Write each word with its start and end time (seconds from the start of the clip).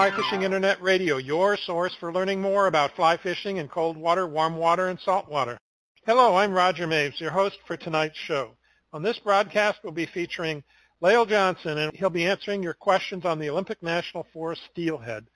Fly 0.00 0.16
Fishing 0.16 0.44
Internet 0.44 0.80
Radio, 0.80 1.18
your 1.18 1.58
source 1.58 1.94
for 2.00 2.10
learning 2.10 2.40
more 2.40 2.68
about 2.68 2.96
fly 2.96 3.18
fishing 3.18 3.58
in 3.58 3.68
cold 3.68 3.98
water, 3.98 4.26
warm 4.26 4.56
water, 4.56 4.88
and 4.88 4.98
salt 4.98 5.28
water. 5.28 5.58
Hello, 6.06 6.36
I'm 6.36 6.54
Roger 6.54 6.86
Maves, 6.86 7.20
your 7.20 7.32
host 7.32 7.58
for 7.66 7.76
tonight's 7.76 8.16
show. 8.16 8.56
On 8.94 9.02
this 9.02 9.18
broadcast, 9.18 9.80
we'll 9.84 9.92
be 9.92 10.06
featuring 10.06 10.64
Lael 11.02 11.26
Johnson, 11.26 11.76
and 11.76 11.94
he'll 11.94 12.08
be 12.08 12.24
answering 12.24 12.62
your 12.62 12.72
questions 12.72 13.26
on 13.26 13.38
the 13.38 13.50
Olympic 13.50 13.82
National 13.82 14.26
Forest 14.32 14.62
steelhead. 14.70 15.26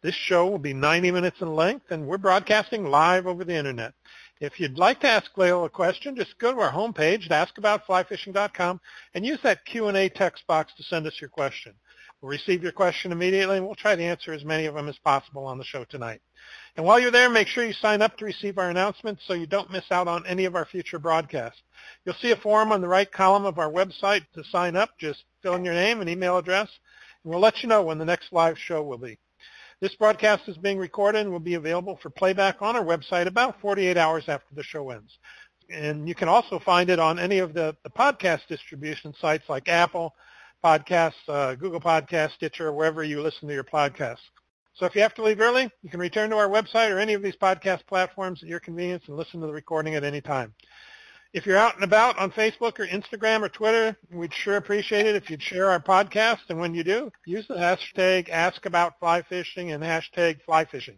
This 0.00 0.14
show 0.14 0.46
will 0.46 0.60
be 0.60 0.74
90 0.74 1.10
minutes 1.10 1.40
in 1.40 1.52
length, 1.52 1.86
and 1.90 2.06
we're 2.06 2.16
broadcasting 2.16 2.84
live 2.84 3.26
over 3.26 3.42
the 3.42 3.56
Internet. 3.56 3.94
If 4.40 4.60
you'd 4.60 4.78
like 4.78 5.00
to 5.00 5.08
ask 5.08 5.36
Lael 5.36 5.64
a 5.64 5.68
question, 5.68 6.14
just 6.14 6.38
go 6.38 6.54
to 6.54 6.60
our 6.60 6.70
homepage 6.70 7.28
at 7.28 7.48
askaboutflyfishing.com 7.48 8.80
and 9.14 9.26
use 9.26 9.40
that 9.42 9.64
Q&A 9.64 10.08
text 10.08 10.46
box 10.46 10.72
to 10.76 10.84
send 10.84 11.04
us 11.08 11.20
your 11.20 11.30
question. 11.30 11.74
We'll 12.24 12.30
receive 12.30 12.62
your 12.62 12.72
question 12.72 13.12
immediately, 13.12 13.58
and 13.58 13.66
we'll 13.66 13.74
try 13.74 13.94
to 13.94 14.02
answer 14.02 14.32
as 14.32 14.46
many 14.46 14.64
of 14.64 14.74
them 14.74 14.88
as 14.88 14.96
possible 14.96 15.44
on 15.44 15.58
the 15.58 15.64
show 15.64 15.84
tonight. 15.84 16.22
And 16.74 16.86
while 16.86 16.98
you're 16.98 17.10
there, 17.10 17.28
make 17.28 17.48
sure 17.48 17.66
you 17.66 17.74
sign 17.74 18.00
up 18.00 18.16
to 18.16 18.24
receive 18.24 18.56
our 18.56 18.70
announcements 18.70 19.20
so 19.26 19.34
you 19.34 19.46
don't 19.46 19.70
miss 19.70 19.84
out 19.90 20.08
on 20.08 20.26
any 20.26 20.46
of 20.46 20.56
our 20.56 20.64
future 20.64 20.98
broadcasts. 20.98 21.60
You'll 22.02 22.14
see 22.14 22.30
a 22.30 22.36
form 22.36 22.72
on 22.72 22.80
the 22.80 22.88
right 22.88 23.12
column 23.12 23.44
of 23.44 23.58
our 23.58 23.70
website 23.70 24.22
to 24.32 24.42
sign 24.44 24.74
up. 24.74 24.96
Just 24.98 25.24
fill 25.42 25.56
in 25.56 25.66
your 25.66 25.74
name 25.74 26.00
and 26.00 26.08
email 26.08 26.38
address, 26.38 26.70
and 27.22 27.30
we'll 27.30 27.42
let 27.42 27.62
you 27.62 27.68
know 27.68 27.82
when 27.82 27.98
the 27.98 28.06
next 28.06 28.32
live 28.32 28.56
show 28.58 28.82
will 28.82 28.96
be. 28.96 29.18
This 29.80 29.94
broadcast 29.94 30.48
is 30.48 30.56
being 30.56 30.78
recorded 30.78 31.20
and 31.20 31.30
will 31.30 31.40
be 31.40 31.56
available 31.56 31.98
for 32.02 32.08
playback 32.08 32.62
on 32.62 32.74
our 32.74 32.84
website 32.84 33.26
about 33.26 33.60
48 33.60 33.98
hours 33.98 34.24
after 34.28 34.54
the 34.54 34.62
show 34.62 34.88
ends. 34.88 35.18
And 35.68 36.08
you 36.08 36.14
can 36.14 36.28
also 36.28 36.58
find 36.58 36.88
it 36.88 36.98
on 36.98 37.18
any 37.18 37.40
of 37.40 37.52
the, 37.52 37.76
the 37.84 37.90
podcast 37.90 38.46
distribution 38.48 39.12
sites 39.20 39.44
like 39.50 39.68
Apple 39.68 40.14
Podcasts, 40.64 41.12
uh, 41.28 41.54
Google 41.56 41.80
Podcasts, 41.80 42.32
Stitcher, 42.32 42.72
wherever 42.72 43.04
you 43.04 43.20
listen 43.20 43.46
to 43.48 43.54
your 43.54 43.64
podcasts. 43.64 44.30
So 44.74 44.86
if 44.86 44.94
you 44.94 45.02
have 45.02 45.14
to 45.14 45.22
leave 45.22 45.40
early, 45.40 45.70
you 45.82 45.90
can 45.90 46.00
return 46.00 46.30
to 46.30 46.36
our 46.36 46.48
website 46.48 46.90
or 46.90 46.98
any 46.98 47.12
of 47.12 47.22
these 47.22 47.36
podcast 47.36 47.86
platforms 47.86 48.42
at 48.42 48.48
your 48.48 48.60
convenience 48.60 49.04
and 49.06 49.16
listen 49.16 49.40
to 49.40 49.46
the 49.46 49.52
recording 49.52 49.94
at 49.94 50.04
any 50.04 50.20
time. 50.20 50.54
If 51.34 51.46
you're 51.46 51.58
out 51.58 51.74
and 51.74 51.84
about 51.84 52.18
on 52.18 52.30
Facebook 52.30 52.78
or 52.78 52.86
Instagram 52.86 53.42
or 53.42 53.48
Twitter, 53.48 53.96
we'd 54.10 54.32
sure 54.32 54.56
appreciate 54.56 55.04
it 55.04 55.16
if 55.16 55.28
you'd 55.28 55.42
share 55.42 55.70
our 55.70 55.80
podcast. 55.80 56.38
And 56.48 56.58
when 56.58 56.74
you 56.74 56.82
do, 56.82 57.12
use 57.26 57.46
the 57.46 57.56
hashtag 57.56 58.28
AskAboutFlyFishing 58.30 59.74
and 59.74 59.82
hashtag 59.82 60.38
FlyFishing. 60.48 60.96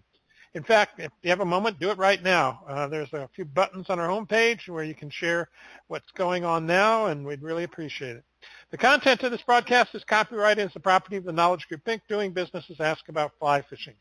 In 0.54 0.62
fact, 0.62 1.00
if 1.00 1.10
you 1.22 1.30
have 1.30 1.40
a 1.40 1.44
moment, 1.44 1.80
do 1.80 1.90
it 1.90 1.98
right 1.98 2.22
now. 2.22 2.60
Uh, 2.68 2.86
there's 2.86 3.12
a 3.12 3.28
few 3.34 3.44
buttons 3.44 3.86
on 3.90 3.98
our 3.98 4.08
homepage 4.08 4.68
where 4.68 4.84
you 4.84 4.94
can 4.94 5.10
share 5.10 5.48
what's 5.88 6.10
going 6.12 6.44
on 6.44 6.66
now, 6.66 7.06
and 7.06 7.26
we'd 7.26 7.42
really 7.42 7.64
appreciate 7.64 8.16
it. 8.16 8.24
The 8.72 8.78
content 8.78 9.22
of 9.22 9.30
this 9.30 9.42
broadcast 9.42 9.94
is 9.94 10.02
copyrighted 10.02 10.66
as 10.66 10.74
the 10.74 10.80
property 10.80 11.16
of 11.16 11.24
the 11.24 11.32
Knowledge 11.32 11.68
Group 11.68 11.84
Inc. 11.84 12.00
doing 12.08 12.32
business 12.32 12.64
as 12.68 12.80
Ask 12.80 13.08
About 13.08 13.30
Fly 13.38 13.62
Fishing. 13.62 13.94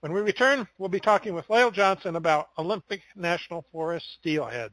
When 0.00 0.12
we 0.14 0.22
return, 0.22 0.66
we'll 0.78 0.88
be 0.88 1.00
talking 1.00 1.34
with 1.34 1.50
Lael 1.50 1.70
Johnson 1.70 2.16
about 2.16 2.48
Olympic 2.56 3.02
National 3.14 3.66
Forest 3.70 4.06
steelhead. 4.18 4.72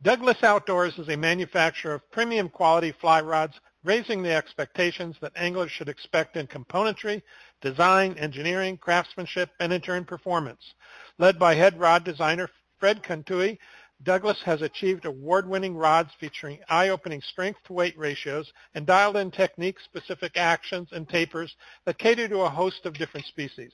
Douglas 0.00 0.44
Outdoors 0.44 0.96
is 0.96 1.08
a 1.08 1.16
manufacturer 1.16 1.94
of 1.94 2.08
premium 2.12 2.48
quality 2.48 2.92
fly 2.92 3.20
rods, 3.20 3.58
raising 3.82 4.22
the 4.22 4.32
expectations 4.32 5.16
that 5.20 5.32
anglers 5.34 5.72
should 5.72 5.88
expect 5.88 6.36
in 6.36 6.46
componentry, 6.46 7.20
design, 7.60 8.16
engineering, 8.16 8.76
craftsmanship, 8.76 9.50
and 9.58 9.72
in 9.72 9.80
turn 9.80 10.04
performance. 10.04 10.74
Led 11.18 11.36
by 11.36 11.56
head 11.56 11.80
rod 11.80 12.04
designer 12.04 12.48
Fred 12.78 13.02
Cantui, 13.02 13.58
Douglas 14.02 14.40
has 14.44 14.62
achieved 14.62 15.04
award-winning 15.04 15.76
rods 15.76 16.10
featuring 16.20 16.60
eye-opening 16.68 17.20
strength-to-weight 17.20 17.98
ratios 17.98 18.52
and 18.74 18.86
dialed-in 18.86 19.32
technique-specific 19.32 20.36
actions 20.36 20.88
and 20.92 21.08
tapers 21.08 21.56
that 21.84 21.98
cater 21.98 22.28
to 22.28 22.42
a 22.42 22.48
host 22.48 22.86
of 22.86 22.94
different 22.94 23.26
species. 23.26 23.72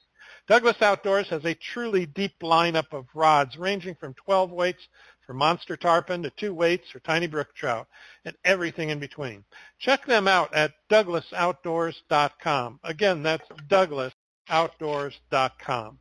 Douglas 0.48 0.80
Outdoors 0.80 1.28
has 1.28 1.44
a 1.44 1.54
truly 1.54 2.06
deep 2.06 2.40
lineup 2.40 2.90
of 2.92 3.04
rods 3.14 3.58
ranging 3.58 3.94
from 3.94 4.14
12 4.14 4.50
weights 4.50 4.88
for 5.26 5.34
monster 5.34 5.76
tarpon 5.76 6.22
to 6.22 6.30
two 6.30 6.54
weights 6.54 6.88
for 6.90 7.00
tiny 7.00 7.26
brook 7.26 7.54
trout 7.54 7.86
and 8.24 8.34
everything 8.44 8.88
in 8.90 8.98
between. 8.98 9.44
Check 9.78 10.06
them 10.06 10.26
out 10.28 10.54
at 10.54 10.72
douglasoutdoors.com. 10.90 12.80
Again, 12.82 13.22
that's 13.22 13.46
douglasoutdoors.com. 13.68 15.98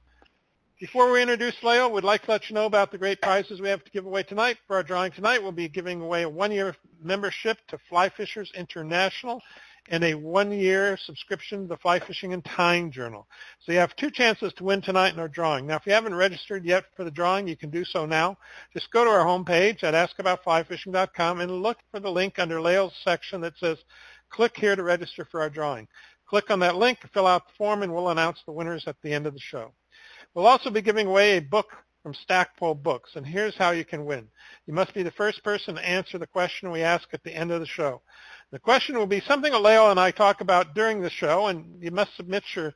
Before 0.83 1.09
we 1.09 1.21
introduce 1.21 1.63
Lael, 1.63 1.93
we'd 1.93 2.03
like 2.03 2.23
to 2.23 2.31
let 2.31 2.49
you 2.49 2.55
know 2.55 2.65
about 2.65 2.91
the 2.91 2.97
great 2.97 3.21
prizes 3.21 3.61
we 3.61 3.69
have 3.69 3.85
to 3.85 3.91
give 3.91 4.05
away 4.05 4.23
tonight. 4.23 4.57
For 4.67 4.75
our 4.75 4.83
drawing 4.83 5.13
tonight, 5.13 5.41
we'll 5.41 5.53
be 5.53 5.69
giving 5.69 6.01
away 6.01 6.23
a 6.23 6.29
one-year 6.29 6.75
membership 7.01 7.57
to 7.69 7.77
Fly 7.87 8.09
Fishers 8.09 8.51
International 8.53 9.41
and 9.87 10.03
a 10.03 10.13
one-year 10.13 10.97
subscription 10.97 11.61
to 11.61 11.67
the 11.69 11.77
Fly 11.77 12.01
Fishing 12.01 12.33
and 12.33 12.43
Tying 12.43 12.91
Journal. 12.91 13.25
So 13.61 13.71
you 13.71 13.77
have 13.77 13.95
two 13.95 14.11
chances 14.11 14.51
to 14.57 14.65
win 14.65 14.81
tonight 14.81 15.13
in 15.13 15.21
our 15.21 15.29
drawing. 15.29 15.67
Now, 15.67 15.77
if 15.77 15.85
you 15.85 15.93
haven't 15.93 16.15
registered 16.15 16.65
yet 16.65 16.83
for 16.97 17.05
the 17.05 17.11
drawing, 17.11 17.47
you 17.47 17.55
can 17.55 17.69
do 17.69 17.85
so 17.85 18.05
now. 18.05 18.37
Just 18.73 18.91
go 18.91 19.05
to 19.05 19.09
our 19.09 19.25
homepage 19.25 19.83
at 19.83 19.93
askaboutflyfishing.com 19.93 21.39
and 21.39 21.63
look 21.63 21.77
for 21.91 22.01
the 22.01 22.11
link 22.11 22.39
under 22.39 22.59
Lael's 22.59 22.93
section 23.05 23.39
that 23.39 23.57
says, 23.57 23.77
click 24.29 24.57
here 24.57 24.75
to 24.75 24.83
register 24.83 25.23
for 25.31 25.39
our 25.39 25.49
drawing. 25.49 25.87
Click 26.27 26.51
on 26.51 26.59
that 26.59 26.75
link, 26.75 26.99
fill 27.13 27.25
out 27.25 27.47
the 27.47 27.53
form, 27.57 27.83
and 27.83 27.93
we'll 27.93 28.09
announce 28.09 28.39
the 28.45 28.51
winners 28.51 28.83
at 28.85 28.97
the 29.01 29.13
end 29.13 29.25
of 29.25 29.33
the 29.33 29.39
show. 29.39 29.71
We'll 30.33 30.47
also 30.47 30.71
be 30.71 30.81
giving 30.81 31.07
away 31.07 31.37
a 31.37 31.41
book 31.41 31.67
from 32.01 32.15
Stackpole 32.15 32.75
Books, 32.75 33.11
and 33.15 33.25
here's 33.25 33.55
how 33.55 33.71
you 33.71 33.85
can 33.85 34.03
win. 34.03 34.27
You 34.65 34.73
must 34.73 34.93
be 34.93 35.03
the 35.03 35.11
first 35.11 35.43
person 35.43 35.75
to 35.75 35.87
answer 35.87 36.17
the 36.17 36.27
question 36.27 36.71
we 36.71 36.81
ask 36.81 37.07
at 37.13 37.23
the 37.23 37.33
end 37.33 37.51
of 37.51 37.59
the 37.59 37.67
show. 37.67 38.01
The 38.51 38.59
question 38.59 38.97
will 38.97 39.05
be 39.05 39.21
something 39.21 39.53
Lael 39.53 39.91
and 39.91 39.99
I 39.99 40.11
talk 40.11 40.41
about 40.41 40.73
during 40.73 41.01
the 41.01 41.09
show, 41.09 41.47
and 41.47 41.81
you 41.81 41.91
must 41.91 42.15
submit 42.17 42.43
your 42.55 42.73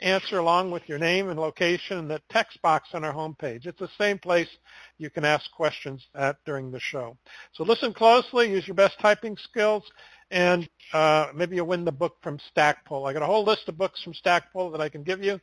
answer 0.00 0.38
along 0.38 0.70
with 0.70 0.88
your 0.88 0.98
name 0.98 1.28
and 1.28 1.38
location 1.38 1.98
in 1.98 2.08
the 2.08 2.22
text 2.30 2.62
box 2.62 2.90
on 2.94 3.04
our 3.04 3.12
homepage. 3.12 3.66
It's 3.66 3.80
the 3.80 3.90
same 3.98 4.18
place 4.18 4.48
you 4.96 5.10
can 5.10 5.24
ask 5.24 5.50
questions 5.50 6.06
at 6.14 6.36
during 6.46 6.70
the 6.70 6.80
show. 6.80 7.16
So 7.52 7.64
listen 7.64 7.92
closely, 7.92 8.50
use 8.50 8.66
your 8.66 8.76
best 8.76 8.98
typing 9.00 9.36
skills, 9.36 9.82
and 10.30 10.68
uh, 10.92 11.26
maybe 11.34 11.56
you'll 11.56 11.66
win 11.66 11.84
the 11.84 11.92
book 11.92 12.16
from 12.22 12.38
Stackpole. 12.50 13.06
I 13.06 13.12
got 13.12 13.22
a 13.22 13.26
whole 13.26 13.44
list 13.44 13.68
of 13.68 13.76
books 13.76 14.02
from 14.02 14.14
Stackpole 14.14 14.70
that 14.70 14.80
I 14.80 14.88
can 14.88 15.02
give 15.02 15.22
you, 15.22 15.40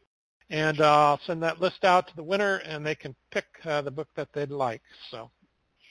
and 0.50 0.80
uh, 0.82 1.08
I'll 1.10 1.20
send 1.26 1.44
that 1.44 1.62
list 1.62 1.84
out 1.84 2.08
to 2.08 2.16
the 2.16 2.24
winner, 2.24 2.58
and 2.58 2.86
they 2.86 2.96
can 2.96 3.16
pick 3.32 3.46
uh, 3.66 3.82
the 3.82 3.92
book 3.92 4.08
that 4.16 4.30
they'd 4.34 4.52
like. 4.52 4.82
So. 5.12 5.30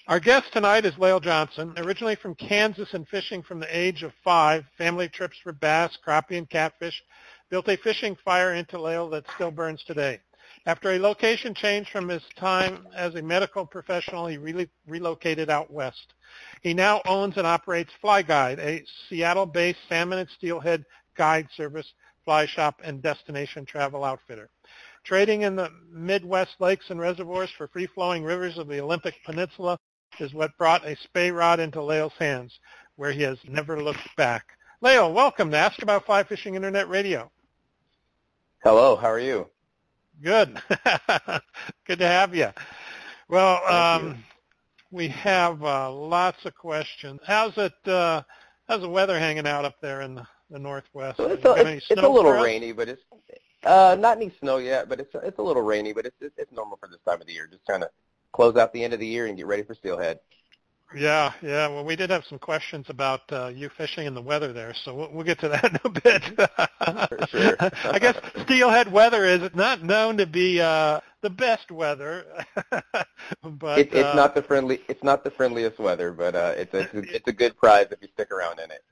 Our 0.09 0.21
guest 0.21 0.53
tonight 0.53 0.85
is 0.85 0.97
Lael 0.99 1.19
Johnson, 1.19 1.75
originally 1.79 2.15
from 2.15 2.37
Kansas 2.37 2.95
and 2.95 3.09
fishing 3.09 3.43
from 3.43 3.59
the 3.59 3.77
age 3.77 4.05
of 4.05 4.13
five, 4.23 4.65
family 4.79 5.09
trips 5.09 5.37
for 5.43 5.53
bass, 5.53 5.99
crappie, 6.07 6.39
and 6.39 6.49
catfish, 6.49 7.03
built 7.51 7.69
a 7.69 7.77
fishing 7.77 8.17
fire 8.25 8.55
into 8.55 8.81
Lael 8.81 9.11
that 9.11 9.25
still 9.35 9.51
burns 9.51 9.83
today. 9.85 10.21
After 10.65 10.93
a 10.93 10.99
location 11.01 11.55
change 11.55 11.91
from 11.91 12.09
his 12.09 12.23
time 12.37 12.87
as 12.95 13.17
a 13.17 13.23
medical 13.23 13.67
professional, 13.67 14.29
he 14.29 14.37
re- 14.37 14.71
relocated 14.87 15.51
out 15.51 15.73
west. 15.73 16.15
He 16.63 16.73
now 16.73 17.03
owns 17.05 17.37
and 17.37 17.47
operates 17.47 17.93
Fly 18.01 18.23
Guide, 18.23 18.61
a 18.61 18.85
Seattle-based 19.09 19.79
salmon 19.89 20.21
and 20.21 20.29
steelhead 20.31 20.85
guide 21.17 21.49
service, 21.57 21.93
fly 22.27 22.45
shop, 22.45 22.83
and 22.85 23.01
destination 23.01 23.65
travel 23.65 24.05
outfitter. 24.05 24.51
Trading 25.05 25.43
in 25.43 25.57
the 25.57 25.71
Midwest 25.91 26.57
lakes 26.59 26.91
and 26.91 27.01
reservoirs 27.01 27.51
for 27.57 27.69
free-flowing 27.69 28.25
rivers 28.25 28.59
of 28.59 28.69
the 28.69 28.81
Olympic 28.81 29.15
Peninsula, 29.25 29.79
is 30.19 30.35
what 30.35 30.57
brought 30.59 30.85
a 30.85 30.97
spey 30.97 31.31
rod 31.31 31.61
into 31.61 31.83
Lael's 31.83 32.13
hands, 32.19 32.59
where 32.97 33.13
he 33.13 33.23
has 33.23 33.39
never 33.49 33.81
looked 33.81 34.15
back. 34.17 34.45
Lael, 34.81 35.13
welcome 35.13 35.51
to 35.51 35.57
Ask 35.57 35.81
About 35.83 36.05
Fly 36.05 36.25
Fishing 36.25 36.57
Internet 36.57 36.89
Radio. 36.89 37.31
Hello, 38.65 38.97
how 38.97 39.09
are 39.09 39.21
you? 39.21 39.49
Good. 40.23 40.61
Good 41.87 41.99
to 42.01 42.07
have 42.07 42.35
you. 42.35 42.49
Well, 43.29 43.65
um, 43.73 44.09
you. 44.09 44.15
we 44.91 45.09
have 45.09 45.63
uh, 45.63 45.93
lots 45.93 46.45
of 46.45 46.55
questions. 46.57 47.21
How's 47.25 47.57
it? 47.57 47.73
Uh, 47.87 48.23
how's 48.67 48.81
the 48.81 48.89
weather 48.89 49.19
hanging 49.19 49.47
out 49.47 49.65
up 49.65 49.77
there 49.81 50.03
in 50.03 50.17
the, 50.17 50.27
the 50.51 50.59
northwest? 50.59 51.19
Well, 51.19 51.31
it's, 51.31 51.45
a, 51.45 51.55
it's, 51.55 51.87
it's 51.91 52.03
a 52.03 52.09
little 52.09 52.33
rainy, 52.33 52.73
but 52.73 52.89
it's 52.89 53.03
uh, 53.65 53.97
not 53.99 54.17
any 54.17 54.33
snow 54.41 54.59
yet. 54.59 54.89
But 54.89 55.01
it's 55.01 55.11
it's 55.15 55.39
a 55.39 55.43
little 55.43 55.63
rainy, 55.63 55.93
but 55.93 56.07
it's 56.07 56.17
it's 56.21 56.53
normal 56.53 56.77
for 56.77 56.89
this 56.89 57.01
time 57.07 57.21
of 57.21 57.27
the 57.27 57.33
year. 57.33 57.47
Just 57.47 57.67
trying 57.67 57.81
to 57.81 57.91
close 58.33 58.57
out 58.57 58.73
the 58.73 58.85
end 58.85 58.93
of 58.93 59.01
the 59.01 59.07
year 59.07 59.27
and 59.27 59.37
get 59.37 59.47
ready 59.47 59.63
for 59.63 59.75
steelhead. 59.75 60.21
Yeah, 60.95 61.33
yeah. 61.43 61.67
Well, 61.67 61.85
we 61.85 61.97
did 61.97 62.11
have 62.11 62.25
some 62.29 62.39
questions 62.39 62.87
about 62.89 63.23
uh, 63.33 63.49
you 63.49 63.69
fishing 63.77 64.07
and 64.07 64.17
the 64.17 64.23
weather 64.23 64.53
there, 64.53 64.73
so 64.85 64.95
we'll, 64.95 65.11
we'll 65.11 65.25
get 65.25 65.41
to 65.41 65.49
that 65.49 65.65
in 65.73 65.79
a 65.83 65.89
bit. 65.89 66.23
for 67.09 67.27
sure. 67.27 67.57
I 67.93 67.99
guess 67.99 68.17
steelhead 68.45 68.93
weather 68.93 69.25
is 69.25 69.51
not 69.55 69.83
known 69.83 70.17
to 70.19 70.27
be 70.27 70.61
uh, 70.61 71.01
the 71.23 71.31
best 71.31 71.73
weather, 71.73 72.25
but 73.43 73.79
it, 73.81 73.93
it's 73.93 74.07
uh, 74.07 74.15
not 74.15 74.37
the 74.37 74.43
friendly. 74.43 74.81
It's 74.89 75.03
not 75.03 75.25
the 75.25 75.31
friendliest 75.31 75.81
weather, 75.81 76.13
but 76.13 76.37
uh, 76.37 76.55
it's 76.57 76.73
a, 76.73 76.89
it's 76.93 77.27
a 77.27 77.33
good 77.33 77.57
prize 77.57 77.89
if 77.91 78.01
you 78.01 78.09
stick 78.15 78.31
around 78.31 78.61
in 78.61 78.71
it. 78.71 78.85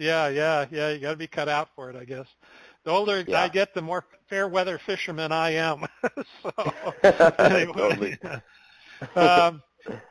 Yeah, 0.00 0.28
yeah, 0.28 0.64
yeah. 0.70 0.90
You 0.90 0.98
got 0.98 1.10
to 1.10 1.16
be 1.16 1.26
cut 1.26 1.48
out 1.48 1.68
for 1.76 1.90
it, 1.90 1.96
I 1.96 2.04
guess. 2.04 2.26
The 2.84 2.90
older 2.90 3.22
yeah. 3.26 3.42
I 3.42 3.48
get, 3.48 3.74
the 3.74 3.82
more 3.82 4.06
fair 4.30 4.48
weather 4.48 4.80
fisherman 4.86 5.30
I 5.30 5.50
am. 5.50 5.84
so, 6.42 6.72
anyway. 7.38 7.72
totally 7.74 8.18
um, 9.14 9.62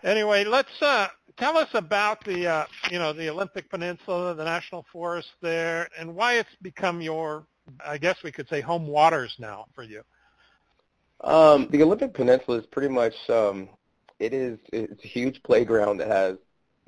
anyway, 0.03 0.43
let's 0.43 0.81
uh, 0.81 1.07
tell 1.37 1.57
us 1.57 1.69
about 1.73 2.23
the 2.23 2.47
uh, 2.47 2.65
you 2.91 2.99
know 2.99 3.13
the 3.13 3.29
Olympic 3.29 3.69
Peninsula, 3.69 4.35
the 4.35 4.43
national 4.43 4.85
forest 4.91 5.29
there, 5.41 5.89
and 5.97 6.15
why 6.15 6.35
it's 6.35 6.49
become 6.61 7.01
your 7.01 7.47
I 7.83 7.97
guess 7.97 8.17
we 8.23 8.31
could 8.31 8.47
say 8.47 8.61
home 8.61 8.85
waters 8.85 9.35
now 9.39 9.65
for 9.73 9.83
you. 9.83 10.03
Um, 11.21 11.67
the 11.71 11.81
Olympic 11.81 12.13
Peninsula 12.13 12.59
is 12.59 12.65
pretty 12.67 12.93
much 12.93 13.13
um, 13.29 13.69
it 14.19 14.33
is 14.33 14.59
it's 14.71 15.03
a 15.03 15.07
huge 15.07 15.41
playground 15.43 15.97
that 15.97 16.07
has 16.09 16.37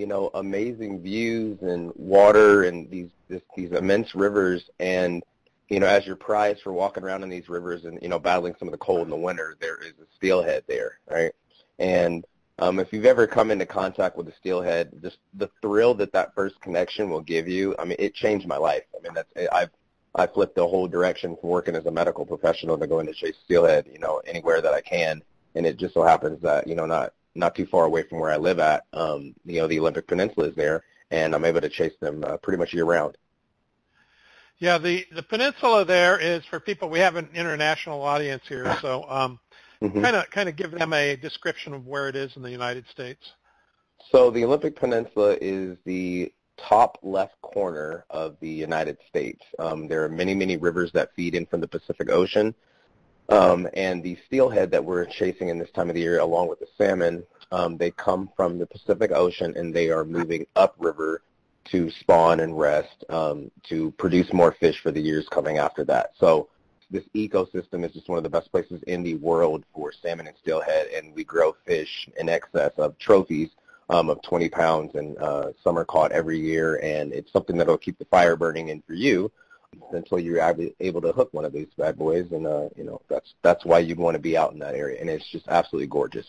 you 0.01 0.07
know 0.07 0.31
amazing 0.33 0.99
views 0.99 1.59
and 1.61 1.91
water 1.95 2.63
and 2.63 2.89
these 2.89 3.09
this, 3.29 3.43
these 3.55 3.71
immense 3.71 4.15
rivers 4.15 4.63
and 4.79 5.21
you 5.69 5.79
know 5.79 5.85
as 5.85 6.07
your 6.07 6.15
prize 6.15 6.57
for 6.63 6.73
walking 6.73 7.03
around 7.03 7.21
in 7.21 7.29
these 7.29 7.47
rivers 7.47 7.85
and 7.85 7.99
you 8.01 8.09
know 8.09 8.17
battling 8.17 8.55
some 8.57 8.67
of 8.67 8.71
the 8.71 8.79
cold 8.79 9.03
in 9.03 9.11
the 9.11 9.15
winter 9.15 9.55
there 9.61 9.77
is 9.77 9.93
a 10.01 10.15
steelhead 10.17 10.63
there 10.67 10.97
right 11.07 11.33
and 11.77 12.25
um, 12.57 12.79
if 12.79 12.91
you've 12.91 13.05
ever 13.05 13.27
come 13.27 13.49
into 13.49 13.65
contact 13.65 14.15
with 14.15 14.27
a 14.27 14.33
steelhead, 14.39 14.91
just 15.01 15.17
the 15.33 15.49
thrill 15.63 15.95
that 15.95 16.13
that 16.13 16.35
first 16.35 16.61
connection 16.61 17.09
will 17.09 17.21
give 17.21 17.47
you, 17.47 17.73
I 17.79 17.85
mean, 17.85 17.95
it 17.97 18.13
changed 18.13 18.47
my 18.47 18.57
life. 18.57 18.83
I 18.95 19.01
mean, 19.01 19.15
that's 19.15 19.31
I've 19.51 19.71
I 20.13 20.27
flipped 20.27 20.55
the 20.55 20.67
whole 20.67 20.87
direction 20.87 21.35
from 21.37 21.49
working 21.49 21.75
as 21.75 21.87
a 21.87 21.91
medical 21.91 22.23
professional 22.23 22.77
to 22.77 22.85
going 22.85 23.07
to 23.07 23.13
chase 23.13 23.33
steelhead, 23.45 23.89
you 23.91 23.97
know, 23.97 24.21
anywhere 24.27 24.61
that 24.61 24.73
I 24.73 24.81
can. 24.81 25.23
And 25.55 25.65
it 25.65 25.79
just 25.79 25.95
so 25.95 26.03
happens 26.03 26.39
that 26.43 26.67
you 26.67 26.75
know 26.75 26.85
not 26.85 27.13
not 27.35 27.55
too 27.55 27.65
far 27.65 27.85
away 27.85 28.03
from 28.03 28.19
where 28.19 28.31
I 28.31 28.37
live 28.37 28.59
at, 28.59 28.85
um, 28.93 29.33
you 29.45 29.59
know, 29.61 29.67
the 29.67 29.79
Olympic 29.79 30.07
Peninsula 30.07 30.47
is 30.47 30.55
there, 30.55 30.83
and 31.11 31.33
I'm 31.33 31.45
able 31.45 31.61
to 31.61 31.69
chase 31.69 31.93
them 31.99 32.23
uh, 32.23 32.37
pretty 32.37 32.57
much 32.57 32.73
year 32.73 32.85
round. 32.85 33.17
Yeah, 34.59 34.77
the 34.77 35.07
the 35.15 35.23
peninsula 35.23 35.85
there 35.85 36.19
is 36.19 36.45
for 36.45 36.59
people. 36.59 36.87
We 36.87 36.99
have 36.99 37.15
an 37.15 37.29
international 37.33 38.03
audience 38.03 38.43
here, 38.47 38.77
so 38.79 39.05
um, 39.09 39.39
kind 39.81 40.15
of 40.15 40.29
kind 40.29 40.47
of 40.47 40.55
give 40.55 40.69
them 40.69 40.93
a 40.93 41.15
description 41.15 41.73
of 41.73 41.87
where 41.87 42.07
it 42.09 42.15
is 42.15 42.35
in 42.35 42.43
the 42.43 42.51
United 42.51 42.85
States. 42.87 43.31
So 44.11 44.29
the 44.29 44.45
Olympic 44.45 44.75
Peninsula 44.75 45.35
is 45.41 45.77
the 45.85 46.31
top 46.57 46.99
left 47.01 47.41
corner 47.41 48.05
of 48.11 48.37
the 48.39 48.49
United 48.49 48.99
States. 49.09 49.41
Um, 49.57 49.87
there 49.87 50.03
are 50.03 50.09
many 50.09 50.35
many 50.35 50.57
rivers 50.57 50.91
that 50.93 51.09
feed 51.15 51.33
in 51.33 51.47
from 51.47 51.61
the 51.61 51.67
Pacific 51.67 52.11
Ocean, 52.11 52.53
um, 53.29 53.67
and 53.73 54.03
the 54.03 54.17
steelhead 54.27 54.71
that 54.71 54.83
we're 54.83 55.05
chasing 55.05 55.49
in 55.49 55.57
this 55.57 55.71
time 55.71 55.89
of 55.89 55.95
the 55.95 56.01
year, 56.01 56.19
along 56.19 56.49
with 56.49 56.59
the 56.59 56.67
salmon, 56.77 57.23
um, 57.51 57.77
they 57.77 57.91
come 57.91 58.29
from 58.35 58.57
the 58.57 58.65
Pacific 58.65 59.11
Ocean 59.11 59.55
and 59.55 59.73
they 59.73 59.89
are 59.89 60.05
moving 60.05 60.45
upriver 60.55 61.21
to 61.65 61.89
spawn 61.91 62.39
and 62.39 62.57
rest 62.57 63.03
um, 63.09 63.51
to 63.63 63.91
produce 63.91 64.33
more 64.33 64.51
fish 64.59 64.79
for 64.81 64.91
the 64.91 65.01
years 65.01 65.27
coming 65.29 65.57
after 65.57 65.83
that. 65.85 66.11
So 66.17 66.49
this 66.89 67.03
ecosystem 67.15 67.85
is 67.85 67.93
just 67.93 68.09
one 68.09 68.17
of 68.17 68.23
the 68.23 68.29
best 68.29 68.51
places 68.51 68.81
in 68.87 69.03
the 69.03 69.15
world 69.15 69.63
for 69.73 69.93
salmon 69.93 70.27
and 70.27 70.35
steelhead, 70.41 70.87
and 70.87 71.13
we 71.15 71.23
grow 71.23 71.55
fish 71.65 72.09
in 72.19 72.27
excess 72.27 72.71
of 72.77 72.97
trophies 72.99 73.49
um, 73.89 74.09
of 74.09 74.21
20 74.23 74.49
pounds, 74.49 74.95
and 74.95 75.17
uh, 75.19 75.51
some 75.63 75.77
are 75.77 75.85
caught 75.85 76.11
every 76.11 76.39
year, 76.39 76.79
and 76.83 77.13
it's 77.13 77.31
something 77.31 77.57
that 77.57 77.67
will 77.67 77.77
keep 77.77 77.97
the 77.97 78.05
fire 78.05 78.35
burning 78.35 78.69
in 78.69 78.81
for 78.81 78.93
you 78.93 79.31
until 79.91 80.19
you're 80.19 80.39
able 80.79 81.01
to 81.01 81.11
hook 81.11 81.29
one 81.31 81.45
of 81.45 81.53
these 81.53 81.67
bad 81.77 81.97
boys, 81.97 82.31
and 82.31 82.45
uh, 82.45 82.69
you 82.75 82.83
know 82.83 83.01
that's 83.09 83.33
that's 83.41 83.65
why 83.65 83.79
you'd 83.79 83.97
want 83.97 84.15
to 84.15 84.21
be 84.21 84.37
out 84.37 84.53
in 84.53 84.59
that 84.59 84.75
area, 84.75 84.99
and 84.99 85.09
it's 85.09 85.29
just 85.31 85.47
absolutely 85.47 85.87
gorgeous. 85.87 86.27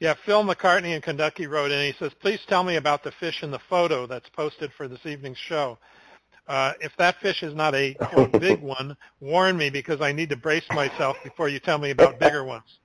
Yeah, 0.00 0.14
Phil 0.24 0.42
McCartney 0.42 0.94
in 0.94 1.02
Kentucky 1.02 1.46
wrote 1.46 1.70
in. 1.70 1.92
He 1.92 1.98
says, 1.98 2.12
"Please 2.20 2.40
tell 2.48 2.64
me 2.64 2.76
about 2.76 3.02
the 3.02 3.12
fish 3.12 3.42
in 3.42 3.50
the 3.50 3.60
photo 3.68 4.06
that's 4.06 4.28
posted 4.30 4.72
for 4.76 4.88
this 4.88 5.04
evening's 5.04 5.38
show. 5.38 5.78
Uh, 6.48 6.72
if 6.80 6.92
that 6.98 7.16
fish 7.20 7.42
is 7.42 7.54
not 7.54 7.74
a 7.74 7.94
quote 7.94 8.32
big 8.40 8.60
one, 8.60 8.96
warn 9.20 9.56
me 9.56 9.70
because 9.70 10.00
I 10.00 10.12
need 10.12 10.30
to 10.30 10.36
brace 10.36 10.68
myself 10.70 11.16
before 11.22 11.48
you 11.48 11.60
tell 11.60 11.78
me 11.78 11.90
about 11.90 12.18
bigger 12.18 12.44
ones." 12.44 12.78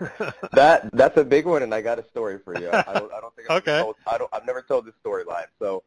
that 0.52 0.88
that's 0.92 1.16
a 1.16 1.24
big 1.24 1.44
one, 1.44 1.62
and 1.62 1.74
I 1.74 1.82
got 1.82 1.98
a 1.98 2.08
story 2.08 2.38
for 2.44 2.58
you. 2.58 2.70
I 2.70 2.92
don't, 2.94 3.12
I 3.12 3.20
don't 3.20 3.34
think 3.34 3.50
I've 3.50 3.62
okay. 3.62 3.80
Told, 3.80 3.96
I 4.06 4.16
don't. 4.16 4.30
I've 4.32 4.46
never 4.46 4.62
told 4.62 4.86
this 4.86 4.94
story 5.00 5.24
live. 5.24 5.48
So 5.58 5.82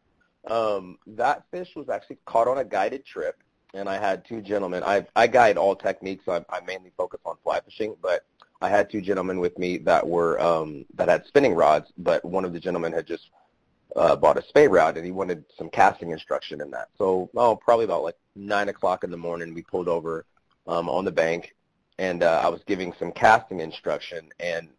um, 0.48 0.98
that 1.08 1.44
fish 1.52 1.70
was 1.76 1.90
actually 1.90 2.18
caught 2.26 2.48
on 2.48 2.58
a 2.58 2.66
guided 2.66 3.06
trip, 3.06 3.38
and 3.74 3.90
I 3.90 3.98
had 3.98 4.26
two 4.26 4.42
gentlemen. 4.42 4.84
I 4.84 5.06
I 5.16 5.28
guide 5.28 5.58
all 5.58 5.76
techniques. 5.76 6.28
I, 6.28 6.46
I 6.50 6.62
mainly 6.66 6.92
focus 6.98 7.20
on 7.26 7.38
fly 7.44 7.60
fishing, 7.62 7.96
but 8.02 8.26
I 8.62 8.70
had 8.70 8.90
two 8.90 9.02
gentlemen 9.02 9.40
with 9.40 9.58
me 9.58 9.78
that 9.80 10.08
were 10.08 10.40
um, 10.40 10.86
that 10.96 11.10
had 11.10 11.26
spinning 11.26 11.54
rods, 11.54 11.92
but 11.98 12.24
one 12.24 12.46
of 12.46 12.54
the 12.54 12.60
gentlemen 12.60 12.94
had 12.94 13.06
just 13.06 13.30
uh, 13.96 14.16
bought 14.16 14.38
a 14.38 14.44
spey 14.44 14.68
rod 14.68 14.98
and 14.98 15.06
he 15.06 15.12
wanted 15.12 15.46
some 15.58 15.70
casting 15.70 16.12
instruction 16.12 16.62
in 16.62 16.72
that. 16.72 16.90
So, 16.98 17.30
oh, 17.36 17.56
probably 17.56 17.86
about 17.86 18.04
like 18.04 18.18
nine 18.36 18.70
o'clock 18.70 19.04
in 19.04 19.12
the 19.12 19.18
morning, 19.18 19.54
we 19.54 19.62
pulled 19.62 19.88
over 19.88 20.26
um, 20.68 20.90
on 20.90 21.06
the 21.06 21.12
bank, 21.12 21.56
and 21.98 22.24
uh, 22.24 22.42
I 22.44 22.50
was 22.50 22.62
giving 22.66 22.94
some 23.00 23.12
casting 23.12 23.60
instruction. 23.60 24.30
And 24.40 24.70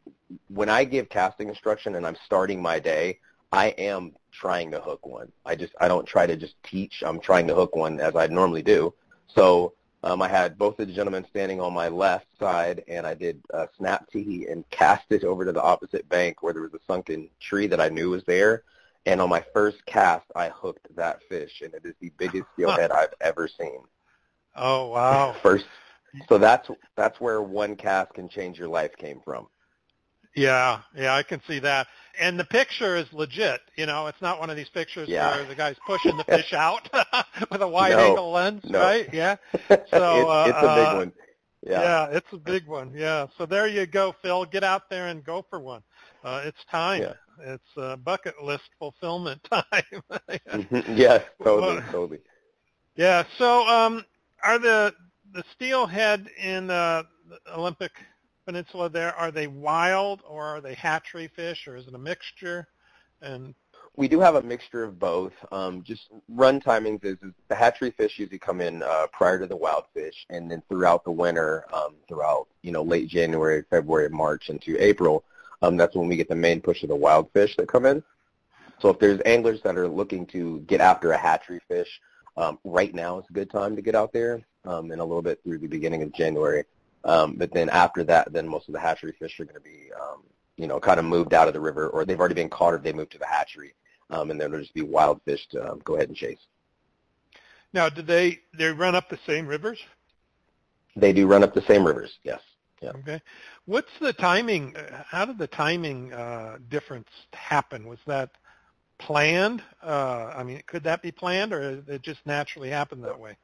when 0.48 0.68
I 0.68 0.84
give 0.84 1.08
casting 1.08 1.48
instruction 1.48 1.94
and 1.94 2.06
I'm 2.06 2.16
starting 2.24 2.60
my 2.60 2.78
day, 2.78 3.18
I 3.52 3.68
am 3.78 4.12
trying 4.38 4.70
to 4.70 4.80
hook 4.80 5.06
one. 5.06 5.32
I 5.44 5.54
just 5.54 5.74
I 5.80 5.88
don't 5.88 6.06
try 6.06 6.26
to 6.26 6.36
just 6.36 6.54
teach. 6.62 7.02
I'm 7.04 7.20
trying 7.20 7.46
to 7.48 7.54
hook 7.54 7.74
one 7.76 8.00
as 8.00 8.14
I 8.16 8.26
normally 8.26 8.62
do. 8.62 8.94
So 9.26 9.74
um, 10.02 10.22
I 10.22 10.28
had 10.28 10.58
both 10.58 10.78
of 10.78 10.86
the 10.86 10.92
gentlemen 10.92 11.26
standing 11.30 11.60
on 11.60 11.72
my 11.72 11.88
left 11.88 12.26
side, 12.38 12.84
and 12.88 13.06
I 13.06 13.14
did 13.14 13.40
a 13.50 13.68
snap 13.76 14.08
T 14.10 14.46
and 14.48 14.68
cast 14.70 15.04
it 15.10 15.24
over 15.24 15.44
to 15.44 15.52
the 15.52 15.62
opposite 15.62 16.08
bank 16.08 16.42
where 16.42 16.52
there 16.52 16.62
was 16.62 16.74
a 16.74 16.84
sunken 16.86 17.28
tree 17.40 17.66
that 17.66 17.80
I 17.80 17.88
knew 17.88 18.10
was 18.10 18.24
there. 18.24 18.62
And 19.06 19.20
on 19.20 19.28
my 19.28 19.44
first 19.52 19.84
cast, 19.86 20.26
I 20.34 20.48
hooked 20.48 20.94
that 20.96 21.22
fish, 21.28 21.62
and 21.62 21.72
it 21.74 21.84
is 21.84 21.94
the 22.00 22.12
biggest 22.18 22.44
steelhead 22.54 22.90
I've 22.90 23.14
ever 23.20 23.48
seen. 23.48 23.80
Oh 24.54 24.88
wow! 24.88 25.34
First, 25.42 25.66
so 26.28 26.38
that's 26.38 26.68
that's 26.96 27.20
where 27.20 27.42
one 27.42 27.76
cast 27.76 28.14
can 28.14 28.28
change 28.28 28.58
your 28.58 28.68
life 28.68 28.96
came 28.96 29.20
from. 29.24 29.48
Yeah, 30.36 30.80
yeah, 30.94 31.14
I 31.14 31.22
can 31.22 31.40
see 31.48 31.58
that. 31.60 31.86
And 32.20 32.38
the 32.38 32.44
picture 32.44 32.96
is 32.96 33.06
legit. 33.12 33.60
You 33.76 33.86
know, 33.86 34.06
it's 34.06 34.20
not 34.20 34.38
one 34.38 34.50
of 34.50 34.56
these 34.56 34.68
pictures 34.68 35.08
yeah. 35.08 35.34
where 35.34 35.46
the 35.46 35.54
guy's 35.54 35.76
pushing 35.86 36.16
the 36.16 36.24
fish 36.24 36.52
out 36.52 36.88
with 37.50 37.62
a 37.62 37.68
wide 37.68 37.92
no, 37.92 37.98
angle 37.98 38.32
lens, 38.32 38.62
no. 38.64 38.78
right? 38.78 39.08
Yeah. 39.12 39.36
So 39.68 39.80
it's, 39.80 39.90
uh, 39.90 40.44
it's 40.48 40.58
a 40.62 40.74
big 40.74 40.96
one. 40.98 41.12
Yeah. 41.62 41.82
yeah, 41.82 42.16
it's 42.16 42.26
a 42.32 42.36
big 42.36 42.66
one. 42.66 42.92
Yeah. 42.94 43.26
So 43.38 43.46
there 43.46 43.66
you 43.66 43.86
go, 43.86 44.14
Phil. 44.22 44.44
Get 44.44 44.62
out 44.62 44.88
there 44.90 45.08
and 45.08 45.24
go 45.24 45.44
for 45.48 45.58
one. 45.58 45.82
Uh, 46.22 46.42
it's 46.44 46.58
time. 46.70 47.02
Yeah. 47.02 47.54
It's 47.54 47.76
uh, 47.76 47.96
bucket 47.96 48.34
list 48.42 48.64
fulfillment 48.78 49.42
time. 49.50 50.02
yeah, 50.88 51.22
totally, 51.42 51.82
totally. 51.90 52.18
Yeah. 52.94 53.24
So, 53.38 53.66
um, 53.66 54.04
are 54.42 54.58
the 54.58 54.94
the 55.32 55.42
steelhead 55.54 56.26
in 56.42 56.70
uh, 56.70 57.02
the 57.28 57.54
Olympic 57.54 57.92
Peninsula 58.46 58.88
there 58.88 59.14
are 59.16 59.32
they 59.32 59.48
wild 59.48 60.22
or 60.26 60.44
are 60.44 60.60
they 60.60 60.74
hatchery 60.74 61.28
fish 61.34 61.66
or 61.66 61.76
is 61.76 61.88
it 61.88 61.94
a 61.94 61.98
mixture? 61.98 62.68
And 63.20 63.54
we 63.96 64.08
do 64.08 64.20
have 64.20 64.36
a 64.36 64.42
mixture 64.42 64.84
of 64.84 64.98
both. 64.98 65.32
Um, 65.50 65.82
just 65.82 66.08
run 66.28 66.60
timings 66.60 67.04
is, 67.04 67.16
is 67.22 67.32
the 67.48 67.54
hatchery 67.54 67.90
fish 67.90 68.18
usually 68.18 68.38
come 68.38 68.60
in 68.60 68.82
uh, 68.82 69.06
prior 69.12 69.38
to 69.38 69.46
the 69.46 69.56
wild 69.56 69.84
fish, 69.94 70.26
and 70.30 70.50
then 70.50 70.62
throughout 70.68 71.02
the 71.02 71.10
winter, 71.10 71.64
um, 71.74 71.94
throughout 72.06 72.46
you 72.62 72.72
know 72.72 72.82
late 72.82 73.08
January, 73.08 73.64
February, 73.68 74.10
March 74.10 74.48
into 74.48 74.80
April, 74.82 75.24
um, 75.62 75.76
that's 75.76 75.96
when 75.96 76.08
we 76.08 76.16
get 76.16 76.28
the 76.28 76.36
main 76.36 76.60
push 76.60 76.82
of 76.82 76.88
the 76.90 76.94
wild 76.94 77.30
fish 77.32 77.56
that 77.56 77.68
come 77.68 77.86
in. 77.86 78.02
So 78.78 78.90
if 78.90 78.98
there's 78.98 79.20
anglers 79.24 79.62
that 79.62 79.76
are 79.76 79.88
looking 79.88 80.26
to 80.26 80.60
get 80.60 80.80
after 80.80 81.12
a 81.12 81.18
hatchery 81.18 81.60
fish, 81.66 81.88
um, 82.36 82.58
right 82.64 82.94
now 82.94 83.18
is 83.18 83.24
a 83.30 83.32
good 83.32 83.50
time 83.50 83.74
to 83.74 83.82
get 83.82 83.94
out 83.94 84.12
there, 84.12 84.42
um, 84.66 84.90
and 84.90 85.00
a 85.00 85.04
little 85.04 85.22
bit 85.22 85.42
through 85.42 85.58
the 85.58 85.66
beginning 85.66 86.02
of 86.02 86.12
January. 86.12 86.64
Um, 87.06 87.36
but 87.36 87.52
then 87.52 87.70
after 87.70 88.02
that, 88.04 88.32
then 88.32 88.48
most 88.48 88.68
of 88.68 88.74
the 88.74 88.80
hatchery 88.80 89.14
fish 89.18 89.38
are 89.38 89.44
going 89.44 89.54
to 89.54 89.60
be, 89.60 89.90
um, 89.98 90.24
you 90.56 90.66
know, 90.66 90.80
kind 90.80 90.98
of 90.98 91.06
moved 91.06 91.32
out 91.32 91.46
of 91.46 91.54
the 91.54 91.60
river, 91.60 91.88
or 91.88 92.04
they've 92.04 92.18
already 92.18 92.34
been 92.34 92.50
caught, 92.50 92.74
or 92.74 92.78
they 92.78 92.92
moved 92.92 93.12
to 93.12 93.18
the 93.18 93.26
hatchery, 93.26 93.74
um, 94.10 94.30
and 94.30 94.40
then 94.40 94.50
there'll 94.50 94.64
just 94.64 94.74
be 94.74 94.82
wild 94.82 95.20
fish 95.24 95.46
to 95.52 95.70
um, 95.70 95.80
go 95.84 95.94
ahead 95.94 96.08
and 96.08 96.16
chase. 96.16 96.40
Now, 97.72 97.88
do 97.88 98.02
they 98.02 98.40
they 98.58 98.66
run 98.66 98.94
up 98.94 99.08
the 99.08 99.18
same 99.24 99.46
rivers? 99.46 99.78
They 100.96 101.12
do 101.12 101.26
run 101.26 101.44
up 101.44 101.54
the 101.54 101.62
same 101.62 101.86
rivers. 101.86 102.18
Yes. 102.24 102.40
Yeah. 102.82 102.90
Okay. 102.90 103.22
What's 103.66 103.90
the 104.00 104.12
timing? 104.12 104.76
uh, 104.76 105.04
How 105.08 105.24
did 105.24 105.38
the 105.38 105.46
timing 105.46 106.12
uh, 106.12 106.58
difference 106.68 107.08
happen? 107.32 107.86
Was 107.86 107.98
that 108.06 108.30
planned? 108.98 109.62
Uh, 109.82 110.32
I 110.36 110.42
mean, 110.42 110.62
could 110.66 110.82
that 110.84 111.02
be 111.02 111.12
planned, 111.12 111.52
or 111.52 111.76
did 111.76 111.88
it 111.88 112.02
just 112.02 112.20
naturally 112.26 112.70
happen 112.70 113.00
that 113.02 113.18
way? 113.18 113.36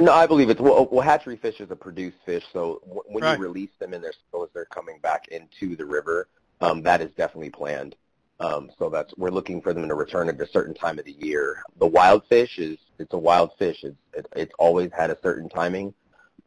No, 0.00 0.12
I 0.12 0.26
believe 0.26 0.48
it's 0.48 0.60
well, 0.60 0.88
well. 0.90 1.00
Hatchery 1.00 1.36
fish 1.36 1.60
is 1.60 1.70
a 1.70 1.76
produced 1.76 2.18
fish, 2.24 2.44
so 2.52 2.80
w- 2.84 3.02
when 3.06 3.24
Right. 3.24 3.36
you 3.36 3.42
release 3.42 3.70
them 3.78 3.94
in 3.94 4.00
their 4.00 4.12
still 4.28 4.44
as 4.44 4.50
they're 4.54 4.64
coming 4.66 4.98
back 5.00 5.28
into 5.28 5.74
the 5.74 5.84
river, 5.84 6.28
um, 6.60 6.82
that 6.82 7.00
is 7.00 7.10
definitely 7.16 7.50
planned. 7.50 7.96
Um, 8.40 8.70
so 8.78 8.88
that's 8.88 9.12
we're 9.16 9.30
looking 9.30 9.60
for 9.60 9.72
them 9.72 9.88
to 9.88 9.94
return 9.94 10.28
at 10.28 10.40
a 10.40 10.46
certain 10.46 10.74
time 10.74 10.98
of 11.00 11.04
the 11.04 11.16
year. 11.18 11.62
The 11.78 11.86
wild 11.86 12.24
fish 12.28 12.58
is 12.58 12.78
it's 13.00 13.12
a 13.14 13.18
wild 13.18 13.50
fish. 13.58 13.82
It's 13.82 13.96
it, 14.14 14.26
it's 14.36 14.54
always 14.58 14.92
had 14.92 15.10
a 15.10 15.18
certain 15.20 15.48
timing 15.48 15.92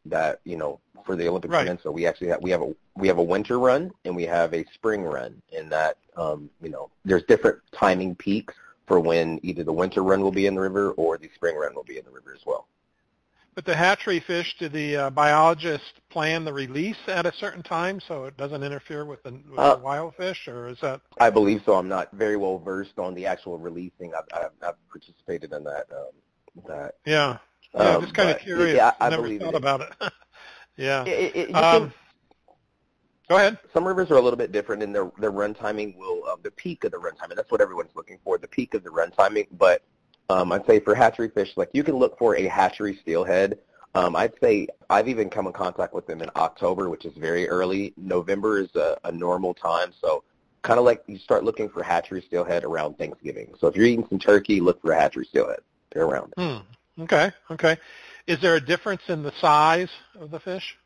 that 0.05 0.39
you 0.45 0.55
know 0.55 0.79
for 1.05 1.15
the 1.17 1.27
Olympic 1.27 1.51
Right. 1.51 1.65
Peninsula 1.65 1.91
we 1.91 2.05
actually 2.07 2.27
have 2.27 2.41
we 2.41 2.51
have 2.51 2.61
a 2.61 2.73
we 2.95 3.07
have 3.09 3.17
a 3.17 3.23
winter 3.23 3.59
run 3.59 3.91
and 4.05 4.15
we 4.15 4.23
have 4.23 4.53
a 4.53 4.63
spring 4.73 5.03
run. 5.03 5.41
In 5.51 5.67
that 5.69 5.97
um, 6.15 6.49
you 6.61 6.69
know 6.69 6.89
there's 7.03 7.23
different 7.23 7.59
timing 7.73 8.15
peaks 8.15 8.53
for 8.87 8.99
when 9.01 9.39
either 9.43 9.63
the 9.65 9.73
winter 9.73 10.03
run 10.03 10.21
will 10.21 10.31
be 10.31 10.45
in 10.47 10.55
the 10.55 10.61
river 10.61 10.91
or 10.91 11.17
the 11.17 11.29
spring 11.35 11.57
run 11.57 11.75
will 11.75 11.83
be 11.83 11.97
in 11.97 12.05
the 12.05 12.11
river 12.11 12.33
as 12.33 12.45
well. 12.45 12.67
But 13.53 13.65
the 13.65 13.75
hatchery 13.75 14.21
fish, 14.21 14.55
do 14.59 14.69
the 14.69 14.95
uh, 14.95 15.09
biologists 15.09 15.91
plan 16.09 16.45
the 16.45 16.53
release 16.53 16.97
at 17.07 17.25
a 17.25 17.33
certain 17.33 17.61
time 17.61 17.99
so 18.07 18.23
it 18.23 18.37
doesn't 18.37 18.63
interfere 18.63 19.03
with 19.03 19.21
the, 19.23 19.31
with 19.31 19.59
Uh, 19.59 19.75
the 19.75 19.81
wild 19.81 20.15
fish, 20.15 20.47
or 20.47 20.69
is 20.69 20.79
that? 20.81 21.01
I 21.19 21.29
believe 21.29 21.61
so. 21.65 21.75
I'm 21.75 21.89
not 21.89 22.09
very 22.13 22.37
well 22.37 22.59
versed 22.59 22.97
on 22.97 23.13
the 23.13 23.25
actual 23.25 23.57
releasing. 23.57 24.13
I've, 24.15 24.23
I've, 24.33 24.51
I've 24.69 24.89
participated 24.89 25.51
in 25.51 25.65
that 25.65 25.87
um, 25.91 26.65
that 26.67 26.95
Yeah. 27.05 27.37
Yeah, 27.73 27.95
um, 27.95 28.01
just 28.01 28.13
kind 28.13 28.29
of 28.29 28.39
curious. 28.39 28.75
Yeah, 28.75 28.91
I, 28.99 29.07
I 29.07 29.09
never 29.09 29.27
thought 29.37 29.53
it. 29.53 29.55
about 29.55 29.81
it. 29.81 29.93
yeah. 30.77 31.05
It, 31.05 31.49
it, 31.49 31.55
um, 31.55 31.93
go 33.29 33.37
ahead. 33.37 33.57
Some 33.73 33.87
rivers 33.87 34.11
are 34.11 34.17
a 34.17 34.21
little 34.21 34.37
bit 34.37 34.51
different 34.51 34.83
and 34.83 34.93
their 34.93 35.11
their 35.19 35.31
run 35.31 35.53
timing. 35.53 35.97
Will 35.97 36.23
uh, 36.27 36.35
the 36.41 36.51
peak 36.51 36.83
of 36.83 36.91
the 36.91 36.99
run 36.99 37.15
timing? 37.15 37.37
That's 37.37 37.51
what 37.51 37.61
everyone's 37.61 37.95
looking 37.95 38.19
for. 38.23 38.37
The 38.37 38.47
peak 38.47 38.73
of 38.73 38.83
the 38.83 38.91
run 38.91 39.11
timing. 39.11 39.47
But 39.51 39.83
um, 40.31 40.51
I'd 40.51 40.65
say 40.65 40.79
for 40.79 40.95
hatchery 40.95 41.29
fish, 41.29 41.51
like 41.57 41.69
you 41.73 41.83
can 41.83 41.95
look 41.95 42.17
for 42.17 42.35
a 42.35 42.47
hatchery 42.47 42.97
steelhead. 43.01 43.59
Um, 43.93 44.15
I'd 44.15 44.33
say 44.41 44.67
I've 44.89 45.09
even 45.09 45.29
come 45.29 45.47
in 45.47 45.53
contact 45.53 45.93
with 45.93 46.07
them 46.07 46.21
in 46.21 46.29
October, 46.35 46.89
which 46.89 47.05
is 47.05 47.13
very 47.17 47.49
early. 47.49 47.93
November 47.97 48.59
is 48.59 48.73
a, 48.75 48.97
a 49.03 49.11
normal 49.11 49.53
time, 49.53 49.91
so 49.99 50.23
kind 50.61 50.79
of 50.79 50.85
like 50.85 51.03
you 51.07 51.17
start 51.17 51.43
looking 51.43 51.67
for 51.67 51.83
hatchery 51.83 52.23
steelhead 52.25 52.63
around 52.63 52.97
Thanksgiving. 52.97 53.53
So 53.59 53.67
if 53.67 53.75
you're 53.75 53.85
eating 53.85 54.07
some 54.07 54.19
turkey, 54.19 54.61
look 54.61 54.81
for 54.81 54.91
a 54.91 54.99
hatchery 54.99 55.25
steelhead. 55.25 55.59
They're 55.91 56.05
around. 56.05 56.33
Hmm. 56.37 57.03
Okay. 57.03 57.31
Okay. 57.49 57.77
Is 58.27 58.39
there 58.41 58.55
a 58.55 58.61
difference 58.61 59.01
in 59.09 59.23
the 59.23 59.33
size 59.41 59.89
of 60.19 60.31
the 60.31 60.39
fish 60.39 60.77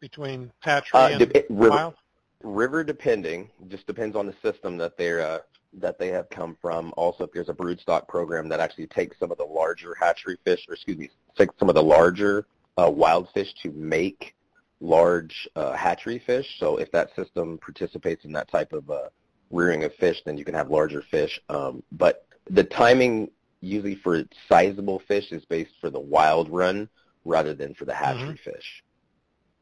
between 0.00 0.52
hatchery 0.60 1.00
uh, 1.00 1.08
and 1.08 1.32
de- 1.32 1.44
river, 1.48 1.70
wild? 1.70 1.94
River 2.42 2.84
depending, 2.84 3.50
just 3.68 3.86
depends 3.86 4.14
on 4.14 4.26
the 4.26 4.34
system 4.42 4.76
that 4.76 4.96
they're 4.96 5.20
uh, 5.20 5.38
that 5.74 5.98
they 5.98 6.08
have 6.08 6.28
come 6.30 6.56
from. 6.60 6.92
Also, 6.96 7.24
if 7.24 7.32
there's 7.32 7.48
a 7.48 7.54
broodstock 7.54 8.08
program 8.08 8.48
that 8.48 8.60
actually 8.60 8.86
takes 8.86 9.18
some 9.18 9.30
of 9.30 9.38
the 9.38 9.44
larger 9.44 9.94
hatchery 9.94 10.38
fish, 10.44 10.64
or 10.68 10.74
excuse 10.74 10.98
me, 10.98 11.10
takes 11.36 11.54
some 11.58 11.68
of 11.68 11.74
the 11.74 11.82
larger 11.82 12.46
uh, 12.78 12.90
wild 12.90 13.28
fish 13.34 13.52
to 13.62 13.70
make 13.72 14.34
large 14.80 15.48
uh, 15.56 15.72
hatchery 15.72 16.22
fish. 16.24 16.46
So 16.58 16.76
if 16.76 16.90
that 16.92 17.14
system 17.16 17.58
participates 17.58 18.24
in 18.24 18.32
that 18.32 18.50
type 18.50 18.72
of 18.72 18.90
uh, 18.90 19.08
rearing 19.50 19.84
of 19.84 19.94
fish, 19.94 20.18
then 20.24 20.36
you 20.36 20.44
can 20.44 20.54
have 20.54 20.70
larger 20.70 21.02
fish. 21.10 21.40
Um, 21.48 21.82
but 21.92 22.26
the 22.50 22.64
timing 22.64 23.30
usually 23.60 23.96
for 23.96 24.22
sizable 24.48 25.00
fish 25.08 25.32
is 25.32 25.44
based 25.46 25.72
for 25.80 25.90
the 25.90 26.00
wild 26.00 26.48
run 26.50 26.88
rather 27.24 27.54
than 27.54 27.74
for 27.74 27.84
the 27.84 27.94
hatchery 27.94 28.34
mm-hmm. 28.34 28.50
fish. 28.50 28.82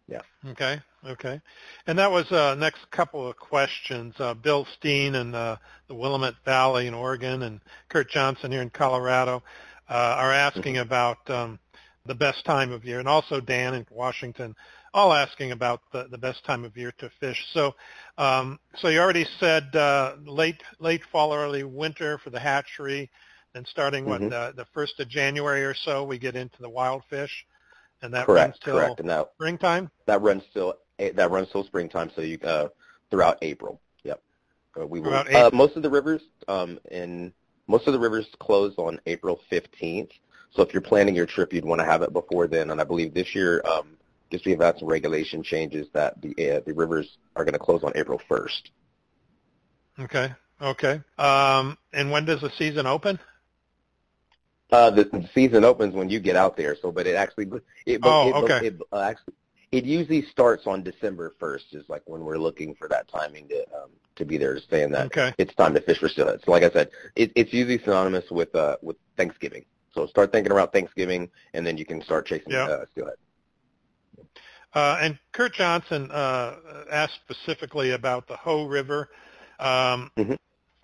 Yeah. 0.07 0.21
Okay. 0.51 0.81
Okay. 1.07 1.41
And 1.87 1.99
that 1.99 2.11
was 2.11 2.31
uh, 2.31 2.55
next 2.57 2.91
couple 2.91 3.27
of 3.27 3.37
questions. 3.37 4.15
Uh, 4.19 4.35
Bill 4.35 4.67
Steen 4.79 5.15
in 5.15 5.35
uh, 5.35 5.57
the 5.89 5.95
Willamette 5.95 6.35
Valley 6.45 6.87
in 6.87 6.95
Oregon 6.95 7.43
and 7.43 7.61
Kurt 7.89 8.11
Johnson 8.11 8.53
here 8.53 8.63
in 8.63 8.71
Colorado 8.71 9.43
uh, 9.89 9.93
are 10.19 10.33
asking 10.33 10.75
mm-hmm. 10.75 10.83
about 10.83 11.31
um, 11.31 11.59
the 12.07 12.15
best 12.15 12.45
time 12.45 12.71
of 12.71 12.85
year, 12.85 12.99
and 12.99 13.09
also 13.09 13.41
Dan 13.41 13.75
in 13.75 13.87
Washington, 13.91 14.55
all 14.93 15.13
asking 15.13 15.53
about 15.53 15.81
the, 15.93 16.07
the 16.11 16.19
best 16.19 16.45
time 16.45 16.65
of 16.65 16.77
year 16.77 16.93
to 16.99 17.11
fish. 17.19 17.43
So, 17.53 17.75
um, 18.19 18.59
so 18.77 18.89
you 18.89 19.01
already 19.01 19.27
said 19.41 19.75
uh, 19.75 20.17
late 20.25 20.63
late 20.81 21.03
fall, 21.11 21.35
early 21.35 21.65
winter 21.65 22.19
for 22.19 22.31
the 22.31 22.41
hatchery, 22.41 23.11
and 23.55 23.67
starting 23.67 24.05
mm-hmm. 24.05 24.25
what 24.25 24.33
uh, 24.33 24.53
the 24.53 24.67
first 24.75 25.01
of 25.01 25.09
January 25.09 25.65
or 25.65 25.75
so, 25.75 26.05
we 26.05 26.19
get 26.19 26.37
into 26.37 26.61
the 26.61 26.69
wild 26.69 27.03
fish 27.09 27.47
and 28.03 28.13
that 28.13 28.27
correct, 28.27 28.51
runs 28.51 28.59
till 28.65 28.75
correct. 28.79 29.01
And 29.01 29.09
that, 29.09 29.31
springtime. 29.35 29.91
That 30.07 30.21
runs 30.23 30.43
till 30.53 30.75
that 30.99 31.31
runs 31.31 31.49
till 31.51 31.65
springtime. 31.65 32.11
So 32.15 32.23
you 32.23 32.39
uh, 32.45 32.69
throughout 33.11 33.39
April. 33.43 33.81
Yep. 34.05 34.23
Uh, 34.81 34.87
we 34.87 35.01
will. 35.01 35.15
Uh, 35.15 35.51
most 35.53 35.77
of 35.77 35.83
the 35.83 35.91
rivers 35.91 36.23
um, 36.49 36.79
in 36.91 37.33
most 37.67 37.87
of 37.87 37.93
the 37.93 37.99
rivers 37.99 38.27
close 38.41 38.75
on 38.77 39.01
April 39.07 39.41
15th. 39.51 40.11
So 40.53 40.63
if 40.63 40.73
you're 40.73 40.83
planning 40.83 41.15
your 41.15 41.27
trip, 41.27 41.53
you'd 41.53 41.65
want 41.65 41.81
to 41.81 41.85
have 41.85 42.03
it 42.03 42.13
before 42.13 42.47
then. 42.47 42.71
And 42.71 42.81
I 42.81 42.85
believe 42.85 43.13
this 43.13 43.35
year, 43.35 43.61
um, 43.65 43.97
just 44.31 44.45
we 44.45 44.53
have 44.53 44.61
had 44.61 44.79
some 44.79 44.89
regulation 44.89 45.43
changes 45.43 45.89
that 45.93 46.21
the 46.21 46.31
uh, 46.31 46.61
the 46.67 46.73
rivers 46.73 47.19
are 47.37 47.45
going 47.45 47.55
to 47.55 47.59
close 47.59 47.83
on 47.83 47.93
April 47.95 48.21
1st. 48.31 48.71
Okay. 50.01 50.33
Okay. 50.61 51.01
Um, 51.19 51.77
and 51.93 52.11
when 52.11 52.25
does 52.25 52.41
the 52.41 52.51
season 52.59 52.87
open? 52.87 53.19
Uh, 54.73 54.91
the, 54.91 55.05
the 55.05 55.29
season 55.35 55.65
opens 55.65 55.95
when 55.95 56.09
you 56.09 56.19
get 56.19 56.37
out 56.37 56.57
there. 56.57 56.77
So, 56.81 56.91
but 56.91 57.07
it 57.07 57.15
actually, 57.15 57.49
it, 57.87 58.01
oh, 58.03 58.29
it, 58.29 58.35
okay. 58.45 58.67
it, 58.69 58.81
uh, 58.93 59.01
actually, 59.01 59.35
it 59.71 59.85
usually 59.85 60.23
starts 60.23 60.67
on 60.67 60.83
December 60.83 61.35
1st, 61.41 61.75
is 61.75 61.85
like 61.89 62.03
when 62.07 62.25
we're 62.25 62.39
looking 62.39 62.75
for 62.75 62.89
that 62.89 63.09
timing 63.09 63.49
to 63.49 63.61
um, 63.75 63.91
to 64.17 64.25
be 64.25 64.39
there, 64.39 64.59
saying 64.71 64.93
that 64.93 65.07
okay. 65.07 65.35
it's 65.39 65.55
time 65.57 65.75
to 65.75 65.81
fish 65.81 65.99
for 65.99 66.09
steelhead. 66.09 66.41
So, 66.45 66.53
like 66.53 66.63
I 66.63 66.71
said, 66.71 66.91
it, 67.17 67.33
it's 67.35 67.53
usually 67.53 67.79
synonymous 67.79 68.31
with 68.31 68.55
uh, 68.55 68.77
with 68.83 68.97
Thanksgiving. 69.17 69.65
So, 69.93 70.07
start 70.07 70.33
thinking 70.33 70.53
about 70.53 70.73
Thanksgiving, 70.73 71.31
and 71.53 71.67
then 71.67 71.77
you 71.77 71.85
can 71.85 72.03
start 72.03 72.27
chasing 72.27 72.53
yeah. 72.53 72.65
uh, 72.65 72.85
steelhead. 72.93 73.17
Uh, 74.73 74.99
and 75.01 75.19
Kurt 75.33 75.55
Johnson 75.55 76.11
uh, 76.11 76.57
asked 76.91 77.19
specifically 77.25 77.91
about 77.91 78.29
the 78.29 78.37
Hoh 78.37 78.67
River. 78.67 79.09
Um, 79.59 80.11
mm-hmm 80.17 80.35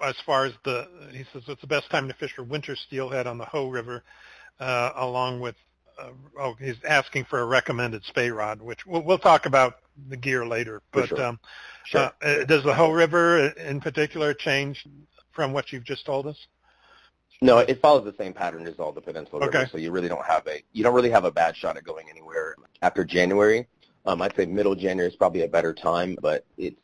as 0.02 0.16
far 0.24 0.44
as 0.44 0.52
the, 0.64 0.88
he 1.12 1.24
says 1.32 1.42
it's 1.48 1.60
the 1.60 1.66
best 1.66 1.90
time 1.90 2.08
to 2.08 2.14
fish 2.14 2.32
for 2.34 2.42
winter 2.42 2.76
steelhead 2.76 3.26
on 3.26 3.38
the 3.38 3.44
Hoh 3.44 3.68
River, 3.68 4.02
uh, 4.58 4.92
along 4.96 5.40
with, 5.40 5.56
uh, 5.98 6.10
oh, 6.38 6.54
he's 6.54 6.76
asking 6.88 7.26
for 7.26 7.40
a 7.40 7.44
recommended 7.44 8.04
spey 8.04 8.30
rod, 8.30 8.60
which 8.60 8.86
we'll, 8.86 9.02
we'll 9.02 9.18
talk 9.18 9.46
about 9.46 9.76
the 10.08 10.16
gear 10.16 10.46
later. 10.46 10.82
But 10.92 11.08
sure. 11.08 11.22
um, 11.22 11.40
sure. 11.84 12.12
Uh, 12.22 12.26
uh, 12.26 12.44
does 12.44 12.64
the 12.64 12.74
Hoh 12.74 12.90
River 12.90 13.48
in 13.48 13.80
particular 13.80 14.34
change 14.34 14.86
from 15.32 15.52
what 15.52 15.72
you've 15.72 15.84
just 15.84 16.06
told 16.06 16.26
us? 16.26 16.36
No, 17.42 17.58
it 17.58 17.80
follows 17.80 18.04
the 18.04 18.14
same 18.22 18.34
pattern 18.34 18.66
as 18.66 18.74
all 18.78 18.92
the 18.92 19.00
peninsula 19.00 19.46
okay. 19.46 19.58
rivers. 19.58 19.72
So 19.72 19.78
you 19.78 19.90
really 19.90 20.08
don't 20.08 20.24
have 20.26 20.46
a 20.46 20.62
you 20.72 20.82
don't 20.82 20.94
really 20.94 21.10
have 21.10 21.24
a 21.24 21.30
bad 21.30 21.56
shot 21.56 21.76
at 21.78 21.84
going 21.84 22.06
anywhere 22.10 22.54
after 22.82 23.02
January. 23.02 23.66
Um, 24.04 24.20
I'd 24.20 24.36
say 24.36 24.46
middle 24.46 24.74
January 24.74 25.08
is 25.08 25.16
probably 25.16 25.42
a 25.42 25.48
better 25.48 25.72
time, 25.72 26.18
but 26.20 26.44
it's 26.58 26.80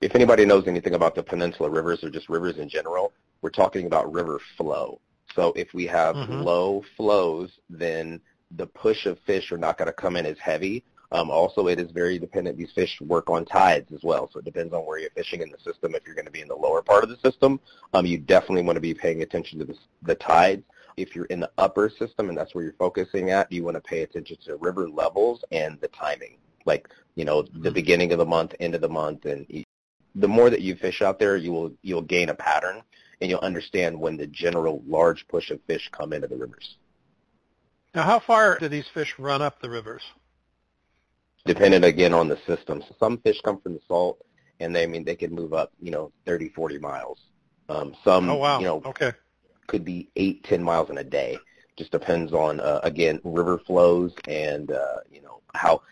if 0.00 0.14
anybody 0.14 0.44
knows 0.44 0.66
anything 0.66 0.94
about 0.94 1.14
the 1.14 1.22
peninsula 1.22 1.70
rivers 1.70 2.02
or 2.02 2.10
just 2.10 2.28
rivers 2.28 2.58
in 2.58 2.68
general, 2.68 3.12
we're 3.42 3.50
talking 3.50 3.86
about 3.86 4.12
river 4.12 4.40
flow. 4.56 5.00
So 5.34 5.52
if 5.56 5.72
we 5.74 5.86
have 5.86 6.14
mm-hmm. 6.14 6.42
low 6.42 6.84
flows, 6.96 7.50
then 7.68 8.20
the 8.56 8.66
push 8.66 9.06
of 9.06 9.18
fish 9.26 9.50
are 9.52 9.58
not 9.58 9.78
going 9.78 9.86
to 9.86 9.92
come 9.92 10.16
in 10.16 10.26
as 10.26 10.38
heavy. 10.38 10.84
Um, 11.12 11.30
also, 11.30 11.68
it 11.68 11.78
is 11.78 11.90
very 11.90 12.18
dependent. 12.18 12.56
These 12.56 12.72
fish 12.72 13.00
work 13.00 13.30
on 13.30 13.44
tides 13.44 13.92
as 13.92 14.02
well, 14.02 14.28
so 14.32 14.40
it 14.40 14.44
depends 14.44 14.72
on 14.72 14.80
where 14.80 14.98
you're 14.98 15.10
fishing 15.10 15.42
in 15.42 15.50
the 15.50 15.58
system. 15.58 15.94
If 15.94 16.06
you're 16.06 16.14
going 16.14 16.24
to 16.24 16.30
be 16.30 16.40
in 16.40 16.48
the 16.48 16.56
lower 16.56 16.82
part 16.82 17.04
of 17.04 17.10
the 17.10 17.16
system, 17.18 17.60
um, 17.92 18.04
you 18.06 18.18
definitely 18.18 18.62
want 18.62 18.76
to 18.76 18.80
be 18.80 18.94
paying 18.94 19.22
attention 19.22 19.58
to 19.60 19.64
the, 19.64 19.76
the 20.02 20.16
tides. 20.16 20.64
If 20.96 21.14
you're 21.14 21.26
in 21.26 21.40
the 21.40 21.50
upper 21.58 21.88
system 21.88 22.28
and 22.28 22.38
that's 22.38 22.54
where 22.54 22.64
you're 22.64 22.74
focusing 22.74 23.30
at, 23.30 23.50
you 23.50 23.64
want 23.64 23.76
to 23.76 23.80
pay 23.80 24.02
attention 24.02 24.38
to 24.44 24.56
river 24.56 24.88
levels 24.88 25.44
and 25.50 25.80
the 25.80 25.88
timing 25.88 26.38
like 26.66 26.88
you 27.14 27.24
know 27.24 27.42
the 27.42 27.48
mm-hmm. 27.48 27.72
beginning 27.74 28.12
of 28.12 28.18
the 28.18 28.26
month, 28.26 28.54
end 28.60 28.74
of 28.74 28.80
the 28.80 28.88
month, 28.88 29.26
and 29.26 29.46
the 30.14 30.28
more 30.28 30.50
that 30.50 30.60
you 30.60 30.76
fish 30.76 31.02
out 31.02 31.18
there, 31.18 31.36
you 31.36 31.52
will 31.52 31.72
you'll 31.82 32.02
gain 32.02 32.28
a 32.28 32.34
pattern 32.34 32.82
and 33.20 33.30
you'll 33.30 33.40
understand 33.40 33.98
when 33.98 34.16
the 34.16 34.26
general 34.26 34.82
large 34.86 35.26
push 35.28 35.50
of 35.50 35.60
fish 35.66 35.88
come 35.92 36.12
into 36.12 36.26
the 36.26 36.36
rivers. 36.36 36.76
Now, 37.94 38.02
how 38.02 38.20
far 38.20 38.58
do 38.58 38.68
these 38.68 38.88
fish 38.92 39.14
run 39.18 39.40
up 39.40 39.60
the 39.60 39.70
rivers? 39.70 40.02
Dependent 41.46 41.84
again 41.84 42.12
on 42.12 42.28
the 42.28 42.38
system. 42.46 42.82
So 42.88 42.94
some 42.98 43.18
fish 43.18 43.40
come 43.44 43.60
from 43.60 43.74
the 43.74 43.80
salt, 43.86 44.24
and 44.60 44.74
they 44.74 44.84
I 44.84 44.86
mean 44.86 45.04
they 45.04 45.16
can 45.16 45.34
move 45.34 45.52
up, 45.52 45.72
you 45.80 45.90
know, 45.90 46.12
30, 46.26 46.48
40 46.50 46.78
miles. 46.78 47.18
Um, 47.68 47.94
some, 48.04 48.28
oh, 48.28 48.36
wow. 48.36 48.58
you 48.58 48.66
know, 48.66 48.82
okay. 48.84 49.12
could 49.66 49.84
be 49.84 50.10
eight, 50.16 50.44
ten 50.44 50.62
miles 50.62 50.90
in 50.90 50.98
a 50.98 51.04
day. 51.04 51.38
Just 51.76 51.90
depends 51.90 52.32
on 52.32 52.60
uh, 52.60 52.80
again 52.82 53.20
river 53.24 53.58
flows 53.58 54.12
and 54.28 54.70
uh, 54.70 54.98
you 55.10 55.22
know 55.22 55.40
how 55.54 55.82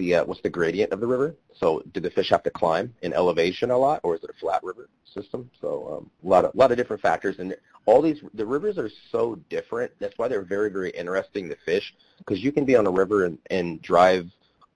the 0.00 0.14
uh, 0.14 0.24
what's 0.24 0.40
the 0.40 0.50
gradient 0.50 0.92
of 0.92 1.00
the 1.00 1.06
river. 1.06 1.36
So 1.54 1.82
do 1.92 2.00
the 2.00 2.10
fish 2.10 2.30
have 2.30 2.42
to 2.44 2.50
climb 2.50 2.94
in 3.02 3.12
elevation 3.12 3.70
a 3.70 3.78
lot, 3.78 4.00
or 4.02 4.16
is 4.16 4.24
it 4.24 4.30
a 4.30 4.40
flat 4.40 4.64
river 4.64 4.88
system? 5.14 5.50
So 5.60 5.98
um, 5.98 6.10
a 6.24 6.28
lot 6.28 6.44
of 6.44 6.54
a 6.54 6.56
lot 6.56 6.72
of 6.72 6.78
different 6.78 7.02
factors, 7.02 7.38
and 7.38 7.54
all 7.86 8.02
these 8.02 8.20
the 8.34 8.46
rivers 8.46 8.78
are 8.78 8.90
so 9.12 9.38
different. 9.50 9.92
That's 10.00 10.16
why 10.16 10.28
they're 10.28 10.42
very 10.42 10.70
very 10.70 10.90
interesting 10.90 11.48
to 11.50 11.56
fish 11.64 11.94
because 12.18 12.42
you 12.42 12.50
can 12.50 12.64
be 12.64 12.76
on 12.76 12.86
a 12.86 12.90
river 12.90 13.26
and, 13.26 13.38
and 13.50 13.80
drive 13.82 14.26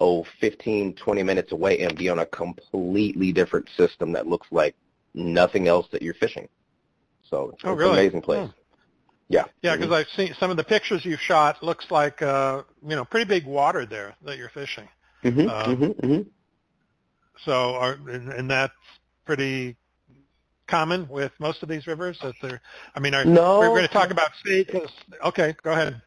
oh 0.01 0.27
15 0.41 0.95
20 0.95 1.23
minutes 1.23 1.53
away 1.53 1.81
and 1.81 1.97
be 1.97 2.09
on 2.09 2.19
a 2.19 2.27
completely 2.27 3.33
different 3.33 3.69
system 3.77 4.13
that 4.13 4.27
looks 4.27 4.49
like 4.51 4.77
nothing 5.15 5.69
else 5.69 5.87
that 5.93 6.03
you're 6.03 6.15
fishing. 6.15 6.49
So 7.31 7.51
it's, 7.51 7.63
oh, 7.65 7.73
it's 7.73 7.79
really? 7.79 7.93
an 7.93 7.99
amazing 7.99 8.23
place. 8.23 8.47
Hmm. 8.47 8.61
Yeah. 9.29 9.45
Yeah, 9.63 9.77
because 9.77 9.87
mm-hmm. 9.87 9.95
I've 9.95 10.09
seen 10.09 10.35
some 10.39 10.51
of 10.51 10.57
the 10.57 10.65
pictures 10.65 11.05
you've 11.05 11.21
shot. 11.21 11.63
Looks 11.63 11.87
like 11.91 12.21
uh, 12.21 12.63
you 12.87 12.95
know 12.97 13.05
pretty 13.05 13.27
big 13.27 13.47
water 13.47 13.87
there 13.87 14.15
that 14.23 14.37
you're 14.37 14.51
fishing. 14.51 14.89
Mm-hmm, 15.25 15.49
um, 15.49 15.77
mm-hmm, 15.77 16.07
mm-hmm. 16.07 16.29
So, 17.45 17.75
are, 17.75 17.93
and, 17.93 18.31
and 18.31 18.51
that's 18.51 18.73
pretty 19.25 19.77
common 20.67 21.09
with 21.09 21.33
most 21.39 21.63
of 21.63 21.69
these 21.69 21.87
rivers. 21.87 22.19
That 22.23 22.35
they're, 22.43 22.61
I 22.95 23.01
mean, 23.01 23.15
are, 23.15 23.25
no, 23.25 23.61
we're 23.61 23.69
going 23.69 23.83
to 23.83 23.89
talk 23.89 24.11
about 24.11 24.31
state. 24.41 24.71
Okay, 25.25 25.57
go 25.63 25.73
ahead. 25.73 26.01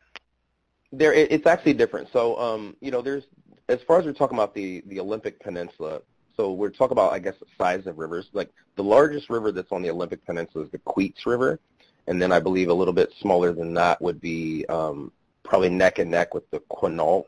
There, 0.91 1.13
it's 1.13 1.45
actually 1.45 1.73
different. 1.73 2.09
So, 2.13 2.39
um, 2.39 2.75
you 2.79 2.91
know, 2.91 3.01
there's 3.01 3.23
as 3.67 3.79
far 3.87 3.99
as 3.99 4.05
we're 4.05 4.13
talking 4.13 4.37
about 4.37 4.53
the 4.53 4.83
the 4.87 4.99
Olympic 4.99 5.39
Peninsula. 5.39 6.01
So 6.37 6.53
we're 6.53 6.69
talking 6.69 6.91
about, 6.91 7.13
I 7.13 7.19
guess, 7.19 7.33
the 7.39 7.47
size 7.57 7.87
of 7.87 7.97
rivers. 7.97 8.27
Like 8.31 8.51
the 8.75 8.83
largest 8.83 9.29
river 9.29 9.51
that's 9.51 9.71
on 9.71 9.81
the 9.81 9.89
Olympic 9.89 10.23
Peninsula 10.25 10.65
is 10.65 10.71
the 10.71 10.77
Queets 10.77 11.25
River, 11.25 11.59
and 12.07 12.21
then 12.21 12.31
I 12.31 12.39
believe 12.39 12.69
a 12.69 12.73
little 12.73 12.93
bit 12.93 13.11
smaller 13.19 13.51
than 13.51 13.73
that 13.73 14.01
would 14.01 14.21
be 14.21 14.65
um, 14.69 15.11
probably 15.43 15.69
neck 15.69 15.99
and 15.99 16.11
neck 16.11 16.33
with 16.33 16.49
the 16.51 16.59
Quinault 16.69 17.25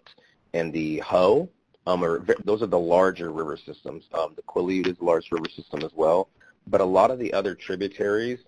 and 0.53 0.71
the 0.71 0.99
Hoh 0.99 1.49
um, 1.89 2.03
are, 2.03 2.23
those 2.45 2.61
are 2.61 2.67
the 2.67 2.79
larger 2.79 3.31
river 3.31 3.57
systems. 3.57 4.05
Um, 4.13 4.33
the 4.35 4.43
Quileute 4.43 4.87
is 4.87 4.97
a 5.01 5.03
large 5.03 5.31
river 5.31 5.49
system 5.55 5.81
as 5.83 5.91
well. 5.95 6.29
But 6.67 6.81
a 6.81 6.85
lot 6.85 7.09
of 7.09 7.17
the 7.17 7.33
other 7.33 7.55
tributaries 7.55 8.39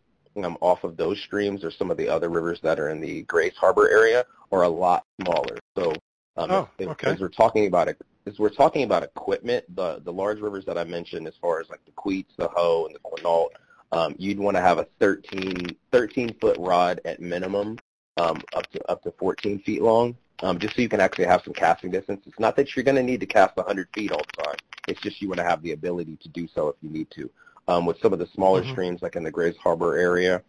um, 0.44 0.58
off 0.62 0.84
of 0.84 0.96
those 0.96 1.20
streams 1.22 1.64
or 1.64 1.72
some 1.72 1.90
of 1.90 1.98
the 1.98 2.08
other 2.08 2.30
rivers 2.30 2.60
that 2.62 2.80
are 2.80 2.90
in 2.90 3.02
the 3.02 3.24
Grays 3.24 3.54
Harbor 3.60 3.90
area 3.90 4.26
are 4.52 4.64
a 4.64 4.70
lot 4.70 5.04
smaller. 5.22 5.58
So 5.76 5.92
um, 6.38 6.52
Oh, 6.52 6.70
if- 6.78 6.88
okay. 6.90 7.10
as 7.12 7.20
we're 7.20 7.30
talking 7.30 7.66
about 7.68 7.88
it, 7.88 7.98
as 8.28 8.38
we're 8.38 8.50
talking 8.50 8.84
about 8.84 9.02
equipment, 9.02 9.66
the 9.76 10.00
the 10.06 10.14
large 10.14 10.40
rivers 10.40 10.64
that 10.66 10.78
I 10.78 10.84
mentioned, 10.84 11.28
as 11.28 11.34
far 11.42 11.60
as 11.60 11.70
like 11.72 11.84
the 11.86 11.92
Queets, 11.94 12.34
the 12.38 12.48
Hoh, 12.56 12.86
and 12.86 12.94
the 12.96 13.00
Quinault, 13.00 13.50
um, 13.92 14.14
you'd 14.20 14.38
want 14.38 14.56
to 14.56 14.62
have 14.62 14.78
a 14.78 14.86
13, 15.00 15.76
13 15.92 16.36
foot 16.40 16.56
rod 16.60 17.02
at 17.04 17.20
minimum, 17.20 17.80
um, 18.18 18.40
up 18.54 18.68
to 18.74 18.92
up 18.92 19.02
to 19.04 19.12
14 19.18 19.60
feet 19.64 19.82
long, 19.82 20.16
um, 20.42 20.58
just 20.60 20.76
so 20.76 20.82
you 20.82 20.90
can 20.90 21.00
actually 21.00 21.26
have 21.26 21.42
some 21.44 21.54
casting 21.54 21.92
distance. 21.92 22.22
It's 22.26 22.40
not 22.40 22.56
that 22.56 22.76
you're 22.76 22.84
going 22.84 22.96
to 22.96 23.04
need 23.04 23.20
to 23.20 23.26
cast 23.26 23.56
100 23.58 23.88
feet 23.94 24.12
all 24.12 24.22
the 24.36 24.44
time. 24.44 24.56
It's 24.88 25.02
just 25.02 25.22
you 25.22 25.28
want 25.28 25.40
to 25.40 25.46
have 25.46 25.62
the 25.62 25.72
ability 25.74 26.18
to 26.22 26.30
do 26.30 26.48
so 26.54 26.70
if 26.70 26.76
you 26.82 26.90
need 26.90 27.10
to. 27.12 27.30
Um, 27.68 27.86
with 27.86 28.00
some 28.02 28.12
of 28.14 28.20
the 28.20 28.28
smaller 28.28 28.64
Mhm. 28.64 28.72
streams, 28.72 29.02
like 29.02 29.16
in 29.16 29.24
the 29.24 29.32
Grays 29.32 29.56
Harbor 29.58 29.96
area, 29.98 30.42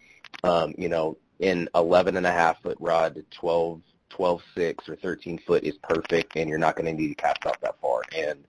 um, 0.44 0.74
you 0.78 0.88
know, 0.88 1.16
in 1.40 1.68
11 1.74 2.16
and 2.16 2.26
a 2.26 2.32
half 2.32 2.60
foot 2.62 2.78
rod 2.80 3.14
to 3.16 3.22
12, 3.30 3.82
12, 4.08 4.42
6 4.54 4.88
or 4.88 4.96
13 4.96 5.38
foot 5.46 5.62
is 5.64 5.76
perfect, 5.82 6.36
and 6.36 6.48
you're 6.48 6.58
not 6.58 6.76
going 6.76 6.86
to 6.86 6.92
need 6.92 7.08
to 7.08 7.14
cast 7.14 7.44
out 7.46 7.60
that 7.60 7.78
far. 7.80 8.02
And 8.16 8.44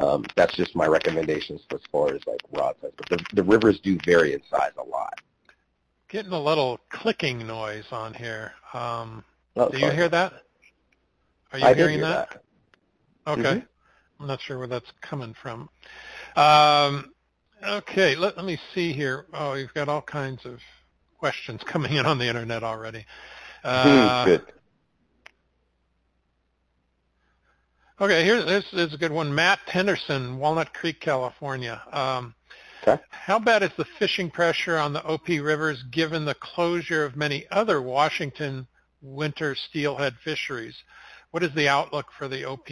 um, 0.00 0.24
that's 0.36 0.56
just 0.56 0.74
my 0.74 0.86
recommendations 0.86 1.60
as 1.72 1.80
far 1.92 2.14
as 2.14 2.20
like 2.26 2.40
rod 2.52 2.76
size. 2.80 2.92
But 2.96 3.08
the, 3.08 3.24
the 3.34 3.42
rivers 3.42 3.80
do 3.80 3.98
vary 4.04 4.32
in 4.32 4.42
size 4.50 4.72
a 4.78 4.84
lot. 4.84 5.14
Getting 6.08 6.32
a 6.32 6.40
little 6.40 6.80
clicking 6.90 7.46
noise 7.46 7.84
on 7.92 8.14
here. 8.14 8.52
Um, 8.72 9.24
Oh, 9.56 9.68
do 9.68 9.78
you 9.78 9.90
hear 9.90 10.08
that? 10.08 10.44
Are 11.52 11.58
you 11.58 11.64
I 11.66 11.74
hearing 11.74 11.98
hear 11.98 12.02
that? 12.02 12.42
Okay. 13.26 13.42
Mhm. 13.42 13.66
I'm 14.20 14.26
not 14.26 14.40
sure 14.40 14.58
where 14.58 14.66
that's 14.66 14.90
coming 15.00 15.34
from. 15.40 15.68
Um, 16.34 17.12
okay, 17.64 18.16
let, 18.16 18.36
let 18.36 18.44
me 18.44 18.58
see 18.74 18.92
here. 18.92 19.26
Oh, 19.32 19.54
you've 19.54 19.74
got 19.74 19.88
all 19.88 20.02
kinds 20.02 20.44
of 20.44 20.60
questions 21.18 21.62
coming 21.66 21.92
in 21.94 22.04
on 22.06 22.18
the 22.18 22.26
internet 22.26 22.62
already. 22.62 23.06
Uh, 23.62 24.24
Good. 24.24 24.52
Okay, 28.00 28.24
here's 28.24 28.44
this 28.46 28.64
is 28.72 28.94
a 28.94 28.96
good 28.96 29.10
one. 29.10 29.34
Matt 29.34 29.58
Henderson, 29.66 30.38
Walnut 30.38 30.72
Creek, 30.72 31.00
California. 31.00 31.82
Um, 31.92 32.34
Okay. 32.86 33.02
How 33.10 33.40
bad 33.40 33.64
is 33.64 33.72
the 33.76 33.84
fishing 33.98 34.30
pressure 34.30 34.78
on 34.78 34.92
the 34.92 35.04
OP 35.04 35.28
rivers 35.28 35.82
given 35.90 36.24
the 36.24 36.34
closure 36.34 37.04
of 37.04 37.16
many 37.16 37.44
other 37.50 37.82
Washington 37.82 38.66
winter 39.02 39.56
steelhead 39.56 40.14
fisheries? 40.22 40.76
What 41.30 41.42
is 41.42 41.52
the 41.54 41.68
outlook 41.68 42.06
for 42.16 42.26
the 42.26 42.44
OP 42.44 42.68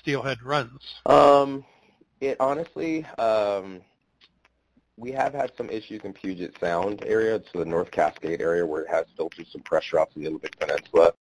steelhead 0.00 0.42
runs? 0.42 0.80
Um, 1.06 1.64
it 2.20 2.36
honestly, 2.38 3.04
um, 3.18 3.80
we 4.96 5.10
have 5.12 5.34
had 5.34 5.52
some 5.56 5.68
issues 5.70 6.02
in 6.04 6.12
Puget 6.12 6.54
Sound 6.60 7.02
area, 7.04 7.34
it's 7.34 7.50
the 7.52 7.64
North 7.64 7.90
Cascade 7.90 8.40
area 8.40 8.64
where 8.64 8.82
it 8.82 8.90
has 8.90 9.06
filtered 9.16 9.46
some 9.50 9.62
pressure 9.62 9.98
off 9.98 10.08
the 10.14 10.28
Olympic 10.28 10.58
Peninsula. 10.58 11.12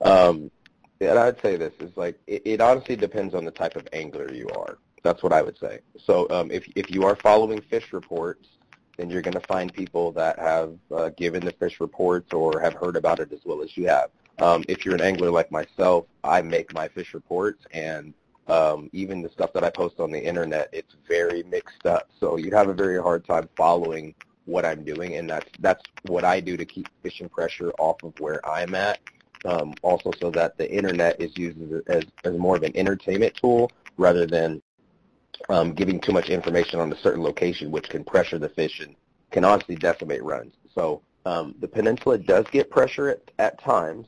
Um, 0.00 0.50
and 1.00 1.18
I'd 1.18 1.40
say 1.42 1.56
this 1.56 1.74
is 1.80 1.94
like 1.96 2.18
it, 2.26 2.42
it 2.44 2.60
honestly 2.60 2.96
depends 2.96 3.34
on 3.34 3.44
the 3.44 3.50
type 3.50 3.76
of 3.76 3.86
angler 3.92 4.32
you 4.32 4.48
are. 4.56 4.78
That's 5.02 5.22
what 5.22 5.32
I 5.32 5.42
would 5.42 5.58
say. 5.58 5.80
So 6.02 6.26
um, 6.30 6.50
if 6.50 6.66
if 6.74 6.90
you 6.90 7.04
are 7.04 7.16
following 7.16 7.60
fish 7.60 7.92
reports, 7.92 8.48
then 8.96 9.10
you're 9.10 9.22
going 9.22 9.34
to 9.34 9.46
find 9.46 9.72
people 9.72 10.12
that 10.12 10.38
have 10.38 10.74
uh, 10.94 11.10
given 11.10 11.44
the 11.44 11.52
fish 11.52 11.80
reports 11.80 12.32
or 12.32 12.60
have 12.60 12.74
heard 12.74 12.96
about 12.96 13.20
it 13.20 13.32
as 13.32 13.40
well 13.44 13.62
as 13.62 13.76
you 13.76 13.86
have. 13.88 14.10
Um, 14.38 14.64
if 14.68 14.84
you're 14.84 14.94
an 14.94 15.00
angler 15.00 15.30
like 15.30 15.50
myself, 15.50 16.06
I 16.22 16.42
make 16.42 16.74
my 16.74 16.88
fish 16.88 17.14
reports 17.14 17.64
and 17.72 18.12
um, 18.48 18.90
even 18.92 19.22
the 19.22 19.28
stuff 19.30 19.52
that 19.54 19.64
I 19.64 19.70
post 19.70 19.98
on 19.98 20.10
the 20.10 20.22
internet, 20.22 20.68
it's 20.72 20.94
very 21.08 21.42
mixed 21.44 21.84
up. 21.84 22.08
So 22.20 22.36
you'd 22.36 22.52
have 22.52 22.68
a 22.68 22.74
very 22.74 23.00
hard 23.00 23.24
time 23.24 23.48
following 23.56 24.14
what 24.44 24.64
I'm 24.64 24.84
doing, 24.84 25.16
and 25.16 25.28
that's 25.28 25.50
that's 25.58 25.82
what 26.02 26.24
I 26.24 26.40
do 26.40 26.56
to 26.56 26.64
keep 26.64 26.88
fishing 27.02 27.28
pressure 27.28 27.72
off 27.78 28.02
of 28.04 28.18
where 28.20 28.46
I'm 28.48 28.74
at. 28.74 29.00
Um, 29.44 29.74
also, 29.82 30.12
so 30.20 30.30
that 30.30 30.56
the 30.56 30.70
internet 30.72 31.20
is 31.20 31.36
used 31.36 31.58
as, 31.88 32.04
as, 32.24 32.38
more 32.38 32.56
of 32.56 32.62
an 32.62 32.76
entertainment 32.76 33.34
tool 33.34 33.70
rather 33.96 34.26
than 34.26 34.62
um, 35.48 35.72
giving 35.72 36.00
too 36.00 36.12
much 36.12 36.30
information 36.30 36.80
on 36.80 36.92
a 36.92 36.96
certain 36.96 37.22
location, 37.22 37.70
which 37.70 37.88
can 37.88 38.02
pressure 38.02 38.38
the 38.38 38.48
fish 38.48 38.80
and 38.80 38.96
can 39.30 39.44
honestly 39.44 39.76
decimate 39.76 40.22
runs. 40.24 40.54
So 40.74 41.02
um, 41.26 41.54
the 41.60 41.68
peninsula 41.68 42.18
does 42.18 42.46
get 42.50 42.70
pressure 42.70 43.08
at, 43.08 43.30
at 43.38 43.60
times, 43.60 44.06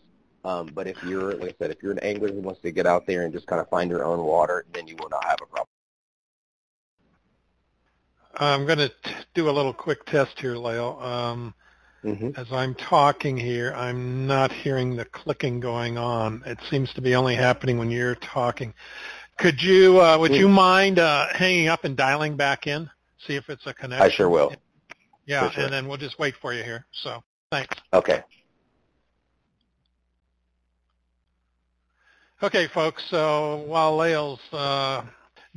um, 0.48 0.70
but 0.74 0.86
if 0.86 0.96
you're, 1.04 1.34
like 1.34 1.50
I 1.50 1.54
said, 1.58 1.70
if 1.70 1.82
you're 1.82 1.92
an 1.92 1.98
angler 1.98 2.32
who 2.32 2.40
wants 2.40 2.62
to 2.62 2.70
get 2.70 2.86
out 2.86 3.06
there 3.06 3.22
and 3.22 3.32
just 3.32 3.46
kind 3.46 3.60
of 3.60 3.68
find 3.68 3.90
your 3.90 4.02
own 4.04 4.24
water, 4.24 4.64
then 4.72 4.86
you 4.88 4.96
will 4.98 5.10
not 5.10 5.24
have 5.24 5.38
a 5.42 5.46
problem. 5.46 5.66
I'm 8.36 8.66
going 8.66 8.78
to 8.78 8.90
do 9.34 9.50
a 9.50 9.52
little 9.52 9.74
quick 9.74 10.06
test 10.06 10.38
here, 10.38 10.56
Lael. 10.56 10.98
Um, 11.00 11.54
hmm 12.02 12.30
as 12.36 12.46
I'm 12.52 12.74
talking 12.74 13.36
here, 13.36 13.72
I'm 13.74 14.26
not 14.26 14.52
hearing 14.52 14.94
the 14.94 15.04
clicking 15.06 15.60
going 15.60 15.98
on. 15.98 16.42
It 16.46 16.58
seems 16.70 16.92
to 16.92 17.00
be 17.00 17.14
only 17.16 17.34
happening 17.34 17.78
when 17.78 17.90
you're 17.90 18.14
talking. 18.16 18.72
Could 19.38 19.60
you, 19.60 20.00
uh, 20.00 20.16
would 20.18 20.32
you 20.32 20.48
mind 20.48 20.98
uh, 20.98 21.26
hanging 21.32 21.68
up 21.68 21.84
and 21.84 21.96
dialing 21.96 22.36
back 22.36 22.66
in? 22.66 22.88
See 23.26 23.34
if 23.34 23.48
it's 23.48 23.66
a 23.66 23.74
connection. 23.74 24.04
I 24.06 24.10
sure 24.10 24.28
will. 24.28 24.54
Yeah, 25.26 25.50
sure. 25.50 25.64
and 25.64 25.72
then 25.72 25.88
we'll 25.88 25.96
just 25.96 26.18
wait 26.18 26.34
for 26.40 26.54
you 26.54 26.62
here. 26.62 26.86
So 26.92 27.22
thanks. 27.50 27.74
Okay. 27.92 28.22
Okay, 32.40 32.68
folks. 32.68 33.02
So 33.10 33.64
while 33.66 33.96
Lael's 33.96 34.38
uh, 34.52 35.02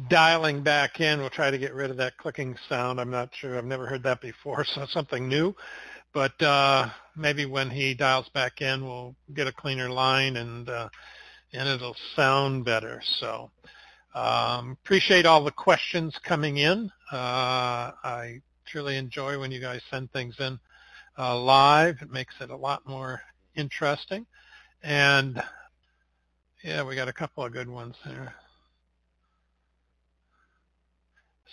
dialing 0.09 0.63
back 0.63 0.99
in, 0.99 1.19
we'll 1.19 1.29
try 1.29 1.51
to 1.51 1.59
get 1.59 1.75
rid 1.75 1.91
of 1.91 1.97
that 1.97 2.17
clicking 2.17 2.55
sound. 2.67 2.99
I'm 2.99 3.11
not 3.11 3.29
sure. 3.35 3.55
I've 3.55 3.65
never 3.65 3.85
heard 3.85 4.01
that 4.01 4.19
before, 4.19 4.65
so 4.75 4.87
something 4.89 5.29
new. 5.29 5.55
But 6.11 6.41
uh, 6.41 6.89
maybe 7.15 7.45
when 7.45 7.69
he 7.69 7.93
dials 7.93 8.29
back 8.29 8.61
in, 8.61 8.83
we'll 8.83 9.15
get 9.35 9.45
a 9.45 9.51
cleaner 9.51 9.91
line 9.91 10.37
and 10.37 10.67
uh, 10.69 10.89
and 11.53 11.69
it'll 11.69 11.95
sound 12.15 12.65
better. 12.65 12.99
So 13.19 13.51
um, 14.15 14.75
appreciate 14.83 15.27
all 15.27 15.43
the 15.43 15.51
questions 15.51 16.17
coming 16.23 16.57
in. 16.57 16.91
Uh, 17.11 17.91
I 18.03 18.41
truly 18.65 18.97
enjoy 18.97 19.39
when 19.39 19.51
you 19.51 19.61
guys 19.61 19.81
send 19.91 20.11
things 20.13 20.35
in 20.39 20.59
uh, 21.19 21.37
live. 21.37 21.97
It 22.01 22.09
makes 22.09 22.33
it 22.41 22.49
a 22.49 22.57
lot 22.57 22.87
more 22.87 23.21
interesting. 23.55 24.25
And 24.81 25.43
yeah, 26.63 26.83
we 26.83 26.95
got 26.95 27.07
a 27.07 27.13
couple 27.13 27.43
of 27.43 27.53
good 27.53 27.69
ones 27.69 27.95
there. 28.05 28.33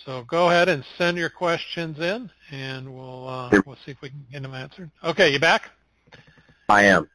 So 0.05 0.23
go 0.23 0.49
ahead 0.49 0.69
and 0.69 0.83
send 0.97 1.17
your 1.17 1.29
questions 1.29 1.99
in, 1.99 2.29
and 2.51 2.93
we'll 2.93 3.27
uh, 3.27 3.61
we'll 3.65 3.75
see 3.85 3.91
if 3.91 4.01
we 4.01 4.09
can 4.09 4.25
get 4.31 4.41
them 4.41 4.53
answered. 4.53 4.89
Okay, 5.03 5.31
you 5.33 5.39
back? 5.39 5.69
I 6.69 6.83
am. 6.83 7.09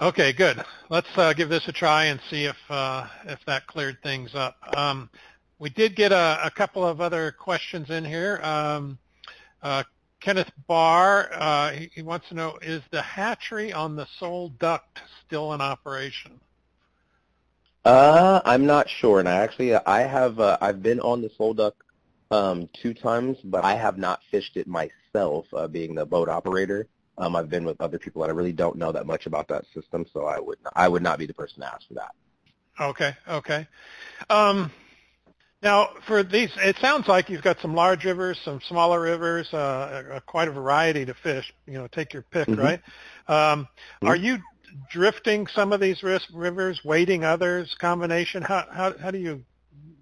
Okay, 0.00 0.32
good. 0.32 0.62
Let's 0.90 1.08
uh, 1.16 1.32
give 1.32 1.48
this 1.48 1.66
a 1.66 1.72
try 1.72 2.06
and 2.06 2.20
see 2.30 2.44
if 2.44 2.56
uh, 2.68 3.06
if 3.26 3.40
that 3.46 3.66
cleared 3.66 4.00
things 4.02 4.34
up. 4.34 4.56
Um, 4.76 5.10
we 5.58 5.70
did 5.70 5.96
get 5.96 6.12
a, 6.12 6.40
a 6.44 6.50
couple 6.50 6.86
of 6.86 7.00
other 7.00 7.32
questions 7.32 7.90
in 7.90 8.04
here. 8.04 8.40
Um, 8.42 8.98
uh, 9.62 9.82
Kenneth 10.20 10.50
Barr, 10.66 11.30
uh, 11.32 11.72
he, 11.72 11.90
he 11.94 12.02
wants 12.02 12.28
to 12.28 12.34
know, 12.34 12.58
is 12.62 12.82
the 12.90 13.02
hatchery 13.02 13.72
on 13.72 13.94
the 13.96 14.06
Sol 14.18 14.50
Duc 14.58 14.82
still 15.26 15.52
in 15.52 15.60
operation? 15.60 16.40
Uh, 17.84 18.40
I'm 18.44 18.64
not 18.64 18.88
sure, 18.88 19.20
and 19.20 19.28
I 19.28 19.36
actually 19.36 19.74
I 19.74 20.00
have 20.02 20.40
uh, 20.40 20.56
I've 20.60 20.82
been 20.82 21.00
on 21.00 21.20
the 21.20 21.30
Sol 21.36 21.52
Duc 21.52 21.74
um, 22.30 22.68
two 22.72 22.94
times, 22.94 23.36
but 23.44 23.62
I 23.64 23.74
have 23.74 23.98
not 23.98 24.20
fished 24.30 24.56
it 24.56 24.66
myself, 24.66 25.46
uh, 25.52 25.68
being 25.68 25.94
the 25.94 26.06
boat 26.06 26.28
operator. 26.28 26.86
Um, 27.18 27.36
I've 27.36 27.50
been 27.50 27.64
with 27.64 27.80
other 27.80 27.98
people 27.98 28.22
that 28.22 28.30
I 28.30 28.32
really 28.32 28.52
don't 28.52 28.76
know 28.76 28.90
that 28.90 29.06
much 29.06 29.26
about 29.26 29.48
that 29.48 29.66
system, 29.74 30.06
so 30.12 30.24
I 30.24 30.40
would 30.40 30.58
I 30.74 30.88
would 30.88 31.02
not 31.02 31.18
be 31.18 31.26
the 31.26 31.34
person 31.34 31.60
to 31.60 31.72
ask 31.72 31.86
for 31.86 31.94
that. 31.94 32.12
Okay, 32.80 33.14
okay. 33.28 33.68
Um, 34.30 34.72
now, 35.62 35.90
for 36.06 36.22
these, 36.22 36.50
it 36.56 36.76
sounds 36.80 37.06
like 37.06 37.28
you've 37.30 37.42
got 37.42 37.58
some 37.60 37.74
large 37.74 38.04
rivers, 38.04 38.38
some 38.44 38.60
smaller 38.68 39.00
rivers, 39.00 39.52
uh, 39.54 40.20
quite 40.26 40.48
a 40.48 40.52
variety 40.52 41.04
to 41.04 41.14
fish. 41.14 41.52
You 41.66 41.74
know, 41.74 41.86
take 41.88 42.12
your 42.12 42.22
pick, 42.22 42.48
Mhm. 42.48 42.58
right? 42.58 42.80
Um, 43.28 43.68
Mhm. 44.02 44.08
Are 44.08 44.16
you 44.16 44.38
drifting 44.90 45.46
some 45.46 45.72
of 45.72 45.80
these 45.80 46.02
ris- 46.02 46.30
rivers, 46.32 46.80
wading 46.84 47.24
others, 47.24 47.74
combination? 47.78 48.42
How 48.42 48.66
how 48.70 48.96
how 48.98 49.10
do 49.10 49.18
you 49.18 49.44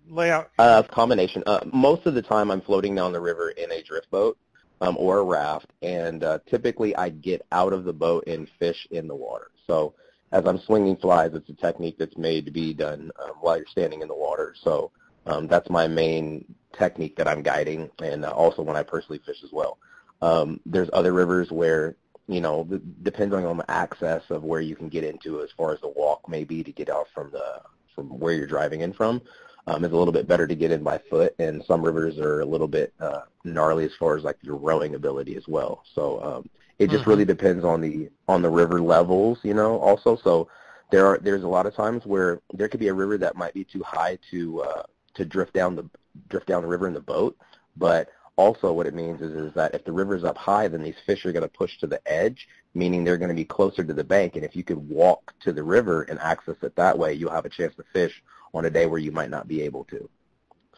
lay 0.08 0.30
out? 0.30 0.50
Uh, 0.58 0.82
combination. 0.82 1.42
Uh, 1.46 1.60
most 1.72 2.06
of 2.06 2.14
the 2.14 2.22
time, 2.22 2.50
I'm 2.50 2.60
floating 2.60 2.94
down 2.94 3.12
the 3.12 3.20
river 3.20 3.50
in 3.50 3.70
a 3.72 3.82
drift 3.82 4.10
boat 4.10 4.36
um, 4.80 4.96
or 4.98 5.18
a 5.18 5.24
raft, 5.24 5.72
and 5.82 6.24
uh, 6.24 6.38
typically 6.48 6.94
I 6.96 7.10
get 7.10 7.46
out 7.52 7.72
of 7.72 7.84
the 7.84 7.92
boat 7.92 8.24
and 8.26 8.48
fish 8.58 8.86
in 8.90 9.06
the 9.06 9.14
water. 9.14 9.50
So 9.66 9.94
as 10.32 10.44
I'm 10.46 10.58
swinging 10.58 10.96
flies, 10.96 11.32
it's 11.34 11.48
a 11.50 11.54
technique 11.54 11.96
that's 11.98 12.16
made 12.16 12.46
to 12.46 12.50
be 12.50 12.74
done 12.74 13.10
um, 13.22 13.32
while 13.40 13.56
you're 13.56 13.66
standing 13.66 14.02
in 14.02 14.08
the 14.08 14.14
water. 14.14 14.54
So 14.62 14.90
um, 15.26 15.46
that's 15.46 15.70
my 15.70 15.86
main 15.86 16.44
technique 16.76 17.16
that 17.16 17.28
I'm 17.28 17.42
guiding, 17.42 17.90
and 18.02 18.24
uh, 18.24 18.30
also 18.30 18.62
when 18.62 18.76
I 18.76 18.82
personally 18.82 19.20
fish 19.24 19.42
as 19.44 19.52
well. 19.52 19.78
Um, 20.20 20.60
there's 20.64 20.88
other 20.92 21.12
rivers 21.12 21.50
where 21.50 21.96
you 22.28 22.40
know, 22.40 22.64
depending 23.02 23.44
on 23.44 23.56
the 23.56 23.70
access 23.70 24.22
of 24.30 24.44
where 24.44 24.60
you 24.60 24.76
can 24.76 24.88
get 24.88 25.04
into 25.04 25.42
as 25.42 25.50
far 25.56 25.72
as 25.72 25.80
the 25.80 25.88
walk 25.88 26.28
may 26.28 26.44
be 26.44 26.62
to 26.62 26.72
get 26.72 26.88
out 26.88 27.08
from 27.14 27.30
the 27.30 27.60
from 27.94 28.08
where 28.18 28.32
you're 28.32 28.46
driving 28.46 28.80
in 28.80 28.92
from. 28.92 29.20
um, 29.66 29.84
is 29.84 29.92
a 29.92 29.96
little 29.96 30.12
bit 30.12 30.26
better 30.26 30.46
to 30.46 30.54
get 30.54 30.72
in 30.72 30.82
by 30.82 30.98
foot, 31.10 31.34
and 31.38 31.62
some 31.64 31.82
rivers 31.82 32.18
are 32.18 32.40
a 32.40 32.44
little 32.44 32.66
bit 32.66 32.92
uh, 33.00 33.22
gnarly 33.44 33.84
as 33.84 33.94
far 33.98 34.16
as 34.16 34.24
like 34.24 34.36
your 34.42 34.56
rowing 34.56 34.94
ability 34.94 35.36
as 35.36 35.46
well. 35.46 35.84
So 35.94 36.22
um, 36.22 36.50
it 36.78 36.90
just 36.90 37.02
mm-hmm. 37.02 37.10
really 37.10 37.24
depends 37.24 37.64
on 37.64 37.80
the 37.80 38.10
on 38.28 38.42
the 38.42 38.50
river 38.50 38.80
levels, 38.80 39.38
you 39.42 39.54
know. 39.54 39.78
Also, 39.78 40.16
so 40.16 40.48
there 40.90 41.06
are 41.06 41.18
there's 41.18 41.44
a 41.44 41.48
lot 41.48 41.66
of 41.66 41.74
times 41.74 42.04
where 42.04 42.40
there 42.52 42.68
could 42.68 42.80
be 42.80 42.88
a 42.88 42.94
river 42.94 43.18
that 43.18 43.36
might 43.36 43.54
be 43.54 43.64
too 43.64 43.82
high 43.84 44.18
to 44.30 44.62
uh, 44.62 44.82
to 45.14 45.24
drift 45.24 45.52
down 45.52 45.76
the 45.76 45.88
drift 46.28 46.46
down 46.46 46.62
the 46.62 46.68
river 46.68 46.88
in 46.88 46.94
the 46.94 47.00
boat, 47.00 47.36
but 47.76 48.08
also 48.42 48.72
what 48.72 48.86
it 48.86 48.94
means 48.94 49.20
is, 49.20 49.32
is 49.32 49.54
that 49.54 49.74
if 49.74 49.84
the 49.84 49.92
river's 49.92 50.24
up 50.24 50.36
high, 50.36 50.66
then 50.68 50.82
these 50.82 50.96
fish 51.06 51.24
are 51.24 51.32
going 51.32 51.48
to 51.48 51.48
push 51.48 51.78
to 51.78 51.86
the 51.86 52.00
edge, 52.10 52.48
meaning 52.74 53.04
they're 53.04 53.18
going 53.18 53.28
to 53.28 53.34
be 53.34 53.44
closer 53.44 53.84
to 53.84 53.94
the 53.94 54.04
bank. 54.04 54.34
And 54.34 54.44
if 54.44 54.56
you 54.56 54.64
could 54.64 54.88
walk 54.88 55.32
to 55.44 55.52
the 55.52 55.62
river 55.62 56.02
and 56.02 56.18
access 56.18 56.56
it 56.62 56.74
that 56.76 56.98
way, 56.98 57.14
you'll 57.14 57.30
have 57.30 57.44
a 57.44 57.50
chance 57.50 57.74
to 57.76 57.84
fish 57.92 58.22
on 58.52 58.64
a 58.64 58.70
day 58.70 58.86
where 58.86 58.98
you 58.98 59.12
might 59.12 59.30
not 59.30 59.46
be 59.46 59.62
able 59.62 59.84
to. 59.84 60.08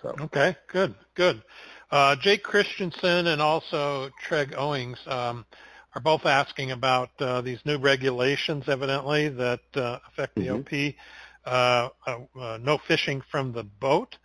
So 0.02 0.14
okay, 0.20 0.56
good, 0.68 0.94
good. 1.14 1.42
Uh, 1.90 2.16
Jake 2.16 2.42
Christensen 2.42 3.26
and 3.26 3.40
also 3.40 4.10
Treg 4.28 4.54
Owings 4.54 4.98
um, 5.06 5.46
are 5.94 6.02
both 6.02 6.26
asking 6.26 6.70
about 6.70 7.10
uh, 7.18 7.40
these 7.40 7.60
new 7.64 7.78
regulations, 7.78 8.64
evidently 8.68 9.30
that 9.30 9.60
uh, 9.74 9.98
affect 10.08 10.34
the 10.34 10.48
mm-hmm. 10.48 10.90
OP. 10.90 10.94
Uh, 11.46 11.88
uh, 12.06 12.40
uh, 12.40 12.58
no 12.60 12.78
fishing 12.88 13.22
from 13.30 13.52
the 13.52 13.62
boat. 13.62 14.16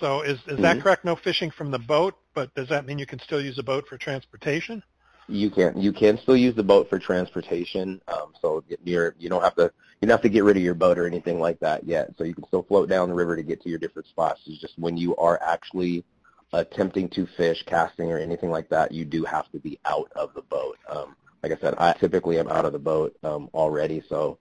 So 0.00 0.22
is 0.22 0.38
is 0.38 0.44
mm-hmm. 0.44 0.62
that 0.62 0.80
correct? 0.80 1.04
No 1.04 1.16
fishing 1.16 1.50
from 1.50 1.70
the 1.70 1.78
boat, 1.78 2.14
but 2.38 2.54
does 2.54 2.68
that 2.68 2.86
mean 2.86 3.00
you 3.00 3.06
can 3.06 3.18
still 3.18 3.40
use 3.40 3.58
a 3.58 3.64
boat 3.64 3.88
for 3.88 3.98
transportation? 3.98 4.80
You 5.26 5.50
can 5.50 5.76
you 5.76 5.92
can 5.92 6.18
still 6.18 6.36
use 6.36 6.54
the 6.54 6.62
boat 6.62 6.88
for 6.88 6.96
transportation. 7.00 8.00
Um, 8.06 8.32
so 8.40 8.62
you're 8.84 9.16
you 9.18 9.28
don't 9.28 9.42
have 9.42 9.56
to 9.56 9.72
you 10.00 10.06
don't 10.06 10.10
have 10.10 10.22
to 10.22 10.28
get 10.28 10.44
rid 10.44 10.56
of 10.56 10.62
your 10.62 10.74
boat 10.74 10.98
or 11.00 11.06
anything 11.08 11.40
like 11.40 11.58
that 11.58 11.82
yet. 11.82 12.14
So 12.16 12.22
you 12.22 12.36
can 12.36 12.46
still 12.46 12.62
float 12.62 12.88
down 12.88 13.08
the 13.08 13.14
river 13.16 13.34
to 13.34 13.42
get 13.42 13.60
to 13.62 13.68
your 13.68 13.80
different 13.80 14.06
spots. 14.06 14.40
It's 14.46 14.60
just 14.60 14.78
when 14.78 14.96
you 14.96 15.16
are 15.16 15.40
actually 15.42 16.04
attempting 16.52 17.08
to 17.10 17.26
fish, 17.36 17.64
casting, 17.66 18.12
or 18.12 18.18
anything 18.18 18.50
like 18.50 18.68
that, 18.68 18.92
you 18.92 19.04
do 19.04 19.24
have 19.24 19.50
to 19.50 19.58
be 19.58 19.80
out 19.84 20.08
of 20.14 20.32
the 20.34 20.42
boat. 20.42 20.78
Um, 20.88 21.16
like 21.42 21.50
I 21.50 21.60
said, 21.60 21.74
I 21.76 21.92
typically 21.94 22.38
am 22.38 22.46
out 22.46 22.66
of 22.66 22.72
the 22.72 22.78
boat 22.78 23.16
um, 23.24 23.50
already, 23.52 24.00
so 24.08 24.38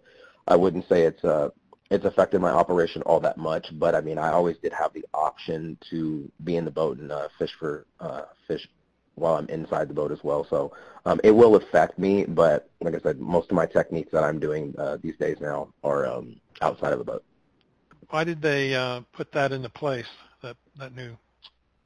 I 0.48 0.56
wouldn't 0.56 0.88
say 0.88 1.02
it's 1.02 1.24
uh, 1.24 1.50
it's 1.90 2.06
affected 2.06 2.42
my 2.42 2.50
operation 2.52 3.02
all 3.04 3.20
that 3.22 3.38
much. 3.38 3.68
But 3.74 3.96
I 3.96 4.02
mean, 4.02 4.18
I 4.18 4.32
always 4.32 4.58
did 4.58 4.74
have 4.74 4.94
the 4.94 5.06
option 5.14 5.78
to 5.90 6.30
be 6.44 6.58
in 6.58 6.66
the 6.66 6.72
boat 6.72 6.98
and 6.98 7.12
uh, 7.12 7.28
fish 7.38 7.52
for 7.60 7.86
uh, 8.00 8.24
fish 8.48 8.68
while 9.16 9.36
I'm 9.36 9.50
inside 9.50 9.90
the 9.90 9.94
boat 9.94 10.12
as 10.12 10.24
well. 10.24 10.46
So 10.50 10.74
um, 11.06 11.20
it 11.24 11.32
will 11.32 11.56
affect 11.56 11.98
me, 11.98 12.26
but 12.26 12.70
like 12.82 12.94
I 12.94 13.00
said, 13.00 13.20
most 13.20 13.50
of 13.50 13.56
my 13.56 13.66
techniques 13.66 14.12
that 14.12 14.24
I'm 14.24 14.40
doing 14.40 14.76
uh, 14.78 14.98
these 15.02 15.18
days 15.18 15.38
now 15.42 15.70
are 15.84 16.06
um, 16.06 16.40
outside 16.62 16.94
of 16.94 17.00
the 17.00 17.06
boat. 17.06 17.24
Why 18.10 18.24
did 18.24 18.42
they 18.42 18.76
uh, 18.76 19.02
put 19.14 19.32
that 19.32 19.52
into 19.52 19.70
place? 19.70 20.08
That 20.44 20.56
that 20.78 20.96
new 20.96 21.18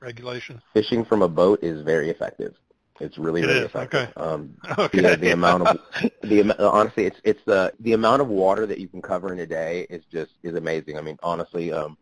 regulation? 0.02 0.62
Fishing 0.74 1.06
from 1.06 1.22
a 1.22 1.28
boat 1.28 1.60
is 1.64 1.84
very 1.84 2.10
effective. 2.10 2.56
It's 3.02 3.18
really, 3.18 3.42
it 3.42 3.48
really 3.48 3.60
is. 3.60 3.66
effective. 3.66 4.10
Okay. 4.10 4.14
Um, 4.16 4.56
okay. 4.78 5.02
The, 5.02 5.18
the 5.18 5.32
amount 5.32 5.68
of 5.68 5.80
the 6.22 6.56
honestly, 6.60 7.06
it's 7.06 7.20
it's 7.24 7.42
the 7.46 7.74
the 7.80 7.94
amount 7.94 8.22
of 8.22 8.28
water 8.28 8.66
that 8.66 8.80
you 8.80 8.88
can 8.88 9.02
cover 9.02 9.34
in 9.34 9.40
a 9.40 9.48
day 9.48 9.88
is 9.90 10.04
just 10.12 10.32
is 10.44 10.56
amazing. 10.56 10.98
I 10.98 11.02
mean, 11.02 11.18
honestly, 11.24 11.72
um, 11.72 11.98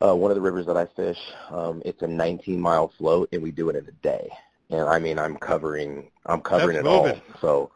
uh, 0.00 0.14
one 0.14 0.30
of 0.30 0.34
the 0.34 0.40
rivers 0.40 0.66
that 0.66 0.76
I 0.76 0.86
fish, 0.86 1.18
um, 1.50 1.82
it's 1.84 2.02
a 2.02 2.06
19 2.06 2.60
mile 2.60 2.92
float, 2.98 3.28
and 3.32 3.42
we 3.42 3.50
do 3.50 3.68
it 3.70 3.76
in 3.76 3.86
a 3.86 3.92
day. 4.02 4.28
And 4.70 4.82
I 4.82 4.98
mean, 4.98 5.18
I'm 5.18 5.36
covering 5.36 6.10
I'm 6.26 6.40
covering 6.40 6.76
That's 6.76 6.86
it 6.86 6.90
moving. 6.90 7.22
all. 7.34 7.40
So 7.40 7.70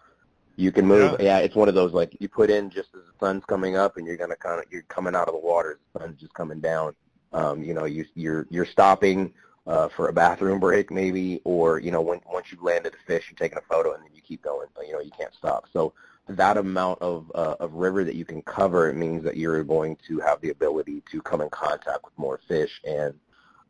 you 0.57 0.73
can 0.73 0.87
move. 0.87 1.17
Yeah. 1.21 1.39
yeah, 1.39 1.39
it's 1.39 1.55
one 1.55 1.69
of 1.69 1.75
those 1.75 1.93
like 1.93 2.17
you 2.21 2.29
put 2.29 2.51
in 2.51 2.71
just 2.71 2.89
as 2.95 3.03
the 3.03 3.27
sun's 3.27 3.45
coming 3.45 3.77
up, 3.77 3.97
and 3.97 4.07
you're 4.07 4.17
gonna 4.17 4.37
kind 4.37 4.61
of 4.61 4.67
you're 4.71 4.83
coming 4.83 5.15
out 5.15 5.29
of 5.29 5.35
the 5.35 5.41
water. 5.41 5.79
The 5.95 6.01
sun's 6.01 6.21
just 6.21 6.35
coming 6.35 6.61
down. 6.61 6.95
Um, 7.33 7.63
you 7.63 7.75
know, 7.75 7.85
you 7.85 8.05
you're 8.15 8.47
you're 8.51 8.67
stopping 8.67 9.33
uh, 9.71 9.89
for 9.89 10.09
a 10.09 10.13
bathroom 10.13 10.59
break 10.59 10.91
maybe, 10.91 11.41
or 11.45 11.79
you 11.79 11.93
know 11.93 12.01
when 12.01 12.21
once 12.31 12.47
you've 12.51 12.63
landed 12.63 12.93
a 12.93 13.07
fish, 13.07 13.27
you're 13.31 13.39
taking 13.39 13.59
a 13.59 13.73
photo 13.73 13.95
and 13.95 14.03
then 14.03 14.11
you 14.13 14.21
keep 14.21 14.43
going. 14.43 14.67
You 14.85 14.95
know 14.95 15.01
you 15.01 15.13
can't 15.17 15.33
stop. 15.33 15.67
So 15.73 15.93
that 16.29 16.57
amount 16.57 17.01
of 17.01 17.31
uh, 17.37 17.55
of 17.61 17.73
river 17.75 18.03
that 18.03 18.17
you 18.17 18.25
can 18.25 18.43
cover, 18.43 18.91
it 18.91 18.97
means 18.97 19.23
that 19.23 19.37
you're 19.37 19.63
going 19.63 19.97
to 20.09 20.19
have 20.19 20.41
the 20.41 20.51
ability 20.51 21.05
to 21.13 21.23
come 21.23 21.41
in 21.41 21.49
contact 21.51 22.05
with 22.05 22.19
more 22.19 22.41
fish. 22.49 22.81
And 22.85 23.15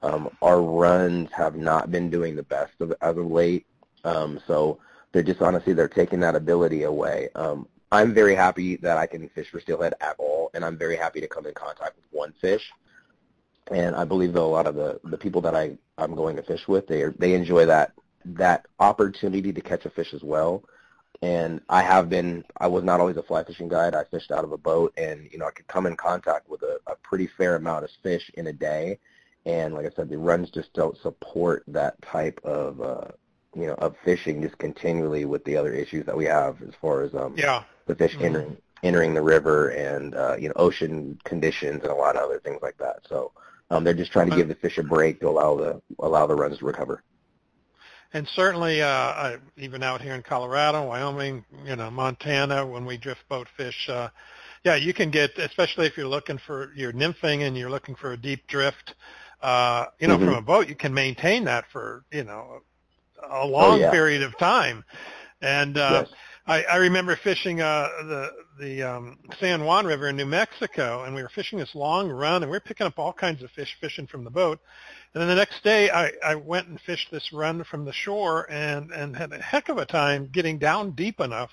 um, 0.02 0.34
our 0.40 0.62
runs 0.62 1.28
have 1.32 1.56
not 1.56 1.90
been 1.90 2.08
doing 2.08 2.34
the 2.34 2.44
best 2.44 2.72
of, 2.80 2.94
as 3.02 3.18
of 3.18 3.26
late. 3.26 3.66
Um, 4.04 4.40
so 4.46 4.78
they're 5.12 5.22
just 5.22 5.42
honestly 5.42 5.74
they're 5.74 5.86
taking 5.86 6.20
that 6.20 6.34
ability 6.34 6.84
away. 6.84 7.28
Um, 7.34 7.68
I'm 7.92 8.14
very 8.14 8.34
happy 8.34 8.76
that 8.76 8.96
I 8.96 9.06
can 9.06 9.28
fish 9.30 9.50
for 9.50 9.60
steelhead 9.60 9.94
at 10.00 10.16
all, 10.18 10.50
and 10.54 10.64
I'm 10.64 10.78
very 10.78 10.96
happy 10.96 11.20
to 11.20 11.28
come 11.28 11.44
in 11.44 11.52
contact 11.52 11.96
with 11.96 12.06
one 12.10 12.32
fish 12.40 12.62
and 13.70 13.94
I 13.94 14.04
believe 14.04 14.32
that 14.32 14.40
a 14.40 14.42
lot 14.42 14.66
of 14.66 14.74
the 14.74 15.00
the 15.04 15.16
people 15.16 15.40
that 15.42 15.54
I 15.54 15.78
I'm 16.00 16.14
going 16.14 16.36
to 16.36 16.42
fish 16.42 16.66
with 16.66 16.86
they 16.86 17.02
are, 17.02 17.14
they 17.18 17.34
enjoy 17.34 17.66
that 17.66 17.92
that 18.24 18.66
opportunity 18.78 19.52
to 19.52 19.60
catch 19.60 19.86
a 19.86 19.90
fish 19.90 20.12
as 20.14 20.22
well. 20.22 20.64
And 21.22 21.60
I 21.68 21.82
have 21.82 22.08
been 22.08 22.44
I 22.56 22.68
was 22.68 22.84
not 22.84 23.00
always 23.00 23.16
a 23.16 23.22
fly 23.22 23.44
fishing 23.44 23.68
guide. 23.68 23.94
I 23.94 24.04
fished 24.04 24.30
out 24.30 24.44
of 24.44 24.52
a 24.52 24.58
boat, 24.58 24.94
and 24.96 25.28
you 25.30 25.38
know 25.38 25.46
I 25.46 25.50
could 25.50 25.66
come 25.68 25.86
in 25.86 25.96
contact 25.96 26.48
with 26.48 26.62
a, 26.62 26.78
a 26.86 26.96
pretty 26.96 27.28
fair 27.36 27.56
amount 27.56 27.84
of 27.84 27.90
fish 28.02 28.30
in 28.34 28.46
a 28.46 28.52
day. 28.52 28.98
And 29.46 29.74
like 29.74 29.86
I 29.86 29.90
said, 29.90 30.08
the 30.08 30.18
runs 30.18 30.50
just 30.50 30.72
don't 30.74 30.96
support 30.98 31.64
that 31.68 32.00
type 32.02 32.40
of 32.44 32.80
uh, 32.80 33.08
you 33.54 33.66
know 33.66 33.74
of 33.74 33.96
fishing 34.04 34.42
just 34.42 34.56
continually 34.58 35.24
with 35.24 35.44
the 35.44 35.56
other 35.56 35.72
issues 35.72 36.06
that 36.06 36.16
we 36.16 36.24
have 36.24 36.62
as 36.62 36.74
far 36.80 37.02
as 37.02 37.14
um 37.14 37.34
yeah. 37.36 37.64
the 37.86 37.94
fish 37.94 38.14
mm-hmm. 38.14 38.24
entering 38.24 38.56
entering 38.82 39.14
the 39.14 39.22
river 39.22 39.68
and 39.70 40.14
uh, 40.14 40.36
you 40.38 40.48
know 40.48 40.54
ocean 40.56 41.18
conditions 41.24 41.82
and 41.82 41.92
a 41.92 41.94
lot 41.94 42.16
of 42.16 42.22
other 42.22 42.40
things 42.40 42.60
like 42.62 42.78
that. 42.78 43.00
So 43.08 43.32
um, 43.70 43.84
they're 43.84 43.94
just 43.94 44.12
trying 44.12 44.30
to 44.30 44.36
give 44.36 44.48
the 44.48 44.54
fish 44.54 44.78
a 44.78 44.82
break 44.82 45.20
to 45.20 45.28
allow 45.28 45.56
the 45.56 45.80
allow 45.98 46.26
the 46.26 46.34
runs 46.34 46.58
to 46.58 46.64
recover. 46.64 47.02
And 48.12 48.26
certainly, 48.34 48.82
uh, 48.82 49.36
even 49.56 49.84
out 49.84 50.00
here 50.00 50.14
in 50.14 50.22
Colorado, 50.22 50.84
Wyoming, 50.88 51.44
you 51.64 51.76
know, 51.76 51.90
Montana, 51.92 52.66
when 52.66 52.84
we 52.84 52.96
drift 52.96 53.20
boat 53.28 53.46
fish, 53.56 53.88
uh, 53.88 54.08
yeah, 54.64 54.74
you 54.74 54.92
can 54.92 55.10
get, 55.10 55.38
especially 55.38 55.86
if 55.86 55.96
you're 55.96 56.08
looking 56.08 56.38
for 56.44 56.72
your 56.74 56.92
nymphing 56.92 57.46
and 57.46 57.56
you're 57.56 57.70
looking 57.70 57.94
for 57.94 58.12
a 58.12 58.16
deep 58.16 58.46
drift, 58.48 58.94
uh, 59.42 59.86
you 60.00 60.08
know, 60.08 60.16
mm-hmm. 60.16 60.26
from 60.26 60.34
a 60.34 60.42
boat, 60.42 60.68
you 60.68 60.74
can 60.74 60.92
maintain 60.92 61.44
that 61.44 61.66
for, 61.72 62.04
you 62.10 62.24
know, 62.24 62.62
a 63.30 63.46
long 63.46 63.78
oh, 63.78 63.82
yeah. 63.82 63.90
period 63.92 64.22
of 64.22 64.36
time. 64.38 64.84
And 65.40 65.78
uh, 65.78 66.04
yes. 66.06 66.16
I, 66.46 66.62
I 66.64 66.76
remember 66.76 67.16
fishing 67.16 67.60
uh, 67.60 67.88
the 68.04 68.30
the 68.58 68.82
um, 68.82 69.18
San 69.38 69.64
Juan 69.64 69.86
River 69.86 70.08
in 70.08 70.16
New 70.16 70.26
Mexico, 70.26 71.04
and 71.04 71.14
we 71.14 71.22
were 71.22 71.28
fishing 71.28 71.58
this 71.58 71.74
long 71.74 72.10
run, 72.10 72.42
and 72.42 72.50
we 72.50 72.56
were 72.56 72.60
picking 72.60 72.86
up 72.86 72.98
all 72.98 73.12
kinds 73.12 73.42
of 73.42 73.50
fish 73.50 73.76
fishing 73.80 74.06
from 74.06 74.24
the 74.24 74.30
boat. 74.30 74.58
And 75.14 75.20
then 75.20 75.28
the 75.28 75.34
next 75.34 75.62
day, 75.62 75.90
I, 75.90 76.12
I 76.24 76.34
went 76.34 76.68
and 76.68 76.80
fished 76.80 77.10
this 77.10 77.32
run 77.32 77.64
from 77.64 77.84
the 77.84 77.92
shore, 77.92 78.50
and 78.50 78.90
and 78.90 79.16
had 79.16 79.32
a 79.32 79.38
heck 79.38 79.68
of 79.68 79.78
a 79.78 79.86
time 79.86 80.28
getting 80.32 80.58
down 80.58 80.92
deep 80.92 81.20
enough, 81.20 81.50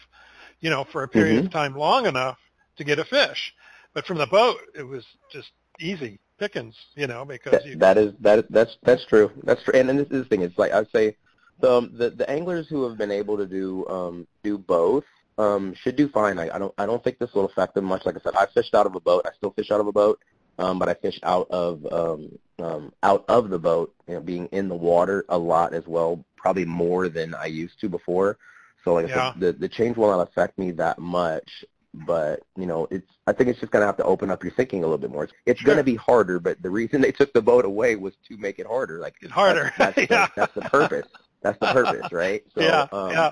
you 0.62 0.70
know, 0.70 0.86
for 0.92 1.04
a 1.04 1.08
period 1.08 1.38
mm-hmm. 1.38 1.48
of 1.48 1.52
time 1.52 1.76
long 1.76 2.06
enough 2.06 2.38
to 2.78 2.84
get 2.84 3.00
a 3.00 3.06
fish. 3.06 3.54
But 3.94 4.06
from 4.06 4.18
the 4.18 4.28
boat, 4.28 4.58
it 4.76 4.84
was 4.84 5.06
just 5.32 5.52
easy 5.80 6.20
pickings, 6.40 6.76
you 6.96 7.08
know, 7.08 7.26
because 7.26 7.52
that, 7.52 7.66
you, 7.66 7.76
that 7.78 7.98
is 7.98 8.14
that 8.22 8.50
that's 8.50 8.78
that's 8.84 9.06
true. 9.06 9.32
That's 9.44 9.64
true. 9.64 9.74
And, 9.76 9.90
and 9.90 10.00
this 10.00 10.08
is 10.08 10.24
the 10.24 10.26
thing. 10.26 10.42
It's 10.42 10.58
like 10.58 10.72
I'd 10.72 10.90
say 10.92 11.16
the, 11.60 11.90
the 11.94 12.10
the 12.12 12.30
anglers 12.30 12.68
who 12.68 12.88
have 12.88 12.98
been 12.98 13.12
able 13.12 13.38
to 13.38 13.46
do 13.46 13.88
um, 13.88 14.28
do 14.44 14.58
both 14.58 15.04
um, 15.38 15.74
should 15.76 15.96
do 15.96 16.10
fine. 16.10 16.40
I, 16.40 16.56
I 16.56 16.58
don't 16.58 16.74
I 16.78 16.86
don't 16.86 17.04
think 17.04 17.20
this 17.20 17.34
will 17.34 17.46
affect 17.46 17.76
them 17.76 17.86
much. 17.86 18.06
Like 18.06 18.16
I 18.16 18.20
said, 18.20 18.36
I 18.36 18.46
fished 18.48 18.74
out 18.76 18.86
of 18.86 18.96
a 18.96 19.00
boat. 19.00 19.26
I 19.26 19.36
still 19.36 19.52
fish 19.52 19.72
out 19.72 19.80
of 19.80 19.88
a 19.88 19.92
boat, 19.92 20.20
um, 20.58 20.80
but 20.80 20.90
I 20.90 20.94
fish 20.96 21.20
out 21.24 21.50
of 21.50 21.86
um, 21.92 22.38
um, 22.60 22.94
out 23.04 23.26
of 23.28 23.50
the 23.50 23.60
boat, 23.60 23.94
you 24.08 24.16
know, 24.16 24.22
being 24.22 24.48
in 24.48 24.68
the 24.68 24.76
water 24.76 25.26
a 25.30 25.38
lot 25.38 25.74
as 25.74 25.86
well, 25.86 26.24
probably 26.36 26.66
more 26.66 27.10
than 27.10 27.36
I 27.36 27.46
used 27.46 27.80
to 27.82 27.90
before. 27.90 28.38
So 28.84 28.94
like 28.94 29.10
yeah. 29.10 29.30
I 29.30 29.32
said, 29.32 29.40
the 29.40 29.54
the 29.54 29.70
change 29.70 29.98
will 29.98 30.10
not 30.10 30.28
affect 30.28 30.58
me 30.58 30.72
that 30.72 31.00
much. 31.00 31.66
But 32.06 32.42
you 32.56 32.66
know, 32.66 32.88
it's 32.92 33.08
I 33.26 33.34
think 33.34 33.50
it's 33.50 33.60
just 33.60 33.72
gonna 33.72 33.86
have 33.86 33.98
to 33.98 34.04
open 34.04 34.30
up 34.30 34.44
your 34.44 34.54
thinking 34.54 34.80
a 34.80 34.88
little 34.88 34.98
bit 34.98 35.12
more. 35.12 35.24
It's, 35.24 35.34
it's 35.46 35.60
sure. 35.62 35.74
gonna 35.74 35.84
be 35.84 35.96
harder, 35.96 36.40
but 36.40 36.62
the 36.62 36.70
reason 36.70 37.02
they 37.02 37.12
took 37.12 37.34
the 37.34 37.42
boat 37.42 37.66
away 37.66 37.96
was 37.96 38.14
to 38.28 38.38
make 38.38 38.60
it 38.60 38.68
harder. 38.68 39.00
Like 39.00 39.16
it's 39.22 39.32
harder. 39.32 39.74
That's, 39.78 39.96
that's, 39.96 40.12
yeah. 40.12 40.28
the, 40.28 40.32
that's 40.36 40.54
the 40.54 40.62
purpose. 40.62 41.08
That's 41.48 41.60
the 41.60 41.68
purpose, 41.74 42.12
right? 42.12 42.44
So, 42.56 42.62
yeah, 42.62 42.88
um, 42.92 43.12
yeah. 43.12 43.32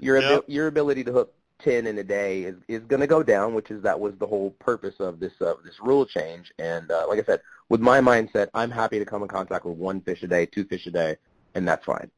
Your 0.00 0.20
Yep. 0.20 0.44
your 0.48 0.66
ability 0.68 1.04
to 1.04 1.12
hook 1.12 1.34
ten 1.60 1.86
in 1.86 1.98
a 1.98 2.04
day 2.04 2.42
is 2.42 2.56
is 2.68 2.82
going 2.84 3.00
to 3.00 3.06
go 3.06 3.22
down, 3.22 3.54
which 3.54 3.70
is 3.70 3.82
that 3.82 3.98
was 3.98 4.14
the 4.18 4.26
whole 4.26 4.50
purpose 4.60 4.94
of 5.00 5.18
this 5.18 5.32
uh, 5.40 5.54
this 5.64 5.74
rule 5.82 6.06
change. 6.06 6.52
And 6.58 6.90
uh, 6.90 7.06
like 7.08 7.18
I 7.18 7.24
said, 7.24 7.40
with 7.68 7.80
my 7.80 8.00
mindset, 8.00 8.48
I'm 8.54 8.70
happy 8.70 8.98
to 8.98 9.04
come 9.04 9.22
in 9.22 9.28
contact 9.28 9.64
with 9.64 9.76
one 9.76 10.00
fish 10.02 10.22
a 10.22 10.28
day, 10.28 10.46
two 10.46 10.64
fish 10.64 10.86
a 10.86 10.90
day, 10.90 11.16
and 11.54 11.66
that's 11.66 11.84
fine. 11.84 12.10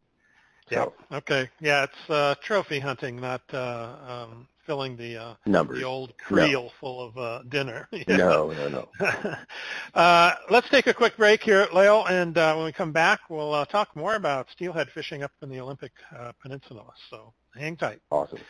Yeah. 0.70 0.84
So, 0.84 0.94
Okay. 1.12 1.48
Yeah, 1.60 1.84
it's 1.84 2.10
uh, 2.10 2.34
trophy 2.42 2.78
hunting, 2.80 3.20
not 3.20 3.42
uh, 3.52 3.96
um, 4.06 4.46
filling 4.66 4.96
the 4.96 5.16
uh, 5.16 5.34
numbers. 5.46 5.78
the 5.78 5.84
old 5.84 6.16
creel 6.18 6.70
full 6.80 7.00
of 7.06 7.16
uh, 7.16 7.42
dinner. 7.48 7.88
No, 8.08 8.50
no, 8.50 8.68
no. 8.68 8.88
uh, 9.94 10.32
let's 10.50 10.68
take 10.70 10.86
a 10.86 10.94
quick 10.94 11.16
break 11.16 11.42
here, 11.42 11.68
Lael, 11.72 12.06
and 12.06 12.36
uh, 12.36 12.54
when 12.54 12.64
we 12.64 12.72
come 12.72 12.92
back, 12.92 13.20
we'll 13.28 13.54
uh, 13.54 13.64
talk 13.66 13.94
more 13.94 14.14
about 14.16 14.48
steelhead 14.50 14.88
fishing 14.90 15.22
up 15.22 15.30
in 15.42 15.48
the 15.48 15.60
Olympic 15.60 15.92
uh, 16.18 16.32
Peninsula. 16.42 16.84
So 17.08 17.32
hang 17.54 17.76
tight. 17.76 18.00
Awesome. 18.10 18.40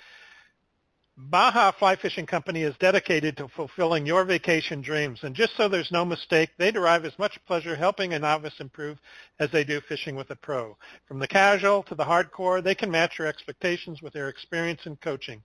Baja 1.28 1.70
Fly 1.72 1.96
Fishing 1.96 2.24
Company 2.24 2.62
is 2.62 2.74
dedicated 2.78 3.36
to 3.36 3.48
fulfilling 3.48 4.06
your 4.06 4.24
vacation 4.24 4.80
dreams. 4.80 5.20
And 5.22 5.34
just 5.34 5.54
so 5.54 5.68
there's 5.68 5.92
no 5.92 6.02
mistake, 6.02 6.48
they 6.56 6.70
derive 6.70 7.04
as 7.04 7.18
much 7.18 7.38
pleasure 7.46 7.76
helping 7.76 8.14
a 8.14 8.18
novice 8.18 8.58
improve 8.58 8.98
as 9.38 9.50
they 9.50 9.62
do 9.62 9.82
fishing 9.82 10.16
with 10.16 10.30
a 10.30 10.36
pro. 10.36 10.78
From 11.06 11.18
the 11.18 11.28
casual 11.28 11.82
to 11.84 11.94
the 11.94 12.04
hardcore, 12.04 12.64
they 12.64 12.74
can 12.74 12.90
match 12.90 13.18
your 13.18 13.28
expectations 13.28 14.00
with 14.00 14.14
their 14.14 14.30
experience 14.30 14.80
and 14.86 14.98
coaching. 15.02 15.42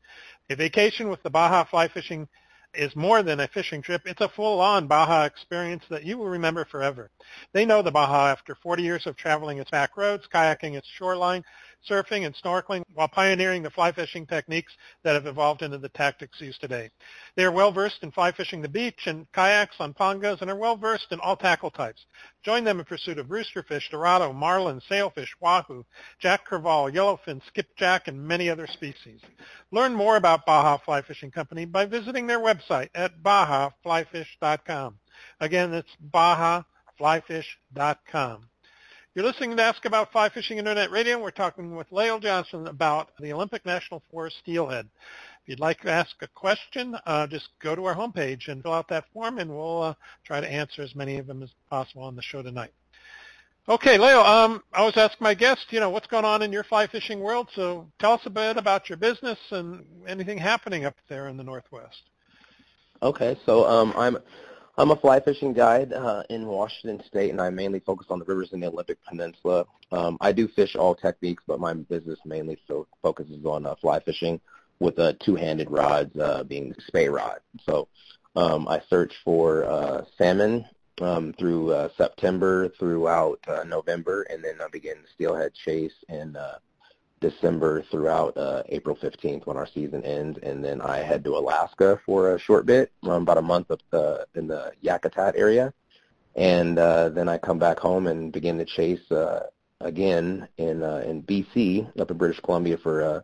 A 0.49 0.55
vacation 0.55 1.09
with 1.09 1.21
the 1.23 1.29
Baja 1.29 1.65
Fly 1.65 1.89
Fishing 1.89 2.29
is 2.73 2.95
more 2.95 3.23
than 3.23 3.41
a 3.41 3.47
fishing 3.47 3.81
trip. 3.81 4.01
It's 4.05 4.21
a 4.21 4.29
full-on 4.29 4.88
Baja 4.88 5.25
experience 5.25 5.83
that 5.89 6.05
you 6.05 6.17
will 6.17 6.29
remember 6.29 6.65
forever. 6.65 7.09
They 7.53 7.65
know 7.65 7.81
the 7.81 7.91
Baja 7.91 8.27
after 8.27 8.55
40 8.55 8.83
years 8.83 9.07
of 9.07 9.17
traveling 9.17 9.57
its 9.57 9.71
back 9.71 9.97
roads, 9.97 10.27
kayaking 10.33 10.75
its 10.75 10.88
shoreline, 10.97 11.43
surfing, 11.89 12.25
and 12.25 12.35
snorkeling 12.35 12.83
while 12.93 13.07
pioneering 13.07 13.63
the 13.63 13.69
fly 13.69 13.91
fishing 13.91 14.25
techniques 14.25 14.73
that 15.03 15.13
have 15.13 15.27
evolved 15.27 15.61
into 15.61 15.77
the 15.77 15.89
tactics 15.89 16.41
used 16.41 16.61
today. 16.61 16.89
They 17.35 17.43
are 17.43 17.51
well 17.51 17.71
versed 17.71 18.03
in 18.03 18.11
fly 18.11 18.31
fishing 18.31 18.61
the 18.61 18.69
beach 18.69 19.07
and 19.07 19.31
kayaks 19.31 19.75
on 19.79 19.93
pangas 19.93 20.41
and 20.41 20.49
are 20.49 20.55
well 20.55 20.77
versed 20.77 21.11
in 21.11 21.19
all 21.19 21.35
tackle 21.35 21.71
types. 21.71 22.05
Join 22.43 22.63
them 22.63 22.79
in 22.79 22.85
pursuit 22.85 23.19
of 23.19 23.27
roosterfish, 23.27 23.89
dorado, 23.89 24.31
marlin, 24.33 24.81
sailfish, 24.87 25.35
wahoo, 25.39 25.85
jack 26.19 26.47
crevalle, 26.47 26.93
yellowfin, 26.93 27.41
skipjack, 27.47 28.07
and 28.07 28.27
many 28.27 28.49
other 28.49 28.67
species. 28.67 29.21
Learn 29.71 29.93
more 29.93 30.15
about 30.15 30.45
Baja 30.45 30.77
Fly 30.77 31.01
Fishing 31.01 31.31
Company 31.31 31.65
by 31.65 31.85
visiting 31.85 32.27
their 32.27 32.39
website 32.39 32.89
at 32.95 33.21
bajaflyfish.com. 33.21 34.97
Again, 35.39 35.73
it's 35.73 35.95
bajaflyfish.com. 36.13 38.49
You're 39.15 39.23
listening 39.23 39.56
to 39.56 39.63
Ask 39.63 39.86
About 39.86 40.12
Fly 40.12 40.28
Fishing 40.28 40.58
Internet 40.58 40.91
Radio. 40.91 41.17
We're 41.17 41.32
talking 41.32 41.73
with 41.73 41.89
Lael 41.89 42.19
Johnson 42.19 42.67
about 42.67 43.12
the 43.17 43.32
Olympic 43.32 43.65
National 43.65 44.04
Forest 44.12 44.36
steelhead. 44.43 44.89
If 45.41 45.47
you'd 45.47 45.62
like 45.62 45.80
to 45.84 45.89
ask 45.89 46.12
a 46.21 46.28
question, 46.28 46.97
uh, 47.06 47.25
just 47.25 47.47
go 47.62 47.78
to 47.78 47.86
our 47.86 47.95
homepage 47.95 48.49
and 48.49 48.62
fill 48.62 48.73
out 48.73 48.89
that 48.89 49.06
form, 49.13 49.38
and 49.38 49.49
we'll 49.49 49.84
uh, 49.84 49.93
try 50.25 50.41
to 50.41 50.51
answer 50.51 50.82
as 50.82 50.93
many 50.95 51.17
of 51.17 51.28
them 51.28 51.41
as 51.41 51.49
possible 51.69 52.04
on 52.04 52.17
the 52.17 52.21
show 52.21 52.41
tonight. 52.41 52.73
Okay, 53.69 53.97
Lael, 53.97 54.19
um, 54.19 54.62
I 54.73 54.80
always 54.80 54.97
ask 54.97 55.21
my 55.21 55.34
guests, 55.34 55.67
you 55.69 55.80
know, 55.80 55.91
what's 55.91 56.08
going 56.08 56.25
on 56.25 56.41
in 56.41 56.51
your 56.51 56.65
fly 56.65 56.86
fishing 56.86 57.21
world. 57.21 57.47
So 57.56 57.88
tell 57.99 58.12
us 58.12 58.21
a 58.25 58.30
bit 58.30 58.58
about 58.58 58.89
your 58.89 58.97
business 58.97 59.39
and 59.51 59.86
anything 60.06 60.38
happening 60.38 60.84
up 60.84 60.95
there 61.08 61.30
in 61.30 61.38
the 61.38 61.43
Northwest. 61.45 62.01
Okay, 63.01 63.39
so 63.45 63.65
um, 63.65 63.93
I'm 63.95 64.17
I'm 64.77 64.91
a 64.91 64.95
fly 64.97 65.21
fishing 65.21 65.53
guide 65.53 65.93
uh, 65.93 66.23
in 66.29 66.45
Washington 66.47 67.01
State, 67.07 67.29
and 67.29 67.39
I 67.39 67.49
mainly 67.49 67.79
focus 67.79 68.07
on 68.09 68.19
the 68.19 68.25
rivers 68.25 68.51
in 68.51 68.59
the 68.59 68.67
Olympic 68.67 68.97
Peninsula. 69.05 69.65
Um, 69.91 70.17
I 70.19 70.33
do 70.33 70.49
fish 70.49 70.75
all 70.75 70.93
techniques, 70.93 71.43
but 71.47 71.61
my 71.61 71.73
business 71.73 72.19
mainly 72.25 72.57
so 72.67 72.85
focuses 73.01 73.45
on 73.45 73.65
uh, 73.65 73.75
fly 73.75 74.01
fishing 74.01 74.41
with 74.79 74.99
uh, 74.99 75.13
two-handed 75.23 75.71
rods, 75.71 76.17
uh, 76.17 76.43
being 76.43 76.75
spey 76.88 77.07
rod. 77.07 77.39
So 77.65 77.88
um, 78.35 78.67
I 78.67 78.81
search 78.89 79.13
for 79.23 79.63
uh, 79.63 80.03
salmon 80.17 80.65
um, 80.99 81.33
through 81.39 81.71
uh, 81.71 81.89
September 81.97 82.67
throughout 82.77 83.39
uh, 83.47 83.63
November, 83.63 84.23
and 84.23 84.43
then 84.43 84.55
I 84.61 84.67
begin 84.67 84.97
the 85.01 85.07
steelhead 85.13 85.53
chase 85.53 85.95
in 86.09 86.35
uh, 86.35 86.57
December 87.29 87.81
throughout 87.89 88.38
uh, 88.38 88.61
April 88.69 88.95
15th 88.95 89.45
when 89.47 89.57
our 89.57 89.65
season 89.67 90.03
ends, 90.03 90.38
and 90.43 90.63
then 90.63 90.81
I 90.81 90.97
head 90.97 91.23
to 91.23 91.38
Alaska 91.38 91.99
for 92.05 92.35
a 92.35 92.39
short 92.39 92.65
bit, 92.65 92.91
um, 93.03 93.23
about 93.23 93.39
a 93.39 93.41
month 93.41 93.71
up 93.71 93.81
the, 93.89 94.27
in 94.35 94.47
the 94.47 94.73
Yakutat 94.83 95.33
area, 95.35 95.73
and 96.35 96.77
uh, 96.77 97.09
then 97.09 97.27
I 97.27 97.38
come 97.38 97.57
back 97.57 97.79
home 97.79 98.05
and 98.07 98.31
begin 98.31 98.57
to 98.59 98.65
chase 98.65 99.11
uh, 99.11 99.47
again 99.81 100.47
in 100.57 100.83
uh, 100.83 101.03
in 101.05 101.23
BC 101.23 101.99
up 101.99 102.11
in 102.11 102.17
British 102.17 102.39
Columbia 102.41 102.77
for 102.77 103.03
uh, 103.03 103.21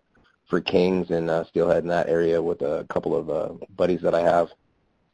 for 0.49 0.59
kings 0.59 1.11
and 1.11 1.29
uh, 1.29 1.43
steelhead 1.45 1.83
in 1.83 1.89
that 1.89 2.09
area 2.09 2.41
with 2.41 2.61
a 2.61 2.85
couple 2.89 3.15
of 3.15 3.29
uh, 3.29 3.53
buddies 3.75 4.01
that 4.01 4.15
I 4.15 4.21
have 4.21 4.49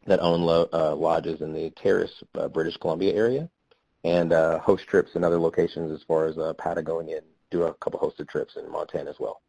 that 0.05 0.21
own 0.21 0.41
lo- 0.41 0.69
uh, 0.71 0.95
lodges 0.95 1.41
in 1.41 1.51
the 1.51 1.69
Terrace, 1.71 2.23
uh, 2.35 2.47
British 2.47 2.77
Columbia 2.77 3.13
area, 3.13 3.49
and 4.05 4.31
uh, 4.31 4.59
host 4.59 4.87
trips 4.87 5.15
in 5.15 5.23
other 5.23 5.39
locations 5.39 5.91
as 5.91 6.03
far 6.07 6.25
as 6.25 6.37
uh, 6.37 6.53
Patagonia 6.57 7.17
and 7.17 7.25
do 7.51 7.63
a 7.63 7.73
couple 7.75 7.99
hosted 7.99 8.27
trips 8.27 8.55
in 8.55 8.71
Montana 8.71 9.09
as 9.09 9.17
well. 9.19 9.41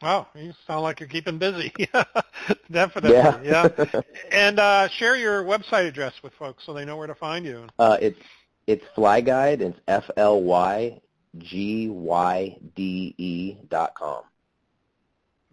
Wow, 0.00 0.28
you 0.34 0.52
sound 0.66 0.82
like 0.82 1.00
you're 1.00 1.08
keeping 1.08 1.38
busy. 1.38 1.72
Definitely. 2.70 3.12
Yeah. 3.12 3.40
yeah. 3.42 4.00
And 4.32 4.60
uh, 4.60 4.88
share 4.88 5.16
your 5.16 5.42
website 5.42 5.88
address 5.88 6.12
with 6.22 6.32
folks 6.34 6.64
so 6.64 6.72
they 6.72 6.84
know 6.84 6.96
where 6.96 7.08
to 7.08 7.14
find 7.14 7.44
you. 7.44 7.66
Uh, 7.78 7.96
it's 8.00 8.20
it's 8.68 8.84
Flyguide. 8.96 9.60
It's 9.60 9.78
F 9.88 10.04
L 10.16 10.40
Y 10.42 11.00
G 11.38 11.88
Y 11.88 12.58
D 12.76 13.14
E 13.18 13.56
dot 13.68 13.94
com. 13.94 14.22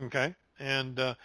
Okay. 0.04 0.36
And 0.60 1.00
uh, 1.00 1.16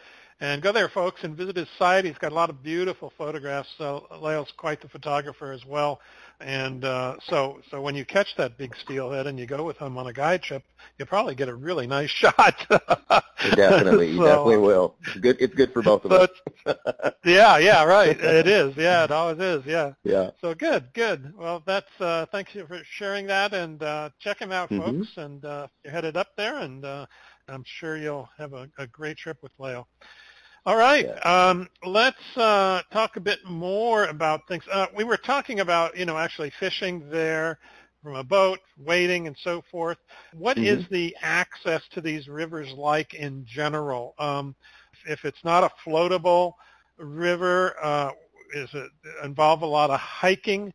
and 0.40 0.62
go 0.62 0.72
there, 0.72 0.88
folks, 0.88 1.22
and 1.22 1.36
visit 1.36 1.56
his 1.56 1.68
site. 1.78 2.06
He's 2.06 2.16
got 2.16 2.32
a 2.32 2.34
lot 2.34 2.48
of 2.48 2.62
beautiful 2.62 3.12
photographs. 3.18 3.68
So 3.76 4.06
Lael's 4.22 4.52
quite 4.56 4.80
the 4.80 4.88
photographer 4.88 5.52
as 5.52 5.66
well. 5.66 6.00
And 6.40 6.85
uh, 6.87 7.16
so, 7.26 7.61
so 7.70 7.83
when 7.83 7.94
you 7.94 8.07
catch 8.07 8.29
that 8.38 8.57
big 8.57 8.74
steelhead 8.83 9.26
and 9.26 9.38
you 9.38 9.46
go 9.46 9.62
with 9.64 9.76
him 9.76 9.98
on 9.98 10.07
a 10.07 10.12
guide 10.12 10.42
trip, 10.42 10.62
you'll 10.98 11.09
probably 11.09 11.35
get 11.35 11.48
a 11.48 11.55
really 11.55 11.87
nice 11.87 12.09
shot. 12.22 12.55
definitely, 13.55 14.12
you 14.12 14.22
definitely 14.22 14.57
will. 14.57 14.94
It's 15.07 15.16
good. 15.20 15.37
It's 15.38 15.55
good 15.55 15.72
for 15.72 15.83
both 15.83 16.05
of 16.07 16.11
but, 16.11 16.33
us. 16.66 17.12
yeah, 17.24 17.59
yeah, 17.59 17.85
right. 17.85 18.18
It 18.18 18.46
is. 18.46 18.74
Yeah, 18.76 19.05
it 19.05 19.11
always 19.11 19.38
is. 19.38 19.66
Yeah. 19.66 19.92
Yeah. 20.03 20.31
So 20.40 20.55
good, 20.55 20.88
good. 20.94 21.33
Well, 21.37 21.62
that's. 21.66 21.90
Uh, 22.00 22.24
thanks 22.33 22.55
you 22.55 22.66
for 22.66 22.81
sharing 22.85 23.26
that, 23.26 23.53
and 23.53 23.83
uh, 23.83 24.11
check 24.18 24.38
him 24.38 24.53
out, 24.53 24.70
Mhm. 24.70 24.79
folks. 24.85 25.16
And 25.16 25.44
uh, 25.44 25.66
you're 25.85 25.92
headed 25.92 26.16
up 26.16 26.29
there, 26.37 26.59
and 26.59 26.85
uh, 26.85 27.07
I'm 27.48 27.64
sure 27.66 27.96
you'll 27.98 28.29
have 28.38 28.55
a, 28.55 28.68
a 28.79 28.87
great 28.87 29.18
trip 29.18 29.38
with 29.42 29.53
Lael. 29.59 29.87
All 30.66 30.76
right. 30.76 31.06
Um, 31.24 31.68
let's 31.86 32.36
uh, 32.36 32.82
talk 32.92 33.16
a 33.16 33.20
bit 33.20 33.38
more 33.46 34.04
about 34.06 34.46
things. 34.46 34.62
Uh, 34.70 34.86
we 34.96 35.04
were 35.04 35.16
talking 35.16 35.60
about, 35.60 35.96
you 35.96 36.04
know, 36.04 36.18
actually 36.18 36.52
fishing 36.60 37.08
there 37.10 37.58
from 38.02 38.14
a 38.16 38.24
boat, 38.24 38.58
wading, 38.78 39.26
and 39.26 39.36
so 39.42 39.62
forth. 39.70 39.96
What 40.32 40.58
is 40.58 40.82
the 40.90 41.16
access 41.22 41.82
to 41.92 42.00
these 42.00 42.28
rivers 42.28 42.70
like 42.76 43.14
in 43.14 43.44
general? 43.46 44.14
Um, 44.18 44.54
if 45.06 45.24
it's 45.24 45.42
not 45.44 45.64
a 45.64 45.70
floatable 45.88 46.52
river, 46.98 47.74
uh, 47.82 48.10
is 48.54 48.68
it 48.74 48.90
involve 49.24 49.62
a 49.62 49.66
lot 49.66 49.90
of 49.90 49.98
hiking? 50.00 50.72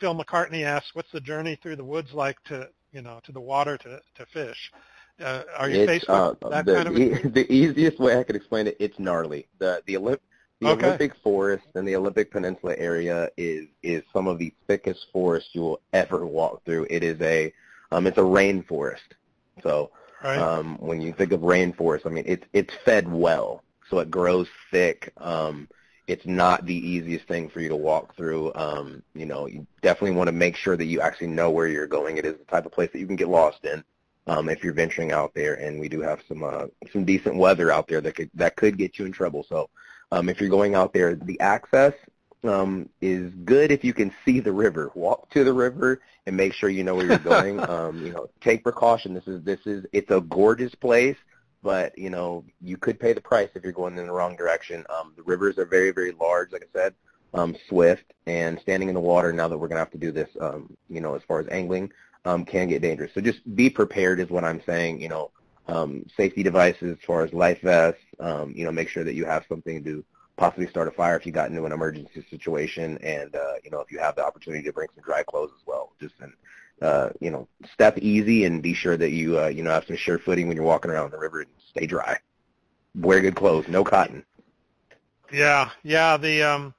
Phil 0.00 0.14
McCartney 0.14 0.64
asks, 0.64 0.94
"What's 0.94 1.12
the 1.12 1.20
journey 1.20 1.56
through 1.62 1.76
the 1.76 1.84
woods 1.84 2.12
like 2.12 2.42
to, 2.44 2.68
you 2.92 3.02
know, 3.02 3.20
to 3.24 3.32
the 3.32 3.40
water 3.40 3.76
to 3.78 4.00
to 4.16 4.26
fish?" 4.26 4.72
Uh, 5.20 5.42
are 5.56 5.68
you 5.68 5.74
it's, 5.74 5.86
faced 5.86 6.08
uh, 6.08 6.34
with 6.40 6.50
that 6.50 6.66
the, 6.66 6.74
kind 6.74 6.88
of? 6.88 6.94
e- 6.96 7.28
the 7.28 7.46
easiest 7.52 7.98
way 7.98 8.18
I 8.18 8.22
could 8.24 8.36
explain 8.36 8.66
it, 8.66 8.76
it's 8.80 8.98
gnarly. 8.98 9.48
The 9.58 9.82
the 9.86 9.94
Olymp- 9.94 10.20
the 10.60 10.72
Okay. 10.72 10.72
Olympic 10.72 11.14
forest 11.22 11.66
and 11.74 11.86
the 11.86 11.96
Olympic 11.96 12.30
Peninsula 12.30 12.74
area 12.78 13.28
is 13.36 13.66
is 13.82 14.02
some 14.12 14.26
of 14.26 14.38
the 14.38 14.52
thickest 14.66 15.06
forest 15.12 15.48
you 15.54 15.60
will 15.62 15.80
ever 15.92 16.26
walk 16.26 16.64
through. 16.64 16.86
It 16.90 17.02
is 17.04 17.20
a 17.20 17.52
um 17.92 18.06
it's 18.06 18.18
a 18.18 18.22
rainforest. 18.22 19.12
So 19.62 19.90
right. 20.22 20.36
um 20.36 20.76
when 20.78 21.00
you 21.00 21.12
think 21.12 21.32
of 21.32 21.40
rainforest, 21.40 22.06
I 22.06 22.10
mean 22.10 22.24
it's 22.26 22.44
it's 22.52 22.74
fed 22.84 23.10
well. 23.10 23.62
So 23.90 23.98
it 24.00 24.10
grows 24.10 24.48
thick. 24.70 25.12
Um 25.18 25.68
it's 26.06 26.24
not 26.26 26.64
the 26.64 26.74
easiest 26.74 27.28
thing 27.28 27.50
for 27.50 27.60
you 27.60 27.68
to 27.68 27.76
walk 27.76 28.16
through. 28.16 28.50
Um, 28.54 29.02
you 29.14 29.26
know, 29.26 29.46
you 29.46 29.66
definitely 29.82 30.16
want 30.16 30.28
to 30.28 30.32
make 30.32 30.56
sure 30.56 30.74
that 30.74 30.86
you 30.86 31.02
actually 31.02 31.26
know 31.26 31.50
where 31.50 31.68
you're 31.68 31.86
going. 31.86 32.16
It 32.16 32.24
is 32.24 32.38
the 32.38 32.44
type 32.46 32.64
of 32.64 32.72
place 32.72 32.88
that 32.94 32.98
you 32.98 33.06
can 33.06 33.16
get 33.16 33.28
lost 33.28 33.62
in 33.66 33.84
um, 34.28 34.48
if 34.48 34.62
you're 34.62 34.74
venturing 34.74 35.10
out 35.10 35.32
there, 35.34 35.54
and 35.54 35.80
we 35.80 35.88
do 35.88 36.00
have 36.00 36.20
some 36.28 36.44
uh, 36.44 36.66
some 36.92 37.04
decent 37.04 37.36
weather 37.36 37.72
out 37.72 37.88
there 37.88 38.00
that 38.00 38.14
could 38.14 38.30
that 38.34 38.56
could 38.56 38.76
get 38.76 38.98
you 38.98 39.06
in 39.06 39.12
trouble. 39.12 39.44
So 39.48 39.70
um, 40.12 40.28
if 40.28 40.40
you're 40.40 40.50
going 40.50 40.74
out 40.74 40.92
there, 40.92 41.14
the 41.14 41.40
access 41.40 41.94
um, 42.44 42.88
is 43.00 43.32
good 43.44 43.72
if 43.72 43.84
you 43.84 43.92
can 43.92 44.12
see 44.24 44.40
the 44.40 44.52
river. 44.52 44.92
Walk 44.94 45.30
to 45.30 45.44
the 45.44 45.52
river 45.52 46.00
and 46.26 46.36
make 46.36 46.52
sure 46.52 46.68
you 46.68 46.84
know 46.84 46.94
where 46.94 47.06
you're 47.06 47.18
going. 47.18 47.58
um, 47.68 48.04
you 48.04 48.12
know, 48.12 48.28
take 48.40 48.62
precaution. 48.62 49.14
This 49.14 49.26
is 49.26 49.42
this 49.42 49.60
is 49.66 49.86
it's 49.92 50.10
a 50.10 50.20
gorgeous 50.20 50.74
place, 50.74 51.16
but 51.62 51.96
you 51.98 52.10
know 52.10 52.44
you 52.60 52.76
could 52.76 53.00
pay 53.00 53.14
the 53.14 53.20
price 53.20 53.48
if 53.54 53.64
you're 53.64 53.72
going 53.72 53.96
in 53.96 54.06
the 54.06 54.12
wrong 54.12 54.36
direction. 54.36 54.84
Um, 54.90 55.14
the 55.16 55.22
rivers 55.22 55.58
are 55.58 55.66
very 55.66 55.90
very 55.90 56.12
large, 56.12 56.52
like 56.52 56.68
I 56.74 56.78
said, 56.78 56.94
um, 57.32 57.56
swift, 57.68 58.12
and 58.26 58.60
standing 58.60 58.88
in 58.88 58.94
the 58.94 59.00
water. 59.00 59.32
Now 59.32 59.48
that 59.48 59.56
we're 59.56 59.68
gonna 59.68 59.80
have 59.80 59.90
to 59.92 59.98
do 59.98 60.12
this, 60.12 60.28
um, 60.40 60.76
you 60.90 61.00
know, 61.00 61.14
as 61.14 61.22
far 61.26 61.40
as 61.40 61.48
angling, 61.48 61.92
um, 62.24 62.44
can 62.44 62.68
get 62.68 62.82
dangerous. 62.82 63.12
So 63.14 63.20
just 63.20 63.40
be 63.56 63.70
prepared 63.70 64.20
is 64.20 64.30
what 64.30 64.44
I'm 64.44 64.62
saying. 64.66 65.00
You 65.00 65.08
know, 65.08 65.30
um, 65.66 66.04
safety 66.16 66.42
devices 66.42 66.96
as 66.98 67.04
far 67.06 67.22
as 67.24 67.32
life 67.32 67.60
vests. 67.62 68.02
Um, 68.20 68.52
you 68.54 68.64
know, 68.64 68.72
make 68.72 68.88
sure 68.88 69.04
that 69.04 69.14
you 69.14 69.24
have 69.24 69.44
something 69.48 69.84
to 69.84 70.04
possibly 70.36 70.68
start 70.68 70.88
a 70.88 70.92
fire 70.92 71.16
if 71.16 71.26
you 71.26 71.32
got 71.32 71.50
into 71.50 71.64
an 71.64 71.72
emergency 71.72 72.24
situation, 72.30 72.98
and 72.98 73.34
uh, 73.34 73.54
you 73.64 73.70
know, 73.70 73.80
if 73.80 73.90
you 73.90 73.98
have 73.98 74.16
the 74.16 74.24
opportunity 74.24 74.62
to 74.64 74.72
bring 74.72 74.88
some 74.94 75.04
dry 75.04 75.22
clothes 75.22 75.50
as 75.58 75.66
well. 75.66 75.92
Just 76.00 76.14
and 76.20 76.32
uh, 76.82 77.10
you 77.20 77.30
know, 77.30 77.48
step 77.72 77.98
easy 77.98 78.44
and 78.44 78.62
be 78.62 78.74
sure 78.74 78.96
that 78.96 79.10
you 79.10 79.38
uh, 79.38 79.48
you 79.48 79.62
know 79.62 79.70
have 79.70 79.84
some 79.86 79.96
sure 79.96 80.18
footing 80.18 80.48
when 80.48 80.56
you're 80.56 80.66
walking 80.66 80.90
around 80.90 81.10
the 81.10 81.18
river 81.18 81.40
and 81.40 81.50
stay 81.70 81.86
dry. 81.86 82.16
Wear 82.94 83.20
good 83.20 83.36
clothes, 83.36 83.66
no 83.68 83.84
cotton. 83.84 84.24
Yeah, 85.32 85.70
yeah. 85.82 86.16
The 86.16 86.42
um, 86.42 86.74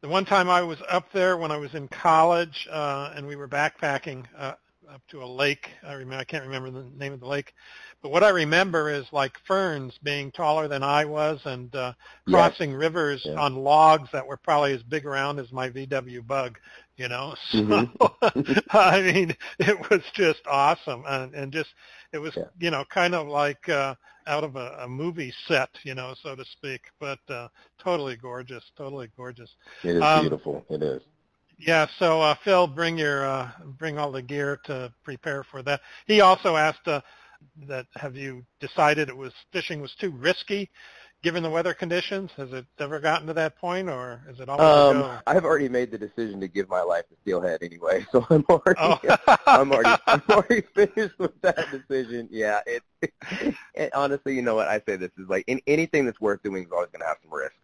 the 0.00 0.08
one 0.08 0.24
time 0.24 0.48
I 0.48 0.62
was 0.62 0.78
up 0.88 1.12
there 1.12 1.36
when 1.36 1.52
I 1.52 1.56
was 1.56 1.74
in 1.74 1.88
college, 1.88 2.66
uh, 2.70 3.12
and 3.14 3.26
we 3.26 3.36
were 3.36 3.48
backpacking 3.48 4.24
uh, 4.36 4.54
up 4.92 5.02
to 5.08 5.22
a 5.22 5.26
lake. 5.26 5.68
I 5.86 5.94
remember 5.94 6.16
I 6.16 6.24
can't 6.24 6.44
remember 6.44 6.70
the 6.70 6.84
name 6.96 7.12
of 7.12 7.20
the 7.20 7.26
lake, 7.26 7.54
but 8.02 8.10
what 8.10 8.22
I 8.22 8.28
remember 8.28 8.90
is 8.90 9.04
like 9.12 9.32
ferns 9.46 9.94
being 10.02 10.30
taller 10.30 10.68
than 10.68 10.82
I 10.82 11.04
was 11.04 11.40
and 11.44 11.74
uh, 11.74 11.94
crossing 12.28 12.74
rivers 12.74 13.22
yeah. 13.24 13.34
on 13.34 13.56
logs 13.56 14.08
that 14.12 14.26
were 14.26 14.36
probably 14.36 14.74
as 14.74 14.82
big 14.82 15.06
around 15.06 15.38
as 15.38 15.50
my 15.52 15.70
VW 15.70 16.26
Bug. 16.26 16.58
You 16.96 17.08
know, 17.08 17.34
so 17.50 17.58
mm-hmm. 17.58 18.58
I 18.70 19.00
mean, 19.00 19.34
it 19.58 19.90
was 19.90 20.02
just 20.14 20.40
awesome, 20.46 21.04
and, 21.06 21.34
and 21.34 21.52
just 21.52 21.70
it 22.12 22.18
was 22.18 22.34
yeah. 22.36 22.44
you 22.60 22.70
know 22.70 22.84
kind 22.92 23.14
of 23.14 23.28
like 23.28 23.66
uh, 23.68 23.94
out 24.26 24.44
of 24.44 24.56
a, 24.56 24.76
a 24.82 24.88
movie 24.88 25.32
set, 25.48 25.70
you 25.84 25.94
know, 25.94 26.14
so 26.22 26.36
to 26.36 26.44
speak, 26.52 26.82
but 27.00 27.18
uh, 27.28 27.48
totally 27.82 28.16
gorgeous, 28.16 28.62
totally 28.76 29.08
gorgeous. 29.16 29.50
It 29.82 29.96
is 29.96 30.02
um, 30.02 30.20
beautiful. 30.20 30.64
It 30.68 30.82
is. 30.82 31.02
Yeah, 31.58 31.86
so 31.98 32.20
uh, 32.20 32.34
Phil, 32.44 32.66
bring 32.66 32.98
your 32.98 33.24
uh, 33.26 33.50
bring 33.78 33.98
all 33.98 34.10
the 34.10 34.22
gear 34.22 34.58
to 34.64 34.92
prepare 35.04 35.44
for 35.44 35.62
that. 35.62 35.80
He 36.06 36.20
also 36.20 36.56
asked 36.56 36.86
uh, 36.86 37.00
that 37.68 37.86
have 37.96 38.16
you 38.16 38.44
decided 38.60 39.08
it 39.08 39.16
was 39.16 39.32
fishing 39.52 39.80
was 39.80 39.94
too 40.00 40.10
risky 40.10 40.70
given 41.22 41.42
the 41.42 41.50
weather 41.50 41.72
conditions? 41.72 42.30
Has 42.36 42.52
it 42.52 42.66
ever 42.78 43.00
gotten 43.00 43.26
to 43.28 43.34
that 43.34 43.56
point, 43.56 43.88
or 43.88 44.22
is 44.28 44.40
it 44.40 44.48
always 44.48 44.66
um, 44.68 45.02
go? 45.02 45.18
I've 45.26 45.44
already 45.44 45.68
made 45.68 45.90
the 45.90 45.98
decision 45.98 46.40
to 46.40 46.48
give 46.48 46.68
my 46.68 46.82
life 46.82 47.04
to 47.08 47.16
steelhead 47.22 47.62
anyway, 47.62 48.04
so 48.12 48.26
I'm 48.28 48.44
already 48.48 48.80
oh. 48.80 48.98
I'm 49.46 49.72
already 49.72 50.02
I'm 50.06 50.22
already 50.30 50.62
finished 50.74 51.18
with 51.18 51.40
that 51.42 51.66
decision. 51.70 52.28
Yeah, 52.30 52.60
it, 52.66 52.82
it, 53.74 53.94
honestly, 53.94 54.34
you 54.34 54.42
know 54.42 54.54
what 54.54 54.68
I 54.68 54.82
say 54.86 54.96
this 54.96 55.10
is 55.18 55.28
like 55.28 55.44
in, 55.46 55.60
anything 55.66 56.04
that's 56.04 56.20
worth 56.20 56.42
doing 56.42 56.64
is 56.64 56.72
always 56.72 56.90
going 56.90 57.02
to 57.02 57.06
have 57.06 57.18
some 57.22 57.32
risk. 57.32 57.54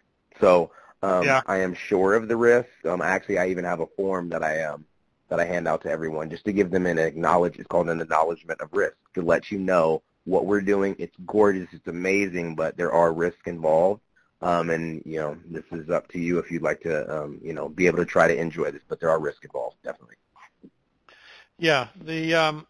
So 0.40 0.70
um, 1.02 1.24
yeah. 1.24 1.42
I 1.46 1.58
am 1.58 1.74
sure 1.74 2.14
of 2.14 2.28
the 2.28 2.36
risk. 2.36 2.68
Um, 2.84 3.02
actually, 3.02 3.38
I 3.38 3.48
even 3.48 3.64
have 3.64 3.80
a 3.80 3.86
form 3.86 4.28
that 4.30 4.42
I 4.42 4.64
um, 4.64 4.84
that 5.28 5.40
I 5.40 5.44
hand 5.44 5.68
out 5.68 5.82
to 5.82 5.90
everyone 5.90 6.30
just 6.30 6.44
to 6.46 6.52
give 6.52 6.70
them 6.70 6.86
an 6.86 6.98
acknowledge. 6.98 7.58
It's 7.58 7.68
called 7.68 7.88
an 7.88 8.00
acknowledgement 8.00 8.60
of 8.60 8.72
risk 8.72 8.96
to 9.14 9.22
let 9.22 9.50
you 9.50 9.58
know 9.58 10.02
what 10.24 10.46
we're 10.46 10.60
doing. 10.60 10.96
It's 10.98 11.16
gorgeous. 11.26 11.68
It's 11.72 11.86
amazing, 11.86 12.54
but 12.54 12.76
there 12.76 12.92
are 12.92 13.12
risks 13.12 13.46
involved. 13.46 14.00
Um, 14.40 14.70
and 14.70 15.02
you 15.04 15.18
know, 15.18 15.36
this 15.46 15.64
is 15.72 15.90
up 15.90 16.08
to 16.08 16.18
you 16.18 16.38
if 16.38 16.50
you'd 16.50 16.62
like 16.62 16.80
to, 16.82 17.22
um, 17.22 17.40
you 17.42 17.52
know, 17.52 17.68
be 17.68 17.86
able 17.86 17.98
to 17.98 18.06
try 18.06 18.28
to 18.28 18.36
enjoy 18.36 18.70
this. 18.70 18.82
But 18.88 19.00
there 19.00 19.10
are 19.10 19.20
risks 19.20 19.44
involved, 19.44 19.76
definitely. 19.82 20.16
Yeah. 21.58 21.88
The 22.04 22.34
um, 22.34 22.66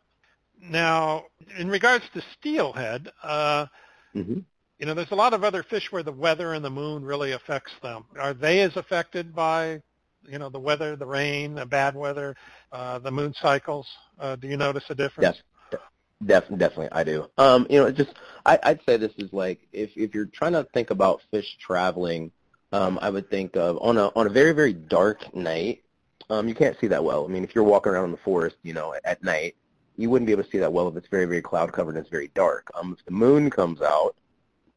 now 0.60 1.26
in 1.56 1.68
regards 1.68 2.04
to 2.14 2.22
steelhead, 2.38 3.10
uh, 3.22 3.66
mm-hmm. 4.14 4.40
You 4.78 4.86
know, 4.86 4.94
there's 4.94 5.10
a 5.10 5.16
lot 5.16 5.34
of 5.34 5.42
other 5.42 5.62
fish 5.62 5.90
where 5.90 6.04
the 6.04 6.12
weather 6.12 6.54
and 6.54 6.64
the 6.64 6.70
moon 6.70 7.04
really 7.04 7.32
affects 7.32 7.72
them. 7.82 8.04
Are 8.18 8.32
they 8.32 8.60
as 8.60 8.76
affected 8.76 9.34
by, 9.34 9.82
you 10.28 10.38
know, 10.38 10.48
the 10.48 10.60
weather, 10.60 10.94
the 10.94 11.06
rain, 11.06 11.56
the 11.56 11.66
bad 11.66 11.96
weather, 11.96 12.36
uh, 12.70 13.00
the 13.00 13.10
moon 13.10 13.34
cycles? 13.40 13.88
Uh, 14.20 14.36
do 14.36 14.46
you 14.46 14.56
notice 14.56 14.84
a 14.88 14.94
difference? 14.94 15.36
Yes. 15.36 15.80
Definitely, 16.24 16.58
definitely, 16.58 16.88
I 16.90 17.04
do. 17.04 17.30
Um, 17.38 17.66
you 17.70 17.78
know, 17.78 17.92
just 17.92 18.14
I, 18.44 18.58
I'd 18.64 18.80
say 18.84 18.96
this 18.96 19.12
is 19.18 19.32
like 19.32 19.60
if 19.72 19.90
if 19.94 20.14
you're 20.14 20.26
trying 20.26 20.54
to 20.54 20.64
think 20.74 20.90
about 20.90 21.22
fish 21.30 21.46
traveling, 21.60 22.32
um, 22.72 22.98
I 23.00 23.08
would 23.08 23.30
think 23.30 23.56
of 23.56 23.78
on 23.80 23.96
a 23.96 24.06
on 24.16 24.26
a 24.26 24.30
very 24.30 24.50
very 24.50 24.72
dark 24.72 25.32
night. 25.32 25.84
Um, 26.28 26.48
you 26.48 26.56
can't 26.56 26.76
see 26.80 26.88
that 26.88 27.04
well. 27.04 27.24
I 27.24 27.28
mean, 27.28 27.44
if 27.44 27.54
you're 27.54 27.62
walking 27.62 27.92
around 27.92 28.06
in 28.06 28.10
the 28.10 28.16
forest, 28.16 28.56
you 28.64 28.72
know, 28.72 28.94
at, 28.94 29.04
at 29.04 29.22
night, 29.22 29.54
you 29.96 30.10
wouldn't 30.10 30.26
be 30.26 30.32
able 30.32 30.42
to 30.42 30.50
see 30.50 30.58
that 30.58 30.72
well 30.72 30.88
if 30.88 30.96
it's 30.96 31.06
very 31.06 31.24
very 31.24 31.40
cloud 31.40 31.72
covered 31.72 31.94
and 31.94 31.98
it's 31.98 32.10
very 32.10 32.32
dark. 32.34 32.68
Um, 32.74 32.96
if 32.98 33.04
the 33.04 33.12
moon 33.12 33.48
comes 33.48 33.80
out, 33.80 34.16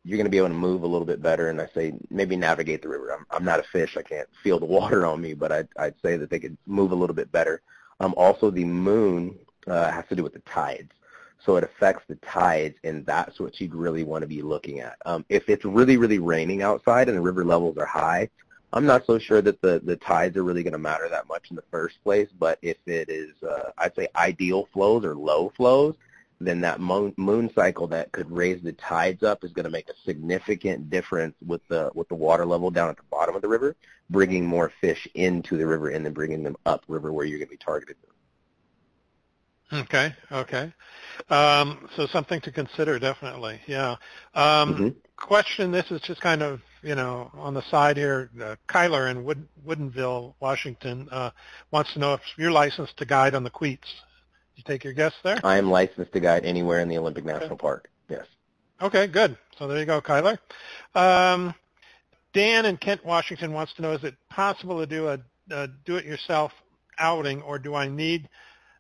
you're 0.04 0.18
going 0.18 0.26
to 0.26 0.32
be 0.32 0.38
able 0.38 0.48
to 0.48 0.54
move 0.54 0.84
a 0.84 0.88
little 0.88 1.06
bit 1.06 1.22
better. 1.22 1.50
And 1.50 1.62
I 1.62 1.68
say 1.74 1.94
maybe 2.10 2.36
navigate 2.36 2.82
the 2.82 2.90
river. 2.90 3.14
I'm, 3.14 3.26
I'm 3.30 3.46
not 3.46 3.60
a 3.60 3.64
fish. 3.64 3.98
I 3.98 4.02
can't 4.02 4.28
feel 4.44 4.60
the 4.60 4.66
water 4.66 5.06
on 5.06 5.22
me, 5.22 5.34
but 5.34 5.52
I'd, 5.52 5.68
I'd 5.78 5.96
say 6.02 6.18
that 6.18 6.30
they 6.30 6.40
could 6.40 6.58
move 6.66 6.92
a 6.92 6.96
little 6.96 7.16
bit 7.16 7.32
better. 7.32 7.62
Um, 8.00 8.14
also, 8.18 8.50
the 8.50 8.66
moon 8.66 9.38
uh, 9.68 9.92
has 9.92 10.06
to 10.10 10.16
do 10.16 10.24
with 10.24 10.34
the 10.34 10.40
tides. 10.40 10.92
So 11.46 11.56
it 11.56 11.64
affects 11.64 12.04
the 12.08 12.16
tides, 12.16 12.78
and 12.84 13.04
that's 13.06 13.40
what 13.40 13.60
you'd 13.60 13.74
really 13.74 14.04
want 14.04 14.22
to 14.22 14.28
be 14.28 14.44
looking 14.44 14.80
at. 14.80 14.98
Um, 15.06 15.26
if 15.28 15.50
it's 15.50 15.66
really, 15.66 15.98
really 15.98 16.20
raining 16.20 16.62
outside 16.62 17.10
and 17.10 17.18
the 17.18 17.22
river 17.22 17.44
levels 17.44 17.78
are 17.78 17.86
high, 17.86 18.30
I'm 18.74 18.86
not 18.86 19.06
so 19.06 19.18
sure 19.18 19.42
that 19.42 19.62
the, 19.62 19.82
the 19.84 19.98
tides 19.98 20.38
are 20.38 20.44
really 20.44 20.64
going 20.64 20.74
to 20.74 20.80
matter 20.80 21.10
that 21.10 21.28
much 21.28 21.50
in 21.50 21.56
the 21.56 21.64
first 21.72 22.02
place. 22.04 22.30
But 22.40 22.60
if 22.62 22.78
it 22.86 23.10
is, 23.10 23.32
uh, 23.44 23.72
I'd 23.78 23.96
say 23.96 24.08
ideal 24.16 24.70
flows 24.72 25.04
or 25.04 25.16
low 25.16 25.52
flows, 25.58 25.96
then 26.46 26.62
that 26.62 26.80
moon, 26.80 27.14
moon 27.18 27.52
cycle 27.54 27.88
that 27.88 28.12
could 28.12 28.30
raise 28.32 28.62
the 28.62 28.74
tides 28.74 29.24
up 29.24 29.44
is 29.44 29.52
going 29.52 29.66
to 29.66 29.70
make 29.70 29.90
a 29.90 29.94
significant 30.06 30.90
difference 30.90 31.36
with 31.46 31.62
the 31.68 31.92
with 31.94 32.08
the 32.10 32.16
water 32.16 32.46
level 32.46 32.72
down 32.72 32.90
at 32.90 32.98
the 32.98 33.04
bottom 33.12 33.36
of 33.36 33.42
the 33.42 33.48
river, 33.48 33.76
bringing 34.10 34.46
more 34.46 34.72
fish 34.82 35.08
into 35.16 35.58
the 35.58 35.66
river 35.66 35.90
and 35.90 36.06
then 36.06 36.14
bringing 36.14 36.44
them 36.44 36.58
up 36.66 36.84
river 36.88 37.14
where 37.14 37.26
you're 37.26 37.40
going 37.40 37.48
to 37.48 37.52
be 37.52 37.58
targeted. 37.58 37.96
Okay, 39.74 40.14
okay. 40.32 40.74
Um, 41.30 41.88
so 41.96 42.06
something 42.08 42.42
to 42.42 42.52
consider, 42.52 43.00
definitely. 43.00 43.62
Yeah. 43.68 43.92
Um, 44.34 44.74
mm-hmm. 44.74 44.90
Question: 45.16 45.72
This 45.72 45.90
is 45.92 46.02
just 46.02 46.20
kind 46.20 46.42
of 46.42 46.62
you 46.82 46.96
know 46.96 47.32
on 47.34 47.54
the 47.54 47.62
side 47.70 47.96
here. 47.96 48.30
Uh, 48.42 48.56
Kyler 48.68 49.10
in 49.10 49.24
Wood, 49.24 49.48
Woodinville, 49.66 50.34
Washington, 50.40 51.08
uh, 51.12 51.30
wants 51.72 51.94
to 51.94 52.00
know 52.00 52.16
if 52.16 52.22
you're 52.38 52.52
licensed 52.52 52.98
to 52.98 53.06
guide 53.06 53.36
on 53.36 53.44
the 53.44 53.50
Queets 53.50 53.88
you 54.62 54.74
take 54.74 54.84
your 54.84 54.94
guess 54.94 55.14
there? 55.24 55.40
I 55.44 55.58
am 55.58 55.70
licensed 55.70 56.14
to 56.14 56.20
guide 56.20 56.46
anywhere 56.46 56.80
in 56.80 56.88
the 56.88 56.98
Olympic 56.98 57.26
National 57.26 57.54
okay. 57.54 57.62
Park. 57.62 57.90
Yes. 58.10 58.26
Okay, 58.82 59.08
good. 59.08 59.38
So 59.58 59.68
there 59.68 59.80
you 59.80 59.86
go, 59.86 60.02
Kyler. 60.02 60.38
Um, 60.96 61.54
Dan 62.34 62.66
in 62.66 62.78
Kent, 62.78 63.06
Washington 63.06 63.54
wants 63.54 63.74
to 63.76 63.82
know, 63.82 63.94
is 63.94 64.04
it 64.04 64.16
possible 64.30 64.80
to 64.80 64.86
do 64.86 65.08
a, 65.08 65.20
a 65.52 65.68
do-it-yourself 65.86 66.52
outing, 66.98 67.42
or 67.42 67.60
do 67.60 67.76
I 67.76 67.88
need, 67.88 68.30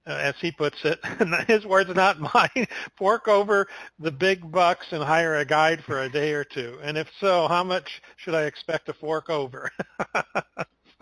uh, 0.08 0.12
as 0.12 0.36
he 0.39 0.52
puts 0.52 0.78
it, 0.84 1.00
his 1.48 1.65
words, 1.65 1.89
not 1.94 2.20
mine, 2.34 2.67
fork 2.98 3.28
over 3.28 3.67
the 4.00 4.12
big 4.12 4.52
bucks 4.52 4.88
and 4.91 5.04
hire 5.04 5.38
a 5.38 5.46
guide 5.46 5.84
for 5.86 6.02
a 6.02 6.10
day 6.10 6.34
or 6.34 6.44
two? 6.44 6.80
And 6.84 6.98
if 6.98 7.08
so, 7.20 7.48
how 7.48 7.63
much 7.63 8.02
should 8.17 8.36
I 8.36 8.44
expect 8.44 8.88
to 8.88 8.94
fork 8.94 9.30
over? 9.30 9.72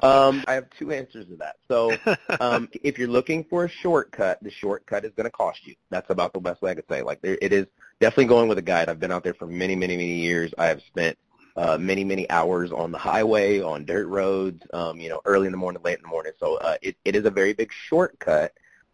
Um, 0.04 0.44
I 0.48 0.54
have 0.54 0.70
two 0.78 0.92
answers 0.92 1.28
to 1.28 1.36
that. 1.38 1.58
So 1.68 1.98
um, 2.40 2.70
if 2.84 2.98
you're 2.98 3.08
looking 3.08 3.44
for 3.44 3.66
a 3.66 3.70
shortcut, 3.70 4.42
the 4.42 4.52
shortcut 4.52 5.06
is 5.06 5.12
going 5.16 5.26
to 5.26 5.32
cost 5.32 5.66
you. 5.66 5.76
That's 5.90 6.10
about 6.10 6.34
the 6.34 6.40
best 6.40 6.62
way 6.62 6.72
I 6.72 6.76
could 6.76 6.88
say. 6.90 7.02
Like 7.02 7.22
there, 7.22 7.38
it 7.42 7.54
is 7.54 7.68
definitely 8.00 8.26
going 8.26 8.48
with 8.48 8.58
a 8.58 8.64
guide. 8.64 8.90
I've 8.90 9.00
been 9.00 9.12
out 9.12 9.24
there 9.24 9.34
for 9.34 9.48
many, 9.48 9.76
many, 9.76 9.98
many 9.98 10.16
years. 10.16 10.54
I 10.58 10.68
have 10.68 10.82
spent 10.84 11.18
uh, 11.56 11.78
many, 11.78 12.04
many 12.04 12.30
hours 12.30 12.72
on 12.72 12.92
the 12.92 12.98
highway, 12.98 13.62
on 13.62 13.86
dirt 13.86 14.08
roads, 14.08 14.64
um, 14.74 15.00
you 15.00 15.10
know, 15.10 15.22
early 15.26 15.48
in 15.48 15.52
the 15.52 15.58
morning, 15.58 15.82
late 15.84 15.98
in 15.98 16.04
the 16.04 16.10
morning. 16.10 16.32
So 16.40 16.56
uh, 16.58 16.78
it, 16.82 16.96
it 17.04 17.16
is 17.16 17.26
a 17.26 17.32
very 17.32 17.54
big 17.54 17.72
shortcut 17.72 18.54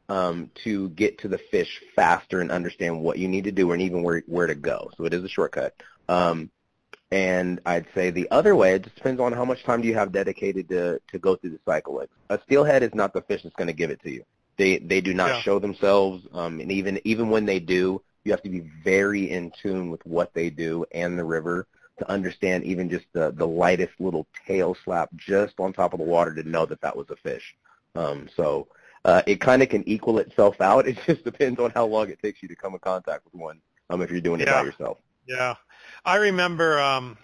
um, 0.09 0.49
to 0.63 0.89
get 0.89 1.17
to 1.19 1.27
the 1.27 1.37
fish 1.37 1.81
faster 1.95 2.41
and 2.41 2.51
understand 2.51 2.99
what 3.01 3.17
you 3.17 3.27
need 3.27 3.43
to 3.43 3.51
do 3.51 3.71
and 3.71 3.81
even 3.81 4.03
where, 4.03 4.23
where 4.27 4.47
to 4.47 4.55
go. 4.55 4.91
So 4.97 5.05
it 5.05 5.13
is 5.13 5.23
a 5.23 5.29
shortcut. 5.29 5.75
Um, 6.07 6.49
and 7.15 7.61
I'd 7.65 7.85
say 7.95 8.11
the 8.11 8.29
other 8.29 8.57
way, 8.57 8.73
it 8.73 8.83
just 8.83 8.97
depends 8.97 9.21
on 9.21 9.31
how 9.31 9.45
much 9.45 9.63
time 9.63 9.81
do 9.81 9.87
you 9.87 9.93
have 9.93 10.11
dedicated 10.11 10.67
to, 10.67 10.99
to 11.11 11.17
go 11.17 11.37
through 11.37 11.51
the 11.51 11.59
cycle. 11.63 11.95
Like 11.95 12.09
a 12.29 12.37
steelhead 12.43 12.83
is 12.83 12.93
not 12.93 13.13
the 13.13 13.21
fish 13.21 13.43
that's 13.43 13.55
going 13.55 13.69
to 13.69 13.73
give 13.73 13.89
it 13.89 14.03
to 14.03 14.11
you. 14.11 14.25
They 14.57 14.79
they 14.79 14.99
do 14.99 15.13
not 15.13 15.29
yeah. 15.29 15.39
show 15.39 15.57
themselves, 15.59 16.27
um, 16.33 16.59
and 16.59 16.69
even 16.73 16.99
even 17.05 17.29
when 17.29 17.45
they 17.45 17.59
do, 17.59 18.01
you 18.25 18.33
have 18.33 18.43
to 18.43 18.49
be 18.49 18.69
very 18.83 19.31
in 19.31 19.53
tune 19.61 19.91
with 19.91 20.05
what 20.05 20.33
they 20.33 20.49
do 20.49 20.85
and 20.91 21.17
the 21.17 21.23
river 21.23 21.67
to 21.99 22.11
understand 22.11 22.65
even 22.65 22.89
just 22.89 23.05
the 23.13 23.31
the 23.31 23.47
lightest 23.47 23.93
little 23.99 24.27
tail 24.45 24.75
slap 24.83 25.09
just 25.15 25.57
on 25.57 25.71
top 25.71 25.93
of 25.93 25.99
the 25.99 26.05
water 26.05 26.35
to 26.35 26.43
know 26.43 26.65
that 26.65 26.81
that 26.81 26.97
was 26.97 27.09
a 27.09 27.15
fish. 27.15 27.55
Um, 27.95 28.27
so 28.35 28.67
uh, 29.05 29.21
it 29.25 29.39
kind 29.39 29.63
of 29.63 29.69
can 29.69 29.87
equal 29.87 30.19
itself 30.19 30.59
out. 30.59 30.85
It 30.89 30.97
just 31.05 31.23
depends 31.23 31.61
on 31.61 31.71
how 31.71 31.85
long 31.85 32.09
it 32.09 32.21
takes 32.21 32.43
you 32.43 32.49
to 32.49 32.55
come 32.57 32.73
in 32.73 32.79
contact 32.79 33.23
with 33.23 33.35
one. 33.35 33.61
Um, 33.89 34.01
if 34.01 34.11
you're 34.11 34.19
doing 34.19 34.41
it 34.41 34.47
yeah. 34.47 34.61
by 34.61 34.65
yourself. 34.65 34.97
Yeah, 35.27 35.55
I 36.05 36.17
remember, 36.17 36.79
um, 36.79 37.17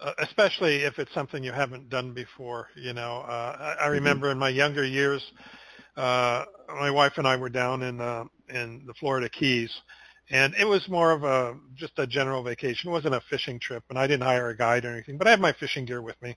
uh, 0.00 0.12
especially 0.18 0.76
if 0.76 0.98
it's 0.98 1.12
something 1.12 1.44
you 1.44 1.52
haven't 1.52 1.90
done 1.90 2.14
before. 2.14 2.68
You 2.74 2.94
know, 2.94 3.24
uh, 3.28 3.56
I, 3.58 3.72
I 3.72 3.84
mm-hmm. 3.84 3.92
remember 3.92 4.30
in 4.30 4.38
my 4.38 4.48
younger 4.48 4.84
years, 4.84 5.22
uh, 5.98 6.44
my 6.68 6.90
wife 6.90 7.12
and 7.16 7.26
I 7.26 7.36
were 7.36 7.50
down 7.50 7.82
in 7.82 8.00
uh, 8.00 8.24
in 8.48 8.84
the 8.86 8.94
Florida 8.94 9.28
Keys, 9.28 9.70
and 10.30 10.54
it 10.58 10.64
was 10.64 10.88
more 10.88 11.12
of 11.12 11.22
a 11.24 11.56
just 11.74 11.92
a 11.98 12.06
general 12.06 12.42
vacation. 12.42 12.90
It 12.90 12.92
wasn't 12.92 13.14
a 13.14 13.22
fishing 13.30 13.60
trip, 13.60 13.84
and 13.90 13.98
I 13.98 14.06
didn't 14.06 14.24
hire 14.24 14.48
a 14.48 14.56
guide 14.56 14.84
or 14.84 14.92
anything. 14.92 15.18
But 15.18 15.26
I 15.26 15.30
had 15.30 15.40
my 15.40 15.52
fishing 15.52 15.84
gear 15.84 16.02
with 16.02 16.20
me, 16.20 16.36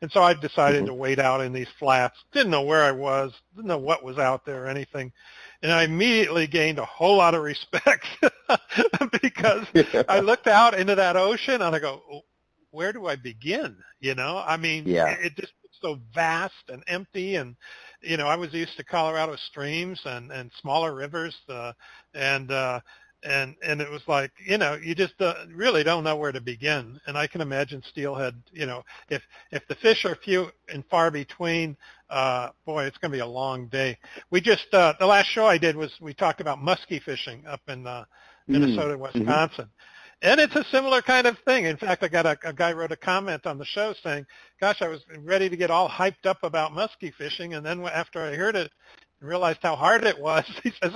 and 0.00 0.10
so 0.10 0.22
I 0.22 0.34
decided 0.34 0.80
mm-hmm. 0.80 0.86
to 0.86 0.94
wait 0.94 1.18
out 1.18 1.42
in 1.42 1.52
these 1.52 1.68
flats. 1.78 2.16
Didn't 2.32 2.50
know 2.50 2.62
where 2.62 2.82
I 2.82 2.92
was, 2.92 3.32
didn't 3.54 3.68
know 3.68 3.78
what 3.78 4.04
was 4.04 4.18
out 4.18 4.46
there 4.46 4.64
or 4.64 4.68
anything, 4.68 5.12
and 5.62 5.70
I 5.70 5.84
immediately 5.84 6.46
gained 6.46 6.78
a 6.78 6.84
whole 6.84 7.16
lot 7.16 7.34
of 7.34 7.42
respect 7.42 8.06
because 9.22 9.66
yeah. 9.74 10.02
I 10.08 10.20
looked 10.20 10.46
out 10.46 10.78
into 10.78 10.94
that 10.94 11.16
ocean 11.16 11.60
and 11.60 11.74
I 11.74 11.78
go, 11.78 12.02
oh, 12.10 12.20
where 12.70 12.92
do 12.92 13.06
I 13.06 13.16
begin? 13.16 13.76
You 14.00 14.14
know, 14.14 14.42
I 14.46 14.56
mean, 14.56 14.84
yeah. 14.86 15.16
it, 15.20 15.36
just 15.36 15.52
so 15.82 15.98
vast 16.14 16.54
and 16.70 16.82
empty 16.86 17.36
and 17.36 17.54
you 18.00 18.16
know 18.16 18.26
i 18.26 18.34
was 18.34 18.50
used 18.54 18.74
to 18.78 18.82
colorado 18.82 19.36
streams 19.50 20.00
and 20.06 20.32
and 20.32 20.50
smaller 20.60 20.94
rivers 20.94 21.36
uh 21.50 21.70
and 22.14 22.50
uh 22.50 22.80
and 23.26 23.56
and 23.62 23.80
it 23.80 23.90
was 23.90 24.02
like 24.06 24.30
you 24.44 24.56
know 24.56 24.78
you 24.80 24.94
just 24.94 25.20
uh, 25.20 25.34
really 25.52 25.82
don't 25.82 26.04
know 26.04 26.16
where 26.16 26.32
to 26.32 26.40
begin. 26.40 27.00
And 27.06 27.18
i 27.18 27.26
can 27.26 27.40
imagine 27.40 27.82
steelhead 27.90 28.34
you 28.52 28.66
know 28.66 28.82
if 29.10 29.22
if 29.50 29.66
the 29.68 29.74
fish 29.74 30.04
are 30.04 30.14
few 30.14 30.48
and 30.72 30.84
far 30.86 31.10
between 31.10 31.76
uh 32.08 32.50
boy 32.64 32.84
it's 32.84 32.98
going 32.98 33.10
to 33.10 33.16
be 33.16 33.20
a 33.20 33.26
long 33.26 33.66
day. 33.66 33.98
We 34.30 34.40
just 34.40 34.72
uh 34.72 34.94
the 34.98 35.06
last 35.06 35.26
show 35.26 35.46
i 35.46 35.58
did 35.58 35.76
was 35.76 35.92
we 36.00 36.14
talked 36.14 36.40
about 36.40 36.58
muskie 36.58 37.02
fishing 37.02 37.44
up 37.46 37.60
in 37.68 37.86
uh 37.86 38.04
minnesota 38.46 38.94
mm-hmm. 38.94 39.02
wisconsin. 39.02 39.64
Mm-hmm. 39.64 40.30
and 40.30 40.40
it's 40.40 40.56
a 40.56 40.64
similar 40.70 41.02
kind 41.02 41.26
of 41.26 41.36
thing. 41.40 41.64
In 41.64 41.76
fact 41.76 42.04
i 42.04 42.08
got 42.08 42.26
a, 42.26 42.38
a 42.44 42.52
guy 42.52 42.72
wrote 42.72 42.92
a 42.92 42.96
comment 42.96 43.46
on 43.46 43.58
the 43.58 43.64
show 43.64 43.92
saying 44.04 44.24
gosh 44.60 44.82
i 44.82 44.88
was 44.88 45.00
ready 45.18 45.48
to 45.48 45.56
get 45.56 45.70
all 45.70 45.88
hyped 45.88 46.26
up 46.26 46.44
about 46.44 46.72
muskie 46.72 47.12
fishing. 47.14 47.54
And 47.54 47.66
then 47.66 47.84
after 47.86 48.22
i 48.22 48.34
heard 48.36 48.54
it 48.54 48.70
and 49.26 49.30
realized 49.30 49.58
how 49.62 49.74
hard 49.74 50.04
it 50.04 50.18
was. 50.18 50.44
He 50.62 50.72
says, 50.82 50.92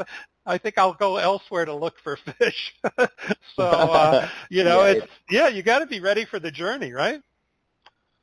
I 0.47 0.59
think 0.59 0.79
I'll 0.79 0.95
go 0.95 1.17
elsewhere 1.17 1.65
to 1.65 1.75
look 1.75 1.99
for 2.03 2.17
fish. 2.17 2.75
so, 3.57 3.63
uh, 3.65 4.29
you 4.49 4.65
know, 4.65 4.85
yeah, 4.85 4.93
it's, 4.93 5.07
yeah, 5.29 5.49
you 5.49 5.63
got 5.63 5.81
to 5.81 5.87
be 5.87 6.01
ready 6.01 6.25
for 6.25 6.39
the 6.39 6.51
journey, 6.51 6.93
right? 6.93 7.21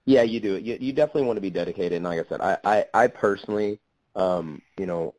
Yeah, 0.05 0.23
you 0.23 0.39
do. 0.39 0.57
You, 0.57 0.77
you 0.79 0.93
definitely 0.93 1.23
want 1.23 1.37
to 1.37 1.41
be 1.41 1.49
dedicated. 1.49 1.93
And 1.93 2.05
like 2.05 2.25
I 2.25 2.29
said, 2.29 2.41
I, 2.41 2.57
I, 2.63 2.85
I 2.93 3.07
personally, 3.07 3.79
um, 4.15 4.61
you 4.77 4.85
know, 4.85 5.13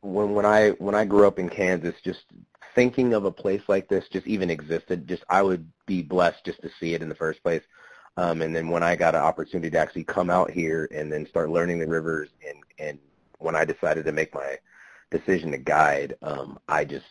when, 0.00 0.34
when 0.34 0.46
I, 0.46 0.70
when 0.70 0.94
I 0.94 1.04
grew 1.04 1.26
up 1.26 1.38
in 1.38 1.48
Kansas, 1.48 1.94
just 2.02 2.24
thinking 2.74 3.12
of 3.12 3.24
a 3.24 3.30
place 3.30 3.62
like 3.68 3.88
this 3.88 4.04
just 4.10 4.26
even 4.26 4.50
existed, 4.50 5.06
just, 5.06 5.24
I 5.28 5.42
would 5.42 5.70
be 5.86 6.02
blessed 6.02 6.44
just 6.44 6.62
to 6.62 6.70
see 6.80 6.94
it 6.94 7.02
in 7.02 7.08
the 7.08 7.14
first 7.14 7.42
place. 7.42 7.62
Um, 8.16 8.42
and 8.42 8.54
then 8.54 8.68
when 8.68 8.82
I 8.82 8.96
got 8.96 9.14
an 9.14 9.22
opportunity 9.22 9.70
to 9.70 9.78
actually 9.78 10.04
come 10.04 10.28
out 10.28 10.50
here 10.50 10.88
and 10.94 11.10
then 11.10 11.26
start 11.26 11.50
learning 11.50 11.78
the 11.78 11.86
rivers 11.86 12.28
and, 12.46 12.58
and 12.78 12.98
when 13.42 13.56
I 13.56 13.64
decided 13.64 14.04
to 14.04 14.12
make 14.12 14.34
my 14.34 14.58
decision 15.10 15.50
to 15.52 15.58
guide, 15.58 16.16
um, 16.22 16.58
I 16.68 16.84
just 16.84 17.06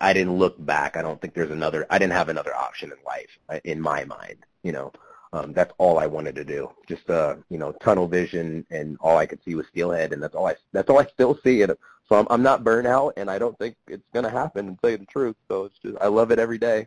I 0.00 0.12
didn't 0.12 0.38
look 0.38 0.64
back. 0.64 0.96
I 0.96 1.02
don't 1.02 1.20
think 1.20 1.34
there's 1.34 1.50
another. 1.50 1.86
I 1.90 1.98
didn't 1.98 2.12
have 2.12 2.28
another 2.28 2.54
option 2.54 2.92
in 2.92 2.98
life 3.04 3.30
uh, 3.48 3.60
in 3.64 3.80
my 3.80 4.04
mind. 4.04 4.46
You 4.62 4.72
know, 4.72 4.92
um, 5.32 5.52
that's 5.52 5.72
all 5.78 5.98
I 5.98 6.06
wanted 6.06 6.36
to 6.36 6.44
do. 6.44 6.70
Just 6.88 7.08
uh, 7.10 7.36
you 7.48 7.58
know, 7.58 7.72
tunnel 7.72 8.06
vision, 8.06 8.64
and 8.70 8.96
all 9.00 9.16
I 9.16 9.26
could 9.26 9.40
see 9.44 9.54
was 9.54 9.66
steelhead, 9.68 10.12
and 10.12 10.22
that's 10.22 10.34
all 10.34 10.46
I 10.46 10.54
that's 10.72 10.88
all 10.88 11.00
I 11.00 11.06
still 11.06 11.38
see. 11.42 11.62
And 11.62 11.74
so 12.08 12.16
I'm 12.16 12.26
I'm 12.30 12.42
not 12.42 12.62
burnout, 12.62 13.12
and 13.16 13.30
I 13.30 13.38
don't 13.38 13.58
think 13.58 13.76
it's 13.88 14.06
gonna 14.14 14.30
happen. 14.30 14.76
To 14.76 14.80
tell 14.80 14.90
you 14.90 14.98
the 14.98 15.06
truth, 15.06 15.36
so 15.48 15.64
it's 15.64 15.78
just 15.78 15.96
I 16.00 16.06
love 16.06 16.30
it 16.30 16.38
every 16.38 16.58
day, 16.58 16.86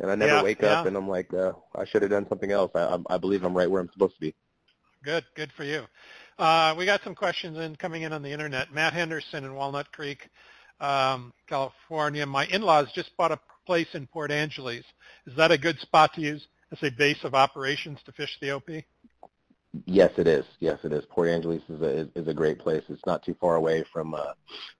and 0.00 0.10
I 0.10 0.14
never 0.14 0.34
yeah, 0.34 0.42
wake 0.42 0.62
yeah. 0.62 0.80
up 0.80 0.86
and 0.86 0.96
I'm 0.96 1.08
like, 1.08 1.32
uh, 1.32 1.52
I 1.74 1.84
should 1.84 2.02
have 2.02 2.10
done 2.10 2.28
something 2.28 2.52
else. 2.52 2.70
I 2.74 2.98
I 3.08 3.16
believe 3.16 3.44
I'm 3.44 3.56
right 3.56 3.70
where 3.70 3.80
I'm 3.80 3.90
supposed 3.92 4.14
to 4.16 4.20
be. 4.20 4.34
Good, 5.02 5.24
good 5.36 5.52
for 5.52 5.64
you. 5.64 5.86
Uh, 6.38 6.74
we 6.76 6.84
got 6.84 7.02
some 7.02 7.14
questions 7.14 7.58
in 7.58 7.76
coming 7.76 8.02
in 8.02 8.12
on 8.12 8.22
the 8.22 8.30
internet. 8.30 8.72
Matt 8.72 8.92
Henderson 8.92 9.44
in 9.44 9.54
Walnut 9.54 9.90
Creek, 9.92 10.28
um, 10.80 11.32
California. 11.46 12.26
My 12.26 12.46
in-laws 12.46 12.88
just 12.94 13.16
bought 13.16 13.32
a 13.32 13.40
place 13.64 13.88
in 13.94 14.06
Port 14.06 14.30
Angeles. 14.30 14.84
Is 15.26 15.34
that 15.36 15.50
a 15.50 15.56
good 15.56 15.78
spot 15.78 16.12
to 16.14 16.20
use 16.20 16.46
as 16.72 16.78
a 16.82 16.90
base 16.90 17.24
of 17.24 17.34
operations 17.34 18.00
to 18.04 18.12
fish 18.12 18.36
the 18.40 18.50
OP? 18.50 18.68
Yes, 19.86 20.12
it 20.18 20.26
is. 20.26 20.44
Yes, 20.60 20.78
it 20.84 20.92
is. 20.92 21.04
Port 21.06 21.28
Angeles 21.28 21.62
is 21.68 21.80
a 21.82 22.08
is 22.14 22.28
a 22.28 22.34
great 22.34 22.58
place. 22.58 22.82
It's 22.88 23.04
not 23.04 23.22
too 23.22 23.36
far 23.38 23.56
away 23.56 23.84
from 23.92 24.14
uh, 24.14 24.32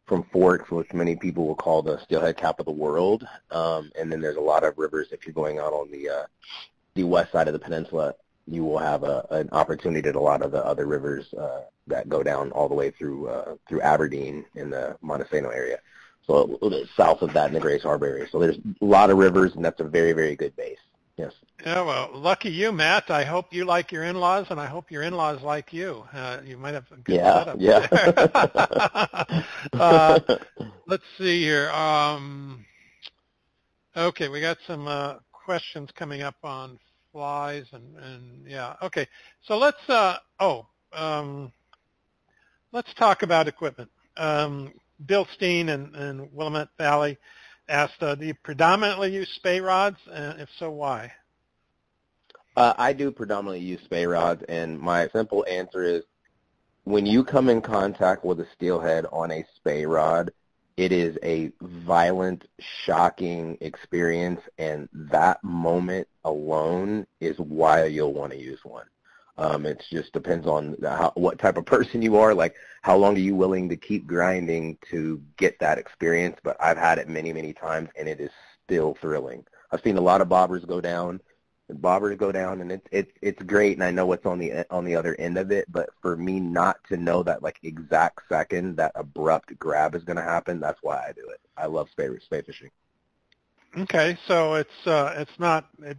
from 0.06 0.24
Forks, 0.32 0.70
which 0.70 0.92
many 0.94 1.16
people 1.16 1.46
will 1.46 1.54
call 1.54 1.82
the 1.82 2.00
steelhead 2.04 2.38
capital 2.38 2.72
of 2.72 2.78
the 2.78 2.82
world. 2.82 3.26
Um, 3.50 3.90
and 3.98 4.10
then 4.10 4.22
there's 4.22 4.36
a 4.36 4.40
lot 4.40 4.64
of 4.64 4.78
rivers 4.78 5.08
if 5.10 5.26
you're 5.26 5.34
going 5.34 5.58
out 5.58 5.74
on 5.74 5.90
the 5.90 6.08
uh, 6.08 6.26
the 6.94 7.04
west 7.04 7.32
side 7.32 7.46
of 7.46 7.52
the 7.52 7.58
peninsula 7.58 8.14
you 8.46 8.64
will 8.64 8.78
have 8.78 9.02
a, 9.02 9.26
an 9.30 9.48
opportunity 9.52 10.08
at 10.08 10.16
a 10.16 10.20
lot 10.20 10.42
of 10.42 10.52
the 10.52 10.64
other 10.64 10.86
rivers 10.86 11.32
uh, 11.34 11.62
that 11.86 12.08
go 12.08 12.22
down 12.22 12.52
all 12.52 12.68
the 12.68 12.74
way 12.74 12.90
through 12.90 13.28
uh, 13.28 13.56
through 13.68 13.80
Aberdeen 13.80 14.44
in 14.54 14.70
the 14.70 14.96
Montesano 15.02 15.54
area. 15.54 15.78
So 16.26 16.42
a 16.42 16.44
little 16.44 16.70
bit 16.70 16.88
south 16.96 17.22
of 17.22 17.32
that 17.34 17.48
in 17.48 17.54
the 17.54 17.60
Grays 17.60 17.82
Harbor 17.82 18.06
area. 18.06 18.26
So 18.30 18.38
there's 18.40 18.56
a 18.56 18.84
lot 18.84 19.10
of 19.10 19.18
rivers, 19.18 19.54
and 19.54 19.64
that's 19.64 19.80
a 19.80 19.84
very, 19.84 20.12
very 20.12 20.34
good 20.34 20.56
base. 20.56 20.78
Yes. 21.16 21.32
Yeah, 21.64 21.82
well, 21.82 22.10
lucky 22.12 22.50
you, 22.50 22.72
Matt. 22.72 23.10
I 23.10 23.24
hope 23.24 23.52
you 23.52 23.64
like 23.64 23.90
your 23.90 24.04
in-laws, 24.04 24.46
and 24.50 24.60
I 24.60 24.66
hope 24.66 24.90
your 24.90 25.02
in-laws 25.02 25.40
like 25.42 25.72
you. 25.72 26.04
Uh, 26.12 26.40
you 26.44 26.58
might 26.58 26.74
have 26.74 26.84
a 26.90 26.96
good 26.96 27.16
yeah, 27.16 27.44
setup 27.44 27.60
Yeah, 27.60 29.42
uh, 29.72 30.18
let's 30.86 31.04
see 31.16 31.40
here. 31.40 31.70
Um, 31.70 32.66
okay, 33.96 34.28
we 34.28 34.40
got 34.42 34.58
some 34.66 34.86
uh, 34.86 35.14
questions 35.32 35.90
coming 35.96 36.20
up 36.22 36.36
on 36.42 36.78
flies 37.16 37.64
and, 37.72 37.96
and 37.96 38.46
yeah. 38.46 38.74
Okay. 38.82 39.08
So 39.46 39.56
let's, 39.56 39.88
uh, 39.88 40.18
oh, 40.38 40.66
um, 40.92 41.50
let's 42.72 42.92
talk 42.92 43.22
about 43.22 43.48
equipment. 43.48 43.90
Um, 44.18 44.74
Bill 45.06 45.26
Steen 45.34 45.70
and, 45.70 45.96
and 45.96 46.30
Willamette 46.30 46.68
Valley 46.76 47.16
asked, 47.70 48.02
uh, 48.02 48.16
do 48.16 48.26
you 48.26 48.34
predominantly 48.42 49.14
use 49.14 49.30
spey 49.34 49.60
rods? 49.60 49.96
And 50.12 50.42
if 50.42 50.50
so, 50.58 50.70
why? 50.70 51.10
Uh, 52.54 52.74
I 52.76 52.92
do 52.92 53.10
predominantly 53.10 53.64
use 53.64 53.80
spey 53.84 54.06
rods, 54.06 54.42
and 54.48 54.78
my 54.78 55.08
simple 55.08 55.44
answer 55.48 55.82
is 55.84 56.02
when 56.84 57.06
you 57.06 57.24
come 57.24 57.48
in 57.48 57.62
contact 57.62 58.24
with 58.26 58.40
a 58.40 58.46
steelhead 58.54 59.06
on 59.10 59.30
a 59.30 59.44
spey 59.56 59.86
rod, 59.86 60.30
it 60.76 60.92
is 60.92 61.16
a 61.22 61.52
violent, 61.60 62.46
shocking 62.84 63.56
experience, 63.60 64.40
and 64.58 64.88
that 64.92 65.42
moment 65.42 66.06
alone 66.24 67.06
is 67.20 67.38
why 67.38 67.86
you'll 67.86 68.12
want 68.12 68.32
to 68.32 68.38
use 68.38 68.60
one. 68.62 68.86
Um, 69.38 69.66
it 69.66 69.82
just 69.90 70.12
depends 70.12 70.46
on 70.46 70.76
how, 70.82 71.12
what 71.14 71.38
type 71.38 71.56
of 71.56 71.66
person 71.66 72.02
you 72.02 72.16
are. 72.16 72.34
Like, 72.34 72.54
how 72.82 72.96
long 72.96 73.16
are 73.16 73.20
you 73.20 73.34
willing 73.34 73.68
to 73.68 73.76
keep 73.76 74.06
grinding 74.06 74.78
to 74.90 75.20
get 75.36 75.58
that 75.60 75.78
experience? 75.78 76.36
But 76.42 76.56
I've 76.60 76.78
had 76.78 76.98
it 76.98 77.08
many, 77.08 77.32
many 77.32 77.52
times, 77.52 77.88
and 77.98 78.08
it 78.08 78.20
is 78.20 78.30
still 78.64 78.96
thrilling. 79.00 79.44
I've 79.70 79.82
seen 79.82 79.96
a 79.96 80.02
lot 80.02 80.20
of 80.20 80.28
bobbers 80.28 80.66
go 80.66 80.80
down 80.80 81.20
bobbers 81.74 82.16
go 82.16 82.30
down 82.30 82.60
and 82.60 82.70
it's 82.70 82.86
it's 82.92 83.10
it's 83.22 83.42
great 83.42 83.76
and 83.76 83.82
I 83.82 83.90
know 83.90 84.06
what's 84.06 84.24
on 84.24 84.38
the 84.38 84.64
on 84.70 84.84
the 84.84 84.94
other 84.94 85.16
end 85.18 85.36
of 85.36 85.50
it 85.50 85.70
but 85.70 85.90
for 86.00 86.16
me 86.16 86.38
not 86.38 86.78
to 86.88 86.96
know 86.96 87.22
that 87.24 87.42
like 87.42 87.58
exact 87.62 88.20
second 88.28 88.76
that 88.76 88.92
abrupt 88.94 89.58
grab 89.58 89.94
is 89.94 90.04
going 90.04 90.16
to 90.16 90.22
happen 90.22 90.60
that's 90.60 90.78
why 90.82 90.98
I 91.08 91.12
do 91.12 91.28
it. 91.28 91.40
I 91.56 91.66
love 91.66 91.88
spay 91.96 92.22
spey 92.22 92.42
fishing. 92.42 92.70
Okay 93.76 94.16
so 94.28 94.54
it's 94.54 94.86
uh 94.86 95.14
it's 95.16 95.38
not 95.38 95.68
it, 95.82 95.98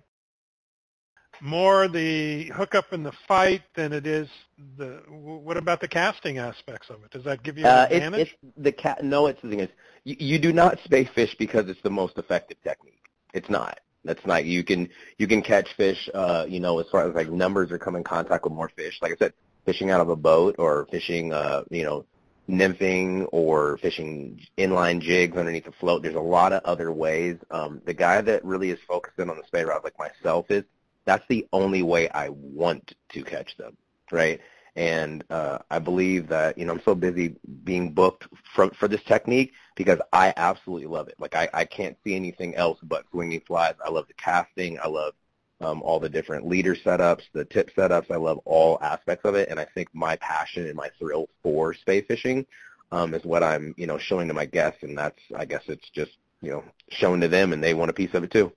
more 1.41 1.87
the 1.87 2.45
hookup 2.45 2.93
and 2.93 3.05
the 3.05 3.13
fight 3.27 3.61
than 3.75 3.91
it 3.91 4.07
is 4.07 4.29
the 4.77 5.01
what 5.09 5.57
about 5.57 5.81
the 5.81 5.87
casting 5.87 6.37
aspects 6.37 6.89
of 6.89 7.03
it? 7.03 7.11
Does 7.11 7.25
that 7.25 7.43
give 7.43 7.57
you 7.57 7.65
an 7.65 7.71
uh, 7.71 7.87
advantage 7.91 8.21
it's, 8.21 8.31
it's 8.41 8.63
the 8.63 8.71
cat 8.71 9.03
no 9.03 9.27
it's 9.27 9.41
the 9.41 9.49
thing 9.49 9.59
is 9.59 9.69
you, 10.05 10.15
you 10.17 10.39
do 10.39 10.53
not 10.53 10.79
spey 10.85 11.03
fish 11.03 11.35
because 11.37 11.67
it's 11.67 11.81
the 11.81 11.89
most 11.89 12.17
effective 12.17 12.57
technique. 12.63 12.93
It's 13.33 13.49
not 13.49 13.81
that's 14.03 14.25
not 14.25 14.45
you 14.45 14.63
can 14.63 14.89
you 15.17 15.27
can 15.27 15.41
catch 15.41 15.73
fish. 15.75 16.09
Uh, 16.13 16.45
you 16.47 16.59
know, 16.59 16.79
as 16.79 16.87
far 16.89 17.07
as 17.07 17.15
like 17.15 17.29
numbers 17.29 17.71
or 17.71 17.77
come 17.77 17.95
in 17.95 18.03
contact 18.03 18.43
with 18.43 18.53
more 18.53 18.69
fish. 18.69 18.99
Like 19.01 19.11
I 19.13 19.15
said, 19.17 19.33
fishing 19.65 19.89
out 19.89 20.01
of 20.01 20.09
a 20.09 20.15
boat 20.15 20.55
or 20.57 20.87
fishing, 20.89 21.33
uh, 21.33 21.63
you 21.69 21.83
know, 21.83 22.05
nymphing 22.49 23.27
or 23.31 23.77
fishing 23.77 24.39
inline 24.57 25.01
jigs 25.01 25.37
underneath 25.37 25.67
a 25.67 25.71
float. 25.73 26.01
There's 26.01 26.15
a 26.15 26.19
lot 26.19 26.53
of 26.53 26.63
other 26.63 26.91
ways. 26.91 27.37
Um, 27.51 27.81
the 27.85 27.93
guy 27.93 28.21
that 28.21 28.43
really 28.45 28.71
is 28.71 28.79
focusing 28.87 29.29
on 29.29 29.37
the 29.37 29.43
spey 29.45 29.65
rod, 29.65 29.83
like 29.83 29.97
myself, 29.99 30.49
is 30.49 30.63
that's 31.05 31.25
the 31.27 31.47
only 31.53 31.83
way 31.83 32.09
I 32.09 32.29
want 32.29 32.93
to 33.09 33.23
catch 33.23 33.57
them, 33.57 33.75
right? 34.11 34.39
And 34.77 35.23
uh, 35.31 35.57
I 35.71 35.79
believe 35.79 36.27
that 36.27 36.55
you 36.55 36.65
know 36.65 36.73
I'm 36.73 36.81
so 36.85 36.93
busy 36.93 37.35
being 37.63 37.91
booked 37.93 38.27
for 38.55 38.69
for 38.75 38.87
this 38.87 39.01
technique 39.03 39.53
because 39.75 39.99
I 40.13 40.33
absolutely 40.37 40.85
love 40.85 41.07
it. 41.07 41.15
Like 41.17 41.35
I, 41.35 41.49
I 41.51 41.65
can't 41.65 41.97
see 42.03 42.15
anything 42.15 42.55
else 42.55 42.77
but 42.83 43.03
swinging 43.09 43.41
flies. 43.41 43.73
I 43.83 43.89
love 43.89 44.07
the 44.07 44.13
casting. 44.13 44.77
I 44.79 44.87
love 44.87 45.15
um, 45.61 45.81
all 45.81 45.99
the 45.99 46.09
different 46.09 46.47
leader 46.47 46.75
setups, 46.75 47.23
the 47.33 47.45
tip 47.45 47.71
setups. 47.75 48.11
I 48.11 48.17
love 48.17 48.39
all 48.45 48.77
aspects 48.83 49.25
of 49.25 49.33
it, 49.33 49.49
and 49.49 49.59
I 49.59 49.65
think 49.65 49.89
my 49.93 50.15
passion 50.17 50.67
and 50.67 50.75
my 50.75 50.91
thrill 50.99 51.27
for 51.41 51.73
spey 51.73 52.01
fishing 52.01 52.45
um, 52.91 53.15
is 53.15 53.25
what 53.25 53.41
I'm 53.41 53.73
you 53.77 53.87
know 53.87 53.97
showing 53.97 54.27
to 54.27 54.35
my 54.35 54.45
guests, 54.45 54.83
and 54.83 54.95
that's 54.95 55.19
I 55.35 55.45
guess 55.45 55.63
it's 55.67 55.89
just 55.89 56.11
you 56.41 56.51
know 56.51 56.63
shown 56.89 57.19
to 57.21 57.27
them, 57.27 57.51
and 57.51 57.63
they 57.63 57.73
want 57.73 57.89
a 57.89 57.93
piece 57.93 58.13
of 58.13 58.23
it 58.23 58.29
too. 58.29 58.51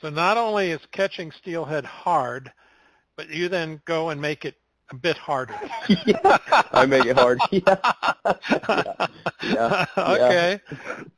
So 0.00 0.10
not 0.10 0.36
only 0.36 0.72
is 0.72 0.80
catching 0.90 1.30
steelhead 1.30 1.84
hard, 1.84 2.52
but 3.16 3.30
you 3.30 3.48
then 3.48 3.80
go 3.84 4.10
and 4.10 4.20
make 4.20 4.44
it 4.44 4.56
a 4.90 4.94
bit 4.94 5.16
harder. 5.16 5.58
yeah, 6.06 6.38
I 6.72 6.86
make 6.86 7.06
it 7.06 7.16
hard. 7.16 7.40
Yeah. 7.50 7.76
yeah. 8.68 9.06
yeah. 9.42 9.86
Okay. 9.96 10.60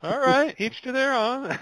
All 0.01 0.19
right. 0.19 0.55
Each 0.59 0.81
to 0.81 0.91
their 0.91 1.13
own. 1.13 1.57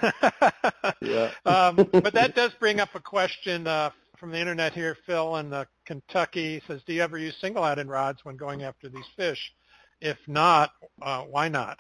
yeah. 1.02 1.32
Um, 1.46 1.76
but 1.92 2.14
that 2.14 2.36
does 2.36 2.52
bring 2.60 2.80
up 2.80 2.90
a 2.96 3.00
question 3.00 3.68
uh, 3.68 3.92
from 4.18 4.32
the 4.32 4.40
internet 4.40 4.74
here. 4.74 4.98
Phil 5.06 5.38
in 5.38 5.54
uh, 5.54 5.66
Kentucky 5.86 6.62
says, 6.68 6.82
"Do 6.86 6.94
you 6.94 7.02
ever 7.02 7.18
use 7.18 7.36
single-headed 7.40 7.88
rods 7.88 8.24
when 8.24 8.36
going 8.38 8.64
after 8.64 8.90
these 8.90 9.06
fish? 9.16 9.54
If 10.02 10.18
not, 10.28 10.72
uh, 11.02 11.22
why 11.24 11.48
not?" 11.48 11.80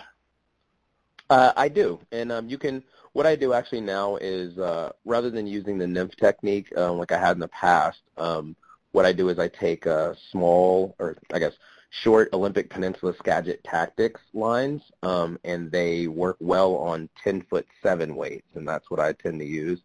Uh, 1.30 1.52
I 1.56 1.68
do, 1.68 2.00
and 2.12 2.32
um, 2.32 2.50
you 2.50 2.58
can. 2.58 2.84
What 3.14 3.26
I 3.26 3.36
do 3.36 3.54
actually 3.54 3.82
now 3.82 4.18
is 4.18 4.58
uh, 4.58 4.92
rather 5.06 5.30
than 5.30 5.48
using 5.48 5.78
the 5.78 5.88
nymph 5.88 6.16
technique 6.18 6.76
um, 6.78 6.98
like 6.98 7.12
I 7.12 7.20
had 7.20 7.32
in 7.32 7.40
the 7.40 7.48
past. 7.48 8.02
Um, 8.18 8.56
what 8.96 9.06
I 9.06 9.12
do 9.12 9.28
is 9.28 9.38
I 9.38 9.50
take 9.50 9.86
a 9.86 10.16
small, 10.32 10.96
or 11.00 11.18
I 11.34 11.40
guess 11.40 11.52
short 11.90 12.30
Olympic 12.32 12.70
Peninsula 12.70 13.14
Skagit 13.20 13.62
Tactics 13.66 14.22
lines, 14.34 14.82
um, 15.04 15.38
and 15.44 15.70
they 15.70 16.08
work 16.08 16.38
well 16.40 16.76
on 16.78 17.10
10 17.22 17.42
foot 17.50 17.68
7 17.84 18.16
weights, 18.16 18.48
and 18.56 18.66
that's 18.66 18.90
what 18.90 19.02
I 19.02 19.12
tend 19.12 19.42
to 19.42 19.46
use. 19.46 19.82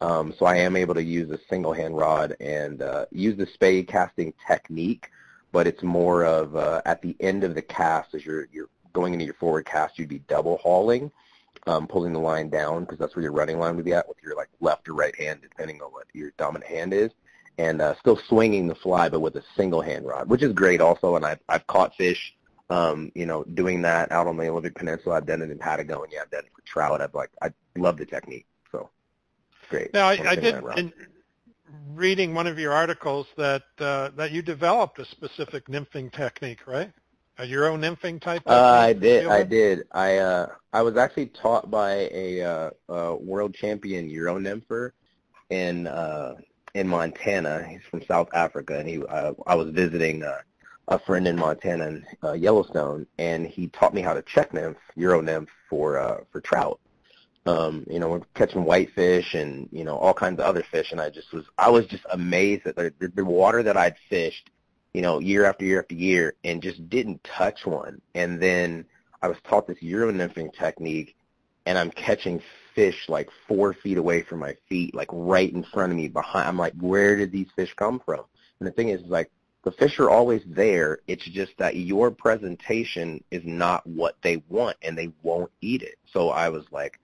Um, 0.00 0.32
so 0.38 0.46
I 0.46 0.58
am 0.58 0.76
able 0.76 0.94
to 0.94 1.02
use 1.02 1.28
a 1.32 1.40
single 1.50 1.72
hand 1.72 1.96
rod 1.96 2.36
and 2.38 2.82
uh, 2.82 3.06
use 3.10 3.36
the 3.36 3.46
spey 3.46 3.82
casting 3.82 4.32
technique, 4.46 5.10
but 5.50 5.66
it's 5.66 5.82
more 5.82 6.24
of 6.24 6.54
uh, 6.54 6.82
at 6.84 7.02
the 7.02 7.16
end 7.18 7.42
of 7.42 7.56
the 7.56 7.62
cast 7.62 8.14
as 8.14 8.24
you're, 8.24 8.46
you're 8.52 8.68
going 8.92 9.12
into 9.12 9.24
your 9.24 9.34
forward 9.34 9.66
cast, 9.66 9.98
you'd 9.98 10.08
be 10.08 10.20
double 10.28 10.58
hauling, 10.58 11.10
um, 11.66 11.88
pulling 11.88 12.12
the 12.12 12.20
line 12.20 12.48
down 12.48 12.84
because 12.84 13.00
that's 13.00 13.16
where 13.16 13.24
your 13.24 13.32
running 13.32 13.58
line 13.58 13.74
would 13.74 13.84
be 13.84 13.92
at 13.92 14.08
with 14.08 14.18
your 14.22 14.36
like 14.36 14.50
left 14.60 14.88
or 14.88 14.94
right 14.94 15.16
hand, 15.18 15.40
depending 15.42 15.82
on 15.82 15.90
what 15.90 16.06
your 16.12 16.30
dominant 16.38 16.70
hand 16.70 16.94
is 16.94 17.10
and 17.58 17.82
uh, 17.82 17.94
still 17.98 18.18
swinging 18.28 18.66
the 18.66 18.74
fly, 18.74 19.08
but 19.08 19.20
with 19.20 19.36
a 19.36 19.44
single 19.56 19.82
hand 19.82 20.06
rod, 20.06 20.28
which 20.28 20.42
is 20.42 20.52
great 20.52 20.80
also. 20.80 21.16
And 21.16 21.24
I've, 21.24 21.40
I've 21.48 21.66
caught 21.66 21.94
fish, 21.96 22.34
um, 22.70 23.12
you 23.14 23.26
know, 23.26 23.44
doing 23.44 23.82
that 23.82 24.10
out 24.10 24.26
on 24.26 24.36
the 24.36 24.48
Olympic 24.48 24.74
Peninsula. 24.74 25.16
I've 25.16 25.26
done 25.26 25.42
it 25.42 25.50
in 25.50 25.58
Patagonia. 25.58 26.20
I've 26.22 26.30
done 26.30 26.44
it 26.44 26.52
for 26.54 26.62
trout. 26.62 27.00
I've 27.00 27.14
like, 27.14 27.30
I 27.42 27.52
love 27.76 27.98
the 27.98 28.06
technique. 28.06 28.46
So 28.70 28.88
great. 29.68 29.92
Now, 29.92 30.08
I, 30.08 30.18
I 30.26 30.34
did, 30.34 30.64
in 30.76 30.92
reading 31.94 32.34
one 32.34 32.46
of 32.46 32.58
your 32.58 32.72
articles 32.72 33.26
that, 33.36 33.62
uh, 33.78 34.10
that 34.16 34.32
you 34.32 34.40
developed 34.40 34.98
a 34.98 35.04
specific 35.04 35.66
nymphing 35.66 36.12
technique, 36.12 36.66
right? 36.66 36.90
A 37.38 37.46
Euro 37.46 37.76
nymphing 37.76 38.20
type? 38.20 38.42
Uh, 38.46 38.60
I 38.60 38.92
did. 38.92 39.26
I 39.26 39.42
did. 39.42 39.84
I, 39.92 40.18
uh, 40.18 40.46
I 40.72 40.82
was 40.82 40.96
actually 40.96 41.26
taught 41.26 41.70
by 41.70 42.08
a, 42.12 42.42
uh, 42.42 42.70
a 42.88 43.16
world 43.16 43.54
champion 43.54 44.08
Euro 44.10 44.38
nympher 44.38 44.92
in, 45.50 45.86
uh, 45.86 46.34
in 46.74 46.88
Montana. 46.88 47.66
He's 47.68 47.82
from 47.90 48.02
South 48.04 48.28
Africa, 48.32 48.78
and 48.78 48.88
he 48.88 49.02
uh, 49.04 49.32
I 49.46 49.54
was 49.54 49.70
visiting 49.70 50.22
uh, 50.22 50.38
a 50.88 50.98
friend 50.98 51.26
in 51.26 51.36
Montana 51.36 51.86
in 51.86 52.06
uh, 52.24 52.32
Yellowstone, 52.32 53.06
and 53.18 53.46
he 53.46 53.68
taught 53.68 53.94
me 53.94 54.02
how 54.02 54.14
to 54.14 54.22
check 54.22 54.52
nymph, 54.52 54.78
Euro 54.96 55.20
nymph 55.20 55.48
for 55.68 55.98
uh, 55.98 56.20
for 56.30 56.40
trout. 56.40 56.80
Um, 57.44 57.84
you 57.90 57.98
know, 57.98 58.08
we're 58.08 58.20
catching 58.34 58.64
whitefish 58.64 59.34
and 59.34 59.68
you 59.72 59.84
know 59.84 59.96
all 59.96 60.14
kinds 60.14 60.38
of 60.40 60.46
other 60.46 60.62
fish, 60.70 60.92
and 60.92 61.00
I 61.00 61.10
just 61.10 61.32
was 61.32 61.44
I 61.58 61.70
was 61.70 61.86
just 61.86 62.04
amazed 62.12 62.66
at 62.66 62.76
the, 62.76 62.92
the 63.14 63.24
water 63.24 63.62
that 63.62 63.76
I'd 63.76 63.96
fished, 64.08 64.50
you 64.94 65.02
know, 65.02 65.18
year 65.18 65.44
after 65.44 65.64
year 65.64 65.80
after 65.80 65.94
year, 65.94 66.34
and 66.44 66.62
just 66.62 66.88
didn't 66.88 67.22
touch 67.24 67.66
one. 67.66 68.00
And 68.14 68.40
then 68.40 68.84
I 69.22 69.28
was 69.28 69.38
taught 69.44 69.66
this 69.66 69.82
Euro 69.82 70.12
nymphing 70.12 70.52
technique, 70.54 71.16
and 71.66 71.78
I'm 71.78 71.90
catching 71.90 72.42
fish 72.74 73.08
like 73.08 73.28
four 73.46 73.74
feet 73.74 73.98
away 73.98 74.22
from 74.22 74.40
my 74.40 74.56
feet, 74.68 74.94
like 74.94 75.08
right 75.12 75.52
in 75.52 75.64
front 75.64 75.92
of 75.92 75.98
me 75.98 76.08
behind. 76.08 76.48
I'm 76.48 76.58
like, 76.58 76.74
where 76.74 77.16
did 77.16 77.32
these 77.32 77.48
fish 77.54 77.72
come 77.74 78.00
from? 78.04 78.24
And 78.58 78.66
the 78.66 78.72
thing 78.72 78.88
is, 78.88 79.02
like, 79.06 79.30
the 79.64 79.72
fish 79.72 79.98
are 80.00 80.10
always 80.10 80.42
there. 80.46 80.98
It's 81.06 81.24
just 81.24 81.52
that 81.58 81.76
your 81.76 82.10
presentation 82.10 83.22
is 83.30 83.42
not 83.44 83.86
what 83.86 84.16
they 84.22 84.42
want, 84.48 84.76
and 84.82 84.98
they 84.98 85.12
won't 85.22 85.52
eat 85.60 85.82
it. 85.82 85.96
So 86.12 86.30
I 86.30 86.48
was 86.48 86.64
like, 86.72 86.98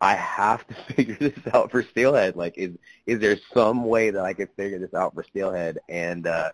I 0.00 0.16
have 0.16 0.66
to 0.66 0.74
figure 0.94 1.16
this 1.18 1.38
out 1.54 1.70
for 1.70 1.82
steelhead. 1.82 2.36
Like, 2.36 2.54
is 2.58 2.72
is 3.06 3.20
there 3.20 3.36
some 3.54 3.84
way 3.84 4.10
that 4.10 4.24
I 4.24 4.34
could 4.34 4.48
figure 4.56 4.78
this 4.78 4.94
out 4.94 5.14
for 5.14 5.22
steelhead? 5.22 5.78
And 5.88 6.26
uh, 6.26 6.50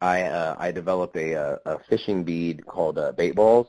I 0.00 0.22
uh, 0.22 0.56
I 0.58 0.72
developed 0.72 1.16
a, 1.16 1.32
a, 1.32 1.58
a 1.64 1.78
fishing 1.88 2.24
bead 2.24 2.66
called 2.66 2.98
uh, 2.98 3.12
bait 3.12 3.36
balls, 3.36 3.68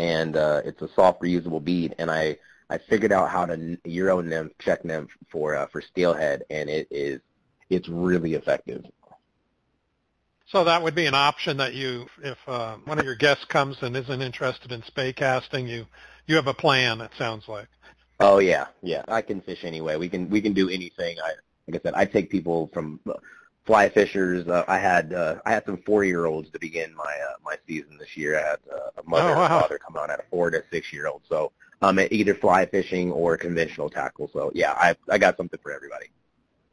and 0.00 0.34
uh, 0.34 0.62
it's 0.64 0.80
a 0.80 0.88
soft 0.94 1.20
reusable 1.20 1.62
bead. 1.62 1.94
And 1.98 2.10
I 2.10 2.38
I 2.70 2.78
figured 2.78 3.12
out 3.12 3.30
how 3.30 3.44
to 3.46 3.76
Euro 3.84 4.22
nymph 4.22 4.52
check 4.58 4.84
nymph 4.84 5.10
for 5.30 5.54
uh, 5.54 5.66
for 5.66 5.82
steelhead, 5.82 6.44
and 6.50 6.70
it 6.70 6.88
is 6.90 7.20
it's 7.68 7.88
really 7.88 8.34
effective. 8.34 8.84
So 10.48 10.64
that 10.64 10.82
would 10.82 10.96
be 10.96 11.06
an 11.06 11.14
option 11.14 11.58
that 11.58 11.74
you, 11.74 12.06
if 12.24 12.38
uh, 12.48 12.76
one 12.84 12.98
of 12.98 13.04
your 13.04 13.14
guests 13.14 13.44
comes 13.44 13.76
and 13.82 13.96
isn't 13.96 14.20
interested 14.20 14.72
in 14.72 14.82
spey 14.82 15.12
casting, 15.12 15.68
you 15.68 15.86
you 16.26 16.34
have 16.36 16.48
a 16.48 16.54
plan. 16.54 17.02
It 17.02 17.10
sounds 17.18 17.46
like. 17.46 17.68
Oh 18.20 18.38
yeah, 18.38 18.66
yeah. 18.82 19.04
I 19.06 19.20
can 19.20 19.42
fish 19.42 19.64
anyway. 19.64 19.96
We 19.96 20.08
can 20.08 20.30
we 20.30 20.40
can 20.40 20.54
do 20.54 20.70
anything. 20.70 21.18
I 21.22 21.32
like 21.68 21.80
I 21.80 21.82
said, 21.82 21.94
I 21.94 22.06
take 22.06 22.30
people 22.30 22.70
from 22.72 23.00
fly 23.64 23.88
fishers. 23.88 24.46
Uh, 24.46 24.64
I 24.68 24.78
had 24.78 25.12
uh, 25.12 25.36
I 25.44 25.52
had 25.52 25.64
some 25.64 25.78
four 25.84 26.04
year 26.04 26.26
olds 26.26 26.50
to 26.50 26.58
begin 26.58 26.94
my 26.94 27.04
uh, 27.04 27.34
my 27.44 27.56
season 27.66 27.98
this 27.98 28.16
year. 28.16 28.38
I 28.38 28.42
had 28.42 28.58
uh, 28.72 29.00
a 29.00 29.08
mother 29.08 29.30
oh, 29.30 29.36
wow. 29.36 29.44
and 29.44 29.54
a 29.54 29.60
father 29.60 29.78
come 29.78 29.96
on 29.96 30.10
at 30.10 30.20
a 30.20 30.24
four 30.30 30.50
to 30.50 30.62
six 30.70 30.92
year 30.92 31.06
old. 31.06 31.22
So 31.28 31.52
um, 31.82 31.98
either 32.10 32.34
fly 32.34 32.66
fishing 32.66 33.10
or 33.12 33.36
conventional 33.36 33.90
tackle. 33.90 34.30
So 34.32 34.50
yeah, 34.54 34.72
I 34.72 34.96
I 35.08 35.18
got 35.18 35.36
something 35.36 35.60
for 35.62 35.72
everybody. 35.72 36.06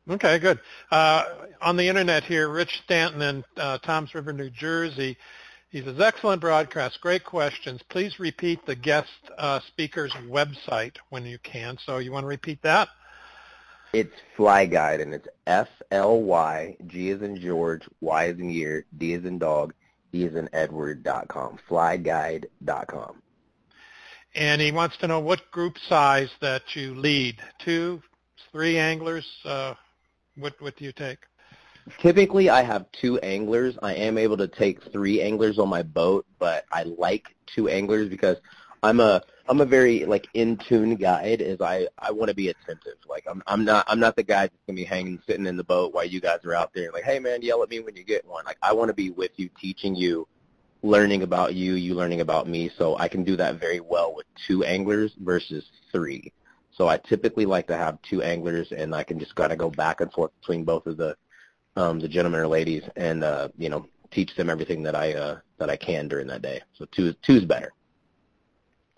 Okay, 0.10 0.40
good. 0.40 0.60
Uh, 0.90 1.26
on 1.62 1.76
the 1.76 1.88
internet 1.88 2.24
here, 2.24 2.48
Rich 2.48 2.80
Stanton 2.86 3.22
in 3.22 3.44
uh, 3.58 3.78
Toms 3.80 4.16
River, 4.16 4.32
New 4.32 4.50
Jersey. 4.50 5.18
He 5.70 5.84
says, 5.84 6.00
excellent 6.00 6.40
broadcast, 6.40 7.02
great 7.02 7.26
questions. 7.26 7.82
Please 7.90 8.18
repeat 8.20 8.66
the 8.66 8.76
guest 8.76 9.10
uh, 9.38 9.60
speaker's 9.68 10.14
website 10.14 10.96
when 11.10 11.26
you 11.26 11.38
can. 11.40 11.78
So 11.86 11.98
you 11.98 12.14
want 12.14 12.24
to 12.24 12.28
repeat 12.28 12.62
that? 12.62 12.88
It's 14.00 14.14
Fly 14.36 14.68
Guide, 14.68 15.02
and 15.02 15.12
it's 15.12 15.28
F-L-Y, 15.48 16.78
G 16.86 17.10
as 17.10 17.24
in 17.24 17.42
George, 17.42 17.82
Y 18.00 18.26
is 18.26 18.40
in 18.40 18.52
year, 18.52 18.86
D 18.96 19.14
is 19.14 19.26
in 19.26 19.40
dog, 19.40 19.74
E 20.14 20.24
is 20.24 20.36
in 20.36 20.48
Edward 20.54 21.02
dot 21.02 21.28
com, 21.30 21.58
Flyguide 21.68 22.46
dot 22.64 22.86
com. 22.88 23.24
and 24.36 24.62
he 24.62 24.72
wants 24.72 24.98
to 24.98 25.08
know 25.08 25.20
what 25.20 25.50
group 25.50 25.80
size 25.90 26.30
that 26.42 26.62
you 26.76 26.94
lead. 26.94 27.40
Two, 27.66 28.04
three 28.52 28.78
anglers. 28.78 29.26
Uh, 29.44 29.74
what 30.38 30.54
what 30.60 30.78
do 30.78 30.86
you 30.86 30.92
take? 30.92 31.18
Typically, 32.00 32.52
I 32.52 32.62
have 32.62 32.86
two 33.02 33.18
anglers. 33.20 33.80
I 33.82 33.96
am 33.96 34.20
able 34.20 34.38
to 34.38 34.48
take 34.48 34.92
three 34.92 35.24
anglers 35.24 35.58
on 35.58 35.70
my 35.70 35.82
boat, 35.82 36.28
but 36.38 36.66
I 36.72 36.84
like 36.84 37.36
two 37.56 37.68
anglers 37.68 38.10
because 38.10 38.38
I'm 38.84 39.00
a 39.00 39.24
I'm 39.50 39.62
a 39.62 39.66
very 39.66 40.06
like 40.06 40.28
in 40.34 40.58
tune 40.58 40.96
guide. 40.96 41.42
Is 41.42 41.62
I 41.62 41.88
I 42.00 42.12
want 42.12 42.30
to 42.30 42.36
be 42.36 42.50
attentive. 42.50 42.98
Like 43.08 43.24
I'm 43.28 43.42
I'm 43.48 43.64
not 43.64 43.86
I'm 43.88 44.00
not 44.00 44.16
the 44.16 44.24
guy 44.24 44.42
that's 44.42 44.58
gonna 44.68 44.76
be 44.76 44.84
hanging 44.84 45.22
sitting 45.26 45.46
in 45.46 45.58
the 45.58 45.64
boat 45.64 45.94
while 45.94 46.06
you 46.06 46.20
guys 46.20 46.44
are 46.46 46.54
out 46.54 46.72
there. 46.74 46.92
Like 46.92 47.04
hey 47.04 47.20
man, 47.20 47.42
yell 47.42 47.64
at 47.64 47.70
me 47.70 47.80
when 47.80 47.96
you 47.96 48.04
get 48.04 48.26
one. 48.28 48.46
Like 48.46 48.58
I 48.62 48.74
want 48.74 48.90
to 48.90 48.94
be 48.94 49.10
with 49.10 49.32
you, 49.38 49.50
teaching 49.60 49.96
you 49.96 50.28
learning 50.84 51.24
about 51.24 51.54
you, 51.56 51.74
you 51.74 51.96
learning 51.96 52.22
about 52.22 52.48
me. 52.48 52.70
So 52.78 52.98
I 52.98 53.08
can 53.08 53.24
do 53.24 53.36
that 53.38 53.60
very 53.60 53.80
well 53.80 54.14
with 54.16 54.26
two 54.48 54.64
anglers 54.64 55.14
versus 55.20 55.66
three. 55.92 56.32
So 56.72 56.88
I 56.88 56.98
typically 56.98 57.46
like 57.46 57.68
to 57.68 57.78
have 57.78 57.98
two 58.04 58.22
anglers, 58.22 58.72
and 58.72 58.94
I 58.94 59.04
can 59.04 59.20
just 59.20 59.36
kind 59.36 59.52
of 59.52 59.58
go 59.58 59.70
back 59.70 60.02
and 60.02 60.12
forth 60.12 60.32
between 60.42 60.64
both 60.64 60.86
of 60.86 60.98
the 60.98 61.16
um, 61.76 62.00
the 62.00 62.08
gentlemen 62.08 62.42
or 62.42 62.48
ladies, 62.48 62.84
and 62.96 63.24
uh, 63.24 63.50
you 63.58 63.70
know, 63.70 63.88
teach 64.12 64.36
them 64.36 64.50
everything 64.50 64.84
that 64.84 64.96
I 64.96 65.14
uh, 65.14 65.40
that 65.58 65.70
I 65.70 65.78
can 65.78 66.08
during 66.08 66.28
that 66.28 66.42
day. 66.42 66.62
So 66.78 66.86
two 66.92 67.14
two's 67.26 67.46
better. 67.46 67.72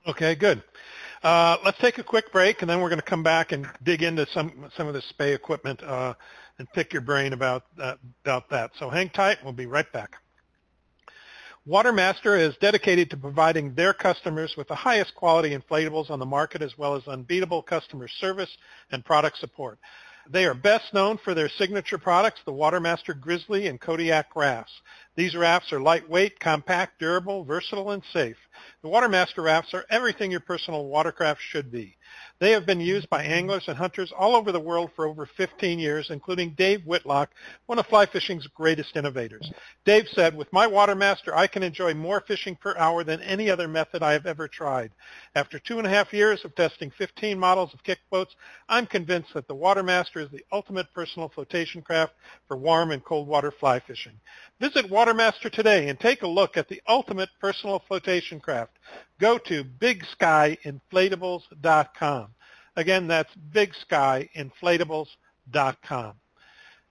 Okay, 0.10 0.34
good. 0.34 0.64
Uh, 1.22 1.58
let's 1.64 1.78
take 1.78 2.00
a 2.00 2.04
quick 2.04 2.32
break, 2.32 2.62
and 2.64 2.70
then 2.70 2.82
we're 2.82 2.90
going 2.90 3.00
to 3.00 3.06
come 3.06 3.22
back 3.22 3.52
and 3.52 3.68
dig 3.84 4.02
into 4.02 4.26
some 4.34 4.72
some 4.76 4.88
of 4.88 4.96
the 4.96 5.04
spey 5.10 5.36
equipment 5.36 5.84
uh, 5.84 6.16
and 6.58 6.68
pick 6.74 6.92
your 6.92 7.04
brain 7.04 7.34
about 7.34 7.66
uh, 7.80 7.94
about 8.26 8.50
that. 8.50 8.72
So 8.80 8.90
hang 8.90 9.12
tight. 9.12 9.38
We'll 9.44 9.54
be 9.54 9.68
right 9.68 9.86
back. 9.94 10.14
Watermaster 11.68 12.40
is 12.40 12.56
dedicated 12.60 13.12
to 13.12 13.18
providing 13.18 13.76
their 13.76 13.94
customers 13.94 14.56
with 14.58 14.68
the 14.68 14.74
highest 14.74 15.14
quality 15.14 15.56
inflatables 15.56 16.10
on 16.10 16.18
the 16.18 16.26
market 16.26 16.64
as 16.64 16.76
well 16.76 16.96
as 16.96 17.08
unbeatable 17.08 17.62
customer 17.62 18.08
service 18.08 18.50
and 18.92 19.06
product 19.06 19.38
support. 19.38 19.78
They 20.32 20.46
are 20.46 20.54
best 20.54 20.94
known 20.94 21.18
for 21.18 21.34
their 21.34 21.50
signature 21.50 21.98
products, 21.98 22.42
the 22.46 22.54
Watermaster 22.54 23.16
Grizzly 23.20 23.66
and 23.66 23.82
Kodiak 23.82 24.36
rafts. 24.36 24.72
These 25.16 25.36
rafts 25.36 25.74
are 25.74 25.82
lightweight, 25.82 26.40
compact, 26.40 27.00
durable, 27.00 27.44
versatile, 27.44 27.90
and 27.90 28.04
safe. 28.14 28.38
The 28.84 28.90
Watermaster 28.90 29.42
rafts 29.42 29.74
are 29.74 29.88
everything 29.90 30.30
your 30.30 30.40
personal 30.40 30.86
watercraft 30.86 31.42
should 31.42 31.72
be. 31.72 31.98
They 32.40 32.52
have 32.52 32.66
been 32.66 32.80
used 32.80 33.10
by 33.10 33.24
anglers 33.24 33.66
and 33.68 33.78
hunters 33.78 34.14
all 34.18 34.36
over 34.36 34.52
the 34.52 34.60
world 34.60 34.92
for 34.96 35.06
over 35.06 35.26
15 35.26 35.78
years, 35.78 36.10
including 36.10 36.52
Dave 36.52 36.86
Whitlock, 36.86 37.32
one 37.66 37.80
of 37.80 37.88
fly 37.88 38.06
fishing's 38.06 38.48
greatest 38.48 38.96
innovators. 38.96 39.52
Dave 39.84 40.08
said, 40.14 40.36
with 40.36 40.52
my 40.54 40.66
Watermaster, 40.66 41.36
I 41.36 41.48
can 41.48 41.64
enjoy 41.64 41.94
more 41.94 42.22
fishing 42.22 42.56
per 42.56 42.78
hour 42.78 43.04
than 43.04 43.22
any 43.22 43.50
other 43.50 43.68
method 43.68 44.02
I 44.02 44.14
have 44.14 44.26
ever 44.26 44.48
tried. 44.48 44.92
After 45.36 45.60
two 45.60 45.80
and 45.80 45.86
a 45.86 45.90
half 45.90 46.14
years 46.14 46.46
of 46.46 46.56
testing 46.56 46.92
15 46.92 47.38
models 47.38 47.74
of 47.74 47.84
kick 47.84 48.00
boats, 48.10 48.36
I'm 48.70 48.86
convinced 48.86 49.34
that 49.34 49.48
the 49.48 49.56
Watermaster 49.56 50.22
is 50.22 50.30
the 50.32 50.46
ultimate 50.52 50.88
personal 50.94 51.28
flotation 51.30 51.82
craft 51.82 52.14
for 52.48 52.56
warm 52.56 52.92
and 52.92 53.04
cold 53.04 53.28
water 53.28 53.52
fly 53.52 53.82
fishing. 53.82 54.20
Visit 54.62 54.90
Watermaster 54.90 55.50
today 55.50 55.90
and 55.90 56.00
take 56.00 56.22
a 56.22 56.28
look 56.28 56.56
at 56.56 56.70
the 56.70 56.82
ultimate 56.88 57.30
personal 57.42 57.80
flotation 57.80 58.40
craft. 58.40 58.79
Go 59.20 59.38
to 59.38 59.64
bigskyinflatables.com. 59.64 62.28
Again, 62.76 63.08
that's 63.08 63.34
bigskyinflatables.com. 63.52 66.14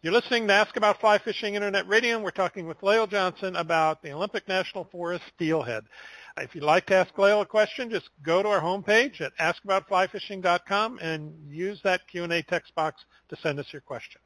You're 0.01 0.13
listening 0.13 0.47
to 0.47 0.53
Ask 0.53 0.77
About 0.77 1.01
Fly 1.01 1.19
Fishing 1.19 1.57
Internet 1.57 1.89
Radio, 1.89 2.15
and 2.15 2.23
we're 2.23 2.31
talking 2.31 2.69
with 2.69 2.81
Lael 2.85 3.09
Johnson 3.09 3.57
about 3.57 4.01
the 4.01 4.13
Olympic 4.13 4.47
National 4.47 4.85
Forest 4.85 5.25
steelhead. 5.35 5.83
If 6.37 6.55
you'd 6.55 6.63
like 6.63 6.87
to 6.87 6.95
ask 6.95 7.19
Lael 7.19 7.41
a 7.41 7.47
question, 7.47 7.91
just 7.91 8.09
go 8.23 8.41
to 8.43 8.49
our 8.49 8.61
homepage 8.61 9.21
at 9.21 9.37
askaboutflyfishing.com 9.39 11.01
and 11.03 11.35
use 11.51 11.81
that 11.83 12.07
Q&A 12.07 12.43
text 12.43 12.73
box 12.77 13.05
to 13.29 13.35
send 13.43 13.59
us 13.59 13.67
your 13.73 13.83
question. 13.83 14.21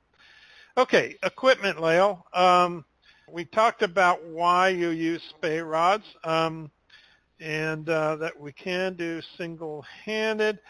Okay, 0.76 1.16
equipment, 1.22 1.80
Lael. 1.80 2.26
Um, 2.34 2.84
We 3.30 3.44
talked 3.46 3.82
about 3.82 4.22
why 4.26 4.68
you 4.70 4.90
use 4.90 5.22
spey 5.30 5.60
rods, 5.60 6.04
um, 6.22 6.70
and 7.42 7.88
uh, 7.88 8.16
that 8.16 8.38
we 8.38 8.52
can 8.52 8.94
do 8.94 9.20
single-handed. 9.36 10.60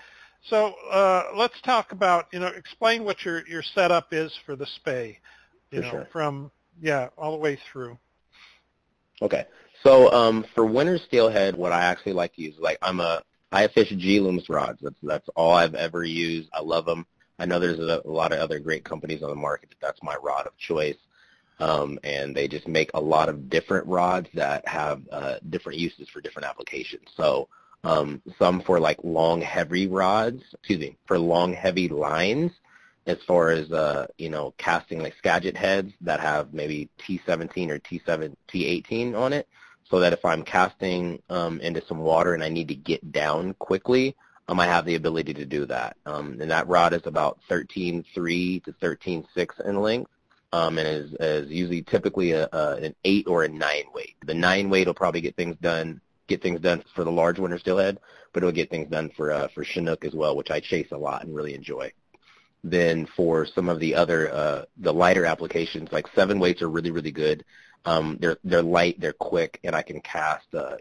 So 0.48 0.74
uh, 0.90 1.24
let's 1.36 1.60
talk 1.60 1.92
about, 1.92 2.26
you 2.32 2.40
know, 2.40 2.48
explain 2.48 3.04
what 3.04 3.24
your, 3.24 3.46
your 3.46 3.62
setup 3.62 4.12
is 4.12 4.32
for 4.44 4.56
the 4.56 4.66
spey, 4.66 5.18
you 5.70 5.78
For 5.78 5.82
know, 5.82 5.90
sure. 5.90 6.08
from, 6.10 6.50
yeah, 6.80 7.10
all 7.16 7.32
the 7.32 7.38
way 7.38 7.58
through. 7.70 7.98
Okay. 9.20 9.44
So 9.84 10.10
um, 10.12 10.44
for 10.54 10.64
winter 10.64 10.98
steelhead, 10.98 11.56
what 11.56 11.72
I 11.72 11.82
actually 11.82 12.14
like 12.14 12.34
to 12.34 12.42
use, 12.42 12.54
like 12.58 12.78
I'm 12.82 13.00
a, 13.00 13.22
I 13.52 13.68
fish 13.68 13.90
G 13.90 14.18
Loomis 14.18 14.48
rods. 14.48 14.78
That's 14.80 14.96
that's 15.02 15.28
all 15.36 15.52
I've 15.52 15.74
ever 15.74 16.04
used. 16.04 16.48
I 16.54 16.62
love 16.62 16.86
them. 16.86 17.06
I 17.38 17.44
know 17.44 17.58
there's 17.58 17.78
a, 17.78 18.00
a 18.04 18.10
lot 18.10 18.32
of 18.32 18.38
other 18.38 18.58
great 18.58 18.84
companies 18.84 19.22
on 19.22 19.28
the 19.28 19.36
market, 19.36 19.68
but 19.68 19.86
that's 19.86 20.02
my 20.02 20.16
rod 20.22 20.46
of 20.46 20.56
choice. 20.56 20.96
Um, 21.62 22.00
and 22.02 22.34
they 22.34 22.48
just 22.48 22.66
make 22.66 22.90
a 22.92 23.00
lot 23.00 23.28
of 23.28 23.48
different 23.48 23.86
rods 23.86 24.28
that 24.34 24.66
have 24.66 25.02
uh, 25.12 25.36
different 25.48 25.78
uses 25.78 26.08
for 26.08 26.20
different 26.20 26.48
applications. 26.48 27.06
So 27.16 27.48
um, 27.84 28.20
some 28.36 28.62
for 28.62 28.80
like 28.80 28.98
long, 29.04 29.40
heavy 29.40 29.86
rods, 29.86 30.42
excuse 30.52 30.80
me, 30.80 30.96
for 31.06 31.20
long, 31.20 31.52
heavy 31.52 31.88
lines, 31.88 32.50
as 33.06 33.18
far 33.28 33.50
as 33.50 33.70
uh, 33.70 34.08
you 34.18 34.28
know, 34.28 34.52
casting 34.58 34.98
like 34.98 35.14
Skagit 35.18 35.56
heads 35.56 35.92
that 36.00 36.18
have 36.18 36.52
maybe 36.52 36.88
T17 36.98 37.70
or 37.70 37.78
T7, 37.78 38.34
T18 38.52 39.16
on 39.16 39.32
it, 39.32 39.46
so 39.88 40.00
that 40.00 40.12
if 40.12 40.24
I'm 40.24 40.42
casting 40.42 41.22
um, 41.30 41.60
into 41.60 41.84
some 41.86 41.98
water 41.98 42.34
and 42.34 42.42
I 42.42 42.48
need 42.48 42.68
to 42.68 42.74
get 42.74 43.12
down 43.12 43.54
quickly, 43.60 44.16
um, 44.48 44.58
I 44.58 44.66
have 44.66 44.84
the 44.84 44.96
ability 44.96 45.34
to 45.34 45.44
do 45.44 45.66
that. 45.66 45.96
Um, 46.06 46.38
and 46.40 46.50
that 46.50 46.66
rod 46.66 46.92
is 46.92 47.02
about 47.04 47.38
13.3 47.48 48.64
to 48.64 48.72
13.6 48.72 49.60
in 49.64 49.80
length. 49.80 50.10
Um, 50.54 50.76
and 50.76 50.86
is, 50.86 51.14
is 51.18 51.50
usually 51.50 51.80
typically 51.82 52.32
a, 52.32 52.46
a, 52.52 52.76
an 52.76 52.94
eight 53.04 53.26
or 53.26 53.44
a 53.44 53.48
nine 53.48 53.84
weight. 53.94 54.16
The 54.26 54.34
nine 54.34 54.68
weight 54.68 54.86
will 54.86 54.92
probably 54.92 55.22
get 55.22 55.34
things 55.34 55.56
done 55.62 56.00
get 56.28 56.42
things 56.42 56.60
done 56.60 56.82
for 56.94 57.04
the 57.04 57.10
large 57.10 57.38
winter 57.38 57.58
steelhead, 57.58 57.98
but 58.32 58.42
it'll 58.42 58.52
get 58.52 58.70
things 58.70 58.88
done 58.88 59.10
for 59.16 59.32
uh, 59.32 59.48
for 59.54 59.64
Chinook 59.64 60.04
as 60.04 60.14
well, 60.14 60.36
which 60.36 60.50
I 60.50 60.60
chase 60.60 60.88
a 60.92 60.98
lot 60.98 61.24
and 61.24 61.34
really 61.34 61.54
enjoy. 61.54 61.92
Then 62.64 63.06
for 63.16 63.44
some 63.44 63.68
of 63.68 63.80
the 63.80 63.94
other 63.94 64.32
uh, 64.32 64.64
the 64.78 64.92
lighter 64.92 65.26
applications, 65.26 65.90
like 65.92 66.06
seven 66.14 66.38
weights 66.38 66.62
are 66.62 66.70
really 66.70 66.90
really 66.90 67.10
good. 67.12 67.44
Um, 67.84 68.18
they're 68.20 68.38
they're 68.44 68.62
light, 68.62 69.00
they're 69.00 69.12
quick, 69.12 69.58
and 69.64 69.74
I 69.74 69.82
can 69.82 70.00
cast 70.00 70.54
uh, 70.54 70.76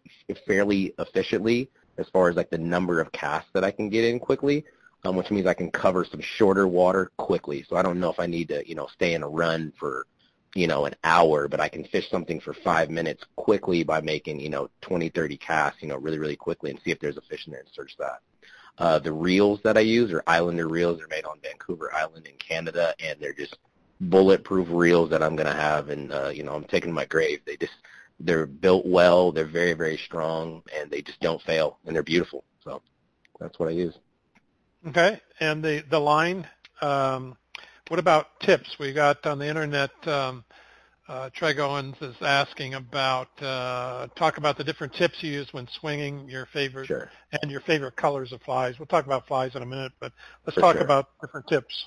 fairly 0.45 0.93
efficiently 0.99 1.69
as 1.97 2.07
far 2.09 2.29
as 2.29 2.35
like 2.35 2.49
the 2.49 2.57
number 2.57 3.01
of 3.01 3.11
casts 3.11 3.49
that 3.53 3.63
I 3.63 3.71
can 3.71 3.89
get 3.89 4.05
in 4.05 4.19
quickly, 4.19 4.63
um, 5.03 5.15
which 5.15 5.31
means 5.31 5.47
I 5.47 5.53
can 5.53 5.71
cover 5.71 6.05
some 6.05 6.21
shorter 6.21 6.67
water 6.67 7.11
quickly. 7.17 7.65
So 7.67 7.75
I 7.75 7.81
don't 7.81 7.99
know 7.99 8.11
if 8.11 8.19
I 8.19 8.27
need 8.27 8.49
to 8.49 8.67
you 8.67 8.75
know 8.75 8.87
stay 8.87 9.13
in 9.13 9.23
a 9.23 9.29
run 9.29 9.73
for 9.79 10.05
you 10.55 10.67
know, 10.67 10.85
an 10.85 10.95
hour, 11.03 11.47
but 11.47 11.59
I 11.59 11.69
can 11.69 11.85
fish 11.85 12.09
something 12.09 12.39
for 12.41 12.53
five 12.53 12.89
minutes 12.89 13.23
quickly 13.35 13.83
by 13.83 14.01
making, 14.01 14.39
you 14.39 14.49
know, 14.49 14.69
20, 14.81 15.09
30 15.09 15.37
casts, 15.37 15.81
you 15.81 15.87
know, 15.87 15.97
really, 15.97 16.19
really 16.19 16.35
quickly 16.35 16.71
and 16.71 16.79
see 16.83 16.91
if 16.91 16.99
there's 16.99 17.17
a 17.17 17.21
fish 17.21 17.47
in 17.47 17.51
there 17.51 17.61
and 17.61 17.69
search 17.73 17.95
that. 17.97 18.19
Uh, 18.77 18.99
the 18.99 19.11
reels 19.11 19.59
that 19.63 19.77
I 19.77 19.81
use 19.81 20.11
are 20.11 20.23
Islander 20.27 20.67
reels. 20.67 20.97
They're 20.97 21.07
made 21.07 21.25
on 21.25 21.39
Vancouver 21.41 21.93
Island 21.93 22.27
in 22.27 22.35
Canada, 22.35 22.93
and 22.99 23.19
they're 23.19 23.33
just 23.33 23.57
bulletproof 24.01 24.67
reels 24.71 25.09
that 25.11 25.23
I'm 25.23 25.35
going 25.35 25.47
to 25.47 25.53
have, 25.53 25.89
and, 25.89 26.11
uh, 26.11 26.29
you 26.29 26.43
know, 26.43 26.55
I'm 26.55 26.63
taking 26.65 26.91
my 26.91 27.05
grave. 27.05 27.41
They 27.45 27.55
just, 27.55 27.75
they're 28.19 28.45
built 28.45 28.85
well. 28.85 29.31
They're 29.31 29.45
very, 29.45 29.73
very 29.73 29.97
strong, 29.97 30.63
and 30.75 30.89
they 30.89 31.01
just 31.01 31.19
don't 31.21 31.41
fail, 31.43 31.77
and 31.85 31.95
they're 31.95 32.03
beautiful. 32.03 32.43
So 32.63 32.81
that's 33.39 33.57
what 33.59 33.69
I 33.69 33.73
use. 33.73 33.93
Okay, 34.87 35.19
and 35.39 35.63
the 35.63 35.83
the 35.89 35.99
line. 35.99 36.47
Um, 36.81 37.37
what 37.89 37.99
about 37.99 38.39
tips? 38.41 38.77
We 38.79 38.93
got 38.93 39.25
on 39.25 39.37
the 39.37 39.47
internet. 39.47 39.91
Um, 40.07 40.43
uh, 41.07 41.29
Trey 41.35 41.55
Owens 41.57 41.95
is 42.01 42.15
asking 42.21 42.73
about 42.75 43.27
uh, 43.41 44.07
talk 44.15 44.37
about 44.37 44.57
the 44.57 44.63
different 44.63 44.93
tips 44.93 45.15
you 45.21 45.31
use 45.31 45.47
when 45.51 45.67
swinging 45.79 46.27
your 46.29 46.47
favorite 46.47 46.87
Sure. 46.87 47.11
and 47.41 47.51
your 47.51 47.61
favorite 47.61 47.95
colors 47.95 48.31
of 48.31 48.41
flies. 48.41 48.79
We'll 48.79 48.87
talk 48.87 49.05
about 49.05 49.27
flies 49.27 49.55
in 49.55 49.61
a 49.61 49.65
minute, 49.65 49.91
but 49.99 50.13
let's 50.45 50.55
For 50.55 50.61
talk 50.61 50.75
sure. 50.75 50.83
about 50.83 51.09
different 51.21 51.47
tips. 51.47 51.85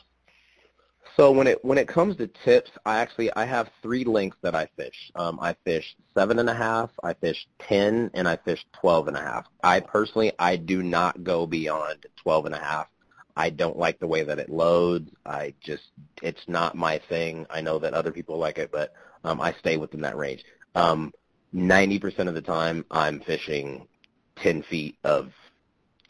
So 1.16 1.30
when 1.30 1.46
it 1.46 1.64
when 1.64 1.78
it 1.78 1.86
comes 1.86 2.16
to 2.16 2.26
tips, 2.26 2.70
I 2.84 2.98
actually 2.98 3.32
I 3.34 3.44
have 3.44 3.70
three 3.82 4.04
lengths 4.04 4.38
that 4.42 4.54
I 4.54 4.68
fish. 4.76 5.12
Um, 5.14 5.38
I 5.40 5.54
fish 5.64 5.94
seven 6.14 6.38
and 6.38 6.50
a 6.50 6.54
half, 6.54 6.90
I 7.02 7.14
fish 7.14 7.46
ten, 7.60 8.10
and 8.14 8.26
I 8.26 8.36
fish 8.36 8.64
twelve 8.72 9.06
and 9.06 9.16
a 9.16 9.20
half. 9.20 9.46
I 9.62 9.80
personally 9.80 10.32
I 10.38 10.56
do 10.56 10.82
not 10.82 11.22
go 11.22 11.46
beyond 11.46 12.06
twelve 12.16 12.46
and 12.46 12.54
a 12.54 12.58
half. 12.58 12.88
I 13.36 13.50
don't 13.50 13.78
like 13.78 13.98
the 13.98 14.06
way 14.06 14.24
that 14.24 14.38
it 14.38 14.48
loads. 14.48 15.10
I 15.24 15.54
just 15.60 15.84
it's 16.22 16.42
not 16.48 16.74
my 16.74 17.00
thing. 17.08 17.46
I 17.48 17.60
know 17.60 17.78
that 17.78 17.94
other 17.94 18.12
people 18.12 18.38
like 18.38 18.58
it, 18.58 18.72
but 18.72 18.92
um, 19.22 19.40
I 19.40 19.52
stay 19.54 19.76
within 19.76 20.00
that 20.02 20.16
range. 20.16 20.44
Um, 20.74 21.12
Ninety 21.56 22.00
percent 22.00 22.28
of 22.28 22.34
the 22.34 22.42
time, 22.42 22.84
I'm 22.90 23.20
fishing 23.20 23.86
ten 24.34 24.64
feet 24.64 24.96
of 25.04 25.30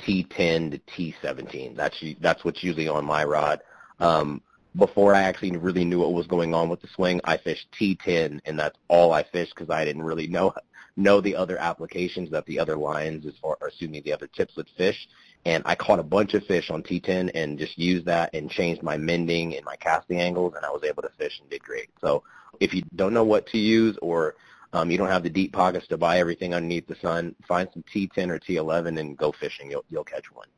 T10 0.00 0.70
to 0.70 0.78
T17. 0.78 1.76
That's 1.76 2.02
that's 2.20 2.42
what's 2.46 2.64
usually 2.64 2.88
on 2.88 3.04
my 3.04 3.24
rod. 3.24 3.60
Um, 4.00 4.40
before 4.76 5.14
I 5.14 5.22
actually 5.22 5.56
really 5.56 5.84
knew 5.84 6.00
what 6.00 6.12
was 6.12 6.26
going 6.26 6.54
on 6.54 6.68
with 6.68 6.80
the 6.80 6.88
swing, 6.88 7.20
I 7.24 7.36
fished 7.36 7.68
T10, 7.80 8.40
and 8.44 8.58
that's 8.58 8.78
all 8.88 9.12
I 9.12 9.22
fished 9.22 9.54
because 9.54 9.70
I 9.70 9.84
didn't 9.84 10.02
really 10.02 10.26
know 10.26 10.52
know 10.96 11.20
the 11.20 11.34
other 11.34 11.58
applications 11.58 12.30
that 12.30 12.46
the 12.46 12.58
other 12.58 12.76
lines, 12.76 13.26
as 13.26 13.34
far, 13.42 13.56
or 13.60 13.68
excuse 13.68 13.90
me, 13.90 14.00
the 14.00 14.12
other 14.12 14.28
tips 14.28 14.54
would 14.56 14.68
fish. 14.76 15.08
And 15.44 15.62
I 15.66 15.74
caught 15.74 15.98
a 15.98 16.04
bunch 16.04 16.34
of 16.34 16.44
fish 16.44 16.70
on 16.70 16.82
T10 16.82 17.32
and 17.34 17.58
just 17.58 17.76
used 17.76 18.06
that 18.06 18.30
and 18.32 18.48
changed 18.48 18.82
my 18.82 18.96
mending 18.96 19.56
and 19.56 19.64
my 19.64 19.76
casting 19.76 20.20
angles, 20.20 20.54
and 20.56 20.64
I 20.64 20.70
was 20.70 20.84
able 20.84 21.02
to 21.02 21.10
fish 21.18 21.38
and 21.40 21.50
did 21.50 21.62
great. 21.62 21.90
So 22.00 22.22
if 22.60 22.72
you 22.72 22.82
don't 22.94 23.12
know 23.12 23.24
what 23.24 23.46
to 23.48 23.58
use 23.58 23.98
or 24.02 24.36
um, 24.72 24.90
you 24.90 24.98
don't 24.98 25.08
have 25.08 25.22
the 25.22 25.30
deep 25.30 25.52
pockets 25.52 25.86
to 25.88 25.96
buy 25.96 26.18
everything 26.18 26.54
underneath 26.54 26.86
the 26.86 26.96
sun, 26.96 27.34
find 27.46 27.68
some 27.72 27.84
T10 27.94 28.30
or 28.30 28.38
T11 28.38 28.98
and 28.98 29.16
go 29.16 29.32
fishing. 29.32 29.70
You'll 29.70 29.84
you'll 29.90 30.04
catch 30.04 30.32
one. 30.32 30.48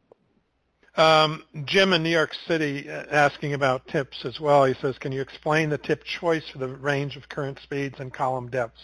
Um, 0.96 1.42
Jim 1.66 1.92
in 1.92 2.02
New 2.02 2.10
York 2.10 2.32
City 2.48 2.88
uh, 2.88 3.04
asking 3.10 3.52
about 3.52 3.86
tips 3.88 4.24
as 4.24 4.40
well. 4.40 4.64
He 4.64 4.74
says, 4.80 4.96
can 4.98 5.12
you 5.12 5.20
explain 5.20 5.68
the 5.68 5.78
tip 5.78 6.02
choice 6.04 6.48
for 6.50 6.58
the 6.58 6.68
range 6.68 7.16
of 7.16 7.28
current 7.28 7.58
speeds 7.62 7.96
and 7.98 8.12
column 8.12 8.48
depths? 8.48 8.80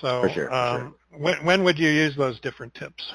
So 0.00 0.22
For 0.22 0.28
sure, 0.28 0.46
for 0.46 0.54
um, 0.54 0.94
when, 1.10 1.44
when 1.44 1.64
would 1.64 1.78
you 1.78 1.88
use 1.88 2.16
those 2.16 2.38
different 2.38 2.74
tips? 2.74 3.12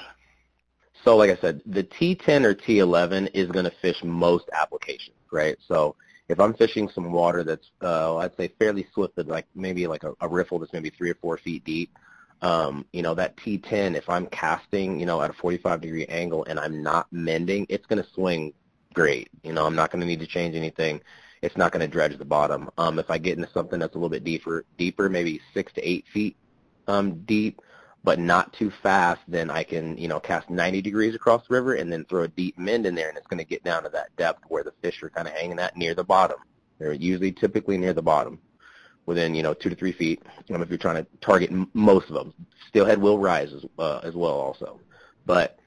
So 1.06 1.16
like 1.16 1.30
I 1.30 1.39
said, 1.39 1.62
the 1.66 1.84
T10 1.84 2.43
or 2.43 2.54
T11 2.54 3.30
is 3.34 3.50
going 3.50 3.66
to 3.66 3.74
fish 3.82 4.04
most 4.04 4.50
applications, 4.52 5.16
right? 5.32 5.56
So 5.68 5.96
if 6.28 6.39
I'm 6.39 6.54
fishing 6.54 6.89
some 6.89 7.12
water 7.12 7.43
that's, 7.43 7.70
uh, 7.82 8.18
I'd 8.18 8.36
say 8.36 8.50
fairly 8.60 8.88
swift, 8.93 9.16
but 9.16 9.28
like 9.28 9.46
maybe 9.56 9.88
like 9.88 10.04
a, 10.04 10.14
a 10.20 10.28
riffle 10.28 10.60
that's 10.60 10.74
maybe 10.74 10.89
three 10.89 11.12
or 11.12 11.16
four 11.16 11.38
feet 11.38 11.64
deep, 11.64 11.91
um, 12.42 12.86
you 12.94 13.02
know, 13.02 13.16
that 13.16 13.38
T10, 13.38 13.96
if 13.96 14.10
I'm 14.10 14.28
casting, 14.28 15.00
you 15.00 15.06
know, 15.06 15.22
at 15.22 15.30
a 15.30 15.34
45 15.34 15.82
degree 15.82 16.06
angle 16.06 16.46
and 16.46 16.60
I'm 16.60 16.84
not 16.84 17.08
mending, 17.12 17.66
it's 17.70 17.86
going 17.86 18.02
to 18.02 18.10
swing 18.12 18.54
great. 18.94 19.30
You 19.44 19.54
know, 19.54 19.66
I'm 19.66 19.76
not 19.76 19.92
going 19.92 20.02
to 20.02 20.08
need 20.08 20.20
to 20.20 20.28
change 20.28 20.56
anything. 20.56 21.02
It's 21.42 21.58
not 21.58 21.72
going 21.72 21.82
to 21.82 21.88
dredge 21.88 22.18
the 22.18 22.26
bottom. 22.26 22.70
Um, 22.78 23.00
if 23.00 23.10
I 23.10 23.18
get 23.18 23.38
into 23.38 23.52
something 23.52 23.80
that's 23.80 23.94
a 23.94 23.98
little 23.98 24.10
bit 24.10 24.24
deeper, 24.24 24.66
deeper, 24.78 25.10
maybe 25.10 25.42
six 25.54 25.72
to 25.74 25.88
eight 25.88 26.06
feet 26.14 26.38
um, 26.88 27.24
deep, 27.26 27.62
but 28.04 28.20
not 28.20 28.54
too 28.54 28.72
fast, 28.84 29.22
then 29.28 29.50
I 29.50 29.64
can, 29.64 29.98
you 29.98 30.08
know, 30.08 30.20
cast 30.20 30.50
90 30.50 30.82
degrees 30.82 31.16
across 31.16 31.42
the 31.48 31.56
river 31.56 31.74
and 31.74 31.92
then 31.92 32.06
throw 32.06 32.24
a 32.24 32.28
deep 32.28 32.58
mend 32.58 32.86
in 32.86 32.94
there, 32.94 33.10
and 33.10 33.18
it's 33.18 33.28
going 33.28 33.40
to 33.40 33.46
get 33.46 33.64
down 33.64 33.84
to 33.84 33.90
that 33.90 34.16
depth 34.16 34.44
where 34.48 34.64
the 34.64 34.74
fish 34.84 35.02
are 35.02 35.10
kind 35.10 35.28
of 35.28 35.34
hanging 35.34 35.60
at 35.60 35.76
near 35.76 35.96
the 35.96 36.04
bottom. 36.04 36.38
They're 36.78 36.94
usually 36.94 37.32
typically 37.32 37.78
near 37.78 37.94
the 37.94 38.04
bottom, 38.04 38.40
within, 39.06 39.36
you 39.36 39.43
know, 39.43 39.53
two 39.53 39.70
to 39.70 39.76
three 39.76 39.91
feet. 39.91 40.24
Um, 40.53 40.62
if 40.62 40.70
you're 40.70 40.78
trying 40.78 41.03
to 41.03 41.08
target 41.22 41.51
most 41.74 42.10
of 42.10 42.16
them, 42.16 42.34
steelhead 42.68 42.99
will 42.99 43.20
rise 43.20 43.53
as, 43.53 43.66
uh, 43.78 43.99
as 44.03 44.16
well 44.16 44.34
also. 44.34 44.80
But 45.26 45.60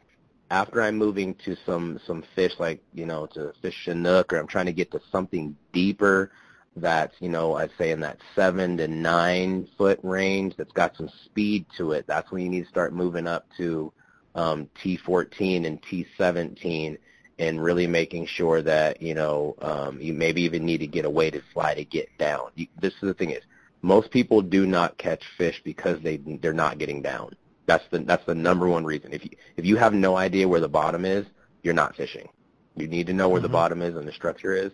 after 0.50 0.82
I'm 0.82 0.96
moving 0.96 1.34
to 1.44 1.56
some 1.66 2.00
some 2.06 2.24
fish 2.34 2.52
like, 2.58 2.82
you 2.94 3.06
know, 3.06 3.26
to 3.26 3.52
fish 3.60 3.74
Chinook, 3.84 4.32
or 4.32 4.38
I'm 4.38 4.46
trying 4.46 4.66
to 4.66 4.72
get 4.72 4.90
to 4.92 5.00
something 5.12 5.56
deeper, 5.72 6.30
that's, 6.76 7.14
you 7.20 7.28
know, 7.28 7.54
I'd 7.54 7.70
say 7.76 7.90
in 7.90 8.00
that 8.00 8.18
seven 8.34 8.76
to 8.78 8.88
nine 8.88 9.68
foot 9.76 10.00
range 10.02 10.54
that's 10.56 10.72
got 10.72 10.96
some 10.96 11.10
speed 11.24 11.66
to 11.76 11.92
it, 11.92 12.06
that's 12.06 12.30
when 12.30 12.42
you 12.42 12.48
need 12.48 12.64
to 12.64 12.68
start 12.68 12.94
moving 12.94 13.26
up 13.26 13.46
to 13.58 13.92
um, 14.34 14.68
T14 14.82 15.66
and 15.66 15.82
T17 15.82 16.98
and 17.38 17.62
really 17.62 17.86
making 17.86 18.26
sure 18.26 18.62
that, 18.62 19.00
you 19.00 19.14
know, 19.14 19.54
um, 19.62 20.00
you 20.00 20.12
maybe 20.12 20.42
even 20.42 20.64
need 20.64 20.78
to 20.78 20.86
get 20.86 21.04
a 21.04 21.10
weighted 21.10 21.42
fly 21.52 21.74
to 21.74 21.84
get 21.84 22.08
down. 22.18 22.50
You, 22.54 22.66
this 22.80 22.94
is 22.94 23.00
the 23.02 23.14
thing 23.14 23.30
is, 23.30 23.42
most 23.82 24.10
people 24.10 24.42
do 24.42 24.66
not 24.66 24.98
catch 24.98 25.22
fish 25.36 25.60
because 25.64 26.00
they 26.02 26.16
they're 26.42 26.52
not 26.52 26.78
getting 26.78 27.00
down. 27.02 27.30
That's 27.66 27.84
the 27.90 28.00
that's 28.00 28.24
the 28.26 28.34
number 28.34 28.68
one 28.68 28.84
reason. 28.84 29.12
If 29.12 29.24
you 29.24 29.30
if 29.56 29.64
you 29.64 29.76
have 29.76 29.92
no 29.92 30.16
idea 30.16 30.48
where 30.48 30.60
the 30.60 30.68
bottom 30.68 31.04
is, 31.04 31.26
you're 31.62 31.74
not 31.74 31.94
fishing. 31.96 32.28
You 32.76 32.88
need 32.88 33.06
to 33.06 33.12
know 33.12 33.28
where 33.28 33.40
the 33.40 33.48
Mhm. 33.48 33.52
bottom 33.52 33.82
is 33.82 33.96
and 33.96 34.06
the 34.06 34.12
structure 34.12 34.54
is. 34.54 34.72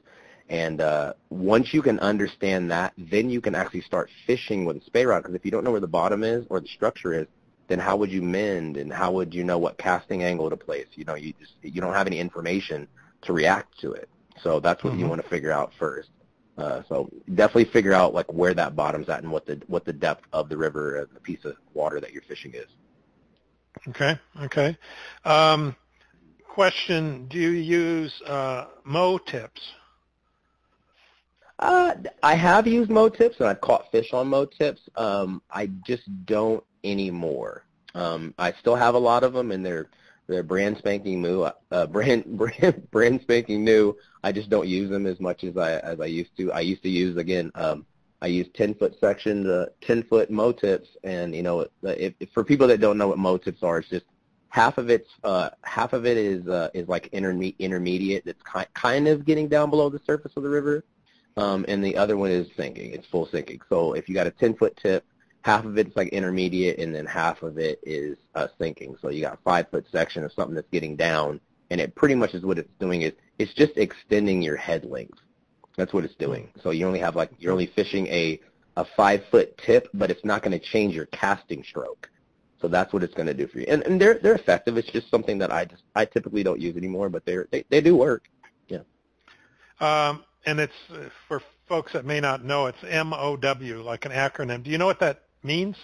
And 0.48 0.80
uh, 0.80 1.14
once 1.30 1.72
you 1.72 1.82
can 1.82 1.98
understand 2.00 2.70
that, 2.70 2.92
then 2.98 3.30
you 3.30 3.40
can 3.40 3.54
actually 3.54 3.80
start 3.80 4.10
fishing 4.26 4.64
with 4.64 4.76
a 4.76 4.80
spey 4.82 5.06
rod. 5.06 5.22
Because 5.22 5.34
if 5.34 5.44
you 5.44 5.50
don't 5.50 5.64
know 5.64 5.70
where 5.70 5.80
the 5.80 5.86
bottom 5.86 6.22
is 6.22 6.46
or 6.50 6.60
the 6.60 6.68
structure 6.68 7.14
is, 7.14 7.26
then 7.68 7.78
how 7.78 7.96
would 7.96 8.10
you 8.10 8.22
mend 8.22 8.76
and 8.76 8.92
how 8.92 9.12
would 9.12 9.34
you 9.34 9.44
know 9.44 9.58
what 9.58 9.78
casting 9.78 10.22
angle 10.22 10.50
to 10.50 10.56
place? 10.56 10.88
You 10.94 11.04
know, 11.04 11.14
you 11.14 11.32
just 11.38 11.52
you 11.62 11.80
don't 11.80 11.94
have 11.94 12.06
any 12.06 12.18
information 12.18 12.88
to 13.22 13.32
react 13.32 13.78
to 13.80 13.92
it. 13.92 14.08
So 14.42 14.60
that's 14.60 14.84
what 14.84 14.94
you 14.94 15.06
Mhm. 15.06 15.08
want 15.08 15.22
to 15.22 15.28
figure 15.28 15.52
out 15.52 15.72
first. 15.78 16.10
Uh, 16.58 16.82
so 16.88 17.08
definitely 17.34 17.64
figure 17.66 17.92
out 17.92 18.14
like 18.14 18.32
where 18.32 18.54
that 18.54 18.76
bottom's 18.76 19.08
at 19.08 19.22
and 19.22 19.32
what 19.32 19.46
the 19.46 19.60
what 19.66 19.84
the 19.84 19.92
depth 19.92 20.24
of 20.32 20.48
the 20.48 20.56
river 20.56 20.98
or 21.00 21.06
the 21.14 21.20
piece 21.20 21.44
of 21.44 21.54
water 21.74 22.00
that 22.00 22.12
you're 22.12 22.22
fishing 22.22 22.52
is. 22.54 22.68
Okay. 23.88 24.18
Okay. 24.42 24.76
Um, 25.24 25.76
question: 26.48 27.26
Do 27.28 27.38
you 27.38 27.50
use 27.50 28.22
uh, 28.26 28.66
MOW 28.84 29.18
tips? 29.18 29.60
Uh, 31.64 31.94
I 32.22 32.34
have 32.34 32.66
used 32.66 32.90
MOW 32.90 33.08
tips 33.08 33.36
and 33.40 33.48
I've 33.48 33.62
caught 33.62 33.90
fish 33.90 34.12
on 34.12 34.28
MOW 34.28 34.44
tips. 34.44 34.82
Um, 34.96 35.40
I 35.50 35.70
just 35.86 36.02
don't 36.26 36.62
anymore. 36.84 37.64
Um, 37.94 38.34
I 38.38 38.52
still 38.60 38.76
have 38.76 38.94
a 38.94 38.98
lot 38.98 39.24
of 39.24 39.32
them 39.32 39.50
and 39.50 39.64
they're 39.64 39.88
they're 40.26 40.42
brand 40.42 40.76
spanking 40.76 41.22
new, 41.22 41.42
uh, 41.42 41.86
brand 41.86 42.26
brand 42.36 42.90
brand 42.90 43.20
spanking 43.22 43.64
new. 43.64 43.96
I 44.22 44.30
just 44.30 44.50
don't 44.50 44.68
use 44.68 44.90
them 44.90 45.06
as 45.06 45.18
much 45.20 45.42
as 45.42 45.56
I 45.56 45.78
as 45.78 46.00
I 46.00 46.06
used 46.06 46.36
to. 46.36 46.52
I 46.52 46.60
used 46.60 46.82
to 46.82 46.90
use 46.90 47.16
again. 47.16 47.50
Um, 47.54 47.86
I 48.20 48.26
use 48.26 48.46
10 48.54 48.74
foot 48.74 48.98
sections, 49.00 49.46
uh, 49.46 49.66
10 49.80 50.02
foot 50.02 50.30
MOW 50.30 50.52
tips, 50.52 50.88
and 51.02 51.34
you 51.34 51.42
know, 51.42 51.66
if, 51.82 52.12
if, 52.20 52.28
for 52.34 52.44
people 52.44 52.66
that 52.68 52.80
don't 52.80 52.98
know 52.98 53.08
what 53.08 53.18
MOW 53.18 53.38
tips 53.38 53.62
are, 53.62 53.78
it's 53.78 53.88
just 53.88 54.04
half 54.50 54.76
of 54.76 54.90
it's 54.90 55.08
uh, 55.24 55.48
half 55.62 55.94
of 55.94 56.04
it 56.04 56.18
is 56.18 56.46
uh, 56.46 56.68
is 56.74 56.88
like 56.88 57.10
interme- 57.12 57.58
intermediate. 57.58 58.26
That's 58.26 58.42
ki- 58.42 58.70
kind 58.74 59.08
of 59.08 59.24
getting 59.24 59.48
down 59.48 59.70
below 59.70 59.88
the 59.88 60.00
surface 60.06 60.32
of 60.36 60.42
the 60.42 60.50
river, 60.50 60.84
um, 61.36 61.64
and 61.68 61.84
the 61.84 61.96
other 61.96 62.16
one 62.16 62.30
is 62.30 62.48
sinking. 62.56 62.92
It's 62.92 63.06
full 63.06 63.26
sinking. 63.26 63.60
So 63.68 63.94
if 63.94 64.08
you 64.08 64.14
got 64.14 64.26
a 64.26 64.30
10 64.30 64.56
foot 64.56 64.76
tip, 64.76 65.04
half 65.42 65.64
of 65.64 65.76
it's 65.76 65.94
like 65.96 66.08
intermediate, 66.08 66.78
and 66.78 66.94
then 66.94 67.06
half 67.06 67.42
of 67.42 67.58
it 67.58 67.78
is 67.82 68.16
uh, 68.34 68.48
sinking. 68.58 68.96
So 69.00 69.10
you 69.10 69.20
got 69.22 69.34
a 69.34 69.42
five 69.44 69.68
foot 69.70 69.86
section 69.92 70.24
of 70.24 70.32
something 70.32 70.54
that's 70.54 70.70
getting 70.70 70.96
down, 70.96 71.40
and 71.70 71.80
it 71.80 71.94
pretty 71.94 72.14
much 72.14 72.34
is 72.34 72.44
what 72.44 72.58
it's 72.58 72.70
doing 72.78 73.02
is 73.02 73.12
it's 73.38 73.52
just 73.52 73.76
extending 73.76 74.42
your 74.42 74.56
head 74.56 74.84
length. 74.84 75.18
That's 75.76 75.92
what 75.92 76.04
it's 76.04 76.14
doing. 76.14 76.50
So 76.62 76.70
you 76.70 76.86
only 76.86 77.00
have 77.00 77.16
like 77.16 77.30
you're 77.38 77.52
only 77.52 77.66
fishing 77.66 78.06
a 78.06 78.40
a 78.76 78.84
five 78.96 79.24
foot 79.30 79.56
tip, 79.58 79.88
but 79.94 80.10
it's 80.10 80.24
not 80.24 80.42
going 80.42 80.58
to 80.58 80.64
change 80.64 80.94
your 80.94 81.06
casting 81.06 81.62
stroke. 81.62 82.10
So 82.60 82.68
that's 82.68 82.92
what 82.92 83.02
it's 83.02 83.14
going 83.14 83.26
to 83.26 83.34
do 83.34 83.46
for 83.46 83.58
you. 83.58 83.66
And 83.68 83.82
and 83.82 84.00
they're 84.00 84.14
they're 84.14 84.34
effective. 84.34 84.78
It's 84.78 84.90
just 84.90 85.10
something 85.10 85.36
that 85.38 85.52
I 85.52 85.66
just 85.66 85.82
I 85.94 86.06
typically 86.06 86.42
don't 86.42 86.60
use 86.60 86.76
anymore, 86.76 87.10
but 87.10 87.26
they're 87.26 87.48
they 87.50 87.64
they 87.68 87.80
do 87.80 87.96
work. 87.96 88.24
Yeah. 88.68 88.78
Um, 89.80 90.24
and 90.46 90.60
it's 90.60 90.72
for 91.28 91.42
folks 91.66 91.92
that 91.92 92.04
may 92.04 92.20
not 92.20 92.44
know, 92.44 92.66
it's 92.66 92.78
M 92.88 93.12
O 93.12 93.36
W, 93.36 93.82
like 93.82 94.04
an 94.04 94.12
acronym. 94.12 94.62
Do 94.62 94.70
you 94.70 94.78
know 94.78 94.86
what 94.86 95.00
that 95.00 95.22
means? 95.42 95.76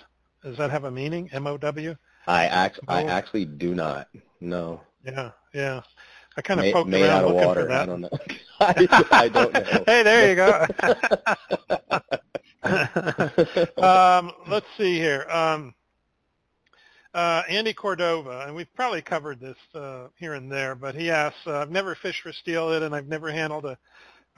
Does 0.43 0.57
that 0.59 0.71
have 0.71 0.85
a 0.85 0.91
meaning? 0.91 1.29
M 1.33 1.47
O 1.47 1.57
W? 1.57 1.97
I 2.27 2.47
act 2.47 2.81
I 2.87 3.05
actually 3.05 3.45
do 3.47 3.75
not. 3.75 4.09
No. 4.41 4.81
Yeah, 5.05 5.31
yeah. 5.55 5.83
I 6.37 6.43
kind 6.43 6.61
of 6.61 6.65
made, 6.67 6.73
poked 6.73 6.89
made 6.89 7.03
around 7.03 7.11
out 7.11 7.25
of 7.25 7.31
looking 7.33 7.47
water. 7.49 7.61
for 7.63 7.69
that. 7.69 7.83
I 7.83 7.87
don't 7.87 8.01
know. 8.01 8.11
I, 8.61 9.09
I 9.11 9.29
don't 9.29 9.53
know. 9.53 9.85
hey, 9.87 10.03
there 10.03 10.31
you 10.31 10.37
go. 10.37 10.67
um, 13.83 14.33
let's 14.49 14.67
see 14.77 14.95
here. 14.97 15.27
Um, 15.29 15.75
uh, 17.13 17.43
Andy 17.49 17.73
Cordova, 17.75 18.45
and 18.47 18.55
we've 18.55 18.73
probably 18.75 19.03
covered 19.03 19.41
this 19.41 19.57
uh, 19.75 20.07
here 20.17 20.35
and 20.35 20.51
there, 20.51 20.77
but 20.77 20.95
he 20.95 21.11
asks, 21.11 21.39
uh, 21.47 21.59
I've 21.59 21.71
never 21.71 21.97
fished 21.97 22.23
for 22.23 22.33
steelhead 22.33 22.83
and 22.85 22.95
I've 22.95 23.09
never 23.09 23.33
handled 23.33 23.65
a 23.65 23.77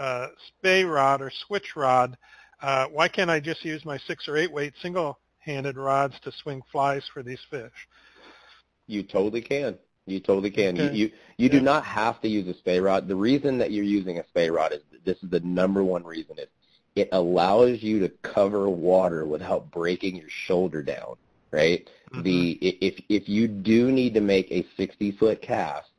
uh, 0.03 0.28
spey 0.48 0.84
rod 0.84 1.22
or 1.22 1.30
switch 1.46 1.76
rod. 1.76 2.16
Uh, 2.61 2.86
why 2.86 3.09
can't 3.09 3.30
I 3.30 3.40
just 3.40 3.64
use 3.64 3.84
my 3.84 3.98
six 3.98 4.28
or 4.28 4.36
eight 4.36 4.53
weight 4.53 4.74
single-handed 4.82 5.76
rods 5.76 6.14
to 6.24 6.32
swing 6.42 6.62
flies 6.72 7.05
for 7.12 7.22
these 7.22 7.40
fish? 7.50 7.88
You 8.86 9.03
totally 9.03 9.42
can. 9.42 9.78
You 10.07 10.20
totally 10.20 10.50
can. 10.50 10.76
Okay. 10.76 10.94
You 10.94 11.07
you, 11.07 11.12
you 11.38 11.48
do 11.48 11.61
not 11.61 11.84
have 11.84 12.20
to 12.22 12.28
use 12.28 12.48
a 12.48 12.59
spey 12.59 12.80
rod. 12.80 13.09
The 13.09 13.16
reason 13.16 13.59
that 13.59 13.70
you're 13.70 13.84
using 13.84 14.18
a 14.18 14.26
spey 14.28 14.50
rod 14.50 14.72
is 14.72 14.80
this 15.05 15.22
is 15.22 15.30
the 15.30 15.40
number 15.40 15.84
one 15.84 16.05
reason 16.05 16.38
is 16.38 16.48
it 16.96 17.09
allows 17.12 17.82
you 17.82 18.00
to 18.00 18.09
cover 18.22 18.68
water 18.68 19.24
without 19.24 19.70
breaking 19.70 20.16
your 20.16 20.28
shoulder 20.28 20.82
down. 20.82 21.16
Right. 21.53 21.88
Mhm. 22.12 22.24
The 22.24 22.59
if 22.61 23.03
if 23.09 23.28
you 23.28 23.46
do 23.46 23.92
need 23.92 24.14
to 24.14 24.20
make 24.20 24.50
a 24.50 24.66
60 24.76 25.12
foot 25.12 25.40
cast, 25.42 25.91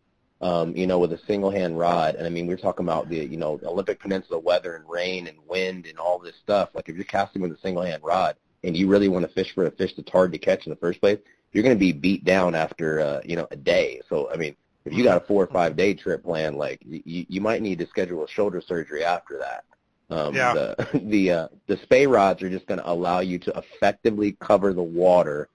um, 0.43 0.75
you 0.75 0.85
know, 0.85 0.99
with 0.99 1.13
a 1.13 1.19
single 1.25 1.49
hand 1.49 1.79
rod, 1.79 2.15
and 2.15 2.27
I 2.27 2.29
mean 2.29 2.47
we're 2.47 2.57
talking 2.57 2.85
about 2.85 3.07
the 3.07 3.25
you 3.25 3.37
know 3.37 3.59
Olympic 3.63 4.01
Peninsula 4.01 4.37
weather 4.37 4.75
and 4.75 4.87
rain 4.89 5.27
and 5.27 5.37
wind 5.47 5.85
and 5.85 5.97
all 5.97 6.19
this 6.19 6.35
stuff. 6.43 6.69
Like 6.73 6.89
if 6.89 6.95
you're 6.95 7.05
casting 7.05 7.41
with 7.41 7.53
a 7.53 7.59
single 7.61 7.81
hand 7.81 8.03
rod 8.03 8.35
and 8.65 8.75
you 8.75 8.89
really 8.89 9.07
want 9.07 9.25
to 9.25 9.31
fish 9.33 9.53
for 9.55 9.65
a 9.67 9.71
fish 9.71 9.93
that's 9.95 10.11
hard 10.11 10.33
to 10.33 10.37
catch 10.37 10.67
in 10.67 10.69
the 10.69 10.75
first 10.75 10.99
place, 10.99 11.17
you're 11.53 11.63
going 11.63 11.75
to 11.75 11.79
be 11.79 11.93
beat 11.93 12.25
down 12.25 12.55
after 12.55 12.99
uh, 12.99 13.21
you 13.23 13.37
know 13.37 13.47
a 13.51 13.55
day. 13.55 14.01
So 14.09 14.29
I 14.31 14.35
mean, 14.35 14.53
if 14.83 14.91
you 14.91 15.05
got 15.05 15.15
a 15.15 15.25
four 15.25 15.41
or 15.41 15.47
five 15.47 15.77
day 15.77 15.93
trip 15.93 16.25
planned, 16.25 16.57
like 16.57 16.81
you, 16.85 17.25
you 17.29 17.39
might 17.39 17.61
need 17.61 17.79
to 17.79 17.87
schedule 17.87 18.25
a 18.25 18.27
shoulder 18.27 18.59
surgery 18.59 19.05
after 19.05 19.39
that. 19.39 19.63
Um, 20.09 20.35
Yeah. 20.35 20.53
The 20.53 20.99
the 21.05 21.31
uh, 21.31 21.47
the 21.67 21.77
spey 21.77 22.05
rods 22.05 22.43
are 22.43 22.49
just 22.49 22.67
going 22.67 22.81
to 22.81 22.91
allow 22.91 23.21
you 23.21 23.39
to 23.39 23.53
effectively 23.57 24.35
cover 24.41 24.73
the 24.73 24.83
water 24.83 25.47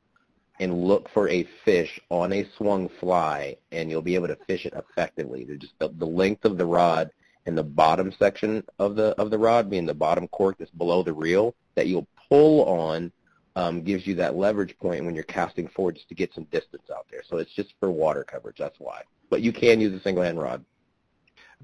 and 0.61 0.85
look 0.85 1.09
for 1.11 1.29
a 1.29 1.47
fish 1.65 2.01
on 2.11 2.33
a 2.33 2.47
swung 2.57 2.89
fly, 3.01 3.57
and 3.73 3.91
you'll 3.91 4.03
be 4.03 4.15
able 4.15 4.29
to 4.29 4.39
fish 4.47 4.67
it 4.67 4.75
effectively. 4.75 5.45
They're 5.45 5.57
just 5.57 5.79
the, 5.79 5.89
the 5.89 6.07
length 6.07 6.45
of 6.45 6.59
the 6.59 6.67
rod 6.67 7.11
and 7.47 7.57
the 7.57 7.63
bottom 7.63 8.13
section 8.19 8.65
of 8.79 8.97
the 8.97 9.09
of 9.21 9.31
the 9.31 9.39
rod, 9.39 9.71
being 9.71 9.87
the 9.87 9.95
bottom 9.95 10.29
cork 10.29 10.57
that's 10.59 10.71
below 10.73 11.03
the 11.03 11.13
reel, 11.13 11.55
that 11.77 11.87
you'll 11.87 12.07
pull 12.29 12.65
on 12.65 13.11
um, 13.57 13.83
gives 13.83 14.07
you 14.07 14.15
that 14.17 14.37
leverage 14.37 14.77
point 14.79 15.05
when 15.05 15.15
you're 15.15 15.25
casting 15.25 15.67
forward 15.69 15.97
just 15.97 16.09
to 16.09 16.15
get 16.15 16.33
some 16.35 16.45
distance 16.45 16.85
out 16.95 17.07
there. 17.11 17.23
So 17.29 17.39
it's 17.39 17.53
just 17.55 17.75
for 17.81 17.91
water 17.91 18.25
coverage. 18.25 18.57
That's 18.59 18.79
why. 18.79 19.03
But 19.31 19.41
you 19.43 19.53
can 19.53 19.81
use 19.81 19.93
a 19.99 20.03
single 20.03 20.23
hand 20.23 20.39
rod. 20.39 20.65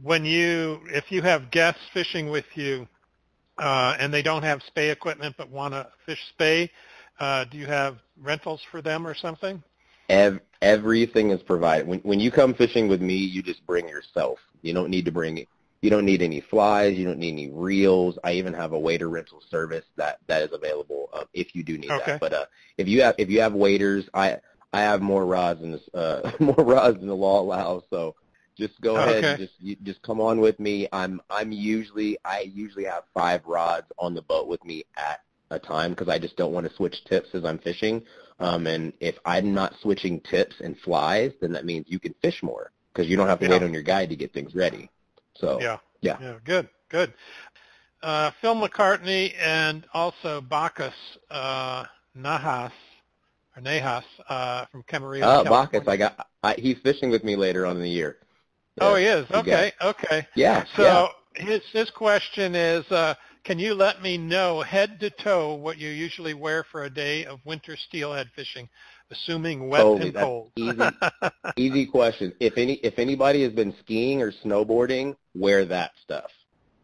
when 0.03 0.25
you 0.25 0.81
if 0.87 1.13
you 1.13 1.23
have 1.23 1.51
guests 1.51 1.83
fishing 1.93 2.31
with 2.31 2.47
you 2.55 2.89
uh, 3.59 3.97
and 3.99 4.13
they 4.13 4.23
don't 4.23 4.43
have 4.43 4.61
spey 4.67 4.91
equipment 4.91 5.37
but 5.39 5.51
want 5.51 5.73
to 5.75 5.87
fish 6.05 6.19
spey, 6.31 6.71
uh, 7.21 7.45
do 7.45 7.59
you 7.59 7.67
have 7.67 7.99
rentals 8.21 8.63
for 8.71 8.81
them 8.83 9.07
or 9.07 9.15
something? 9.15 9.63
Ev- 10.09 10.41
everything 10.63 11.31
is 11.31 11.43
provided. 11.43 11.87
When 11.87 12.01
when 12.01 12.21
you 12.21 12.31
come 12.31 12.55
fishing 12.55 12.89
with 12.89 13.01
me, 13.01 13.17
you 13.17 13.43
just 13.43 13.65
bring 13.67 13.89
yourself. 13.89 14.39
You 14.63 14.75
don't 14.75 14.91
need 14.91 15.05
to 15.07 15.13
bring. 15.13 15.47
You 15.83 15.91
don't 15.91 16.07
need 16.07 16.23
any 16.23 16.41
flies. 16.41 16.97
You 16.99 17.05
don't 17.05 17.19
need 17.19 17.33
any 17.33 17.51
reels. 17.51 18.19
I 18.25 18.33
even 18.33 18.53
have 18.55 18.73
a 18.73 18.79
wader 18.79 19.09
rental 19.09 19.43
service 19.51 19.85
that 19.97 20.19
that 20.29 20.43
is 20.43 20.51
available 20.53 21.09
uh, 21.13 21.25
if 21.33 21.55
you 21.55 21.63
do 21.63 21.79
need 21.79 21.91
Okay. 21.91 22.13
that. 22.13 22.21
But 22.21 22.33
uh, 22.35 22.47
if 22.79 22.89
you 22.89 23.03
have 23.03 23.15
if 23.19 23.29
you 23.31 23.41
have 23.41 23.55
waders, 23.55 24.09
I 24.15 24.39
I 24.73 24.81
have 24.83 25.01
more 25.03 25.25
rods 25.27 25.61
than 25.61 25.73
this, 25.73 25.89
uh, 25.95 26.33
more 26.41 26.55
rods 26.57 26.99
than 26.99 27.09
the 27.09 27.15
law 27.17 27.41
allows. 27.41 27.85
So 27.91 28.15
just 28.59 28.81
go 28.81 28.99
ahead 28.99 29.25
and 29.25 29.37
just 29.39 29.55
you, 29.59 29.77
just 29.83 30.03
come 30.03 30.21
on 30.21 30.41
with 30.41 30.59
me. 30.61 30.89
I'm 30.93 31.21
I'm 31.31 31.53
usually 31.53 32.19
I 32.25 32.41
usually 32.41 32.85
have 32.85 33.05
five 33.15 33.45
rods 33.47 33.87
on 33.99 34.15
the 34.15 34.23
boat 34.23 34.49
with 34.49 34.65
me 34.65 34.85
at 34.97 35.21
a 35.55 35.59
time 35.59 35.91
because 35.91 36.09
I 36.09 36.19
just 36.19 36.37
don't 36.37 36.53
want 36.53 36.69
to 36.69 36.75
switch 36.75 37.05
tips 37.05 37.29
as 37.35 37.45
I'm 37.45 37.59
fishing. 37.59 38.03
Um, 38.41 38.67
and 38.67 38.93
if 39.01 39.17
I'm 39.25 39.55
not 39.55 39.75
switching 39.81 40.21
tips 40.21 40.57
and 40.61 40.77
flies, 40.79 41.33
then 41.41 41.53
that 41.53 41.65
means 41.65 41.87
you 41.89 41.99
can 41.99 42.15
fish 42.21 42.43
more 42.43 42.73
because 42.93 43.09
you 43.09 43.17
don't 43.17 43.29
have 43.29 43.39
to 43.41 43.47
Yeah. 43.47 43.53
wait 43.53 43.63
on 43.63 43.73
your 43.73 43.83
guide 43.83 44.11
to 44.11 44.17
get 44.17 44.33
things 44.33 44.55
ready. 44.55 44.91
So 45.37 45.61
Yeah. 45.61 45.79
Yeah. 46.01 46.19
Yeah. 46.21 46.39
Good. 46.45 46.69
Good. 46.89 47.15
Uh, 48.03 48.31
Phil 48.41 48.55
McCartney 48.55 49.35
and 49.39 49.87
also 49.95 50.41
Bacchus 50.41 50.95
uh, 51.31 51.85
Nahas 52.17 52.73
or 53.57 53.63
Nahas 53.63 54.05
uh, 54.29 54.67
from 54.67 54.83
Camarillo. 54.83 55.23
uh, 55.23 55.43
California. 55.43 55.81
Bacchus, 55.81 55.89
I 55.89 55.97
got 55.97 56.29
I, 56.43 56.55
he's 56.59 56.79
fishing 56.81 57.11
with 57.11 57.25
me 57.25 57.37
later 57.37 57.65
on 57.65 57.77
in 57.77 57.83
the 57.83 57.89
year. 57.89 58.19
Oh, 58.81 58.97
he 58.97 59.05
is. 59.05 59.31
Okay. 59.31 59.73
Okay. 59.81 60.27
Yeah. 60.35 60.65
So 60.77 60.83
yeah. 60.83 61.09
his 61.47 61.63
his 61.73 61.91
question 61.91 62.55
is, 62.55 62.85
uh, 62.91 63.15
can 63.45 63.59
you 63.59 63.75
let 63.75 64.03
me 64.03 64.17
know 64.17 64.63
head 64.63 64.99
to 65.01 65.11
toe 65.11 65.55
what 65.55 65.79
you 65.79 65.91
usually 65.91 66.35
wear 66.35 66.65
for 66.65 66.85
a 66.85 66.91
day 66.91 67.25
of 67.27 67.41
winter 67.45 67.77
steelhead 67.77 68.31
fishing, 68.35 68.69
assuming 69.11 69.69
wet 69.69 69.83
Totally, 69.83 70.09
and 70.09 70.17
that's 70.17 70.25
cold? 70.25 70.51
easy. 70.57 70.91
Easy 71.57 71.87
question. 71.87 72.33
If 72.41 72.55
any 72.57 72.75
if 72.75 72.99
anybody 72.99 73.45
has 73.45 73.53
been 73.53 73.75
skiing 73.81 74.23
or 74.23 74.33
snowboarding, 74.33 75.15
wear 75.37 75.65
that 75.67 75.93
stuff. 76.03 76.31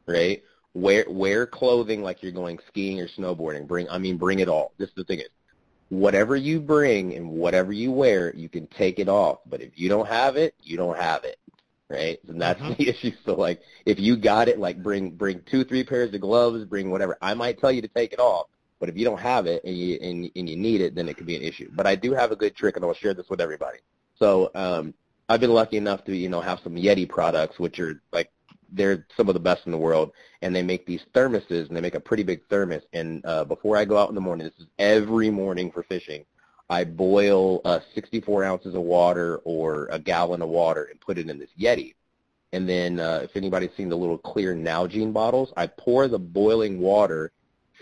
Right? 0.06 0.42
Wear 0.74 1.06
wear 1.08 1.46
clothing 1.46 2.02
like 2.02 2.22
you're 2.22 2.30
going 2.30 2.58
skiing 2.68 3.00
or 3.00 3.08
snowboarding. 3.08 3.66
Bring 3.66 3.88
I 3.88 3.98
mean 3.98 4.16
bring 4.16 4.38
it 4.38 4.48
all. 4.48 4.72
This 4.78 4.88
is 4.90 4.94
the 4.94 5.04
thing 5.04 5.18
is 5.20 5.28
whatever 5.88 6.36
you 6.36 6.60
bring 6.60 7.14
and 7.14 7.30
whatever 7.30 7.72
you 7.72 7.90
wear, 7.90 8.34
you 8.34 8.48
can 8.48 8.66
take 8.68 8.98
it 8.98 9.08
off. 9.08 9.40
But 9.46 9.60
if 9.60 9.72
you 9.74 9.88
don't 9.88 10.06
have 10.06 10.36
it, 10.36 10.54
you 10.62 10.76
don't 10.76 10.96
have 10.96 11.24
it. 11.24 11.38
Right? 11.90 12.18
And 12.28 12.40
that's 12.40 12.60
Mhm. 12.60 12.76
the 12.76 12.88
issue. 12.88 13.12
So 13.24 13.34
like 13.34 13.60
if 13.84 13.98
you 13.98 14.16
got 14.16 14.48
it, 14.48 14.58
like 14.60 14.82
bring 14.82 15.10
bring 15.16 15.42
two, 15.50 15.64
three 15.64 15.82
pairs 15.84 16.14
of 16.14 16.20
gloves, 16.20 16.64
bring 16.64 16.90
whatever. 16.90 17.18
I 17.20 17.34
might 17.34 17.58
tell 17.58 17.72
you 17.72 17.82
to 17.82 17.88
take 17.88 18.12
it 18.12 18.20
off. 18.20 18.46
But 18.78 18.88
if 18.88 18.96
you 18.96 19.04
don't 19.04 19.20
have 19.20 19.46
it 19.46 19.62
and 19.64 19.76
you 19.76 19.98
and, 20.00 20.30
and 20.36 20.48
you 20.48 20.56
need 20.56 20.80
it, 20.80 20.94
then 20.94 21.08
it 21.08 21.16
could 21.16 21.26
be 21.26 21.36
an 21.36 21.42
issue. 21.42 21.68
But 21.74 21.86
I 21.86 21.96
do 21.96 22.12
have 22.12 22.30
a 22.30 22.36
good 22.36 22.56
trick, 22.56 22.76
and 22.76 22.84
I'll 22.84 22.94
share 22.94 23.12
this 23.12 23.28
with 23.28 23.40
everybody. 23.40 23.78
So 24.16 24.50
um, 24.54 24.94
I've 25.28 25.40
been 25.40 25.52
lucky 25.52 25.76
enough 25.78 26.04
to 26.04 26.16
you 26.16 26.28
know 26.28 26.40
have 26.40 26.60
some 26.62 26.76
Yeti 26.76 27.08
products, 27.08 27.58
which 27.58 27.80
are 27.80 28.00
like 28.12 28.30
they're 28.72 29.04
some 29.16 29.28
of 29.28 29.34
the 29.34 29.40
best 29.40 29.66
in 29.66 29.72
the 29.72 29.78
world, 29.78 30.12
and 30.42 30.54
they 30.54 30.62
make 30.62 30.86
these 30.86 31.02
thermoses, 31.12 31.66
and 31.68 31.76
they 31.76 31.80
make 31.80 31.96
a 31.96 32.00
pretty 32.00 32.22
big 32.22 32.40
thermos. 32.48 32.82
And 32.92 33.26
uh, 33.26 33.44
before 33.44 33.76
I 33.76 33.84
go 33.84 33.98
out 33.98 34.08
in 34.08 34.14
the 34.14 34.20
morning, 34.20 34.46
this 34.46 34.58
is 34.64 34.70
every 34.78 35.28
morning 35.28 35.72
for 35.72 35.82
fishing. 35.82 36.24
I 36.70 36.84
boil 36.84 37.60
uh, 37.64 37.80
64 37.94 38.44
ounces 38.44 38.74
of 38.76 38.82
water 38.82 39.38
or 39.44 39.88
a 39.90 39.98
gallon 39.98 40.40
of 40.40 40.48
water 40.48 40.84
and 40.84 41.00
put 41.00 41.18
it 41.18 41.28
in 41.28 41.36
this 41.36 41.50
Yeti. 41.60 41.94
And 42.52 42.68
then 42.68 43.00
uh, 43.00 43.20
if 43.24 43.36
anybody's 43.36 43.74
seen 43.76 43.88
the 43.88 43.96
little 43.96 44.18
clear 44.18 44.54
Nalgene 44.54 45.12
bottles, 45.12 45.52
I 45.56 45.66
pour 45.66 46.06
the 46.06 46.18
boiling 46.18 46.80
water 46.80 47.32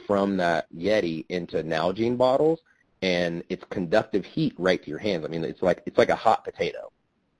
from 0.06 0.38
that 0.38 0.66
Yeti 0.74 1.26
into 1.28 1.62
Nalgene 1.62 2.16
bottles, 2.16 2.60
and 3.02 3.44
it's 3.50 3.64
conductive 3.70 4.24
heat 4.24 4.54
right 4.56 4.82
to 4.82 4.88
your 4.88 4.98
hands. 4.98 5.24
I 5.24 5.28
mean, 5.28 5.44
it's 5.44 5.62
like 5.62 5.82
it's 5.84 5.98
like 5.98 6.08
a 6.08 6.16
hot 6.16 6.44
potato. 6.44 6.90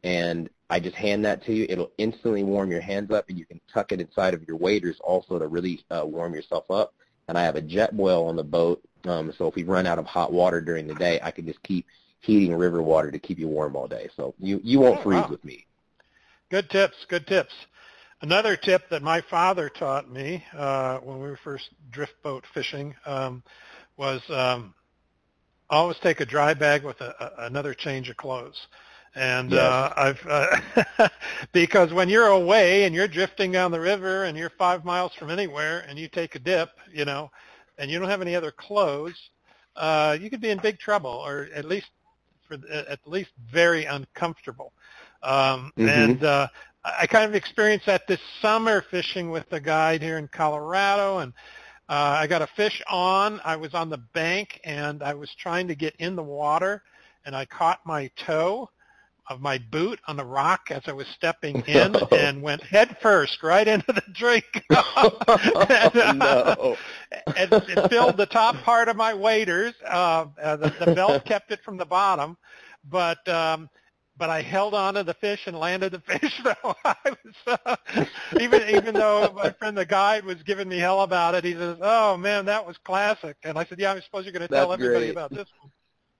And 0.04 0.50
I 0.70 0.80
just 0.80 0.96
hand 0.96 1.24
that 1.24 1.44
to 1.46 1.52
you. 1.54 1.66
It'll 1.68 1.92
instantly 1.96 2.44
warm 2.44 2.70
your 2.70 2.82
hands 2.82 3.10
up, 3.10 3.28
and 3.30 3.38
you 3.38 3.46
can 3.46 3.60
tuck 3.72 3.90
it 3.92 4.00
inside 4.02 4.34
of 4.34 4.46
your 4.46 4.58
waders 4.58 5.00
also 5.00 5.38
to 5.38 5.46
really 5.46 5.82
uh, 5.90 6.02
warm 6.04 6.34
yourself 6.34 6.70
up. 6.70 6.94
And 7.28 7.36
I 7.38 7.42
have 7.42 7.56
a 7.56 7.62
Jetboil 7.62 8.26
on 8.26 8.36
the 8.36 8.42
boat, 8.44 8.82
um, 9.04 9.32
so 9.36 9.46
if 9.46 9.54
we 9.54 9.62
run 9.62 9.86
out 9.86 9.98
of 9.98 10.06
hot 10.06 10.32
water 10.32 10.60
during 10.60 10.86
the 10.86 10.94
day, 10.94 11.20
I 11.22 11.30
can 11.30 11.46
just 11.46 11.62
keep 11.62 11.86
heating 12.20 12.54
river 12.54 12.82
water 12.82 13.10
to 13.10 13.18
keep 13.18 13.38
you 13.38 13.48
warm 13.48 13.76
all 13.76 13.86
day. 13.86 14.08
So 14.16 14.34
you 14.40 14.60
you 14.64 14.80
won't 14.80 14.98
Oh, 14.98 15.02
freeze 15.02 15.24
wow. 15.24 15.30
with 15.30 15.44
me. 15.44 15.66
Good 16.50 16.70
tips. 16.70 16.96
Good 17.08 17.26
tips. 17.26 17.52
Another 18.22 18.56
tip 18.56 18.88
that 18.90 19.02
my 19.02 19.20
father 19.30 19.68
taught 19.68 20.10
me 20.10 20.44
uh, 20.56 20.98
when 20.98 21.20
we 21.20 21.28
were 21.28 21.38
first 21.44 21.68
drift 21.90 22.14
boat 22.24 22.44
fishing 22.54 22.94
um, 23.06 23.42
was 23.96 24.22
um, 24.30 24.74
always 25.70 25.98
take 26.02 26.20
a 26.20 26.26
dry 26.26 26.54
bag 26.54 26.82
with 26.84 27.00
a, 27.00 27.14
a, 27.20 27.46
another 27.46 27.74
change 27.74 28.08
of 28.08 28.16
clothes. 28.16 28.66
And 29.18 29.52
Yes. 29.52 29.62
uh, 29.64 29.92
I've 29.96 30.26
uh, 30.28 31.08
because 31.52 31.92
when 31.92 32.08
you're 32.08 32.28
away 32.28 32.84
and 32.84 32.94
you're 32.94 33.08
drifting 33.08 33.50
down 33.50 33.72
the 33.72 33.80
river 33.80 34.24
and 34.24 34.38
you're 34.38 34.52
five 34.58 34.84
miles 34.84 35.12
from 35.18 35.28
anywhere 35.28 35.84
and 35.88 35.98
you 35.98 36.08
take 36.08 36.36
a 36.36 36.38
dip, 36.38 36.68
you 36.92 37.04
know, 37.04 37.28
and 37.78 37.90
you 37.90 37.98
don't 37.98 38.08
have 38.08 38.22
any 38.22 38.36
other 38.36 38.52
clothes, 38.52 39.18
uh, 39.74 40.16
you 40.20 40.30
could 40.30 40.40
be 40.40 40.50
in 40.50 40.58
big 40.60 40.78
trouble, 40.78 41.10
or 41.10 41.48
at 41.52 41.64
least 41.64 41.88
for 42.46 42.58
at 42.72 43.00
least 43.06 43.30
very 43.52 43.86
uncomfortable. 43.86 44.72
Um, 45.24 45.72
Mhm. 45.76 45.88
And 45.88 46.22
uh, 46.22 46.46
I 46.84 47.06
kind 47.08 47.24
of 47.24 47.34
experienced 47.34 47.86
that 47.86 48.06
this 48.06 48.20
summer 48.40 48.84
fishing 48.88 49.30
with 49.30 49.52
a 49.52 49.60
guide 49.60 50.00
here 50.00 50.18
in 50.18 50.28
Colorado, 50.28 51.18
and 51.18 51.32
uh, 51.88 52.18
I 52.20 52.28
got 52.28 52.42
a 52.42 52.48
fish 52.54 52.80
on. 52.88 53.40
I 53.44 53.56
was 53.56 53.74
on 53.74 53.90
the 53.90 53.98
bank, 54.14 54.60
and 54.62 55.02
I 55.02 55.14
was 55.14 55.34
trying 55.40 55.66
to 55.68 55.74
get 55.74 55.96
in 55.98 56.14
the 56.14 56.22
water, 56.22 56.84
and 57.24 57.34
I 57.34 57.46
caught 57.46 57.80
my 57.84 58.10
toe 58.26 58.68
of 59.28 59.40
my 59.40 59.58
boot 59.58 60.00
on 60.06 60.16
the 60.16 60.24
rock 60.24 60.70
as 60.70 60.82
I 60.86 60.92
was 60.92 61.06
stepping 61.08 61.60
in, 61.66 61.92
No. 61.92 62.08
and 62.12 62.42
went 62.42 62.62
head 62.62 62.96
first 63.00 63.42
right 63.42 63.66
into 63.66 63.92
the 63.92 64.02
drink. 64.12 64.44
And, 65.68 66.22
uh, 66.22 66.54
no. 66.58 66.76
it, 67.36 67.52
it 67.52 67.90
filled 67.90 68.16
the 68.16 68.26
top 68.26 68.56
part 68.62 68.88
of 68.88 68.96
my 68.96 69.14
waders. 69.14 69.74
Uh, 69.84 70.26
uh, 70.42 70.56
the, 70.56 70.72
the 70.84 70.94
belt 70.94 71.24
kept 71.26 71.50
it 71.52 71.60
from 71.64 71.76
the 71.76 71.84
bottom, 71.84 72.36
but 72.88 73.26
um, 73.28 73.68
but 74.16 74.30
I 74.30 74.42
held 74.42 74.74
on 74.74 74.94
to 74.94 75.04
the 75.04 75.14
fish 75.14 75.46
and 75.46 75.58
landed 75.58 75.92
the 75.92 76.00
fish. 76.00 76.40
Though 76.44 76.74
I 76.84 76.96
was 77.04 77.58
uh, 77.64 77.76
even 78.40 78.62
even 78.70 78.94
though 78.94 79.32
my 79.36 79.50
friend 79.52 79.76
the 79.76 79.86
guide 79.86 80.24
was 80.24 80.42
giving 80.42 80.68
me 80.68 80.78
hell 80.78 81.02
about 81.02 81.34
it, 81.34 81.44
he 81.44 81.52
says, 81.52 81.76
"Oh 81.80 82.16
man, 82.16 82.44
that 82.46 82.66
was 82.66 82.76
classic." 82.78 83.36
And 83.44 83.58
I 83.58 83.64
said, 83.64 83.78
"Yeah, 83.78 83.92
I 83.92 84.00
suppose 84.00 84.24
you're 84.24 84.32
going 84.32 84.46
to 84.46 84.52
tell 84.52 84.68
That's 84.68 84.82
everybody 84.82 85.06
great. 85.06 85.10
about 85.12 85.30
this 85.30 85.48
one." 85.60 85.70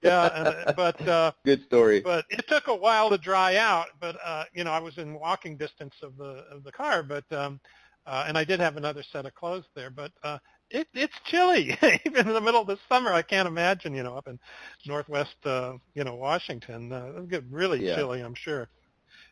Yeah, 0.01 0.29
and, 0.41 0.49
uh, 0.49 0.65
but 0.75 1.07
uh, 1.07 1.31
Good 1.45 1.63
story. 1.63 2.03
but 2.03 2.25
it 2.29 2.45
took 2.47 2.67
a 2.67 2.75
while 2.75 3.09
to 3.09 3.17
dry 3.17 3.57
out. 3.57 3.87
But 3.99 4.15
uh, 4.23 4.45
you 4.53 4.63
know, 4.63 4.71
I 4.71 4.79
was 4.79 4.97
in 4.97 5.19
walking 5.19 5.57
distance 5.57 5.93
of 6.01 6.17
the 6.17 6.45
of 6.51 6.63
the 6.63 6.71
car, 6.71 7.03
but 7.03 7.29
um, 7.31 7.59
uh, 8.05 8.25
and 8.27 8.37
I 8.37 8.43
did 8.43 8.59
have 8.59 8.77
another 8.77 9.03
set 9.11 9.25
of 9.25 9.33
clothes 9.35 9.65
there. 9.75 9.89
But 9.89 10.11
uh, 10.23 10.39
it, 10.69 10.87
it's 10.93 11.13
chilly, 11.25 11.77
even 12.05 12.27
in 12.27 12.33
the 12.33 12.41
middle 12.41 12.61
of 12.61 12.67
the 12.67 12.77
summer. 12.87 13.11
I 13.13 13.21
can't 13.21 13.47
imagine, 13.47 13.93
you 13.93 14.03
know, 14.03 14.15
up 14.17 14.27
in 14.27 14.39
northwest, 14.85 15.35
uh, 15.45 15.73
you 15.95 16.03
know, 16.03 16.15
Washington. 16.15 16.91
Uh, 16.91 17.07
it'll 17.09 17.25
get 17.27 17.43
really 17.49 17.81
Yeah. 17.81 17.95
chilly, 17.95 18.21
I'm 18.21 18.35
sure. 18.35 18.69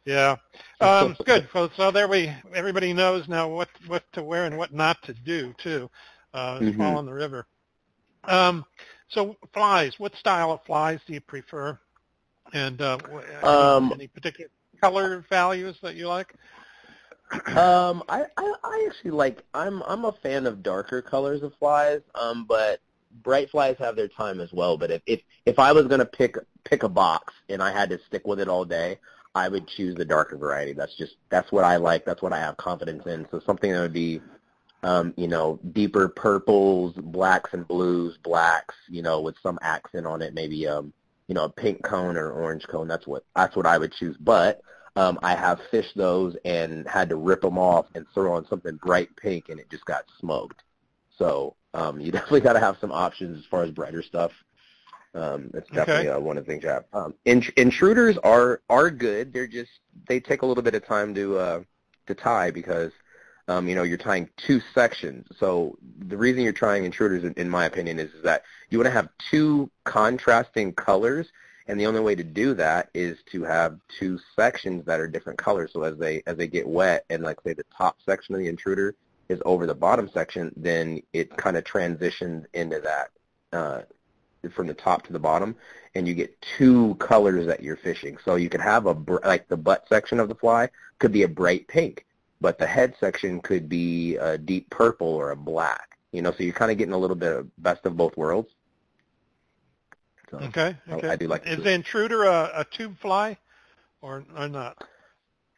Yeah. 0.06 0.36
Um, 0.82 1.16
good. 1.26 1.48
So, 1.54 1.70
so 1.78 1.92
there 1.92 2.08
we. 2.08 2.32
Everybody 2.54 2.94
knows 2.94 3.28
now 3.28 3.50
what 3.50 3.70
what 3.88 4.04
to 4.14 4.24
wear 4.24 4.46
and 4.46 4.58
what 4.58 4.74
not 4.74 4.98
to 5.04 5.14
do 5.14 5.54
too. 5.64 5.90
Uh, 6.34 6.62
Mhm. 6.62 6.78
Fall 6.78 7.00
in 7.00 7.06
the 7.06 7.14
river. 7.14 7.46
Um, 8.26 8.66
so 9.10 9.36
flies. 9.54 9.94
What 9.98 10.16
style 10.16 10.52
of 10.52 10.64
flies 10.66 11.00
do 11.08 11.14
you 11.14 11.22
prefer? 11.22 11.78
And 12.54 12.82
uh, 12.82 12.98
any- 13.08 13.44
Um, 13.48 13.92
any 13.94 14.08
particular 14.08 14.50
color 14.82 15.26
values 15.30 15.78
that 15.82 15.96
you 15.96 16.08
like? 16.08 16.34
Um, 17.58 18.04
I, 18.08 18.26
I 18.38 18.54
I 18.64 18.88
actually 18.90 19.12
like 19.12 19.44
I'm 19.54 19.84
I'm 19.84 20.06
a 20.06 20.14
fan 20.24 20.46
of 20.46 20.64
darker 20.64 21.02
colors 21.02 21.44
of 21.44 21.54
flies. 21.60 22.00
Um, 22.16 22.46
but 22.46 22.80
bright 23.24 23.50
flies 23.50 23.76
have 23.80 23.96
their 23.96 24.08
time 24.08 24.40
as 24.40 24.54
well. 24.54 24.78
But 24.78 24.92
if 24.92 25.02
if 25.06 25.22
if 25.46 25.60
I 25.60 25.74
was 25.74 25.88
gonna 25.88 26.06
pick 26.06 26.38
pick 26.64 26.84
a 26.84 26.90
box 26.90 27.34
and 27.50 27.62
I 27.62 27.72
had 27.72 27.90
to 27.90 28.00
stick 28.08 28.26
with 28.26 28.40
it 28.40 28.48
all 28.48 28.64
day, 28.64 29.00
I 29.36 29.50
would 29.50 29.68
choose 29.68 29.96
the 29.96 30.06
darker 30.06 30.38
variety. 30.38 30.72
That's 30.74 30.96
just 30.96 31.16
that's 31.30 31.52
what 31.52 31.66
I 31.66 31.76
like. 31.76 32.06
That's 32.06 32.22
what 32.22 32.32
I 32.32 32.40
have 32.40 32.56
confidence 32.58 33.06
in. 33.06 33.28
So 33.30 33.42
something 33.46 33.72
that 33.74 33.82
would 33.82 33.94
be, 33.94 34.22
um, 34.84 35.14
you 35.18 35.28
know, 35.28 35.60
deeper 35.74 36.08
purples, 36.08 36.94
blacks 36.96 37.54
and 37.54 37.68
blues, 37.68 38.18
blacks, 38.24 38.76
you 38.90 39.02
know, 39.02 39.22
with 39.22 39.36
some 39.42 39.58
accent 39.62 40.06
on 40.06 40.22
it, 40.22 40.34
maybe 40.34 40.68
um, 40.68 40.94
you 41.28 41.36
know, 41.36 41.46
a 41.46 41.50
pink 41.50 41.84
cone 41.84 42.18
or 42.18 42.32
orange 42.32 42.68
cone. 42.68 42.88
That's 42.88 43.08
what 43.08 43.24
that's 43.36 43.56
what 43.56 43.66
I 43.66 43.78
would 43.78 43.92
choose. 43.94 44.16
But 44.18 44.62
um, 44.96 45.20
I 45.22 45.36
have 45.36 45.60
fished 45.72 45.96
those 45.96 46.36
and 46.46 46.88
had 46.88 47.10
to 47.10 47.16
rip 47.16 47.42
them 47.42 47.58
off 47.58 47.88
and 47.96 48.06
throw 48.14 48.34
on 48.34 48.48
something 48.48 48.78
bright 48.78 49.10
pink, 49.16 49.50
and 49.50 49.60
it 49.60 49.70
just 49.70 49.86
got 49.86 50.06
smoked. 50.20 50.64
So 51.18 51.56
um, 51.74 52.00
you 52.00 52.12
definitely 52.14 52.42
got 52.42 52.54
to 52.54 52.60
have 52.60 52.78
some 52.80 52.92
options 52.92 53.38
as 53.38 53.46
far 53.46 53.64
as 53.64 53.72
brighter 53.72 54.04
stuff. 54.04 54.32
Um, 55.14 55.50
that's 55.52 55.70
definitely 55.70 56.10
uh, 56.10 56.20
one 56.20 56.38
of 56.38 56.46
the 56.46 56.52
things 56.52 56.64
you 56.64 56.70
have. 56.70 56.86
Um, 56.94 57.16
int- 57.26 57.54
intruders 57.58 58.18
are 58.24 58.62
are 58.70 58.92
good. 58.92 59.34
They're 59.34 59.48
just 59.48 59.72
they 60.08 60.20
take 60.20 60.44
a 60.44 60.46
little 60.46 60.64
bit 60.64 60.76
of 60.76 60.86
time 60.86 61.16
to 61.16 61.38
uh, 61.38 61.62
to 62.06 62.16
tie 62.16 62.52
because 62.52 62.92
um, 63.48 63.68
you 63.68 63.76
know 63.76 63.84
you're 63.84 63.98
tying 63.98 64.30
two 64.38 64.62
sections. 64.74 65.28
So 65.40 65.78
the 66.08 66.18
reason 66.18 66.44
you're 66.44 66.54
trying 66.54 66.86
intruders, 66.86 67.24
in, 67.24 67.34
in 67.34 67.50
my 67.50 67.66
opinion, 67.66 68.00
is, 68.00 68.12
is 68.14 68.24
that 68.24 68.44
you 68.70 68.78
want 68.78 68.88
to 68.88 68.92
have 68.92 69.10
two 69.30 69.70
contrasting 69.84 70.74
colors 70.74 71.28
and 71.68 71.80
the 71.80 71.86
only 71.86 72.00
way 72.00 72.16
to 72.16 72.24
do 72.24 72.54
that 72.56 72.90
is 72.94 73.18
to 73.32 73.44
have 73.44 73.78
two 74.00 74.20
sections 74.36 74.86
that 74.86 75.00
are 75.00 75.08
different 75.08 75.38
colors. 75.38 75.72
So 75.74 75.84
as 75.84 75.98
they 75.98 76.24
as 76.26 76.38
they 76.38 76.48
get 76.48 76.68
wet, 76.68 77.06
and 77.10 77.24
like 77.24 77.42
say 77.42 77.54
the 77.54 77.66
top 77.76 77.98
section 78.06 78.34
of 78.36 78.40
the 78.40 78.48
intruder 78.48 78.96
is 79.28 79.42
over 79.46 79.66
the 79.66 79.76
bottom 79.76 80.10
section, 80.14 80.54
then 80.56 81.02
it 81.12 81.36
kind 81.36 81.58
of 81.58 81.66
transitions 81.66 82.46
into 82.54 82.80
that 82.80 83.10
uh, 83.52 83.82
from 84.52 84.68
the 84.68 84.74
top 84.74 85.04
to 85.04 85.14
the 85.14 85.20
bottom, 85.20 85.56
and 85.94 86.08
you 86.08 86.14
get 86.14 86.42
two 86.58 86.96
colors 86.96 87.46
that 87.48 87.62
you're 87.62 87.76
fishing. 87.76 88.18
So 88.24 88.36
you 88.36 88.50
could 88.50 88.62
have 88.62 88.86
a 88.86 88.96
like 89.26 89.50
the 89.50 89.58
butt 89.58 89.86
section 89.90 90.22
of 90.22 90.30
the 90.30 90.36
fly 90.36 90.70
could 91.00 91.12
be 91.12 91.24
a 91.24 91.28
bright 91.28 91.68
pink, 91.68 92.06
but 92.42 92.60
the 92.60 92.68
head 92.68 92.96
section 93.00 93.42
could 93.42 93.68
be 93.68 94.16
a 94.18 94.38
deep 94.38 94.70
purple 94.70 95.08
or 95.08 95.32
a 95.32 95.36
black. 95.36 95.98
You 96.12 96.22
know, 96.22 96.32
so 96.32 96.44
you're 96.44 96.54
kind 96.54 96.72
of 96.72 96.78
getting 96.78 96.94
a 96.94 96.98
little 96.98 97.16
bit 97.16 97.32
of 97.34 97.64
best 97.64 97.86
of 97.86 97.98
both 97.98 98.16
worlds. 98.18 98.50
So, 100.32 100.38
Okay. 100.40 100.76
Okay. 100.90 101.08
I 101.08 101.16
do 101.16 101.28
like 101.28 101.46
Is 101.46 101.64
the 101.64 101.72
intruder 101.72 102.24
a, 102.24 102.52
a 102.56 102.66
tube 102.66 102.98
fly, 103.00 103.38
or 104.02 104.24
or 104.36 104.48
not? 104.48 104.78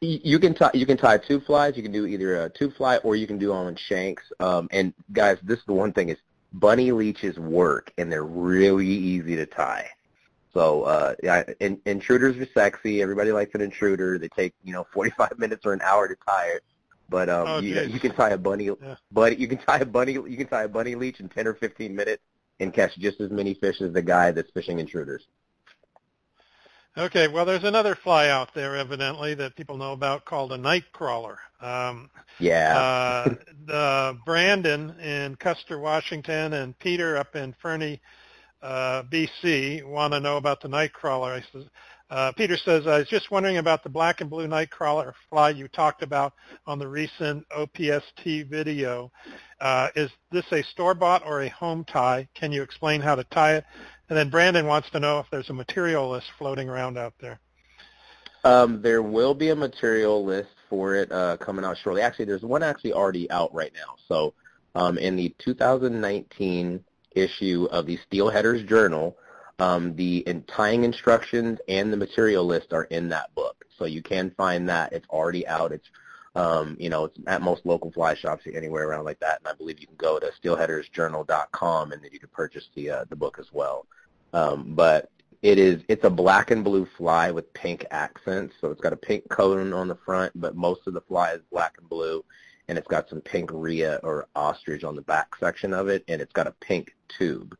You 0.01 0.39
can 0.39 0.53
tie 0.53 0.71
you 0.73 0.85
can 0.85 0.97
tie 0.97 1.17
two 1.17 1.41
flies. 1.41 1.75
You 1.75 1.83
can 1.83 1.91
do 1.91 2.05
either 2.05 2.45
a 2.45 2.49
tube 2.49 2.73
fly 2.75 2.97
or 2.97 3.15
you 3.15 3.27
can 3.27 3.37
do 3.37 3.51
on 3.51 3.75
shanks. 3.75 4.23
Um, 4.39 4.69
and 4.71 4.93
guys, 5.11 5.37
this 5.43 5.59
is 5.59 5.65
the 5.65 5.73
one 5.73 5.91
thing 5.91 6.09
is 6.09 6.17
bunny 6.53 6.91
leeches 6.91 7.37
work 7.37 7.91
and 7.97 8.11
they're 8.11 8.23
really 8.23 8.87
easy 8.87 9.35
to 9.35 9.45
tie. 9.45 9.89
So 10.53 10.83
uh, 10.83 11.15
yeah, 11.21 11.43
in, 11.59 11.81
intruders 11.85 12.37
are 12.37 12.47
sexy. 12.53 13.01
Everybody 13.01 13.31
likes 13.31 13.53
an 13.55 13.61
intruder. 13.61 14.17
They 14.17 14.29
take 14.29 14.53
you 14.63 14.71
know 14.71 14.87
45 14.93 15.31
minutes 15.37 15.65
or 15.65 15.73
an 15.73 15.81
hour 15.81 16.07
to 16.07 16.15
tie 16.27 16.47
it. 16.55 16.63
But 17.09 17.29
um, 17.29 17.47
Oh, 17.47 17.59
you, 17.59 17.81
you 17.81 17.99
can 17.99 18.13
tie 18.15 18.29
a 18.29 18.37
bunny, 18.37 18.65
Yeah. 18.65 18.95
but 19.11 19.39
you 19.39 19.47
can 19.47 19.57
tie 19.57 19.79
a 19.79 19.85
bunny. 19.85 20.13
You 20.13 20.37
can 20.37 20.47
tie 20.47 20.63
a 20.63 20.67
bunny 20.69 20.95
leech 20.95 21.19
in 21.19 21.29
10 21.29 21.47
or 21.47 21.55
15 21.55 21.95
minutes 21.95 22.21
and 22.59 22.73
catch 22.73 22.97
just 22.97 23.19
as 23.21 23.31
many 23.31 23.53
fish 23.55 23.81
as 23.81 23.93
the 23.93 24.01
guy 24.01 24.31
that's 24.31 24.51
fishing 24.51 24.79
intruders. 24.79 25.25
Okay. 26.97 27.27
Well, 27.27 27.45
there's 27.45 27.63
another 27.63 27.95
fly 27.95 28.29
out 28.29 28.53
there, 28.53 28.75
evidently, 28.75 29.33
that 29.35 29.55
people 29.55 29.77
know 29.77 29.93
about 29.93 30.25
called 30.25 30.51
a 30.51 30.57
night 30.57 30.83
crawler. 30.91 31.39
Um, 31.61 32.09
Yeah. 32.39 32.77
uh, 32.77 33.35
the 33.65 34.17
Brandon 34.25 34.91
in 34.99 35.35
Custer, 35.37 35.79
Washington, 35.79 36.53
and 36.53 36.77
Peter 36.79 37.17
up 37.17 37.35
in 37.35 37.55
Fernie, 37.61 38.01
uh, 38.61 39.03
BC, 39.03 39.83
want 39.85 40.13
to 40.13 40.19
know 40.19 40.37
about 40.37 40.61
the 40.61 40.67
night 40.67 40.91
crawler. 40.93 41.31
I 41.33 41.41
says, 41.53 41.65
uh, 42.09 42.31
Peter 42.31 42.57
says, 42.57 42.87
I 42.87 42.99
was 42.99 43.07
just 43.07 43.29
wondering 43.29 43.57
about 43.57 43.83
the 43.83 43.89
black 43.89 44.21
and 44.21 44.29
blue 44.29 44.47
nightcrawler 44.47 45.13
fly 45.29 45.51
you 45.51 45.67
talked 45.67 46.01
about 46.01 46.33
on 46.65 46.79
the 46.79 46.87
recent 46.87 47.45
OPST 47.49 48.49
video. 48.49 49.11
Uh, 49.61 49.89
is 49.95 50.09
this 50.31 50.45
a 50.51 50.63
store-bought 50.63 51.23
or 51.25 51.43
a 51.43 51.49
home 51.49 51.83
tie? 51.83 52.27
Can 52.33 52.51
you 52.51 52.63
explain 52.63 53.01
how 53.01 53.15
to 53.15 53.23
tie 53.25 53.55
it? 53.55 53.65
And 54.09 54.17
then 54.17 54.29
Brandon 54.29 54.65
wants 54.65 54.89
to 54.91 54.99
know 54.99 55.19
if 55.19 55.27
there's 55.29 55.51
a 55.51 55.53
material 55.53 56.09
list 56.09 56.27
floating 56.37 56.67
around 56.67 56.97
out 56.97 57.13
there. 57.19 57.39
Um, 58.43 58.81
there 58.81 59.03
will 59.03 59.35
be 59.35 59.49
a 59.49 59.55
material 59.55 60.25
list 60.25 60.49
for 60.69 60.95
it 60.95 61.11
uh, 61.11 61.37
coming 61.37 61.63
out 61.63 61.77
shortly. 61.77 62.01
Actually, 62.01 62.25
there's 62.25 62.41
one 62.41 62.63
actually 62.63 62.93
already 62.93 63.29
out 63.29 63.53
right 63.53 63.73
now. 63.75 63.95
So 64.07 64.33
um, 64.73 64.97
in 64.97 65.15
the 65.15 65.35
2019 65.39 66.83
issue 67.11 67.67
of 67.69 67.85
the 67.85 67.99
Steelheaders 68.09 68.67
Journal, 68.67 69.15
um, 69.59 69.95
the 69.95 70.25
tying 70.47 70.83
instructions 70.83 71.59
and 71.67 71.91
the 71.91 71.97
material 71.97 72.45
list 72.45 72.73
are 72.73 72.85
in 72.85 73.09
that 73.09 73.33
book. 73.35 73.65
So 73.77 73.85
you 73.85 74.01
can 74.01 74.31
find 74.31 74.67
that. 74.69 74.93
It's 74.93 75.07
already 75.09 75.47
out. 75.47 75.71
It's 75.71 75.87
Um, 76.35 76.77
you 76.79 76.89
know, 76.89 77.05
it's 77.05 77.17
at 77.25 77.41
most 77.41 77.65
local 77.65 77.91
fly 77.91 78.13
shops 78.13 78.43
anywhere 78.45 78.87
around 78.87 79.03
like 79.03 79.19
that, 79.19 79.39
and 79.39 79.47
I 79.47 79.53
believe 79.53 79.79
you 79.79 79.87
can 79.87 79.95
go 79.97 80.19
to 80.19 80.31
steelheadersjournal.com 80.39 81.91
and 81.91 82.03
then 82.03 82.11
you 82.13 82.19
can 82.19 82.29
purchase 82.29 82.69
the 82.75 82.89
uh, 82.91 83.05
the 83.09 83.15
book 83.15 83.37
as 83.39 83.47
well. 83.51 83.87
Um, 84.31 84.75
but 84.75 85.09
it 85.41 85.57
is 85.57 85.81
it's 85.87 86.05
a 86.05 86.09
black 86.09 86.51
and 86.51 86.63
blue 86.63 86.85
fly 86.97 87.31
with 87.31 87.51
pink 87.53 87.85
accents, 87.89 88.53
so 88.61 88.69
it's 88.69 88.81
got 88.81 88.93
a 88.93 88.97
pink 88.97 89.27
cone 89.29 89.73
on 89.73 89.87
the 89.87 89.97
front, 90.05 90.31
but 90.35 90.55
most 90.55 90.81
of 90.87 90.93
the 90.93 91.01
fly 91.01 91.31
is 91.33 91.41
black 91.51 91.73
and 91.79 91.89
blue, 91.89 92.23
and 92.67 92.77
it's 92.77 92.87
got 92.87 93.09
some 93.09 93.21
pink 93.21 93.49
rhea 93.51 93.99
or 94.03 94.27
ostrich 94.35 94.83
on 94.83 94.95
the 94.95 95.01
back 95.01 95.35
section 95.39 95.73
of 95.73 95.87
it, 95.87 96.03
and 96.07 96.21
it's 96.21 96.33
got 96.33 96.47
a 96.47 96.55
pink 96.61 96.93
tube. 97.17 97.57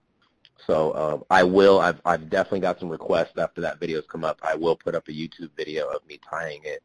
So 0.67 0.91
uh, 0.91 1.19
I 1.29 1.43
will. 1.43 1.79
I've 1.79 2.01
I've 2.05 2.29
definitely 2.29 2.61
got 2.61 2.79
some 2.79 2.89
requests 2.89 3.37
after 3.37 3.61
that 3.61 3.79
video's 3.79 4.05
come 4.09 4.23
up. 4.23 4.39
I 4.43 4.55
will 4.55 4.75
put 4.75 4.95
up 4.95 5.07
a 5.07 5.11
YouTube 5.11 5.51
video 5.55 5.87
of 5.87 6.05
me 6.07 6.19
tying 6.29 6.61
it 6.63 6.83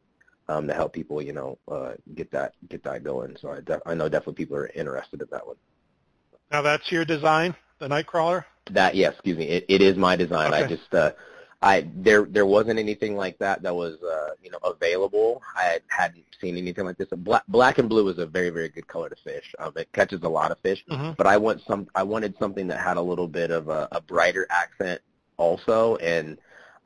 um, 0.48 0.66
to 0.66 0.74
help 0.74 0.92
people, 0.92 1.22
you 1.22 1.32
know, 1.32 1.58
uh, 1.70 1.92
get 2.14 2.30
that 2.32 2.54
get 2.68 2.82
that 2.84 3.02
going. 3.02 3.36
So 3.40 3.50
I 3.50 3.60
def- 3.60 3.82
I 3.86 3.94
know 3.94 4.08
definitely 4.08 4.34
people 4.34 4.56
are 4.56 4.68
interested 4.68 5.20
in 5.22 5.28
that 5.30 5.46
one. 5.46 5.56
Now 6.50 6.62
that's 6.62 6.90
your 6.92 7.04
design, 7.04 7.54
the 7.78 7.88
Nightcrawler. 7.88 8.44
That 8.70 8.94
yes, 8.94 9.12
excuse 9.12 9.36
me. 9.36 9.44
It, 9.44 9.66
it 9.68 9.82
is 9.82 9.96
my 9.96 10.16
design. 10.16 10.52
Okay. 10.52 10.64
I 10.64 10.68
just 10.68 10.94
uh, 10.94 11.12
I 11.64 11.88
there 11.96 12.26
there 12.26 12.44
wasn't 12.44 12.78
anything 12.78 13.16
like 13.16 13.38
that 13.38 13.62
that 13.62 13.74
was 13.74 13.94
uh, 14.02 14.34
you 14.42 14.50
know 14.50 14.58
available. 14.62 15.42
I 15.56 15.78
hadn't 15.88 16.24
seen 16.40 16.58
anything 16.58 16.84
like 16.84 16.98
this. 16.98 17.08
Black 17.16 17.42
black 17.48 17.78
and 17.78 17.88
blue 17.88 18.06
is 18.10 18.18
a 18.18 18.26
very 18.26 18.50
very 18.50 18.68
good 18.68 18.86
color 18.86 19.08
to 19.08 19.16
fish. 19.16 19.54
Um, 19.58 19.72
it 19.76 19.90
catches 19.92 20.22
a 20.22 20.28
lot 20.28 20.50
of 20.52 20.58
fish, 20.58 20.84
Mm-hmm. 20.90 21.12
but 21.16 21.26
I 21.26 21.38
want 21.38 21.62
some. 21.66 21.88
I 21.94 22.02
wanted 22.02 22.34
something 22.38 22.66
that 22.68 22.80
had 22.80 22.98
a 22.98 23.02
little 23.02 23.26
bit 23.26 23.50
of 23.50 23.68
a, 23.70 23.88
a 23.92 24.00
brighter 24.02 24.46
accent 24.50 25.00
also, 25.38 25.96
and 25.96 26.36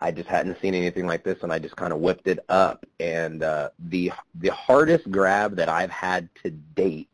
I 0.00 0.12
just 0.12 0.28
hadn't 0.28 0.60
seen 0.62 0.74
anything 0.76 1.06
like 1.08 1.24
this, 1.24 1.38
and 1.42 1.52
I 1.52 1.58
just 1.58 1.74
kind 1.74 1.92
of 1.92 1.98
whipped 1.98 2.28
it 2.28 2.38
up. 2.48 2.86
And 3.00 3.42
uh, 3.42 3.70
the 3.80 4.12
the 4.36 4.52
hardest 4.52 5.10
grab 5.10 5.56
that 5.56 5.68
I've 5.68 5.90
had 5.90 6.28
to 6.44 6.50
date 6.50 7.08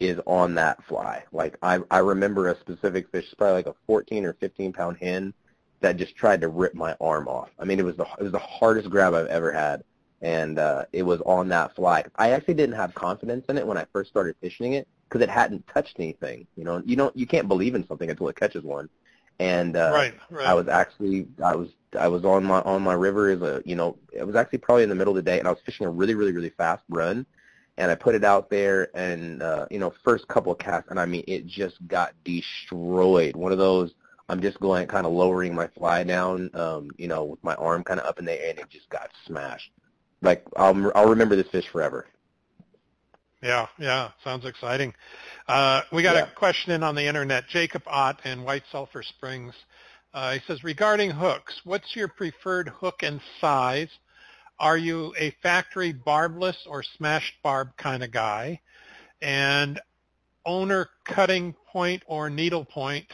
is 0.00 0.20
on 0.26 0.54
that 0.56 0.84
fly. 0.84 1.24
Like 1.32 1.56
I 1.62 1.78
I 1.90 1.98
remember 2.00 2.48
a 2.48 2.60
specific 2.60 3.08
fish, 3.10 3.24
probably 3.38 3.54
like 3.54 3.66
a 3.68 3.74
14 3.86 4.26
or 4.26 4.34
15 4.34 4.74
pound 4.74 4.98
hen 4.98 5.32
that 5.80 5.96
just 5.96 6.16
tried 6.16 6.40
to 6.40 6.48
rip 6.48 6.74
my 6.74 6.96
arm 7.00 7.28
off. 7.28 7.50
I 7.58 7.64
mean, 7.64 7.78
it 7.78 7.84
was 7.84 7.96
the 7.96 8.06
it 8.18 8.22
was 8.22 8.32
the 8.32 8.38
hardest 8.38 8.90
grab 8.90 9.14
I've 9.14 9.26
ever 9.26 9.52
had, 9.52 9.84
and 10.22 10.58
uh, 10.58 10.84
it 10.92 11.02
was 11.02 11.20
on 11.22 11.48
that 11.48 11.74
fly. 11.74 12.04
I 12.16 12.30
actually 12.30 12.54
didn't 12.54 12.76
have 12.76 12.94
confidence 12.94 13.46
in 13.48 13.58
it 13.58 13.66
when 13.66 13.78
I 13.78 13.86
first 13.92 14.10
started 14.10 14.36
fishing 14.40 14.74
it 14.74 14.88
because 15.08 15.22
it 15.22 15.30
hadn't 15.30 15.66
touched 15.68 15.96
anything. 15.98 16.46
You 16.56 16.64
know, 16.64 16.82
you 16.84 16.96
don't 16.96 17.16
you 17.16 17.26
can't 17.26 17.48
believe 17.48 17.74
in 17.74 17.86
something 17.86 18.10
until 18.10 18.28
it 18.28 18.36
catches 18.36 18.64
one. 18.64 18.88
And 19.38 19.76
uh, 19.76 19.90
right, 19.92 20.14
right. 20.30 20.46
I 20.46 20.54
was 20.54 20.68
actually 20.68 21.28
I 21.44 21.54
was 21.54 21.68
I 21.98 22.08
was 22.08 22.24
on 22.24 22.44
my 22.44 22.60
on 22.62 22.82
my 22.82 22.94
river 22.94 23.30
as 23.30 23.42
a 23.42 23.62
you 23.64 23.76
know 23.76 23.98
it 24.12 24.24
was 24.24 24.34
actually 24.34 24.58
probably 24.58 24.82
in 24.82 24.88
the 24.88 24.94
middle 24.94 25.16
of 25.16 25.22
the 25.22 25.30
day 25.30 25.38
and 25.38 25.46
I 25.46 25.50
was 25.50 25.60
fishing 25.64 25.86
a 25.86 25.90
really 25.90 26.14
really 26.14 26.32
really 26.32 26.50
fast 26.50 26.82
run 26.88 27.26
and 27.76 27.90
I 27.90 27.94
put 27.94 28.14
it 28.14 28.24
out 28.24 28.48
there 28.48 28.88
and 28.96 29.42
uh, 29.42 29.66
you 29.70 29.78
know 29.78 29.92
first 30.04 30.26
couple 30.28 30.52
of 30.52 30.58
casts 30.58 30.88
and 30.90 30.98
I 30.98 31.04
mean 31.04 31.24
it 31.26 31.46
just 31.46 31.86
got 31.86 32.14
destroyed. 32.24 33.36
One 33.36 33.52
of 33.52 33.58
those 33.58 33.92
I'm 34.28 34.40
just 34.42 34.58
going 34.60 34.86
kind 34.88 35.06
of 35.06 35.12
lowering 35.12 35.54
my 35.54 35.68
fly 35.68 36.04
down 36.04 36.50
um, 36.54 36.90
you 36.98 37.08
know 37.08 37.24
with 37.24 37.44
my 37.44 37.54
arm 37.54 37.84
kind 37.84 38.00
of 38.00 38.06
up 38.06 38.18
in 38.18 38.24
the 38.24 38.32
air 38.32 38.50
and 38.50 38.58
it 38.58 38.70
just 38.70 38.88
got 38.90 39.10
smashed. 39.26 39.70
Like 40.22 40.44
I'll 40.56 40.92
I'll 40.94 41.08
remember 41.08 41.36
this 41.36 41.48
fish 41.48 41.68
forever. 41.68 42.06
Yeah, 43.42 43.66
yeah, 43.78 44.10
sounds 44.24 44.46
exciting. 44.46 44.94
Uh, 45.46 45.82
we 45.92 46.02
got 46.02 46.16
Yeah. 46.16 46.24
a 46.24 46.34
question 46.34 46.72
in 46.72 46.82
on 46.82 46.94
the 46.94 47.06
internet. 47.06 47.46
Jacob 47.48 47.82
Ott 47.86 48.24
in 48.24 48.42
White 48.42 48.64
Sulphur 48.72 49.02
Springs. 49.02 49.54
Uh, 50.14 50.32
he 50.32 50.40
says, 50.46 50.64
regarding 50.64 51.10
hooks, 51.10 51.60
what's 51.64 51.94
your 51.94 52.08
preferred 52.08 52.68
hook 52.68 53.02
and 53.02 53.20
size? 53.40 53.90
Are 54.58 54.78
you 54.78 55.14
a 55.18 55.30
factory 55.42 55.92
barbless 55.92 56.56
or 56.66 56.82
smashed 56.82 57.34
barb 57.42 57.76
kind 57.76 58.02
of 58.02 58.10
guy? 58.10 58.60
And 59.20 59.78
owner 60.46 60.88
cutting 61.04 61.54
point 61.70 62.02
or 62.06 62.30
needle 62.30 62.64
point? 62.64 63.06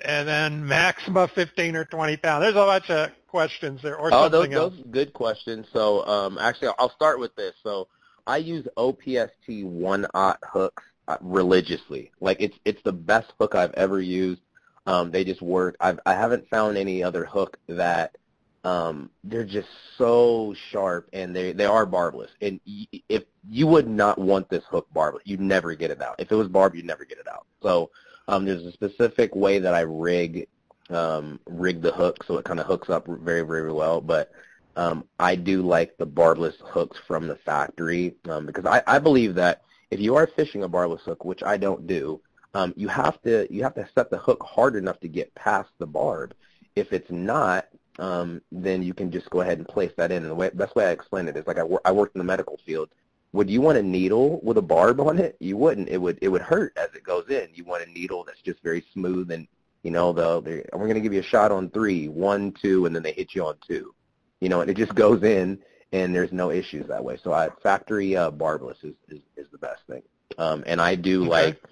And 0.00 0.28
then 0.28 0.66
maxima 0.66 1.26
15 1.28 1.74
or 1.76 1.84
20 1.84 2.16
pounds. 2.18 2.42
There's 2.44 2.54
a 2.54 2.58
bunch 2.66 2.90
of 2.90 3.10
questions 3.26 3.80
there 3.82 3.96
or 3.96 4.10
Oh, 4.12 4.28
those 4.28 4.42
something 4.44 4.54
else. 4.54 4.74
those 4.74 4.84
good 4.90 5.12
questions. 5.12 5.66
So 5.72 6.06
um, 6.06 6.38
actually, 6.38 6.68
I'll 6.78 6.90
start 6.94 7.18
with 7.18 7.34
this. 7.34 7.54
So 7.62 7.88
I 8.26 8.36
use 8.38 8.66
OPST 8.76 9.64
one 9.64 10.06
aught 10.14 10.38
hooks 10.42 10.82
uh, 11.08 11.16
religiously. 11.20 12.12
Like 12.20 12.36
it's 12.40 12.56
it's 12.64 12.82
the 12.84 12.92
best 12.92 13.32
hook 13.40 13.54
I've 13.54 13.72
ever 13.74 14.00
used. 14.00 14.40
Um, 14.86 15.10
they 15.10 15.24
just 15.24 15.42
work. 15.42 15.76
I've 15.80 15.98
I 16.06 16.14
haven't 16.14 16.48
found 16.48 16.78
any 16.78 17.02
other 17.02 17.24
hook 17.24 17.58
that 17.68 18.16
um, 18.64 19.10
they're 19.24 19.44
just 19.44 19.68
so 19.96 20.54
sharp 20.70 21.08
and 21.12 21.34
they 21.34 21.52
they 21.52 21.64
are 21.66 21.86
barbless. 21.86 22.30
And 22.40 22.60
y- 22.66 22.86
if 23.08 23.24
you 23.48 23.66
would 23.66 23.88
not 23.88 24.18
want 24.18 24.48
this 24.48 24.64
hook 24.70 24.86
barbless, 24.92 25.22
you'd 25.26 25.40
never 25.40 25.74
get 25.74 25.90
it 25.90 26.00
out. 26.00 26.16
If 26.18 26.30
it 26.30 26.36
was 26.36 26.48
barb, 26.48 26.74
you'd 26.74 26.84
never 26.86 27.04
get 27.04 27.18
it 27.18 27.26
out. 27.28 27.46
So 27.62 27.90
um, 28.28 28.44
there's 28.44 28.64
a 28.64 28.72
specific 28.72 29.34
way 29.34 29.58
that 29.58 29.74
I 29.74 29.80
rig 29.80 30.46
um, 30.90 31.40
rig 31.46 31.82
the 31.82 31.92
hook 31.92 32.24
so 32.24 32.38
it 32.38 32.44
kind 32.44 32.60
of 32.60 32.66
hooks 32.66 32.88
up 32.88 33.06
very 33.06 33.42
very 33.42 33.72
well. 33.72 34.00
But 34.00 34.30
um, 34.76 35.04
I 35.18 35.34
do 35.34 35.62
like 35.62 35.96
the 35.96 36.06
barbless 36.06 36.54
hooks 36.62 36.98
from 37.06 37.26
the 37.26 37.36
factory 37.36 38.14
um, 38.28 38.46
because 38.46 38.64
I, 38.64 38.82
I 38.86 38.98
believe 39.00 39.34
that 39.34 39.62
if 39.90 39.98
you 39.98 40.14
are 40.14 40.28
fishing 40.36 40.62
a 40.62 40.68
barbless 40.68 41.02
hook, 41.02 41.24
which 41.24 41.42
I 41.42 41.56
don't 41.56 41.86
do, 41.86 42.20
um, 42.54 42.72
you 42.76 42.88
have 42.88 43.20
to 43.22 43.52
you 43.52 43.62
have 43.64 43.74
to 43.74 43.88
set 43.94 44.10
the 44.10 44.18
hook 44.18 44.42
hard 44.42 44.76
enough 44.76 45.00
to 45.00 45.08
get 45.08 45.34
past 45.34 45.70
the 45.78 45.86
barb. 45.86 46.34
If 46.76 46.92
it's 46.92 47.10
not, 47.10 47.66
um, 47.98 48.40
then 48.52 48.82
you 48.82 48.94
can 48.94 49.10
just 49.10 49.28
go 49.30 49.40
ahead 49.40 49.58
and 49.58 49.66
place 49.66 49.92
that 49.96 50.12
in. 50.12 50.22
And 50.22 50.30
the 50.30 50.34
way, 50.34 50.50
best 50.50 50.76
way 50.76 50.86
I 50.86 50.90
explain 50.90 51.28
it 51.28 51.36
is 51.36 51.46
like 51.46 51.58
I, 51.58 51.64
wor- 51.64 51.82
I 51.84 51.92
worked 51.92 52.14
in 52.14 52.20
the 52.20 52.24
medical 52.24 52.58
field. 52.64 52.90
Would 53.32 53.50
you 53.50 53.60
want 53.60 53.78
a 53.78 53.82
needle 53.82 54.40
with 54.42 54.56
a 54.58 54.62
barb 54.62 55.00
on 55.00 55.18
it? 55.18 55.36
You 55.40 55.56
wouldn't. 55.56 55.88
It 55.88 55.98
would 55.98 56.18
it 56.22 56.28
would 56.28 56.42
hurt 56.42 56.72
as 56.76 56.88
it 56.94 57.04
goes 57.04 57.28
in. 57.28 57.48
You 57.54 57.64
want 57.64 57.82
a 57.86 57.90
needle 57.90 58.24
that's 58.24 58.40
just 58.42 58.62
very 58.62 58.84
smooth 58.92 59.30
and 59.30 59.46
you 59.82 59.90
know 59.90 60.12
they 60.12 60.64
we're 60.72 60.86
going 60.86 60.94
to 60.94 61.00
give 61.00 61.12
you 61.12 61.20
a 61.20 61.24
shot 61.24 61.52
on 61.52 61.70
three, 61.70 62.08
one, 62.08 62.52
two, 62.60 62.86
and 62.86 62.94
then 62.94 63.02
they 63.02 63.12
hit 63.12 63.34
you 63.34 63.44
on 63.46 63.56
two. 63.66 63.94
You 64.40 64.48
know, 64.48 64.60
and 64.62 64.70
it 64.70 64.76
just 64.76 64.94
goes 64.94 65.22
in 65.22 65.58
and 65.92 66.14
there's 66.14 66.32
no 66.32 66.50
issues 66.50 66.86
that 66.88 67.04
way. 67.04 67.18
So 67.22 67.32
I, 67.32 67.48
factory 67.62 68.16
uh, 68.16 68.30
barbless 68.30 68.78
is, 68.82 68.94
is 69.08 69.20
is 69.36 69.46
the 69.52 69.58
best 69.58 69.82
thing. 69.88 70.02
Um, 70.38 70.62
and 70.66 70.80
I 70.80 70.94
do 70.94 71.24
Okay. 71.24 71.28
like 71.28 71.62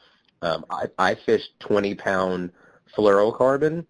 um, 0.43 0.65
I 0.71 0.87
I 0.99 1.15
fish 1.15 1.43
20 1.61 1.95
pound 1.95 2.53
fluorocarbon 2.97 3.87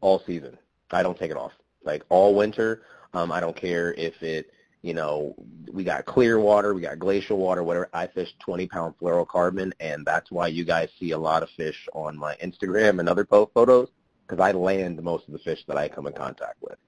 all 0.00 0.20
season. 0.26 0.58
I 0.90 1.02
don't 1.02 1.18
take 1.18 1.30
it 1.30 1.36
off. 1.36 1.52
Like 1.84 2.04
all 2.08 2.34
winter, 2.34 2.82
um, 3.14 3.32
I 3.32 3.40
don't 3.40 3.56
care 3.56 3.94
if 3.94 4.22
it, 4.22 4.50
you 4.82 4.94
know, 4.94 5.34
we 5.70 5.84
got 5.84 6.06
clear 6.06 6.38
water, 6.38 6.74
we 6.74 6.80
got 6.80 6.98
glacial 6.98 7.36
water, 7.36 7.62
whatever. 7.62 7.88
I 7.92 8.06
fish 8.06 8.32
20 8.40 8.66
pound 8.66 8.94
fluorocarbon, 9.00 9.72
and 9.80 10.06
that's 10.06 10.30
why 10.30 10.48
you 10.48 10.64
guys 10.64 10.88
see 10.98 11.10
a 11.10 11.18
lot 11.18 11.42
of 11.42 11.50
fish 11.56 11.88
on 11.92 12.16
my 12.16 12.34
Instagram 12.36 12.98
and 12.98 13.08
other 13.08 13.26
photos 13.26 13.88
because 14.26 14.42
I 14.42 14.52
land 14.52 15.02
most 15.02 15.26
of 15.26 15.32
the 15.32 15.38
fish 15.40 15.60
that 15.66 15.76
I 15.76 15.88
come 15.88 16.06
in 16.06 16.12
contact 16.12 16.56
with. 16.60 16.78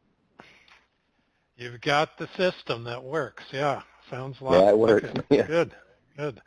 You've 1.56 1.80
got 1.80 2.16
the 2.18 2.28
system 2.36 2.84
that 2.84 3.02
works. 3.02 3.44
Yeah, 3.52 3.82
sounds 4.10 4.36
like 4.40 4.60
Yeah, 4.60 4.70
it 4.70 4.78
works. 4.78 5.08
Yeah. 5.30 5.46
Good, 5.46 5.74
good. 6.16 6.40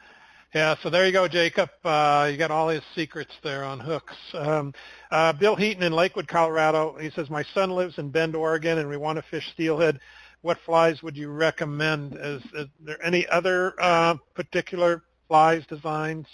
Yeah, 0.56 0.76
so 0.82 0.90
there 0.90 1.06
you 1.06 1.12
go, 1.12 1.28
Jacob. 1.28 1.70
Uh, 1.84 2.30
you 2.32 2.38
got 2.38 2.50
all 2.50 2.70
his 2.70 2.82
secrets 2.96 3.34
there 3.44 3.66
on 3.66 3.78
hooks. 3.78 4.16
Um, 4.34 4.74
uh, 5.12 5.34
Bill 5.34 5.58
Heaton 5.58 5.84
in 5.84 5.92
Lakewood, 5.92 6.30
Colorado. 6.30 6.98
He 6.98 7.10
says, 7.10 7.30
my 7.30 7.44
son 7.54 7.72
lives 7.72 7.98
in 7.98 8.10
Bend, 8.10 8.38
Oregon, 8.38 8.78
and 8.78 8.88
we 8.88 8.96
want 8.96 9.18
to 9.18 9.24
fish 9.30 9.46
steelhead. 9.54 10.00
What 10.46 10.60
flies 10.60 11.02
would 11.02 11.18
you 11.18 11.32
recommend? 11.32 12.20
Is, 12.22 12.44
is 12.54 12.68
there 12.80 13.04
any 13.04 13.28
other 13.30 13.74
uh, 13.82 14.14
particular 14.36 15.02
flies 15.28 15.66
designs 15.66 16.28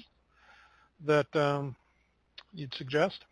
that 1.06 1.34
um, 1.34 1.78
you'd 2.54 2.74
suggest? 2.74 3.24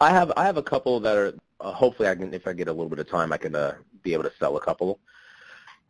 I 0.00 0.10
have 0.10 0.32
I 0.36 0.44
have 0.44 0.58
a 0.58 0.62
couple 0.62 1.00
that 1.00 1.16
are 1.16 1.34
uh, 1.58 1.72
hopefully 1.72 2.08
I 2.08 2.14
can 2.14 2.32
if 2.32 2.46
I 2.46 2.52
get 2.52 2.68
a 2.68 2.72
little 2.72 2.88
bit 2.88 3.00
of 3.00 3.10
time 3.10 3.32
I 3.32 3.36
can 3.36 3.56
uh, 3.56 3.74
be 4.04 4.12
able 4.12 4.22
to 4.22 4.32
sell 4.38 4.56
a 4.56 4.60
couple. 4.60 5.00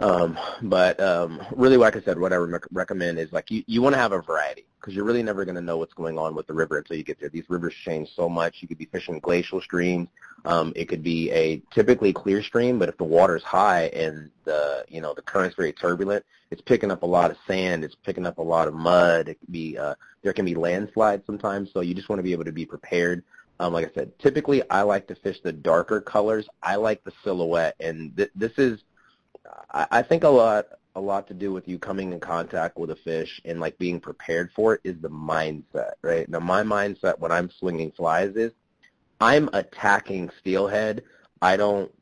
Um, 0.00 0.38
but 0.62 0.98
um, 0.98 1.42
really, 1.54 1.76
like 1.76 1.94
I 1.94 2.00
said, 2.00 2.18
what 2.18 2.32
I 2.32 2.36
rec- 2.36 2.64
recommend 2.72 3.18
is 3.18 3.32
like 3.32 3.50
you, 3.50 3.62
you 3.66 3.82
want 3.82 3.94
to 3.94 3.98
have 3.98 4.12
a 4.12 4.22
variety 4.22 4.64
because 4.80 4.94
you're 4.94 5.04
really 5.04 5.22
never 5.22 5.44
going 5.44 5.56
to 5.56 5.60
know 5.60 5.76
what's 5.76 5.92
going 5.92 6.18
on 6.18 6.34
with 6.34 6.46
the 6.46 6.54
river 6.54 6.78
until 6.78 6.96
you 6.96 7.04
get 7.04 7.20
there. 7.20 7.28
These 7.28 7.44
rivers 7.48 7.74
change 7.84 8.08
so 8.16 8.26
much. 8.28 8.56
You 8.60 8.68
could 8.68 8.78
be 8.78 8.86
fishing 8.86 9.18
glacial 9.18 9.60
streams. 9.60 10.08
Um, 10.46 10.72
it 10.74 10.86
could 10.86 11.02
be 11.02 11.30
a 11.32 11.62
typically 11.70 12.14
clear 12.14 12.42
stream, 12.42 12.78
but 12.78 12.88
if 12.88 12.96
the 12.96 13.04
water's 13.04 13.42
high 13.42 13.84
and 13.88 14.30
the 14.44 14.86
you 14.88 15.02
know 15.02 15.12
the 15.12 15.22
current's 15.22 15.54
very 15.54 15.72
turbulent, 15.72 16.24
it's 16.50 16.62
picking 16.62 16.90
up 16.90 17.02
a 17.02 17.06
lot 17.06 17.30
of 17.30 17.36
sand. 17.46 17.84
It's 17.84 17.94
picking 17.94 18.24
up 18.24 18.38
a 18.38 18.42
lot 18.42 18.68
of 18.68 18.74
mud. 18.74 19.28
It 19.28 19.38
could 19.38 19.52
be 19.52 19.76
uh, 19.76 19.96
there 20.22 20.32
can 20.32 20.46
be 20.46 20.54
landslides 20.54 21.26
sometimes. 21.26 21.70
So 21.72 21.82
you 21.82 21.94
just 21.94 22.08
want 22.08 22.18
to 22.18 22.24
be 22.24 22.32
able 22.32 22.44
to 22.44 22.52
be 22.52 22.64
prepared. 22.64 23.22
Um, 23.58 23.74
like 23.74 23.86
I 23.86 23.94
said, 23.94 24.18
typically 24.18 24.62
I 24.70 24.80
like 24.80 25.06
to 25.08 25.14
fish 25.14 25.40
the 25.44 25.52
darker 25.52 26.00
colors. 26.00 26.48
I 26.62 26.76
like 26.76 27.04
the 27.04 27.12
silhouette, 27.22 27.76
and 27.78 28.16
th- 28.16 28.30
this 28.34 28.52
is, 28.56 28.82
I, 29.72 29.86
I 29.90 30.02
think 30.02 30.24
a 30.24 30.28
lot, 30.28 30.66
a 30.94 31.00
lot 31.00 31.26
to 31.28 31.34
do 31.34 31.52
with 31.52 31.68
you 31.68 31.78
coming 31.78 32.12
in 32.12 32.20
contact 32.20 32.78
with 32.78 32.90
a 32.90 32.96
fish 32.96 33.40
and 33.44 33.60
like 33.60 33.78
being 33.78 34.00
prepared 34.00 34.50
for 34.54 34.74
it 34.74 34.80
is 34.84 34.96
the 35.00 35.10
mindset, 35.10 35.92
right? 36.02 36.28
Now 36.28 36.40
my 36.40 36.62
mindset 36.62 37.18
when 37.18 37.32
I'm 37.32 37.50
swinging 37.50 37.92
flies 37.92 38.34
is, 38.36 38.52
I'm 39.20 39.50
attacking 39.52 40.30
steelhead. 40.40 41.02
I 41.42 41.56
don't, 41.56 41.92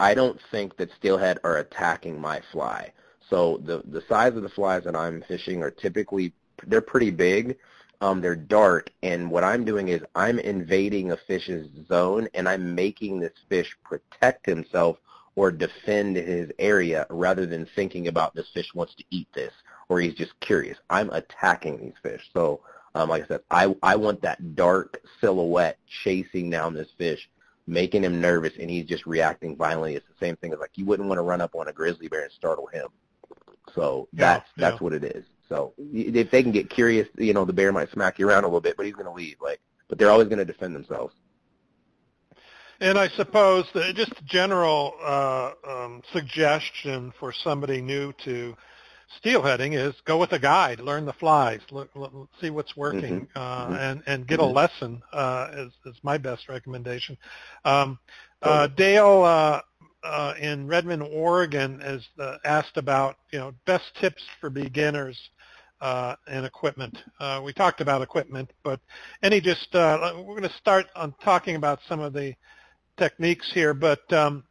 I 0.00 0.14
don't 0.14 0.40
think 0.50 0.76
that 0.76 0.92
steelhead 0.96 1.38
are 1.42 1.58
attacking 1.58 2.20
my 2.20 2.40
fly. 2.52 2.92
So 3.28 3.60
the 3.64 3.82
the 3.84 4.02
size 4.08 4.34
of 4.36 4.42
the 4.42 4.48
flies 4.48 4.84
that 4.84 4.96
I'm 4.96 5.22
fishing 5.22 5.62
are 5.62 5.70
typically 5.70 6.32
they're 6.66 6.80
pretty 6.80 7.10
big. 7.10 7.58
Um, 8.00 8.20
they're 8.20 8.36
dark, 8.36 8.90
and 9.02 9.28
what 9.28 9.42
I'm 9.42 9.64
doing 9.64 9.88
is 9.88 10.00
I'm 10.14 10.38
invading 10.38 11.10
a 11.10 11.16
fish's 11.16 11.68
zone, 11.88 12.28
and 12.32 12.48
I'm 12.48 12.76
making 12.76 13.18
this 13.18 13.32
fish 13.48 13.76
protect 13.82 14.46
himself 14.46 14.98
or 15.38 15.52
defend 15.52 16.16
his 16.16 16.50
area 16.58 17.06
rather 17.10 17.46
than 17.46 17.64
thinking 17.76 18.08
about 18.08 18.34
this 18.34 18.48
fish 18.52 18.74
wants 18.74 18.92
to 18.96 19.04
eat 19.10 19.28
this 19.36 19.52
or 19.88 20.00
he's 20.00 20.14
just 20.14 20.32
curious. 20.40 20.76
I'm 20.90 21.10
attacking 21.10 21.78
these 21.78 21.92
fish. 22.02 22.28
So, 22.34 22.60
um, 22.96 23.08
like 23.08 23.22
I 23.22 23.26
said, 23.28 23.40
I 23.48 23.72
I 23.80 23.94
want 23.94 24.20
that 24.22 24.56
dark 24.56 25.00
silhouette 25.20 25.78
chasing 26.02 26.50
down 26.50 26.74
this 26.74 26.88
fish 26.98 27.30
making 27.68 28.02
him 28.02 28.20
nervous 28.20 28.54
and 28.58 28.68
he's 28.68 28.86
just 28.86 29.06
reacting 29.06 29.54
violently. 29.54 29.94
It's 29.94 30.08
the 30.08 30.26
same 30.26 30.34
thing 30.36 30.52
as 30.52 30.58
like 30.58 30.72
you 30.74 30.84
wouldn't 30.84 31.08
want 31.08 31.20
to 31.20 31.22
run 31.22 31.40
up 31.40 31.54
on 31.54 31.68
a 31.68 31.72
grizzly 31.72 32.08
bear 32.08 32.24
and 32.24 32.32
startle 32.32 32.66
him. 32.66 32.88
So 33.76 34.08
that's 34.12 34.48
yeah, 34.56 34.70
that's 34.70 34.80
what 34.80 34.92
it 34.92 35.04
is. 35.04 35.24
So 35.48 35.72
if 35.78 36.32
they 36.32 36.42
can 36.42 36.50
get 36.50 36.68
curious, 36.68 37.06
you 37.16 37.32
know, 37.32 37.44
the 37.44 37.52
bear 37.52 37.70
might 37.70 37.92
smack 37.92 38.18
you 38.18 38.28
around 38.28 38.42
a 38.42 38.48
little 38.48 38.60
bit, 38.60 38.76
but 38.76 38.86
he's 38.86 38.94
going 38.96 39.06
to 39.06 39.12
leave. 39.12 39.36
Like, 39.40 39.60
but 39.86 39.98
they're 39.98 40.10
always 40.10 40.26
going 40.26 40.38
to 40.38 40.44
defend 40.44 40.74
themselves. 40.74 41.14
And 42.80 42.96
I 42.96 43.08
suppose 43.08 43.66
that 43.74 43.94
just 43.96 44.12
a 44.12 44.24
general 44.24 44.94
uh, 45.02 45.52
um, 45.68 46.02
suggestion 46.12 47.12
for 47.18 47.32
somebody 47.32 47.80
new 47.80 48.12
to 48.24 48.56
steelheading 49.20 49.74
is 49.74 49.94
go 50.04 50.18
with 50.18 50.32
a 50.32 50.38
guide, 50.38 50.78
learn 50.78 51.04
the 51.04 51.12
flies, 51.14 51.60
look, 51.70 51.90
look, 51.96 52.12
see 52.40 52.50
what's 52.50 52.76
working, 52.76 53.26
mm-hmm. 53.26 53.38
Uh, 53.38 53.64
mm-hmm. 53.64 53.74
and 53.74 54.02
and 54.06 54.26
get 54.28 54.38
mm-hmm. 54.38 54.50
a 54.50 54.52
lesson 54.52 55.02
uh, 55.12 55.48
is 55.54 55.72
is 55.86 55.96
my 56.02 56.18
best 56.18 56.48
recommendation. 56.48 57.16
Um, 57.64 57.98
uh, 58.42 58.68
Dale 58.68 59.24
uh, 59.24 59.60
uh, 60.04 60.34
in 60.40 60.68
Redmond, 60.68 61.02
Oregon, 61.02 61.80
has 61.80 62.06
uh, 62.18 62.36
asked 62.44 62.76
about 62.76 63.16
you 63.32 63.38
know 63.38 63.54
best 63.66 63.84
tips 64.00 64.22
for 64.40 64.50
beginners 64.50 65.18
uh, 65.80 66.14
and 66.26 66.46
equipment. 66.46 66.96
Uh, 67.18 67.40
we 67.44 67.52
talked 67.52 67.80
about 67.80 68.02
equipment, 68.02 68.52
but 68.62 68.80
any 69.22 69.40
just 69.40 69.74
uh, 69.74 70.12
we're 70.16 70.36
going 70.36 70.42
to 70.42 70.56
start 70.58 70.86
on 70.94 71.14
talking 71.24 71.56
about 71.56 71.80
some 71.88 72.00
of 72.00 72.12
the 72.12 72.34
techniques 72.98 73.50
here. 73.52 73.74
But 73.74 74.12
um, 74.12 74.44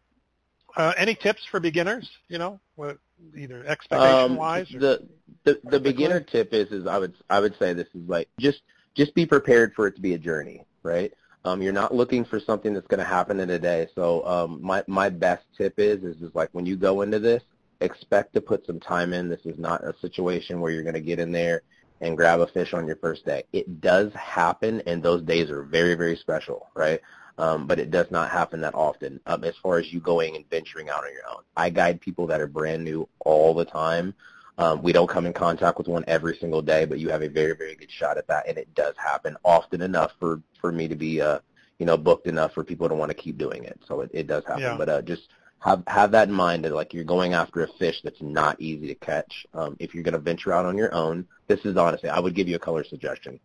uh, 0.76 0.94
any 0.98 1.16
tips 1.16 1.46
for 1.50 1.60
beginners? 1.60 2.10
You 2.30 2.38
know, 2.38 2.60
what, 2.76 2.98
either 3.36 3.66
expectation 3.66 4.38
wise? 4.38 4.68
Um, 4.74 4.80
the 4.80 5.08
the, 5.44 5.60
the 5.64 5.80
beginner 5.80 6.20
tip 6.20 6.54
is 6.54 6.72
is 6.72 6.88
I 6.88 6.98
would 6.98 7.14
I 7.30 7.40
would 7.40 7.58
say 7.58 7.74
this 7.74 7.88
is 7.94 8.08
like 8.08 8.30
just 8.40 8.62
just 8.96 9.14
be 9.14 9.26
prepared 9.26 9.74
for 9.76 9.88
it 9.88 9.96
to 9.96 10.02
be 10.02 10.14
a 10.14 10.18
journey, 10.18 10.66
right? 10.84 11.14
Um, 11.46 11.62
you're 11.62 11.74
not 11.74 11.96
looking 11.96 12.26
for 12.26 12.40
something 12.40 12.74
that's 12.74 12.88
going 12.88 13.00
to 13.00 13.06
happen 13.06 13.40
in 13.40 13.50
a 13.50 13.60
day. 13.60 13.88
So 13.96 14.26
um, 14.26 14.60
my 14.62 14.84
my 14.88 15.10
best 15.10 15.46
tip 15.58 15.76
is 15.78 16.04
is 16.04 16.22
is 16.22 16.36
like 16.36 16.50
when 16.52 16.66
you 16.66 16.76
go 16.76 17.02
into 17.02 17.20
this, 17.20 17.44
expect 17.80 18.34
to 18.34 18.42
put 18.42 18.66
some 18.66 18.80
time 18.80 19.14
in. 19.14 19.30
This 19.30 19.46
is 19.46 19.58
not 19.58 19.84
a 19.84 19.96
situation 20.02 20.60
where 20.60 20.72
you're 20.72 20.84
going 20.84 20.96
to 20.96 21.02
get 21.02 21.20
in 21.20 21.32
there 21.32 21.62
and 22.02 22.16
grab 22.16 22.42
a 22.42 22.48
fish 22.48 22.74
on 22.74 22.86
your 22.86 22.98
first 22.98 23.26
day. 23.26 23.44
It 23.54 23.82
does 23.82 24.14
happen, 24.14 24.84
and 24.86 25.02
those 25.02 25.24
days 25.24 25.50
are 25.50 25.64
very 25.64 25.96
very 25.96 26.18
special, 26.18 26.68
right? 26.76 27.02
Um, 27.38 27.68
but 27.68 27.80
it 27.80 27.92
does 27.92 28.10
not 28.12 28.30
happen 28.30 28.62
that 28.62 28.76
often 28.76 29.20
um, 29.26 29.44
as 29.44 29.56
far 29.62 29.78
as 29.78 29.92
you 29.92 30.00
going 30.00 30.36
and 30.36 30.50
venturing 30.50 30.90
out 30.90 31.04
on 31.04 31.14
your 31.14 31.28
own. 31.30 31.44
I 31.56 31.70
guide 31.70 32.02
people 32.02 32.28
that 32.28 32.42
are 32.42 32.48
brand 32.48 32.84
new 32.84 33.08
all 33.20 33.54
the 33.54 33.66
time. 33.66 34.14
Um, 34.58 34.82
we 34.82 34.92
don't 34.92 35.10
come 35.10 35.28
in 35.28 35.34
contact 35.34 35.78
with 35.78 35.88
one 35.88 36.04
every 36.08 36.36
single 36.38 36.64
day, 36.64 36.86
but 36.86 37.00
you 37.00 37.10
have 37.10 37.22
a 37.22 37.30
very, 37.30 37.56
very 37.56 37.76
good 37.76 37.92
shot 37.92 38.18
at 38.18 38.28
that, 38.28 38.48
and 38.48 38.58
it 38.58 38.74
does 38.74 38.96
happen 38.98 39.38
often 39.46 39.82
enough 39.82 40.14
for, 40.20 40.42
for 40.60 40.72
me 40.72 40.88
to 40.88 40.96
be, 40.96 41.22
uh, 41.22 41.40
you 41.78 41.86
know, 41.86 41.96
booked 41.96 42.26
enough 42.26 42.54
for 42.54 42.64
people 42.64 42.90
to 42.90 42.96
want 42.96 43.10
to 43.10 43.16
keep 43.16 43.38
doing 43.38 43.66
it. 43.66 43.80
So 43.88 44.02
it, 44.02 44.10
it 44.14 44.26
does 44.26 44.44
happen, 44.46 44.64
yeah. 44.64 44.76
but 44.78 44.90
uh, 44.90 45.02
just 45.04 45.30
have 45.60 45.84
have 45.88 46.12
that 46.12 46.28
in 46.28 46.34
mind 46.34 46.66
that 46.66 46.74
like 46.74 46.94
you're 46.94 47.04
going 47.04 47.34
after 47.34 47.64
a 47.64 47.68
fish 47.80 48.02
that's 48.04 48.22
not 48.22 48.60
easy 48.60 48.88
to 48.88 48.96
catch. 48.96 49.46
Um, 49.54 49.76
if 49.80 49.94
you're 49.94 50.04
going 50.04 50.14
to 50.14 50.20
venture 50.20 50.54
out 50.54 50.66
on 50.66 50.78
your 50.78 50.94
own, 50.94 51.28
this 51.48 51.60
is 51.66 51.78
honestly, 51.78 52.10
I 52.10 52.20
would 52.20 52.36
give 52.36 52.48
you 52.48 52.56
a 52.56 52.60
color 52.60 52.84
suggestion. 52.84 53.40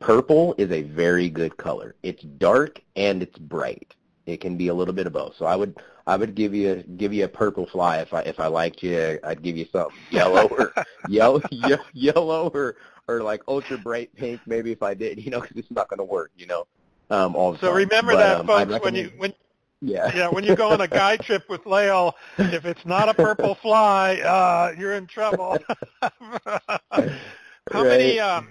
Purple 0.00 0.54
is 0.58 0.70
a 0.70 0.82
very 0.82 1.28
good 1.28 1.56
color. 1.56 1.94
It's 2.02 2.22
dark 2.22 2.80
and 2.96 3.22
it's 3.22 3.38
bright. 3.38 3.94
It 4.26 4.40
can 4.40 4.56
be 4.56 4.68
a 4.68 4.74
little 4.74 4.94
bit 4.94 5.06
of 5.06 5.12
both. 5.12 5.34
So 5.36 5.44
I 5.44 5.56
would 5.56 5.78
I 6.06 6.16
would 6.16 6.34
give 6.34 6.54
you 6.54 6.72
a, 6.72 6.76
give 6.82 7.12
you 7.12 7.24
a 7.24 7.28
purple 7.28 7.66
fly 7.66 7.98
if 7.98 8.12
I 8.12 8.20
if 8.22 8.40
I 8.40 8.46
liked 8.46 8.82
you. 8.82 9.18
I'd 9.22 9.42
give 9.42 9.56
you 9.56 9.66
something 9.70 9.96
yellow 10.10 10.46
or 10.46 10.72
yellow 11.08 11.42
yellow 11.92 12.50
or 12.54 12.76
or 13.08 13.22
like 13.22 13.42
ultra 13.46 13.76
bright 13.78 14.14
pink 14.16 14.40
maybe 14.46 14.72
if 14.72 14.82
I 14.82 14.94
did. 14.94 15.22
You 15.22 15.30
know, 15.30 15.40
because 15.40 15.56
it's 15.56 15.70
not 15.70 15.88
going 15.88 15.98
to 15.98 16.04
work. 16.04 16.30
You 16.36 16.46
know, 16.46 16.66
um, 17.10 17.36
all 17.36 17.52
the 17.52 17.58
so 17.58 17.68
time. 17.68 17.76
remember 17.76 18.12
but, 18.12 18.18
that, 18.18 18.40
um, 18.40 18.46
folks. 18.46 18.84
When 18.84 18.94
you 18.94 19.12
when 19.18 19.34
yeah. 19.82 20.14
yeah, 20.14 20.28
when 20.28 20.44
you 20.44 20.56
go 20.56 20.70
on 20.70 20.80
a 20.80 20.88
guy 21.02 21.16
trip 21.16 21.48
with 21.48 21.64
Lael, 21.66 22.14
if 22.38 22.64
it's 22.64 22.84
not 22.84 23.08
a 23.08 23.14
purple 23.14 23.54
fly, 23.56 24.16
uh, 24.20 24.74
you're 24.78 24.94
in 24.94 25.06
trouble. 25.06 25.58
How 26.02 26.10
right. 27.72 27.84
many 27.84 28.18
um, 28.18 28.48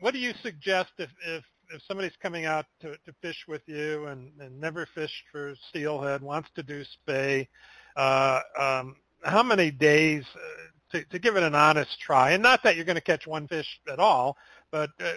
what 0.00 0.14
do 0.14 0.20
you 0.20 0.32
suggest 0.42 0.90
if, 0.98 1.10
if, 1.26 1.44
if 1.72 1.82
somebody's 1.86 2.16
coming 2.22 2.44
out 2.44 2.66
to, 2.80 2.92
to 2.92 3.12
fish 3.20 3.44
with 3.46 3.62
you 3.66 4.06
and, 4.06 4.30
and 4.40 4.58
never 4.60 4.86
fished 4.94 5.24
for 5.30 5.54
steelhead, 5.68 6.22
wants 6.22 6.48
to 6.54 6.62
do 6.62 6.84
spey, 6.84 7.48
uh, 7.96 8.40
um, 8.58 8.96
how 9.24 9.42
many 9.42 9.70
days 9.70 10.24
uh, 10.34 10.96
to, 10.96 11.04
to 11.06 11.18
give 11.18 11.36
it 11.36 11.42
an 11.42 11.54
honest 11.54 12.00
try? 12.00 12.32
And 12.32 12.42
not 12.42 12.62
that 12.62 12.76
you're 12.76 12.84
going 12.84 12.96
to 12.96 13.02
catch 13.02 13.26
one 13.26 13.48
fish 13.48 13.80
at 13.90 13.98
all, 13.98 14.36
but 14.70 14.90
uh, 15.00 15.12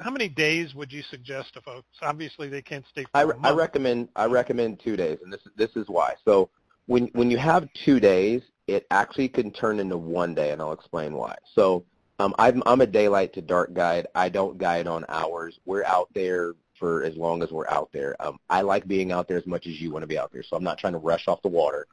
how 0.00 0.10
many 0.10 0.28
days 0.28 0.74
would 0.74 0.92
you 0.92 1.02
suggest 1.02 1.54
to 1.54 1.60
folks? 1.60 1.88
Obviously, 2.02 2.48
they 2.48 2.62
can't 2.62 2.84
stay. 2.90 3.04
For 3.04 3.10
I, 3.14 3.48
I 3.48 3.52
recommend 3.52 4.08
I 4.16 4.26
recommend 4.26 4.80
two 4.80 4.96
days, 4.96 5.18
and 5.22 5.32
this 5.32 5.42
this 5.56 5.70
is 5.76 5.88
why. 5.88 6.14
So 6.24 6.50
when 6.86 7.06
when 7.12 7.30
you 7.30 7.38
have 7.38 7.68
two 7.84 8.00
days, 8.00 8.42
it 8.66 8.86
actually 8.90 9.28
can 9.28 9.52
turn 9.52 9.78
into 9.80 9.96
one 9.96 10.34
day, 10.34 10.50
and 10.50 10.60
I'll 10.60 10.72
explain 10.72 11.14
why. 11.14 11.36
So 11.54 11.84
um, 12.18 12.34
I'm, 12.38 12.62
I'm 12.66 12.80
a 12.80 12.86
daylight 12.86 13.32
to 13.34 13.42
dark 13.42 13.74
guide. 13.74 14.06
I 14.14 14.28
don't 14.28 14.58
guide 14.58 14.86
on 14.86 15.04
hours. 15.08 15.58
We're 15.64 15.84
out 15.84 16.08
there 16.14 16.54
for 16.78 17.02
as 17.04 17.16
long 17.16 17.42
as 17.42 17.50
we're 17.50 17.68
out 17.68 17.90
there. 17.92 18.16
Um, 18.20 18.38
I 18.48 18.62
like 18.62 18.86
being 18.86 19.12
out 19.12 19.28
there 19.28 19.38
as 19.38 19.46
much 19.46 19.66
as 19.66 19.80
you 19.80 19.90
want 19.90 20.02
to 20.02 20.06
be 20.06 20.18
out 20.18 20.32
there, 20.32 20.42
so 20.42 20.56
I'm 20.56 20.64
not 20.64 20.78
trying 20.78 20.92
to 20.94 20.98
rush 20.98 21.28
off 21.28 21.42
the 21.42 21.48
water. 21.48 21.86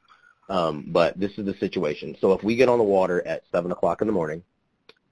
Um, 0.50 0.86
but 0.90 1.18
this 1.20 1.32
is 1.38 1.46
the 1.46 1.54
situation. 1.56 2.18
So 2.20 2.34
if 2.34 2.44
we 2.44 2.56
get 2.56 2.70
on 2.70 2.78
the 2.78 2.84
water 2.84 3.26
at 3.26 3.44
7 3.52 3.72
o'clock 3.72 4.02
in 4.02 4.08
the 4.08 4.14
morning 4.14 4.44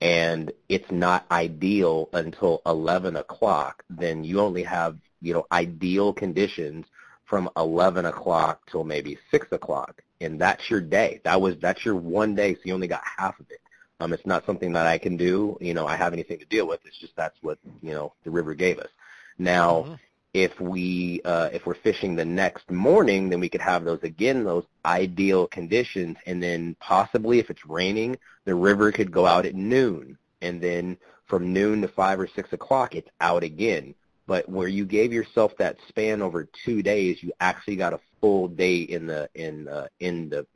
and 0.01 0.51
it's 0.67 0.91
not 0.91 1.25
ideal 1.31 2.09
until 2.13 2.61
11 2.65 3.15
o'clock, 3.15 3.83
then 3.89 4.23
you 4.23 4.41
only 4.41 4.63
have, 4.63 4.97
you 5.21 5.33
know, 5.33 5.45
ideal 5.51 6.11
conditions 6.11 6.85
from 7.25 7.49
11 7.55 8.05
o'clock 8.05 8.61
till 8.69 8.83
maybe 8.83 9.17
6 9.31 9.47
o'clock. 9.51 10.01
And 10.19 10.39
that's 10.39 10.69
your 10.69 10.81
day. 10.81 11.21
That 11.23 11.39
was, 11.39 11.55
that's 11.61 11.85
your 11.85 11.95
one 11.95 12.35
day, 12.35 12.55
so 12.55 12.61
you 12.65 12.73
only 12.73 12.87
got 12.87 13.01
half 13.17 13.39
of 13.39 13.49
it. 13.49 13.60
Um, 14.01 14.13
it's 14.13 14.25
not 14.25 14.47
something 14.47 14.73
that 14.73 14.87
I 14.87 14.97
can 14.97 15.15
do. 15.15 15.57
You 15.61 15.75
know, 15.75 15.85
I 15.85 15.95
have 15.95 16.11
anything 16.11 16.39
to 16.39 16.45
deal 16.45 16.67
with. 16.67 16.79
It's 16.85 16.97
just 16.97 17.15
that's 17.15 17.37
what 17.43 17.59
you 17.83 17.93
know 17.93 18.13
the 18.23 18.31
river 18.31 18.55
gave 18.55 18.79
us. 18.79 18.89
Now, 19.37 19.83
mm-hmm. 19.83 19.93
if 20.33 20.59
we 20.59 21.21
uh, 21.23 21.49
if 21.53 21.67
we're 21.67 21.75
fishing 21.75 22.15
the 22.15 22.25
next 22.25 22.71
morning, 22.71 23.29
then 23.29 23.39
we 23.39 23.47
could 23.47 23.61
have 23.61 23.85
those 23.85 24.01
again, 24.01 24.43
those 24.43 24.65
ideal 24.85 25.45
conditions, 25.45 26.17
and 26.25 26.41
then 26.41 26.75
possibly 26.79 27.37
if 27.37 27.51
it's 27.51 27.63
raining, 27.67 28.17
the 28.45 28.55
river 28.55 28.91
could 28.91 29.11
go 29.11 29.27
out 29.27 29.45
at 29.45 29.53
noon, 29.53 30.17
and 30.41 30.59
then 30.59 30.97
from 31.27 31.53
noon 31.53 31.81
to 31.81 31.87
five 31.87 32.19
or 32.19 32.27
six 32.27 32.51
o'clock, 32.53 32.95
it's 32.95 33.09
out 33.21 33.43
again. 33.43 33.93
But 34.25 34.49
where 34.49 34.67
you 34.67 34.85
gave 34.85 35.13
yourself 35.13 35.55
that 35.57 35.77
span 35.89 36.23
over 36.23 36.49
two 36.65 36.81
days, 36.81 37.21
you 37.21 37.33
actually 37.39 37.75
got 37.75 37.93
a 37.93 37.99
full 38.19 38.47
day 38.47 38.77
in 38.77 39.05
the 39.05 39.29
in 39.35 39.67
uh, 39.67 39.89
in 39.99 40.29
the 40.29 40.47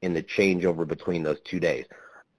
in 0.00 0.14
the 0.14 0.22
changeover 0.22 0.86
between 0.86 1.22
those 1.22 1.40
two 1.44 1.60
days. 1.60 1.84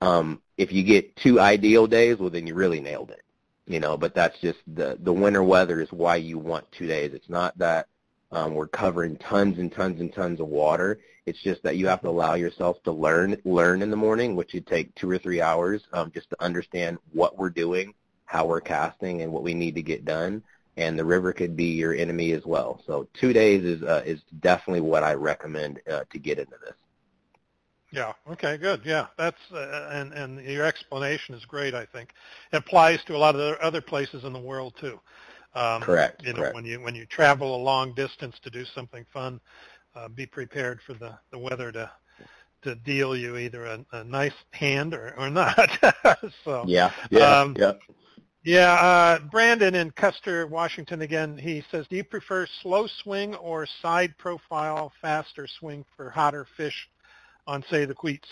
Um, 0.02 0.42
if 0.58 0.72
you 0.72 0.84
get 0.84 1.16
two 1.18 1.40
ideal 1.40 1.88
days, 1.88 2.18
well, 2.18 2.30
then 2.30 2.48
you 2.48 2.56
really 2.56 2.80
nailed 2.80 3.12
it. 3.12 3.22
You 3.68 3.80
know, 3.80 3.98
but 3.98 4.14
that's 4.14 4.40
just 4.42 4.60
the 4.68 4.98
the 5.02 5.12
winter 5.12 5.44
weather 5.44 5.82
is 5.82 5.92
why 5.92 6.18
you 6.18 6.38
want 6.38 6.72
two 6.72 6.86
days. 6.86 7.14
It's 7.14 7.30
not 7.30 7.58
that 7.58 7.88
um, 8.32 8.54
we're 8.54 8.68
covering 8.68 9.18
tons 9.18 9.58
and 9.58 9.72
tons 9.72 10.00
and 10.00 10.14
tons 10.14 10.40
of 10.40 10.48
water. 10.48 11.00
It's 11.26 11.42
just 11.42 11.64
that 11.64 11.78
you 11.78 11.88
have 11.88 12.02
to 12.02 12.10
allow 12.10 12.36
yourself 12.36 12.82
to 12.84 12.92
learn 12.92 13.38
learn 13.44 13.82
in 13.82 13.90
the 13.90 13.98
morning, 13.98 14.36
which 14.36 14.54
would 14.54 14.68
take 14.68 14.94
two 14.94 15.10
or 15.10 15.18
three 15.18 15.42
hours 15.42 15.82
um, 15.94 16.12
just 16.12 16.30
to 16.30 16.44
understand 16.44 17.00
what 17.12 17.40
we're 17.40 17.50
doing, 17.50 17.96
how 18.26 18.46
we're 18.46 18.62
casting, 18.62 19.24
and 19.24 19.32
what 19.32 19.42
we 19.42 19.56
need 19.56 19.74
to 19.76 19.82
get 19.82 20.06
done. 20.06 20.44
And 20.78 21.00
the 21.00 21.06
river 21.06 21.34
could 21.34 21.56
be 21.56 21.70
your 21.70 21.96
enemy 21.96 22.34
as 22.34 22.46
well. 22.46 22.84
So 22.86 23.08
two 23.14 23.34
days 23.34 23.64
is 23.64 23.82
uh, 23.82 24.04
is 24.06 24.22
definitely 24.42 24.82
what 24.82 25.02
I 25.02 25.14
recommend 25.14 25.80
uh, 25.92 26.04
to 26.12 26.20
get 26.20 26.38
into 26.38 26.58
this. 26.64 26.76
Yeah. 27.96 28.12
Okay. 28.30 28.58
Good. 28.58 28.82
Yeah. 28.84 29.08
That's 29.18 29.40
uh, 29.54 29.90
and 29.92 30.12
and 30.12 30.46
your 30.46 30.66
explanation 30.66 31.34
is 31.34 31.46
great. 31.46 31.74
I 31.74 31.86
think 31.86 32.10
it 32.52 32.58
applies 32.58 33.00
to 33.06 33.16
a 33.16 33.18
lot 33.18 33.36
of 33.36 33.58
other 33.60 33.82
places 33.82 34.26
in 34.26 34.34
the 34.34 34.40
world 34.40 34.74
too. 34.80 35.00
Um, 35.54 35.82
correct. 35.82 36.22
You 36.26 36.34
know, 36.34 36.40
correct. 36.40 36.56
when 36.56 36.66
you 36.66 36.82
when 36.82 36.94
you 36.94 37.06
travel 37.06 37.56
a 37.56 37.62
long 37.62 37.94
distance 37.94 38.36
to 38.44 38.50
do 38.50 38.66
something 38.76 39.06
fun, 39.14 39.40
uh, 39.96 40.10
be 40.10 40.26
prepared 40.26 40.82
for 40.86 40.94
the 40.94 41.18
the 41.32 41.40
weather 41.40 41.72
to 41.72 41.90
to 42.64 42.76
deal 42.76 43.16
you 43.16 43.38
either 43.38 43.66
a, 43.66 43.86
a 43.94 44.04
nice 44.04 44.34
hand 44.52 44.94
or 44.94 45.16
or 45.18 45.30
not. 45.30 45.70
so 46.44 46.66
yeah. 46.68 46.92
Yeah. 47.10 47.40
Um, 47.40 47.56
yeah. 47.58 47.74
Yeah, 48.44 48.74
uh, 48.74 49.20
Brandon 49.32 49.74
in 49.74 49.90
Custer, 49.90 50.46
Washington 50.46 51.02
again, 51.02 51.36
he 51.36 51.64
says, 51.72 51.88
do 51.90 51.96
you 51.96 52.04
prefer 52.04 52.46
slow 52.62 52.86
swing 53.02 53.34
or 53.34 53.66
side 53.82 54.16
profile 54.20 54.92
faster 55.02 55.48
swing 55.48 55.84
for 55.98 56.12
hotter 56.12 56.46
fish 56.56 56.88
on, 57.48 57.64
say, 57.70 57.86
the 57.86 57.94
Queets? 57.94 58.28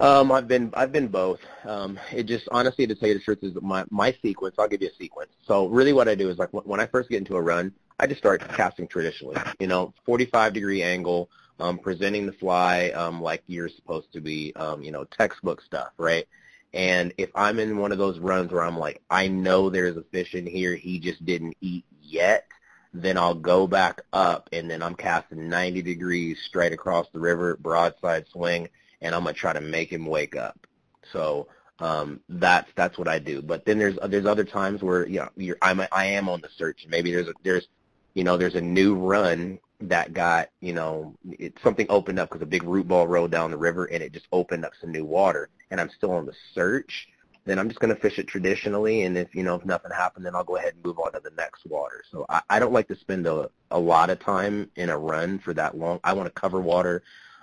Um, 0.00 0.32
I've 0.32 0.48
been 0.48 0.72
I've 0.74 0.90
been 0.90 1.06
both. 1.06 1.38
Um, 1.64 1.98
it 2.12 2.24
just 2.24 2.48
honestly 2.50 2.86
to 2.86 2.94
tell 2.94 3.08
you 3.08 3.14
the 3.14 3.20
truth 3.20 3.38
is 3.42 3.54
my 3.62 3.84
my 3.90 4.14
sequence. 4.22 4.56
I'll 4.58 4.68
give 4.68 4.82
you 4.82 4.88
a 4.88 5.02
sequence. 5.02 5.30
So 5.46 5.66
really, 5.66 5.92
what 5.92 6.08
I 6.08 6.16
do 6.16 6.28
is 6.28 6.36
like 6.36 6.50
when 6.50 6.80
I 6.80 6.86
first 6.86 7.08
get 7.08 7.18
into 7.18 7.36
a 7.36 7.40
run, 7.40 7.72
I 8.00 8.08
just 8.08 8.18
start 8.18 8.46
casting 8.48 8.88
traditionally. 8.88 9.36
You 9.60 9.68
know, 9.68 9.94
45 10.04 10.52
degree 10.52 10.82
angle, 10.82 11.30
um, 11.60 11.78
presenting 11.78 12.26
the 12.26 12.32
fly 12.32 12.88
um, 12.90 13.22
like 13.22 13.44
you're 13.46 13.68
supposed 13.68 14.12
to 14.14 14.20
be. 14.20 14.52
Um, 14.56 14.82
you 14.82 14.90
know, 14.90 15.04
textbook 15.04 15.62
stuff, 15.62 15.92
right? 15.96 16.26
And 16.74 17.14
if 17.16 17.30
I'm 17.36 17.60
in 17.60 17.78
one 17.78 17.92
of 17.92 17.98
those 17.98 18.18
runs 18.18 18.50
where 18.50 18.64
I'm 18.64 18.76
like, 18.76 19.00
I 19.08 19.28
know 19.28 19.70
there's 19.70 19.96
a 19.96 20.02
fish 20.02 20.34
in 20.34 20.44
here, 20.44 20.74
he 20.74 20.98
just 20.98 21.24
didn't 21.24 21.56
eat 21.60 21.84
yet, 22.02 22.48
then 22.94 23.18
I'll 23.18 23.34
go 23.34 23.66
back 23.66 24.00
up 24.12 24.48
and 24.52 24.70
then 24.70 24.82
I'm 24.82 24.94
casting 24.94 25.48
90 25.48 25.82
degrees 25.82 26.38
straight 26.46 26.72
across 26.72 27.08
the 27.12 27.18
river, 27.18 27.56
broadside 27.56 28.26
swing, 28.32 28.68
and 29.02 29.14
I'm 29.14 29.24
gonna 29.24 29.34
try 29.34 29.52
to 29.52 29.60
make 29.60 29.92
him 29.92 30.06
wake 30.06 30.36
up. 30.36 30.66
So 31.12 31.48
um, 31.80 32.20
that's 32.28 32.70
that's 32.76 32.96
what 32.96 33.08
I 33.08 33.18
do. 33.18 33.42
But 33.42 33.64
then 33.64 33.78
there's 33.78 33.98
there's 34.08 34.26
other 34.26 34.44
times 34.44 34.80
where 34.80 35.06
you 35.08 35.18
know 35.18 35.28
you're, 35.36 35.58
I'm 35.60 35.80
I 35.90 36.06
am 36.06 36.28
on 36.28 36.40
the 36.40 36.48
search. 36.56 36.86
Maybe 36.88 37.12
there's 37.12 37.28
a, 37.28 37.34
there's 37.42 37.66
you 38.14 38.22
know 38.22 38.36
there's 38.36 38.54
a 38.54 38.60
new 38.60 38.94
run 38.94 39.58
that 39.80 40.14
got 40.14 40.50
you 40.60 40.72
know 40.72 41.14
it, 41.32 41.54
something 41.64 41.86
opened 41.90 42.20
up 42.20 42.28
because 42.28 42.42
a 42.42 42.46
big 42.46 42.62
root 42.62 42.86
ball 42.86 43.08
rolled 43.08 43.32
down 43.32 43.50
the 43.50 43.56
river 43.56 43.86
and 43.86 44.04
it 44.04 44.12
just 44.12 44.28
opened 44.30 44.64
up 44.64 44.72
some 44.80 44.92
new 44.92 45.04
water 45.04 45.50
and 45.72 45.80
I'm 45.80 45.90
still 45.90 46.12
on 46.12 46.26
the 46.26 46.34
search, 46.54 47.08
then 47.44 47.58
I'm 47.58 47.68
just 47.68 47.80
going 47.80 47.94
to 47.94 48.00
fish 48.00 48.18
it 48.18 48.26
traditionally. 48.26 49.02
And 49.02 49.16
if 49.16 49.34
you 49.34 49.42
know 49.42 49.54
if 49.54 49.64
nothing 49.64 49.90
happened, 49.90 50.24
then 50.24 50.34
I'll 50.34 50.44
go 50.44 50.56
ahead 50.56 50.74
and 50.74 50.84
move 50.84 50.98
on 50.98 51.12
to 51.12 51.20
the 51.20 51.30
next 51.36 51.66
water. 51.66 52.02
So 52.10 52.24
I, 52.28 52.42
I 52.50 52.58
don't 52.58 52.72
like 52.72 52.88
to 52.88 52.96
spend 52.96 53.26
a, 53.26 53.50
a 53.70 53.78
lot 53.78 54.10
of 54.10 54.20
time 54.20 54.70
in 54.76 54.88
a 54.88 54.98
run 54.98 55.38
for 55.38 55.54
that 55.54 55.76
long. 55.76 56.00
I 56.04 56.12
want 56.14 56.32
to 56.32 56.40
cover 56.40 56.60
water 56.60 57.02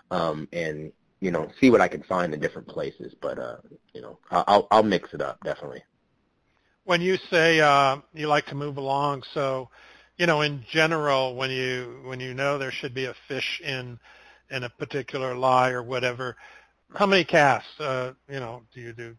um, 0.10 0.48
and 0.52 0.92
you 1.20 1.32
know 1.32 1.50
see 1.60 1.70
what 1.70 1.82
I 1.82 1.88
can 1.88 2.04
find 2.04 2.34
in 2.34 2.40
different 2.40 2.68
places. 2.68 3.14
But 3.22 3.38
uh, 3.40 3.58
you 3.94 4.02
know 4.02 4.18
I'll 4.32 4.68
I'll 4.72 4.84
mix 4.84 5.14
it 5.14 5.22
up 5.22 5.40
definitely. 5.44 5.84
When 6.84 7.02
you 7.02 7.18
say 7.30 7.60
uh, 7.60 7.98
you 8.14 8.28
like 8.28 8.48
to 8.48 8.56
move 8.56 8.78
along, 8.78 9.24
so 9.34 9.70
you 10.18 10.26
know 10.26 10.42
in 10.42 10.64
general 10.72 11.36
when 11.36 11.52
you 11.52 12.02
when 12.06 12.20
you 12.20 12.34
know 12.34 12.58
there 12.58 12.72
should 12.72 12.94
be 12.94 13.06
a 13.06 13.16
fish 13.28 13.62
in 13.64 14.00
in 14.50 14.64
a 14.64 14.70
particular 14.70 15.36
lie 15.36 15.70
or 15.70 15.84
whatever 15.84 16.36
how 16.96 17.06
many 17.06 17.24
casts? 17.24 17.80
Uh, 17.80 18.14
you 18.30 18.40
know, 18.40 18.64
do 18.74 18.82
you 18.82 18.94
do 18.94 19.16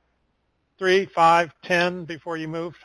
three, 0.82 1.06
five, 1.06 1.52
ten 1.62 2.04
before 2.04 2.36
you 2.36 2.48
moved? 2.48 2.78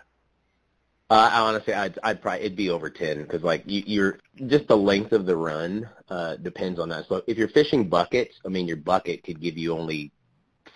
Uh, 1.10 1.32
honestly, 1.34 1.74
I'd, 1.74 1.98
I'd 2.04 2.22
probably 2.22 2.46
it'd 2.46 2.56
be 2.56 2.70
over 2.70 2.92
ten 2.92 3.24
because 3.24 3.42
like 3.42 3.64
you, 3.66 3.82
you're 3.88 4.20
just 4.46 4.68
the 4.68 4.78
length 4.78 5.14
of 5.14 5.26
the 5.26 5.36
run 5.36 5.90
uh, 6.08 6.36
depends 6.36 6.80
on 6.80 6.90
that. 6.90 7.08
So 7.10 7.24
if 7.26 7.40
you're 7.40 7.48
fishing 7.48 7.90
buckets, 7.90 8.36
I 8.46 8.50
mean 8.50 8.68
your 8.68 8.78
bucket 8.78 9.24
could 9.24 9.42
give 9.42 9.58
you 9.58 9.76
only 9.76 10.12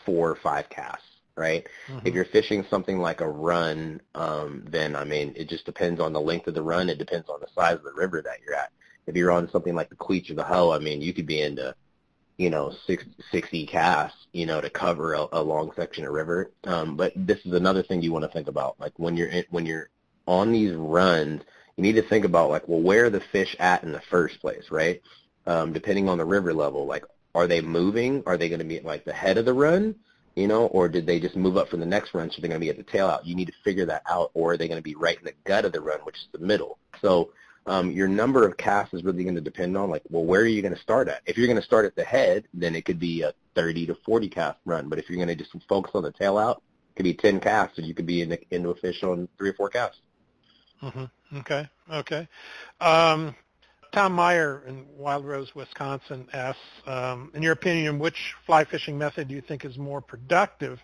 four 0.03 0.31
or 0.31 0.35
five 0.35 0.67
casts, 0.71 1.05
right? 1.37 1.67
Mm-hmm. 1.87 2.07
If 2.07 2.15
you're 2.15 2.25
fishing 2.25 2.65
something 2.71 2.97
like 2.97 3.21
a 3.21 3.29
run, 3.29 4.01
um, 4.15 4.65
then 4.67 4.95
I 4.95 5.03
mean 5.03 5.33
it 5.35 5.47
just 5.47 5.67
depends 5.67 5.99
on 5.99 6.13
the 6.13 6.21
length 6.21 6.47
of 6.47 6.55
the 6.55 6.63
run. 6.63 6.89
It 6.89 6.97
depends 6.97 7.29
on 7.29 7.39
the 7.39 7.49
size 7.53 7.75
of 7.75 7.83
the 7.83 7.93
river 7.93 8.23
that 8.23 8.39
you're 8.43 8.55
at. 8.55 8.71
If 9.05 9.15
you're 9.15 9.31
on 9.31 9.47
something 9.51 9.75
like 9.75 9.89
the 9.89 9.95
Queets 9.95 10.31
or 10.31 10.33
the 10.33 10.43
Hoh, 10.43 10.71
I 10.71 10.79
mean 10.79 11.01
you 11.01 11.13
could 11.13 11.27
be 11.27 11.39
into 11.39 11.75
you 12.37 12.49
know, 12.49 12.73
six, 12.87 13.03
60 13.31 13.67
casts, 13.67 14.27
you 14.33 14.45
know, 14.45 14.61
to 14.61 14.69
cover 14.69 15.13
a, 15.13 15.27
a 15.33 15.41
long 15.41 15.71
section 15.75 16.05
of 16.05 16.13
river. 16.13 16.51
Um, 16.63 16.95
but 16.95 17.13
this 17.15 17.39
is 17.45 17.53
another 17.53 17.83
thing 17.83 18.01
you 18.01 18.11
want 18.11 18.25
to 18.25 18.31
think 18.31 18.47
about. 18.47 18.79
Like 18.79 18.93
when 18.97 19.17
you're 19.17 19.29
in, 19.29 19.45
when 19.49 19.65
you're 19.65 19.89
on 20.27 20.51
these 20.51 20.73
runs, 20.73 21.41
you 21.77 21.83
need 21.83 21.95
to 21.95 22.07
think 22.07 22.25
about 22.25 22.49
like, 22.49 22.67
well, 22.67 22.81
where 22.81 23.05
are 23.05 23.09
the 23.09 23.21
fish 23.31 23.55
at 23.59 23.83
in 23.83 23.91
the 23.91 24.01
first 24.09 24.39
place, 24.39 24.65
right? 24.71 25.01
Um, 25.45 25.73
depending 25.73 26.09
on 26.09 26.17
the 26.17 26.25
river 26.25 26.53
level, 26.53 26.85
like, 26.85 27.05
are 27.33 27.47
they 27.47 27.61
moving? 27.61 28.23
Are 28.25 28.37
they 28.37 28.49
going 28.49 28.59
to 28.59 28.65
be 28.65 28.77
at 28.77 28.85
like 28.85 29.05
the 29.05 29.13
head 29.13 29.37
of 29.37 29.45
the 29.45 29.53
run? 29.53 29.95
You 30.35 30.47
know, 30.47 30.67
or 30.67 30.87
did 30.87 31.05
they 31.05 31.19
just 31.19 31.35
move 31.35 31.57
up 31.57 31.69
for 31.69 31.77
the 31.77 31.85
next 31.85 32.13
run, 32.13 32.29
so 32.29 32.39
they're 32.39 32.47
going 32.47 32.59
to 32.59 32.65
be 32.65 32.69
at 32.69 32.77
the 32.77 32.83
tail 32.83 33.07
out? 33.07 33.25
You 33.25 33.35
need 33.35 33.47
to 33.47 33.53
figure 33.63 33.85
that 33.87 34.03
out, 34.09 34.31
or 34.33 34.53
are 34.53 34.57
they 34.57 34.67
going 34.67 34.77
to 34.79 34.83
be 34.83 34.95
right 34.95 35.17
in 35.17 35.25
the 35.25 35.33
gut 35.43 35.65
of 35.65 35.73
the 35.73 35.81
run, 35.81 35.99
which 36.01 36.15
is 36.15 36.27
the 36.31 36.39
middle? 36.39 36.77
So 37.01 37.31
um, 37.65 37.91
your 37.91 38.07
number 38.07 38.45
of 38.45 38.57
casts 38.57 38.93
is 38.93 39.03
really 39.03 39.23
going 39.23 39.35
to 39.35 39.41
depend 39.41 39.77
on 39.77 39.89
like, 39.89 40.01
well, 40.09 40.23
where 40.23 40.41
are 40.41 40.47
you 40.47 40.61
going 40.61 40.73
to 40.73 40.81
start 40.81 41.07
at? 41.07 41.21
If 41.25 41.37
you're 41.37 41.47
going 41.47 41.59
to 41.59 41.65
start 41.65 41.85
at 41.85 41.95
the 41.95 42.03
head, 42.03 42.47
then 42.53 42.75
it 42.75 42.85
could 42.85 42.99
be 42.99 43.21
a 43.21 43.33
30 43.55 43.87
to 43.87 43.95
40 44.05 44.29
cast 44.29 44.57
run. 44.65 44.89
But 44.89 44.99
if 44.99 45.09
you're 45.09 45.23
going 45.23 45.35
to 45.35 45.35
just 45.35 45.55
focus 45.67 45.91
on 45.93 46.03
the 46.03 46.11
tail 46.11 46.37
out, 46.37 46.57
it 46.57 46.95
could 46.97 47.03
be 47.03 47.13
10 47.13 47.39
casts, 47.39 47.77
and 47.77 47.87
you 47.87 47.93
could 47.93 48.07
be 48.07 48.21
in 48.21 48.29
the, 48.29 48.39
into 48.53 48.69
a 48.69 48.75
fish 48.75 49.03
on 49.03 49.27
three 49.37 49.49
or 49.49 49.53
four 49.53 49.69
casts. 49.69 49.99
Mm-hmm. 50.81 51.37
Okay. 51.37 51.69
Okay. 51.91 52.27
Um, 52.79 53.35
Tom 53.91 54.13
Meyer 54.13 54.63
in 54.67 54.85
Wild 54.97 55.25
Rose, 55.25 55.53
Wisconsin 55.53 56.27
asks, 56.33 56.59
um, 56.87 57.29
in 57.33 57.43
your 57.43 57.51
opinion, 57.51 57.99
which 57.99 58.33
fly 58.45 58.63
fishing 58.63 58.97
method 58.97 59.27
do 59.27 59.35
you 59.35 59.41
think 59.41 59.65
is 59.65 59.77
more 59.77 60.01
productive 60.01 60.79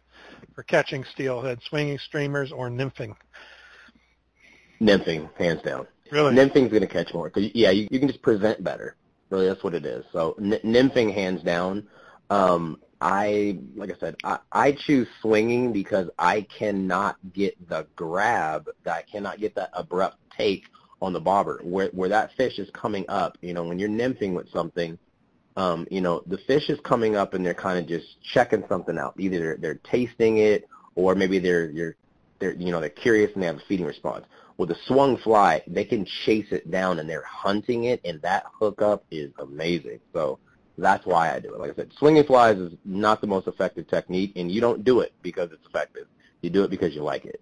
for 0.54 0.64
catching 0.64 1.06
steelhead, 1.14 1.60
swinging 1.68 1.98
streamers 1.99 2.52
or 2.52 2.70
nymphing? 2.70 3.16
Nymphing, 4.82 5.30
hands 5.38 5.62
down. 5.64 5.88
Really? 6.11 6.35
Nymphing's 6.35 6.69
going 6.69 6.81
to 6.81 6.88
catch 6.88 7.13
more. 7.13 7.29
Cause, 7.29 7.49
yeah, 7.53 7.71
you, 7.71 7.88
you 7.91 7.99
can 7.99 8.07
just 8.07 8.21
present 8.21 8.63
better. 8.63 8.95
Really, 9.29 9.47
that's 9.47 9.63
what 9.63 9.73
it 9.73 9.85
is. 9.85 10.05
So 10.11 10.35
n- 10.39 10.59
nymphing, 10.63 11.13
hands 11.13 11.43
down. 11.43 11.88
Um, 12.29 12.79
I, 13.01 13.59
like 13.75 13.91
I 13.91 13.99
said, 13.99 14.15
I, 14.23 14.39
I 14.51 14.71
choose 14.71 15.07
swinging 15.21 15.71
because 15.71 16.09
I 16.17 16.41
cannot 16.41 17.17
get 17.34 17.69
the 17.69 17.88
grab. 17.95 18.69
I 18.85 19.03
cannot 19.03 19.39
get 19.39 19.55
that 19.55 19.69
abrupt 19.73 20.17
take 20.35 20.65
on 21.01 21.13
the 21.13 21.19
bobber 21.19 21.59
where 21.63 21.89
where 21.89 22.09
that 22.09 22.31
fish 22.35 22.57
is 22.57 22.69
coming 22.71 23.05
up. 23.07 23.38
You 23.41 23.53
know, 23.53 23.63
when 23.63 23.77
you're 23.77 23.89
nymphing 23.89 24.34
with 24.34 24.49
something, 24.51 24.97
um, 25.55 25.88
you 25.91 26.01
know, 26.01 26.23
the 26.25 26.38
fish 26.39 26.69
is 26.69 26.79
coming 26.84 27.15
up 27.15 27.34
and 27.34 27.45
they're 27.45 27.53
kind 27.53 27.77
of 27.77 27.88
just 27.88 28.21
checking 28.21 28.63
something 28.67 28.97
out. 28.97 29.13
Either 29.17 29.39
they're, 29.39 29.57
they're 29.57 29.79
tasting 29.84 30.38
it 30.38 30.67
or 30.95 31.13
maybe 31.15 31.38
they're 31.39 31.69
you're 31.69 31.95
they're 32.39 32.53
you 32.53 32.71
know 32.71 32.79
they're 32.79 32.89
curious 32.89 33.31
and 33.34 33.43
they 33.43 33.47
have 33.47 33.57
a 33.57 33.63
feeding 33.67 33.85
response. 33.85 34.25
With 34.57 34.71
a 34.71 34.77
swung 34.88 35.17
fly, 35.17 35.61
they 35.67 35.85
can 35.85 36.05
chase 36.25 36.47
it 36.51 36.69
down 36.71 36.99
and 36.99 37.07
they're 37.07 37.23
hunting 37.23 37.85
it, 37.85 38.01
and 38.03 38.21
that 38.23 38.45
hookup 38.59 39.05
is 39.11 39.31
amazing. 39.39 39.99
So 40.13 40.39
that's 40.77 41.05
why 41.05 41.34
I 41.34 41.39
do 41.39 41.53
it. 41.53 41.59
Like 41.59 41.71
I 41.71 41.75
said, 41.75 41.91
swinging 41.97 42.23
flies 42.23 42.57
is 42.57 42.73
not 42.84 43.21
the 43.21 43.27
most 43.27 43.47
effective 43.47 43.88
technique, 43.88 44.34
and 44.35 44.51
you 44.51 44.61
don't 44.61 44.84
do 44.84 45.01
it 45.01 45.13
because 45.21 45.51
it's 45.51 45.65
effective. 45.67 46.07
You 46.41 46.49
do 46.49 46.63
it 46.63 46.69
because 46.69 46.95
you 46.95 47.03
like 47.03 47.25
it. 47.25 47.41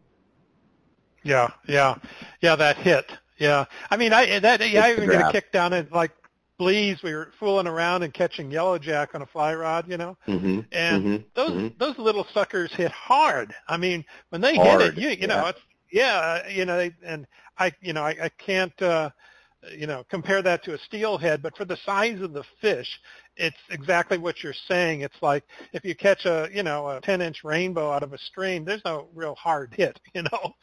Yeah, 1.23 1.51
yeah, 1.67 1.95
yeah. 2.41 2.55
That 2.55 2.77
hit. 2.77 3.11
Yeah, 3.37 3.65
I 3.89 3.97
mean, 3.97 4.13
I 4.13 4.39
that 4.39 4.69
yeah, 4.69 4.85
I 4.85 4.91
even 4.91 5.09
get 5.09 5.29
a 5.29 5.31
kick 5.31 5.51
down 5.51 5.73
at 5.73 5.91
like 5.91 6.11
Blees. 6.59 7.03
We 7.03 7.13
were 7.13 7.31
fooling 7.39 7.67
around 7.67 8.03
and 8.03 8.13
catching 8.13 8.49
yellowjack 8.49 9.13
on 9.13 9.21
a 9.21 9.25
fly 9.25 9.53
rod, 9.53 9.89
you 9.89 9.97
know, 9.97 10.17
mm-hmm, 10.27 10.61
and 10.71 11.03
mm-hmm, 11.03 11.23
those 11.33 11.51
mm-hmm. 11.51 11.67
those 11.77 11.97
little 11.97 12.25
suckers 12.33 12.73
hit 12.73 12.91
hard. 12.91 13.53
I 13.67 13.77
mean, 13.77 14.05
when 14.29 14.41
they 14.41 14.55
hard. 14.55 14.81
hit 14.81 14.97
it, 14.97 15.01
you 15.01 15.09
you 15.09 15.17
yeah. 15.21 15.27
know, 15.27 15.47
it's 15.47 15.59
yeah, 15.95 16.45
you 16.49 16.65
know, 16.65 16.89
and 17.05 17.25
I, 17.57 17.71
you 17.81 17.93
know, 17.93 18.03
I, 18.03 18.15
I 18.23 18.29
can't, 18.37 18.79
uh, 18.81 19.11
you 19.75 19.87
know, 19.87 20.03
compare 20.09 20.41
that 20.41 20.61
to 20.65 20.73
a 20.73 20.77
steelhead, 20.77 21.41
but 21.41 21.55
for 21.55 21.63
the 21.63 21.77
size 21.85 22.19
of 22.19 22.33
the 22.33 22.43
fish, 22.59 22.99
it's 23.37 23.55
exactly 23.69 24.17
what 24.17 24.43
you're 24.43 24.53
saying. 24.67 25.01
It's 25.01 25.15
like 25.21 25.45
if 25.71 25.85
you 25.85 25.95
catch 25.95 26.25
a, 26.25 26.49
you 26.53 26.63
know, 26.63 26.89
a 26.89 26.99
10-inch 26.99 27.45
rainbow 27.45 27.91
out 27.91 28.03
of 28.03 28.11
a 28.11 28.17
stream, 28.17 28.65
there's 28.65 28.83
no 28.83 29.07
real 29.15 29.35
hard 29.35 29.73
hit, 29.73 29.97
you 30.13 30.23
know. 30.23 30.53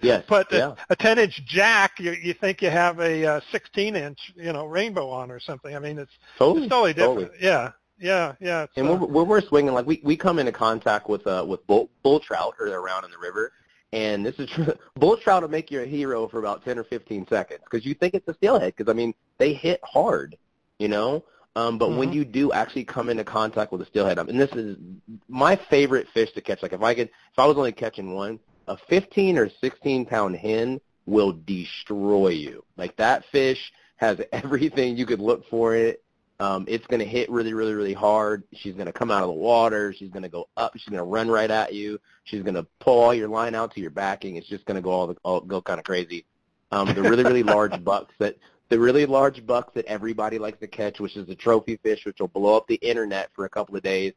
Yes. 0.00 0.24
but 0.28 0.46
yeah. 0.50 0.74
a, 0.88 0.94
a 0.94 0.96
10-inch 0.96 1.42
jack, 1.44 1.92
you 1.98 2.12
you 2.12 2.32
think 2.32 2.62
you 2.62 2.70
have 2.70 2.98
a, 2.98 3.26
uh 3.26 3.40
16-inch, 3.52 4.18
you 4.36 4.54
know, 4.54 4.64
rainbow 4.64 5.10
on 5.10 5.30
or 5.30 5.38
something. 5.38 5.76
I 5.76 5.80
mean, 5.80 5.98
it's 5.98 6.12
totally, 6.38 6.64
it's 6.64 6.70
totally 6.70 6.94
different. 6.94 7.32
Totally. 7.32 7.44
Yeah. 7.46 7.72
Yeah, 8.00 8.34
yeah. 8.40 8.66
And 8.74 8.88
uh, 8.88 8.96
when 8.96 9.28
we're 9.28 9.42
swinging, 9.42 9.74
like 9.74 9.86
we 9.86 10.00
we 10.02 10.16
come 10.16 10.40
into 10.40 10.50
contact 10.50 11.08
with 11.08 11.24
uh 11.24 11.44
with 11.46 11.64
bull, 11.68 11.88
bull 12.02 12.18
trout 12.18 12.54
or 12.58 12.66
around 12.66 13.04
in 13.04 13.12
the 13.12 13.18
river, 13.18 13.52
and 13.92 14.24
this 14.24 14.38
is 14.38 14.48
true. 14.50 14.72
Bull 14.96 15.16
trout 15.16 15.42
will 15.42 15.50
make 15.50 15.70
you 15.70 15.80
a 15.80 15.86
hero 15.86 16.28
for 16.28 16.38
about 16.38 16.64
10 16.64 16.78
or 16.78 16.84
15 16.84 17.26
seconds 17.28 17.60
because 17.64 17.84
you 17.84 17.94
think 17.94 18.14
it's 18.14 18.28
a 18.28 18.34
steelhead 18.34 18.74
because, 18.76 18.90
I 18.90 18.94
mean, 18.94 19.14
they 19.38 19.52
hit 19.52 19.80
hard, 19.84 20.36
you 20.78 20.88
know? 20.88 21.24
Um, 21.54 21.76
but 21.76 21.90
mm-hmm. 21.90 21.98
when 21.98 22.12
you 22.12 22.24
do 22.24 22.52
actually 22.52 22.84
come 22.84 23.10
into 23.10 23.24
contact 23.24 23.72
with 23.72 23.82
a 23.82 23.86
steelhead, 23.86 24.18
and 24.18 24.40
this 24.40 24.52
is 24.52 24.78
my 25.28 25.56
favorite 25.68 26.08
fish 26.14 26.32
to 26.32 26.40
catch. 26.40 26.62
Like 26.62 26.72
if 26.72 26.82
I 26.82 26.94
could, 26.94 27.08
if 27.08 27.38
I 27.38 27.46
was 27.46 27.58
only 27.58 27.72
catching 27.72 28.14
one, 28.14 28.40
a 28.68 28.78
15 28.88 29.36
or 29.36 29.50
16 29.60 30.06
pound 30.06 30.36
hen 30.36 30.80
will 31.04 31.32
destroy 31.44 32.28
you. 32.28 32.64
Like 32.76 32.96
that 32.96 33.24
fish 33.26 33.72
has 33.96 34.18
everything 34.32 34.96
you 34.96 35.04
could 35.04 35.20
look 35.20 35.46
for 35.50 35.76
in 35.76 35.86
it. 35.86 36.01
Um, 36.42 36.64
it's 36.66 36.84
going 36.88 36.98
to 36.98 37.06
hit 37.06 37.30
really, 37.30 37.54
really, 37.54 37.72
really 37.72 37.92
hard. 37.92 38.42
She's 38.52 38.74
going 38.74 38.86
to 38.86 38.92
come 38.92 39.12
out 39.12 39.22
of 39.22 39.28
the 39.28 39.34
water. 39.34 39.92
She's 39.96 40.10
going 40.10 40.24
to 40.24 40.28
go 40.28 40.48
up. 40.56 40.72
She's 40.76 40.88
going 40.88 40.98
to 40.98 41.04
run 41.04 41.28
right 41.28 41.48
at 41.48 41.72
you. 41.72 42.00
She's 42.24 42.42
going 42.42 42.56
to 42.56 42.66
pull 42.80 43.00
all 43.00 43.14
your 43.14 43.28
line 43.28 43.54
out 43.54 43.72
to 43.74 43.80
your 43.80 43.92
backing. 43.92 44.34
It's 44.34 44.48
just 44.48 44.64
going 44.64 44.74
to 44.74 44.80
go 44.80 44.90
all, 44.90 45.06
the, 45.06 45.16
all 45.22 45.40
go 45.40 45.62
kind 45.62 45.78
of 45.78 45.84
crazy. 45.84 46.24
Um, 46.72 46.92
the 46.94 47.02
really, 47.02 47.22
really 47.22 47.44
large 47.44 47.84
bucks 47.84 48.12
that 48.18 48.38
the 48.70 48.80
really 48.80 49.06
large 49.06 49.46
bucks 49.46 49.72
that 49.74 49.84
everybody 49.84 50.40
likes 50.40 50.58
to 50.58 50.66
catch, 50.66 50.98
which 50.98 51.16
is 51.16 51.28
the 51.28 51.36
trophy 51.36 51.76
fish, 51.76 52.04
which 52.04 52.18
will 52.18 52.26
blow 52.26 52.56
up 52.56 52.66
the 52.66 52.74
internet 52.74 53.30
for 53.36 53.44
a 53.44 53.48
couple 53.48 53.76
of 53.76 53.84
days, 53.84 54.12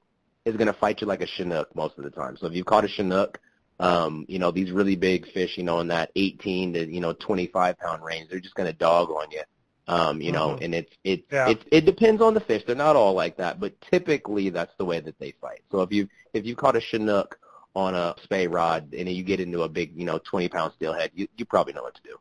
is 0.45 0.55
going 0.55 0.65
to 0.65 0.73
fight 0.73 1.01
you 1.01 1.07
like 1.07 1.21
a 1.21 1.27
chinook 1.27 1.75
most 1.75 1.95
of 1.99 2.05
the 2.05 2.09
time. 2.09 2.37
So 2.37 2.47
if 2.47 2.53
you've 2.53 2.65
caught 2.65 2.85
a 2.85 2.87
chinook, 2.87 3.39
um, 3.79 4.25
you 4.27 4.39
know 4.39 4.49
these 4.49 4.71
really 4.71 4.95
big 4.95 5.31
fish, 5.31 5.57
you 5.57 5.63
know, 5.63 5.79
in 5.79 5.89
that 5.89 6.09
18 6.15 6.73
to 6.73 6.91
you 6.91 7.01
know 7.01 7.13
25 7.13 7.77
pound 7.77 8.03
range, 8.03 8.31
they're 8.31 8.39
just 8.39 8.55
going 8.55 8.71
to 8.71 8.75
dog 8.75 9.11
on 9.11 9.29
you 9.29 9.41
Um, 9.87 10.19
you 10.21 10.31
know, 10.31 10.57
Mhm. 10.57 10.61
and 10.61 10.73
it's 10.75 10.91
it 11.03 11.25
Yeah. 11.31 11.49
it 11.51 11.63
it 11.71 11.85
depends 11.85 12.21
on 12.21 12.33
the 12.33 12.39
fish. 12.39 12.63
They're 12.65 12.75
not 12.75 12.95
all 12.95 13.13
like 13.13 13.37
that, 13.37 13.59
but 13.59 13.79
typically 13.81 14.49
that's 14.49 14.73
the 14.77 14.85
way 14.85 14.99
that 14.99 15.17
they 15.19 15.31
fight. 15.41 15.61
So 15.71 15.81
if 15.81 15.91
you 15.91 16.07
if 16.33 16.45
you 16.45 16.55
caught 16.55 16.75
a 16.75 16.81
chinook 16.81 17.39
on 17.75 17.93
a 17.93 18.15
spey 18.23 18.47
rod 18.47 18.93
and 18.93 19.07
you 19.09 19.23
get 19.23 19.39
into 19.39 19.61
a 19.63 19.69
big, 19.69 19.95
you 19.97 20.05
know, 20.05 20.19
20 20.19 20.47
pound 20.49 20.73
steelhead, 20.75 21.11
you 21.13 21.27
you 21.37 21.45
probably 21.45 21.73
know 21.73 21.83
what 21.83 21.95
to 21.95 22.01
do. 22.03 22.17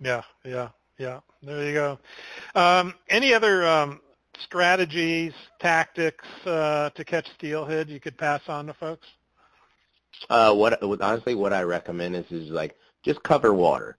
Yeah, 0.00 0.22
yeah, 0.44 0.68
yeah. 0.98 1.20
There 1.42 1.64
you 1.66 1.74
go. 1.74 1.98
Um, 2.54 2.94
any 3.08 3.34
other 3.34 3.66
um, 3.66 4.00
strategies, 4.40 5.32
tactics 5.60 6.24
uh, 6.46 6.90
to 6.90 7.04
catch 7.04 7.28
steelhead 7.34 7.88
you 7.88 8.00
could 8.00 8.16
pass 8.16 8.42
on 8.48 8.66
to 8.66 8.74
folks? 8.74 9.06
Uh, 10.30 10.54
what 10.54 10.80
what- 10.86 11.00
honestly, 11.00 11.34
what 11.34 11.52
I 11.52 11.62
recommend 11.62 12.16
is 12.16 12.30
is 12.30 12.50
like 12.50 12.76
just 13.04 13.22
cover 13.22 13.52
water. 13.54 13.98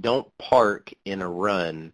Don't 0.00 0.26
park 0.38 0.92
in 1.04 1.22
a 1.22 1.28
run 1.28 1.92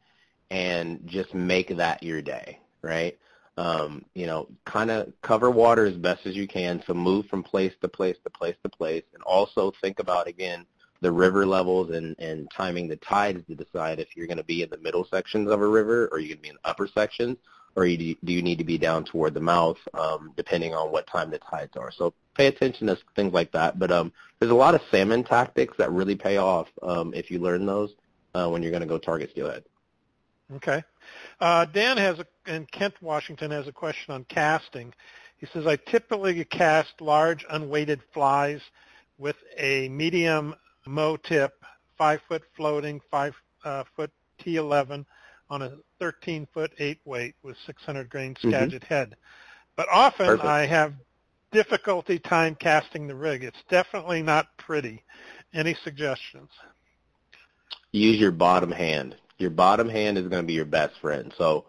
and 0.50 1.00
just 1.06 1.34
make 1.34 1.76
that 1.76 2.02
your 2.02 2.22
day, 2.22 2.60
right? 2.82 3.18
Um, 3.58 4.04
you 4.14 4.26
know, 4.26 4.48
kind 4.64 4.90
of 4.90 5.12
cover 5.22 5.50
water 5.50 5.86
as 5.86 5.96
best 5.96 6.26
as 6.26 6.36
you 6.36 6.46
can. 6.46 6.82
So 6.86 6.94
move 6.94 7.26
from 7.26 7.42
place 7.42 7.72
to 7.80 7.88
place 7.88 8.16
to 8.24 8.30
place 8.30 8.56
to 8.62 8.68
place, 8.68 9.04
and 9.14 9.22
also 9.22 9.72
think 9.80 9.98
about 9.98 10.28
again 10.28 10.66
the 11.00 11.12
river 11.12 11.46
levels 11.46 11.90
and 11.90 12.14
and 12.18 12.50
timing 12.54 12.88
the 12.88 12.96
tides 12.96 13.46
to 13.46 13.54
decide 13.54 13.98
if 13.98 14.16
you're 14.16 14.26
going 14.26 14.36
to 14.36 14.44
be 14.44 14.62
in 14.62 14.70
the 14.70 14.78
middle 14.78 15.06
sections 15.10 15.50
of 15.50 15.60
a 15.60 15.66
river 15.66 16.08
or 16.12 16.18
you're 16.18 16.28
going 16.28 16.38
to 16.38 16.42
be 16.42 16.48
in 16.48 16.58
the 16.62 16.68
upper 16.68 16.86
sections 16.86 17.38
or 17.76 17.84
you, 17.84 18.16
do 18.24 18.32
you 18.32 18.42
need 18.42 18.58
to 18.58 18.64
be 18.64 18.78
down 18.78 19.04
toward 19.04 19.34
the 19.34 19.40
mouth, 19.40 19.76
um, 19.94 20.32
depending 20.36 20.74
on 20.74 20.90
what 20.90 21.06
time 21.06 21.30
the 21.30 21.38
tides 21.38 21.76
are. 21.76 21.92
So 21.92 22.14
pay 22.34 22.46
attention 22.46 22.86
to 22.86 22.98
things 23.14 23.34
like 23.34 23.52
that. 23.52 23.78
But 23.78 23.90
um, 23.90 24.12
there's 24.40 24.50
a 24.50 24.56
lot 24.56 24.74
of 24.74 24.80
salmon 24.90 25.22
tactics 25.22 25.76
that 25.76 25.92
really 25.92 26.16
pay 26.16 26.38
off 26.38 26.68
um, 26.82 27.12
if 27.14 27.30
you 27.30 27.38
learn 27.38 27.66
those 27.66 27.94
uh, 28.34 28.48
when 28.48 28.62
you're 28.62 28.72
going 28.72 28.80
to 28.80 28.88
go 28.88 28.98
target 28.98 29.30
steelhead. 29.30 29.64
Okay. 30.54 30.82
Uh, 31.40 31.64
Dan 31.66 31.96
has 31.96 32.18
a, 32.18 32.26
in 32.46 32.66
Kent, 32.66 32.94
Washington, 33.00 33.50
has 33.50 33.66
a 33.66 33.72
question 33.72 34.14
on 34.14 34.24
casting. 34.24 34.92
He 35.38 35.46
says, 35.52 35.66
I 35.66 35.76
typically 35.76 36.44
cast 36.44 37.00
large 37.00 37.44
unweighted 37.50 38.00
flies 38.14 38.60
with 39.18 39.36
a 39.58 39.88
medium 39.88 40.54
MOW 40.86 41.16
tip, 41.16 41.52
five 41.98 42.20
foot 42.28 42.42
floating, 42.56 43.00
five 43.10 43.34
uh, 43.64 43.84
foot 43.96 44.10
T11 44.40 45.04
on 45.50 45.62
a 45.62 45.72
13 45.98 46.46
foot 46.52 46.72
eight 46.78 47.00
weight 47.04 47.34
with 47.42 47.56
600 47.66 48.08
grain 48.08 48.34
Mhm. 48.34 48.82
Head. 48.84 49.16
But 49.76 49.88
often 49.90 50.26
Perfect. 50.26 50.44
I 50.44 50.66
have 50.66 50.94
difficulty 51.52 52.18
time 52.18 52.54
casting 52.54 53.06
the 53.06 53.14
rig. 53.14 53.44
It's 53.44 53.62
definitely 53.68 54.22
not 54.22 54.56
pretty. 54.58 55.02
Any 55.52 55.74
suggestions? 55.84 56.50
use 57.92 58.18
your 58.18 58.30
bottom 58.32 58.70
hand. 58.70 59.16
Your 59.38 59.50
bottom 59.50 59.88
hand 59.88 60.18
is 60.18 60.28
going 60.28 60.42
to 60.42 60.46
be 60.46 60.54
your 60.54 60.64
best 60.64 60.98
friend. 61.00 61.32
So 61.36 61.66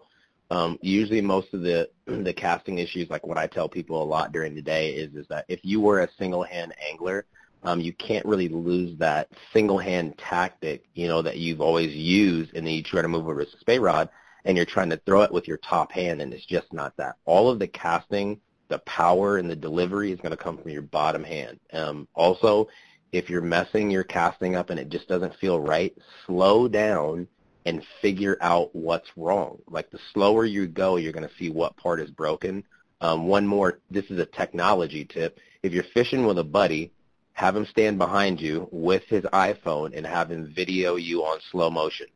um, 0.49 0.79
usually 0.81 1.21
most 1.21 1.53
of 1.53 1.61
the 1.61 1.89
the 2.05 2.33
casting 2.33 2.79
issues, 2.79 3.09
like 3.09 3.25
what 3.25 3.37
I 3.37 3.47
tell 3.47 3.67
people 3.67 4.01
a 4.01 4.05
lot 4.05 4.31
during 4.31 4.55
the 4.55 4.61
day, 4.61 4.91
is 4.91 5.13
is 5.15 5.27
that 5.29 5.45
if 5.47 5.59
you 5.63 5.81
were 5.81 6.01
a 6.01 6.09
single 6.17 6.43
hand 6.43 6.73
angler, 6.89 7.25
um, 7.63 7.81
you 7.81 7.93
can't 7.93 8.25
really 8.25 8.47
lose 8.47 8.97
that 8.99 9.29
single 9.53 9.77
hand 9.77 10.17
tactic, 10.17 10.85
you 10.93 11.07
know, 11.07 11.21
that 11.21 11.37
you've 11.37 11.61
always 11.61 11.93
used, 11.93 12.53
and 12.55 12.65
then 12.65 12.73
you 12.73 12.83
try 12.83 13.01
to 13.01 13.07
move 13.07 13.27
over 13.27 13.43
to 13.43 13.59
spey 13.59 13.79
rod, 13.79 14.09
and 14.45 14.55
you're 14.55 14.65
trying 14.65 14.89
to 14.89 15.01
throw 15.05 15.23
it 15.23 15.31
with 15.31 15.47
your 15.47 15.57
top 15.57 15.91
hand, 15.91 16.21
and 16.21 16.33
it's 16.33 16.45
just 16.45 16.71
not 16.71 16.95
that. 16.97 17.15
All 17.25 17.49
of 17.49 17.59
the 17.59 17.67
casting, 17.67 18.39
the 18.69 18.79
power, 18.79 19.37
and 19.37 19.49
the 19.49 19.55
delivery 19.55 20.11
is 20.11 20.19
going 20.19 20.31
to 20.31 20.37
come 20.37 20.57
from 20.57 20.71
your 20.71 20.83
bottom 20.83 21.23
hand. 21.23 21.59
Um, 21.73 22.07
also, 22.13 22.67
if 23.11 23.29
you're 23.29 23.41
messing 23.41 23.89
your 23.89 24.03
casting 24.03 24.55
up 24.55 24.69
and 24.69 24.79
it 24.79 24.89
just 24.89 25.07
doesn't 25.07 25.35
feel 25.35 25.59
right, 25.59 25.97
slow 26.25 26.67
down 26.67 27.27
and 27.67 27.83
figure 28.01 28.37
out 28.39 28.73
what's 28.73 29.09
wrong. 29.17 29.59
Like 29.69 29.91
the 29.91 29.99
slower 30.13 30.45
you 30.45 30.67
go, 30.67 30.95
you're 30.95 31.11
going 31.11 31.27
to 31.27 31.35
see 31.37 31.49
what 31.49 31.75
part 31.75 31.99
is 31.99 32.09
broken. 32.09 32.63
Um, 33.01 33.27
one 33.27 33.45
more, 33.45 33.79
this 33.91 34.05
is 34.05 34.17
a 34.19 34.25
technology 34.25 35.03
tip. 35.03 35.39
If 35.63 35.73
you're 35.73 35.83
fishing 35.93 36.25
with 36.25 36.39
a 36.39 36.45
buddy, 36.45 36.93
have 37.33 37.57
him 37.57 37.65
stand 37.65 37.97
behind 37.97 38.39
you 38.39 38.69
with 38.71 39.03
his 39.03 39.23
iPhone 39.25 39.95
and 39.95 40.07
have 40.07 40.31
him 40.31 40.53
video 40.55 40.95
you 40.95 41.23
on 41.23 41.39
slow 41.51 41.69
motion, 41.69 42.07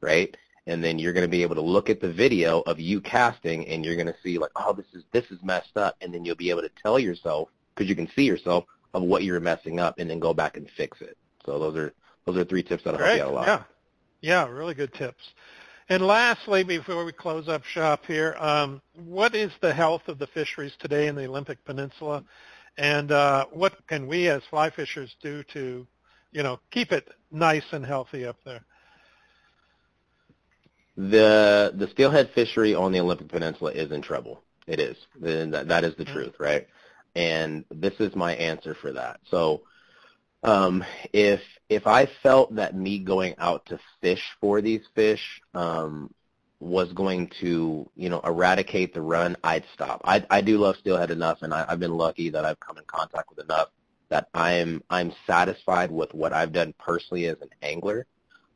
right? 0.00 0.34
And 0.68 0.82
then 0.84 1.00
you're 1.00 1.12
going 1.12 1.26
to 1.26 1.36
be 1.36 1.42
able 1.42 1.56
to 1.56 1.60
look 1.60 1.90
at 1.90 2.00
the 2.00 2.12
video 2.12 2.60
of 2.60 2.78
you 2.78 3.00
casting 3.00 3.66
and 3.66 3.84
you're 3.84 3.96
going 3.96 4.06
to 4.06 4.16
see 4.22 4.38
like, 4.38 4.52
oh, 4.54 4.72
this 4.72 4.86
is, 4.94 5.02
this 5.10 5.28
is 5.32 5.42
messed 5.42 5.76
up. 5.76 5.96
And 6.00 6.14
then 6.14 6.24
you'll 6.24 6.36
be 6.36 6.50
able 6.50 6.62
to 6.62 6.70
tell 6.80 7.00
yourself, 7.00 7.48
because 7.74 7.88
you 7.88 7.96
can 7.96 8.08
see 8.14 8.24
yourself, 8.24 8.64
of 8.94 9.02
what 9.02 9.24
you're 9.24 9.40
messing 9.40 9.80
up 9.80 9.98
and 9.98 10.08
then 10.08 10.20
go 10.20 10.32
back 10.32 10.56
and 10.56 10.70
fix 10.76 11.00
it. 11.00 11.16
So 11.44 11.58
those 11.58 11.76
are, 11.76 11.92
those 12.26 12.36
are 12.36 12.44
three 12.44 12.62
tips 12.62 12.84
that'll 12.84 12.98
help 12.98 13.10
Great. 13.10 13.16
you 13.18 13.24
out 13.24 13.30
a 13.30 13.34
lot. 13.34 13.46
Yeah. 13.48 13.62
Yeah, 14.20 14.48
really 14.48 14.74
good 14.74 14.92
tips. 14.94 15.22
And 15.88 16.06
lastly, 16.06 16.62
before 16.62 17.04
we 17.04 17.12
close 17.12 17.48
up 17.48 17.64
shop 17.64 18.04
here, 18.06 18.36
um, 18.38 18.80
what 18.94 19.34
is 19.34 19.50
the 19.60 19.72
health 19.72 20.02
of 20.08 20.18
the 20.18 20.26
fisheries 20.28 20.72
today 20.78 21.08
in 21.08 21.16
the 21.16 21.26
Olympic 21.26 21.64
Peninsula? 21.64 22.24
And 22.78 23.10
uh, 23.10 23.46
what 23.52 23.74
can 23.88 24.06
we 24.06 24.28
as 24.28 24.42
fly 24.50 24.70
fishers 24.70 25.14
do 25.22 25.42
to, 25.52 25.86
you 26.32 26.42
know, 26.42 26.60
keep 26.70 26.92
it 26.92 27.08
nice 27.32 27.64
and 27.72 27.84
healthy 27.84 28.24
up 28.24 28.36
there? 28.44 28.64
The 30.96 31.72
the 31.74 31.88
steelhead 31.92 32.30
fishery 32.34 32.74
on 32.74 32.92
the 32.92 33.00
Olympic 33.00 33.28
Peninsula 33.28 33.72
is 33.72 33.90
in 33.90 34.02
trouble. 34.02 34.42
It 34.66 34.80
is. 34.80 34.96
That, 35.20 35.84
is 35.84 35.96
the 35.96 36.04
Mhm. 36.04 36.12
truth, 36.12 36.34
right? 36.38 36.68
And 37.16 37.64
this 37.70 37.94
is 37.98 38.14
my 38.14 38.34
answer 38.34 38.74
for 38.74 38.92
that. 38.92 39.20
So 39.30 39.62
um, 40.42 40.84
if 41.12 41.40
if 41.68 41.86
I 41.86 42.06
felt 42.22 42.54
that 42.56 42.74
me 42.74 42.98
going 42.98 43.34
out 43.38 43.66
to 43.66 43.78
fish 44.00 44.22
for 44.40 44.60
these 44.60 44.82
fish 44.94 45.40
um, 45.54 46.12
was 46.58 46.92
going 46.92 47.30
to, 47.40 47.88
you 47.94 48.08
know, 48.08 48.20
eradicate 48.24 48.92
the 48.92 49.02
run, 49.02 49.36
I'd 49.44 49.64
stop. 49.74 50.00
I 50.04 50.24
I 50.30 50.40
do 50.40 50.58
love 50.58 50.76
steelhead 50.76 51.10
enough, 51.10 51.42
and 51.42 51.52
I, 51.54 51.64
I've 51.68 51.80
been 51.80 51.96
lucky 51.96 52.30
that 52.30 52.44
I've 52.44 52.60
come 52.60 52.78
in 52.78 52.84
contact 52.86 53.30
with 53.30 53.44
enough 53.44 53.68
that 54.08 54.28
I'm 54.34 54.82
I'm 54.90 55.12
satisfied 55.26 55.90
with 55.90 56.12
what 56.14 56.32
I've 56.32 56.52
done 56.52 56.74
personally 56.78 57.26
as 57.26 57.40
an 57.40 57.50
angler. 57.62 58.06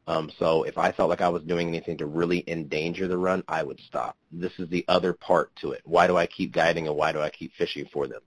Um, 0.06 0.30
so 0.38 0.64
if 0.64 0.76
I 0.76 0.92
felt 0.92 1.08
like 1.08 1.22
I 1.22 1.30
was 1.30 1.42
doing 1.44 1.68
anything 1.68 1.96
to 1.98 2.06
really 2.06 2.44
endanger 2.46 3.08
the 3.08 3.16
run, 3.16 3.42
I 3.48 3.62
would 3.62 3.80
stop. 3.80 4.18
This 4.30 4.52
is 4.58 4.68
the 4.68 4.84
other 4.86 5.14
part 5.14 5.54
to 5.62 5.72
it. 5.72 5.80
Why 5.84 6.06
do 6.06 6.16
I 6.16 6.26
keep 6.26 6.52
guiding 6.52 6.86
and 6.88 6.96
why 6.96 7.12
do 7.12 7.20
I 7.20 7.30
keep 7.30 7.54
fishing 7.54 7.86
for 7.90 8.06
them? 8.06 8.20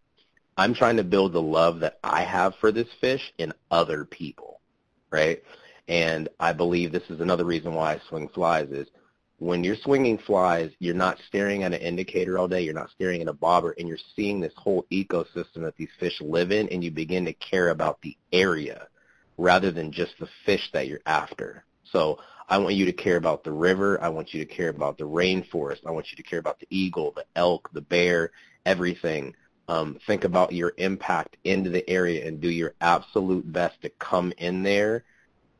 I'm 0.57 0.73
trying 0.73 0.97
to 0.97 1.03
build 1.03 1.33
the 1.33 1.41
love 1.41 1.79
that 1.81 1.99
I 2.03 2.23
have 2.23 2.55
for 2.59 2.71
this 2.71 2.87
fish 2.99 3.31
in 3.37 3.53
other 3.69 4.05
people, 4.05 4.59
right? 5.11 5.43
And 5.87 6.29
I 6.39 6.51
believe 6.53 6.91
this 6.91 7.09
is 7.09 7.21
another 7.21 7.45
reason 7.45 7.73
why 7.73 7.93
I 7.93 8.01
swing 8.09 8.27
flies 8.29 8.69
is 8.71 8.87
when 9.39 9.63
you're 9.63 9.75
swinging 9.75 10.17
flies, 10.17 10.71
you're 10.79 10.95
not 10.95 11.19
staring 11.27 11.63
at 11.63 11.73
an 11.73 11.79
indicator 11.79 12.39
all 12.39 12.47
day, 12.47 12.61
you're 12.61 12.73
not 12.73 12.89
staring 12.89 13.21
at 13.21 13.27
a 13.27 13.33
bobber, 13.33 13.75
and 13.77 13.87
you're 13.87 13.99
seeing 14.15 14.39
this 14.39 14.53
whole 14.57 14.85
ecosystem 14.91 15.61
that 15.61 15.75
these 15.77 15.91
fish 15.99 16.19
live 16.21 16.51
in, 16.51 16.67
and 16.69 16.83
you 16.83 16.89
begin 16.89 17.23
to 17.25 17.33
care 17.33 17.69
about 17.69 18.01
the 18.01 18.17
area 18.33 18.87
rather 19.37 19.71
than 19.71 19.91
just 19.91 20.13
the 20.19 20.27
fish 20.45 20.71
that 20.73 20.87
you're 20.87 20.99
after. 21.05 21.63
So 21.83 22.17
I 22.49 22.57
want 22.57 22.73
you 22.73 22.85
to 22.85 22.93
care 22.93 23.17
about 23.17 23.43
the 23.43 23.51
river. 23.51 24.01
I 24.01 24.09
want 24.09 24.33
you 24.33 24.43
to 24.43 24.51
care 24.51 24.69
about 24.69 24.97
the 24.97 25.03
rainforest. 25.03 25.85
I 25.85 25.91
want 25.91 26.09
you 26.09 26.17
to 26.17 26.23
care 26.23 26.39
about 26.39 26.59
the 26.59 26.67
eagle, 26.71 27.13
the 27.15 27.25
elk, 27.35 27.69
the 27.73 27.81
bear, 27.81 28.31
everything. 28.65 29.35
Um, 29.69 29.97
think 30.07 30.23
about 30.23 30.53
your 30.53 30.73
impact 30.77 31.37
into 31.43 31.69
the 31.69 31.87
area 31.89 32.25
and 32.25 32.39
do 32.39 32.49
your 32.49 32.73
absolute 32.79 33.51
best 33.51 33.81
to 33.81 33.89
come 33.89 34.31
in 34.37 34.63
there 34.63 35.03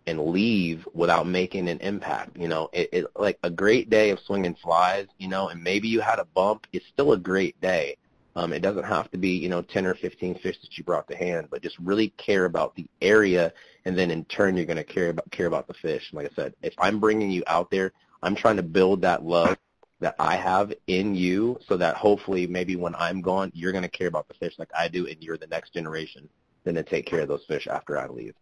and 0.05 0.27
leave 0.27 0.87
without 0.93 1.27
making 1.27 1.67
an 1.67 1.79
impact. 1.79 2.37
You 2.37 2.47
know, 2.47 2.69
it, 2.71 2.89
it 2.93 3.05
like 3.17 3.37
a 3.43 3.49
great 3.49 3.89
day 3.89 4.11
of 4.11 4.19
swinging 4.21 4.55
flies. 4.55 5.07
You 5.17 5.27
know, 5.27 5.49
and 5.49 5.61
maybe 5.61 5.89
you 5.89 5.99
had 5.99 6.19
a 6.19 6.25
bump. 6.25 6.67
It's 6.71 6.87
still 6.87 7.11
a 7.11 7.17
great 7.17 7.59
day. 7.59 7.97
Um, 8.37 8.53
it 8.53 8.61
doesn't 8.61 8.83
have 8.83 9.09
to 9.11 9.17
be, 9.17 9.31
you 9.31 9.49
know, 9.49 9.63
10 9.63 9.87
or 9.87 9.95
15 9.95 10.35
fish 10.35 10.61
that 10.61 10.77
you 10.77 10.83
brought 10.83 11.07
to 11.07 11.17
hand, 11.17 11.47
but 11.49 11.63
just 11.63 11.77
really 11.79 12.09
care 12.17 12.45
about 12.45 12.75
the 12.75 12.85
area, 13.01 13.51
and 13.85 13.97
then 13.97 14.11
in 14.11 14.25
turn 14.25 14.55
you're 14.55 14.67
going 14.67 14.77
to 14.77 14.83
care 14.83 15.09
about 15.09 15.29
care 15.31 15.47
about 15.47 15.67
the 15.67 15.73
fish. 15.73 16.13
Like 16.13 16.27
I 16.27 16.35
said, 16.35 16.53
if 16.61 16.75
I'm 16.77 16.99
bringing 16.99 17.31
you 17.31 17.43
out 17.47 17.71
there, 17.71 17.93
I'm 18.21 18.35
trying 18.35 18.57
to 18.57 18.63
build 18.63 19.01
that 19.01 19.25
love 19.25 19.57
that 19.99 20.15
I 20.19 20.35
have 20.35 20.73
in 20.87 21.15
you, 21.15 21.59
so 21.67 21.77
that 21.77 21.95
hopefully 21.95 22.45
maybe 22.45 22.75
when 22.75 22.95
I'm 22.95 23.21
gone, 23.21 23.51
you're 23.53 23.71
going 23.71 23.83
to 23.83 23.89
care 23.89 24.07
about 24.07 24.27
the 24.27 24.35
fish 24.35 24.53
like 24.59 24.69
I 24.77 24.87
do, 24.87 25.07
and 25.07 25.17
you're 25.21 25.37
the 25.37 25.47
next 25.47 25.73
generation 25.73 26.29
then 26.63 26.75
to 26.75 26.83
take 26.83 27.05
care 27.05 27.21
of 27.21 27.27
those 27.27 27.45
fish 27.47 27.67
after 27.67 27.97
I 27.97 28.07
leave. 28.07 28.35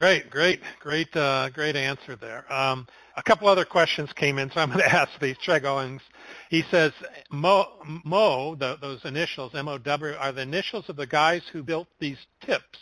Great, 0.00 0.28
great, 0.28 0.60
great, 0.80 1.16
uh, 1.16 1.48
great 1.50 1.76
answer 1.76 2.14
there. 2.14 2.52
Um, 2.52 2.86
a 3.16 3.22
couple 3.22 3.48
other 3.48 3.64
questions 3.64 4.12
came 4.12 4.38
in, 4.38 4.50
so 4.50 4.60
I'm 4.60 4.68
going 4.68 4.80
to 4.84 4.94
ask 4.94 5.10
these. 5.20 5.36
Treg 5.38 5.64
Owens, 5.64 6.02
he 6.50 6.62
says, 6.70 6.92
MOW, 7.30 7.68
MOW 8.04 8.54
the, 8.56 8.76
those 8.80 9.00
initials, 9.04 9.54
M-O-W, 9.54 10.14
are 10.18 10.32
the 10.32 10.42
initials 10.42 10.88
of 10.88 10.96
the 10.96 11.06
guys 11.06 11.42
who 11.52 11.62
built 11.62 11.88
these 12.00 12.18
tips. 12.44 12.78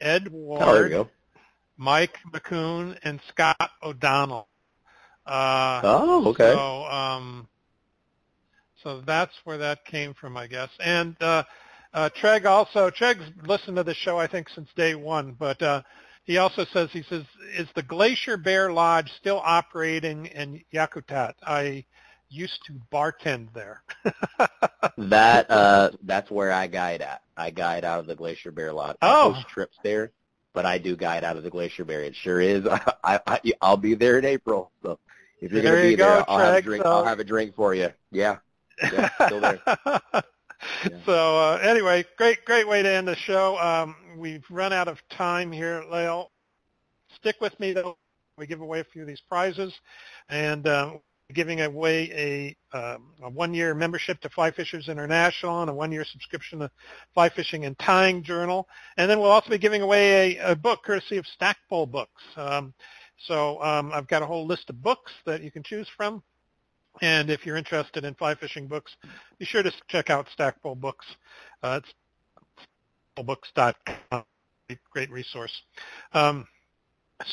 Ed 0.00 0.28
Ward, 0.28 0.62
Oh, 0.62 0.74
there 0.74 0.84
you 0.84 0.90
go. 0.90 1.10
Mike 1.76 2.16
McCune, 2.32 2.98
and 3.02 3.20
Scott 3.28 3.70
O'Donnell. 3.82 4.48
Uh, 5.26 5.80
Oh, 5.84 6.28
okay. 6.28 6.52
So, 6.52 6.84
um, 6.84 7.48
so 8.82 9.00
that's 9.00 9.32
where 9.44 9.58
that 9.58 9.84
came 9.84 10.14
from, 10.14 10.36
I 10.36 10.46
guess. 10.46 10.70
And 10.78 11.16
uh, 11.20 11.42
uh, 11.92 12.10
Treg 12.20 12.44
also, 12.46 12.90
Treg's 12.90 13.24
listened 13.46 13.76
to 13.76 13.82
the 13.84 13.94
show, 13.94 14.18
I 14.18 14.26
think, 14.26 14.48
since 14.54 14.68
day 14.76 14.94
one, 14.94 15.32
but 15.38 15.60
uh, 15.62 15.82
he 16.24 16.38
also 16.38 16.64
says, 16.72 16.90
he 16.92 17.02
says, 17.08 17.24
is 17.56 17.68
the 17.74 17.82
Glacier 17.82 18.36
Bear 18.36 18.72
Lodge 18.72 19.10
still 19.18 19.40
operating 19.44 20.26
in 20.26 20.62
Yakutat? 20.74 21.34
I 21.42 21.84
used 22.28 22.58
to 22.66 22.74
bartend 22.92 23.52
there. 23.54 23.82
that 24.98 25.50
uh, 25.50 25.90
that's 26.02 26.30
where 26.30 26.52
I 26.52 26.66
guide 26.66 27.02
at. 27.02 27.22
I 27.36 27.50
guide 27.50 27.84
out 27.84 28.00
of 28.00 28.06
the 28.06 28.14
Glacier 28.16 28.50
Bear 28.50 28.72
Lodge. 28.72 28.96
I 29.00 29.10
Oh. 29.10 29.32
host 29.32 29.48
trips 29.48 29.76
there, 29.82 30.10
but 30.52 30.66
I 30.66 30.78
do 30.78 30.96
guide 30.96 31.24
out 31.24 31.36
of 31.36 31.42
the 31.44 31.50
Glacier 31.50 31.84
Bear. 31.84 32.02
It 32.02 32.14
sure 32.16 32.40
is. 32.40 32.66
I, 33.04 33.20
I 33.26 33.40
I'll 33.60 33.76
be 33.76 33.94
there 33.94 34.18
in 34.18 34.24
April. 34.24 34.70
So 34.82 34.98
if 35.40 35.52
you're 35.52 35.62
There 35.62 35.72
gonna 35.72 35.82
be 35.84 35.90
you 35.90 35.96
there, 35.96 36.18
go, 36.18 36.24
I'll 36.28 36.38
have 36.38 36.54
a 36.56 36.62
drink. 36.62 36.84
so- 36.84 36.90
I'll 36.90 37.04
have 37.04 37.20
a 37.20 37.24
drink 37.24 37.54
for 37.54 37.74
you. 37.74 37.90
Yeah. 38.10 38.38
Yeah, 38.82 39.08
still 39.26 39.40
there. 39.40 39.60
So 41.04 41.12
uh, 41.38 41.58
anyway, 41.62 42.04
great, 42.16 42.44
great 42.46 42.66
way 42.66 42.82
to 42.82 42.88
end 42.88 43.06
the 43.06 43.14
show. 43.14 43.58
Um, 43.58 43.94
we've 44.16 44.44
run 44.50 44.72
out 44.72 44.88
of 44.88 44.98
time 45.10 45.52
here, 45.52 45.84
Lael. 45.90 46.32
Stick 47.14 47.36
with 47.40 47.58
me 47.60 47.72
though. 47.74 47.98
We 48.38 48.46
give 48.46 48.62
away 48.62 48.80
a 48.80 48.84
few 48.84 49.02
of 49.02 49.06
these 49.08 49.20
prizes, 49.20 49.72
and 50.30 50.66
um, 50.66 51.00
giving 51.34 51.60
away 51.60 52.56
a, 52.72 52.76
um, 52.76 53.12
a 53.22 53.28
one-year 53.30 53.74
membership 53.74 54.18
to 54.22 54.30
Fly 54.30 54.50
Fishers 54.50 54.88
International 54.88 55.60
and 55.60 55.70
a 55.70 55.74
one-year 55.74 56.04
subscription 56.10 56.58
to 56.60 56.70
Fly 57.14 57.28
Fishing 57.28 57.66
and 57.66 57.78
Tying 57.78 58.22
Journal, 58.22 58.66
and 58.96 59.10
then 59.10 59.20
we'll 59.20 59.30
also 59.30 59.50
be 59.50 59.58
giving 59.58 59.82
away 59.82 60.36
a, 60.38 60.52
a 60.52 60.56
book 60.56 60.82
courtesy 60.84 61.18
of 61.18 61.26
Stackpole 61.26 61.86
Books. 61.86 62.22
Um, 62.36 62.72
so 63.26 63.62
um, 63.62 63.92
I've 63.92 64.08
got 64.08 64.22
a 64.22 64.26
whole 64.26 64.46
list 64.46 64.70
of 64.70 64.82
books 64.82 65.12
that 65.24 65.42
you 65.42 65.50
can 65.50 65.62
choose 65.62 65.88
from. 65.96 66.22
And 67.02 67.28
if 67.28 67.44
you're 67.44 67.56
interested 67.56 68.04
in 68.04 68.14
fly 68.14 68.34
fishing 68.34 68.66
books, 68.66 68.96
be 69.38 69.44
sure 69.44 69.62
to 69.62 69.70
check 69.88 70.08
out 70.08 70.26
Stackpole 70.32 70.76
Books. 70.76 71.04
Uh, 71.62 71.80
it's 71.82 71.94
stackpolebooks.com. 73.18 74.24
Great 74.90 75.10
resource. 75.10 75.52
Um, 76.12 76.46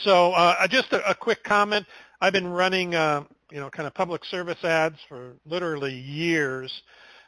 so 0.03 0.31
uh, 0.33 0.67
just 0.67 0.91
a, 0.93 1.09
a 1.09 1.15
quick 1.15 1.43
comment. 1.43 1.85
I've 2.21 2.33
been 2.33 2.47
running, 2.47 2.95
uh, 2.95 3.23
you 3.51 3.59
know, 3.59 3.69
kind 3.69 3.87
of 3.87 3.93
public 3.93 4.23
service 4.25 4.63
ads 4.63 4.97
for 5.07 5.33
literally 5.45 5.93
years 5.93 6.71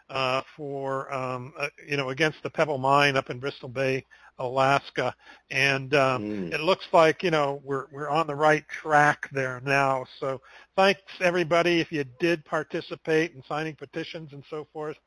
uh, 0.10 0.42
for, 0.56 1.12
um, 1.14 1.54
uh, 1.58 1.68
you 1.88 1.98
know, 1.98 2.10
against 2.10 2.42
the 2.44 2.50
Pebble 2.50 2.78
Mine 2.78 3.16
up 3.18 3.30
in 3.30 3.40
Bristol 3.40 3.70
Bay, 3.70 4.06
Alaska, 4.40 5.14
and 5.52 5.94
um, 5.96 6.24
Mm. 6.24 6.54
it 6.54 6.60
looks 6.62 6.86
like 6.94 7.24
you 7.24 7.32
know 7.32 7.62
we're 7.64 7.86
we're 7.92 8.10
on 8.10 8.28
the 8.28 8.36
right 8.36 8.68
track 8.68 9.30
there 9.32 9.62
now. 9.66 10.06
So 10.20 10.42
thanks 10.76 11.02
everybody 11.22 11.80
if 11.80 11.92
you 11.92 12.04
did 12.20 12.44
participate 12.46 13.34
in 13.34 13.44
signing 13.48 13.76
petitions 13.76 14.32
and 14.34 14.44
so 14.50 14.68
forth. 14.74 14.98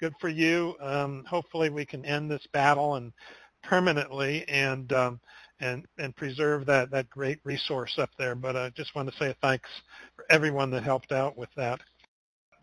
Good 0.00 0.14
for 0.20 0.28
you. 0.28 0.74
Um, 0.80 1.24
hopefully 1.28 1.70
we 1.70 1.84
can 1.86 2.04
end 2.04 2.30
this 2.30 2.46
battle 2.52 2.96
and 2.96 3.12
permanently 3.62 4.44
and 4.48 4.92
um, 4.92 5.20
and 5.60 5.86
and 5.98 6.14
preserve 6.16 6.66
that 6.66 6.90
that 6.90 7.08
great 7.10 7.38
resource 7.44 7.94
up 7.98 8.10
there. 8.18 8.34
But 8.34 8.56
I 8.56 8.70
just 8.70 8.94
want 8.94 9.10
to 9.10 9.16
say 9.18 9.34
thanks 9.40 9.68
for 10.16 10.24
everyone 10.30 10.70
that 10.72 10.82
helped 10.82 11.12
out 11.12 11.36
with 11.36 11.50
that. 11.56 11.80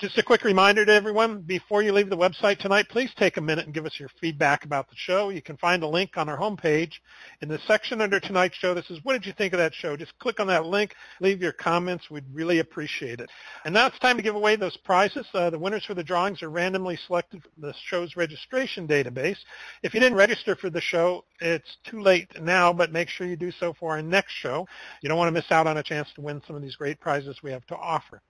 Just 0.01 0.17
a 0.17 0.23
quick 0.23 0.43
reminder 0.43 0.83
to 0.83 0.91
everyone, 0.91 1.41
before 1.41 1.83
you 1.83 1.93
leave 1.93 2.09
the 2.09 2.17
website 2.17 2.57
tonight, 2.57 2.89
please 2.89 3.11
take 3.17 3.37
a 3.37 3.41
minute 3.41 3.65
and 3.65 3.73
give 3.73 3.85
us 3.85 3.99
your 3.99 4.09
feedback 4.19 4.65
about 4.65 4.89
the 4.89 4.95
show. 4.95 5.29
You 5.29 5.43
can 5.43 5.57
find 5.57 5.83
a 5.83 5.87
link 5.87 6.17
on 6.17 6.27
our 6.27 6.39
homepage 6.39 6.93
in 7.41 7.47
the 7.47 7.59
section 7.67 8.01
under 8.01 8.19
tonight's 8.19 8.55
show 8.55 8.73
This 8.73 8.89
is 8.89 8.97
what 9.03 9.13
did 9.13 9.27
you 9.27 9.33
think 9.33 9.53
of 9.53 9.59
that 9.59 9.75
show? 9.75 9.95
Just 9.95 10.17
click 10.17 10.39
on 10.39 10.47
that 10.47 10.65
link, 10.65 10.95
leave 11.19 11.39
your 11.39 11.51
comments. 11.51 12.09
We'd 12.09 12.25
really 12.33 12.57
appreciate 12.57 13.19
it. 13.19 13.29
And 13.63 13.75
now 13.75 13.85
it's 13.85 13.99
time 13.99 14.17
to 14.17 14.23
give 14.23 14.33
away 14.33 14.55
those 14.55 14.75
prizes. 14.75 15.27
Uh, 15.35 15.51
the 15.51 15.59
winners 15.59 15.85
for 15.85 15.93
the 15.93 16.03
drawings 16.03 16.41
are 16.41 16.49
randomly 16.49 16.97
selected 17.05 17.43
from 17.43 17.61
the 17.61 17.75
show's 17.85 18.15
registration 18.15 18.87
database. 18.87 19.37
If 19.83 19.93
you 19.93 19.99
didn't 19.99 20.17
register 20.17 20.55
for 20.55 20.71
the 20.71 20.81
show, 20.81 21.25
it's 21.41 21.77
too 21.85 22.01
late 22.01 22.41
now, 22.41 22.73
but 22.73 22.91
make 22.91 23.07
sure 23.07 23.27
you 23.27 23.35
do 23.35 23.51
so 23.51 23.71
for 23.79 23.91
our 23.91 24.01
next 24.01 24.33
show. 24.33 24.67
You 25.03 25.09
don't 25.09 25.19
want 25.19 25.27
to 25.27 25.39
miss 25.39 25.51
out 25.51 25.67
on 25.67 25.77
a 25.77 25.83
chance 25.83 26.11
to 26.15 26.21
win 26.21 26.41
some 26.47 26.55
of 26.55 26.63
these 26.63 26.75
great 26.75 26.99
prizes 26.99 27.37
we 27.43 27.51
have 27.51 27.67
to 27.67 27.75
offer. 27.75 28.23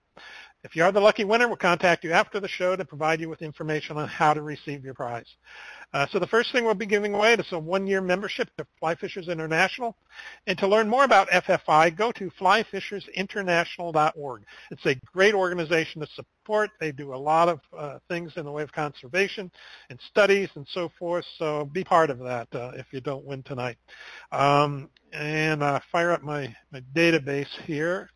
If 0.64 0.76
you 0.76 0.84
are 0.84 0.92
the 0.92 1.00
lucky 1.00 1.24
winner, 1.24 1.48
we'll 1.48 1.56
contact 1.56 2.04
you 2.04 2.12
after 2.12 2.38
the 2.38 2.46
show 2.46 2.76
to 2.76 2.84
provide 2.84 3.20
you 3.20 3.28
with 3.28 3.42
information 3.42 3.96
on 3.96 4.06
how 4.06 4.32
to 4.32 4.42
receive 4.42 4.84
your 4.84 4.94
prize. 4.94 5.26
Uh, 5.92 6.06
so 6.10 6.20
the 6.20 6.26
first 6.26 6.52
thing 6.52 6.64
we'll 6.64 6.74
be 6.74 6.86
giving 6.86 7.14
away 7.14 7.34
is 7.34 7.44
a 7.50 7.58
one-year 7.58 8.00
membership 8.00 8.48
to 8.56 8.64
Fly 8.78 8.94
Fishers 8.94 9.26
International. 9.28 9.96
And 10.46 10.56
to 10.58 10.68
learn 10.68 10.88
more 10.88 11.02
about 11.02 11.28
FFI, 11.30 11.96
go 11.96 12.12
to 12.12 12.30
flyfishersinternational.org. 12.40 14.44
It's 14.70 14.86
a 14.86 14.94
great 15.12 15.34
organization 15.34 16.00
to 16.00 16.06
support. 16.14 16.70
They 16.78 16.92
do 16.92 17.12
a 17.12 17.16
lot 17.16 17.48
of 17.48 17.58
uh, 17.76 17.98
things 18.08 18.34
in 18.36 18.44
the 18.44 18.52
way 18.52 18.62
of 18.62 18.70
conservation 18.70 19.50
and 19.90 19.98
studies 20.10 20.48
and 20.54 20.64
so 20.72 20.92
forth. 20.96 21.24
So 21.38 21.68
be 21.72 21.82
part 21.82 22.08
of 22.08 22.20
that 22.20 22.46
uh, 22.54 22.70
if 22.76 22.86
you 22.92 23.00
don't 23.00 23.24
win 23.24 23.42
tonight. 23.42 23.78
Um, 24.30 24.90
and 25.12 25.60
fire 25.90 26.12
up 26.12 26.22
my, 26.22 26.54
my 26.70 26.84
database 26.94 27.50
here. 27.66 28.10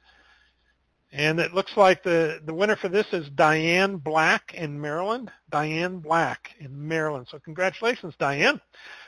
And 1.12 1.38
it 1.38 1.54
looks 1.54 1.76
like 1.76 2.02
the, 2.02 2.40
the 2.44 2.52
winner 2.52 2.76
for 2.76 2.88
this 2.88 3.06
is 3.12 3.28
Diane 3.30 3.96
Black 3.96 4.52
in 4.54 4.80
Maryland. 4.80 5.30
Diane 5.50 6.00
Black 6.00 6.50
in 6.58 6.88
Maryland. 6.88 7.26
So 7.30 7.38
congratulations, 7.38 8.14
Diane. 8.18 8.60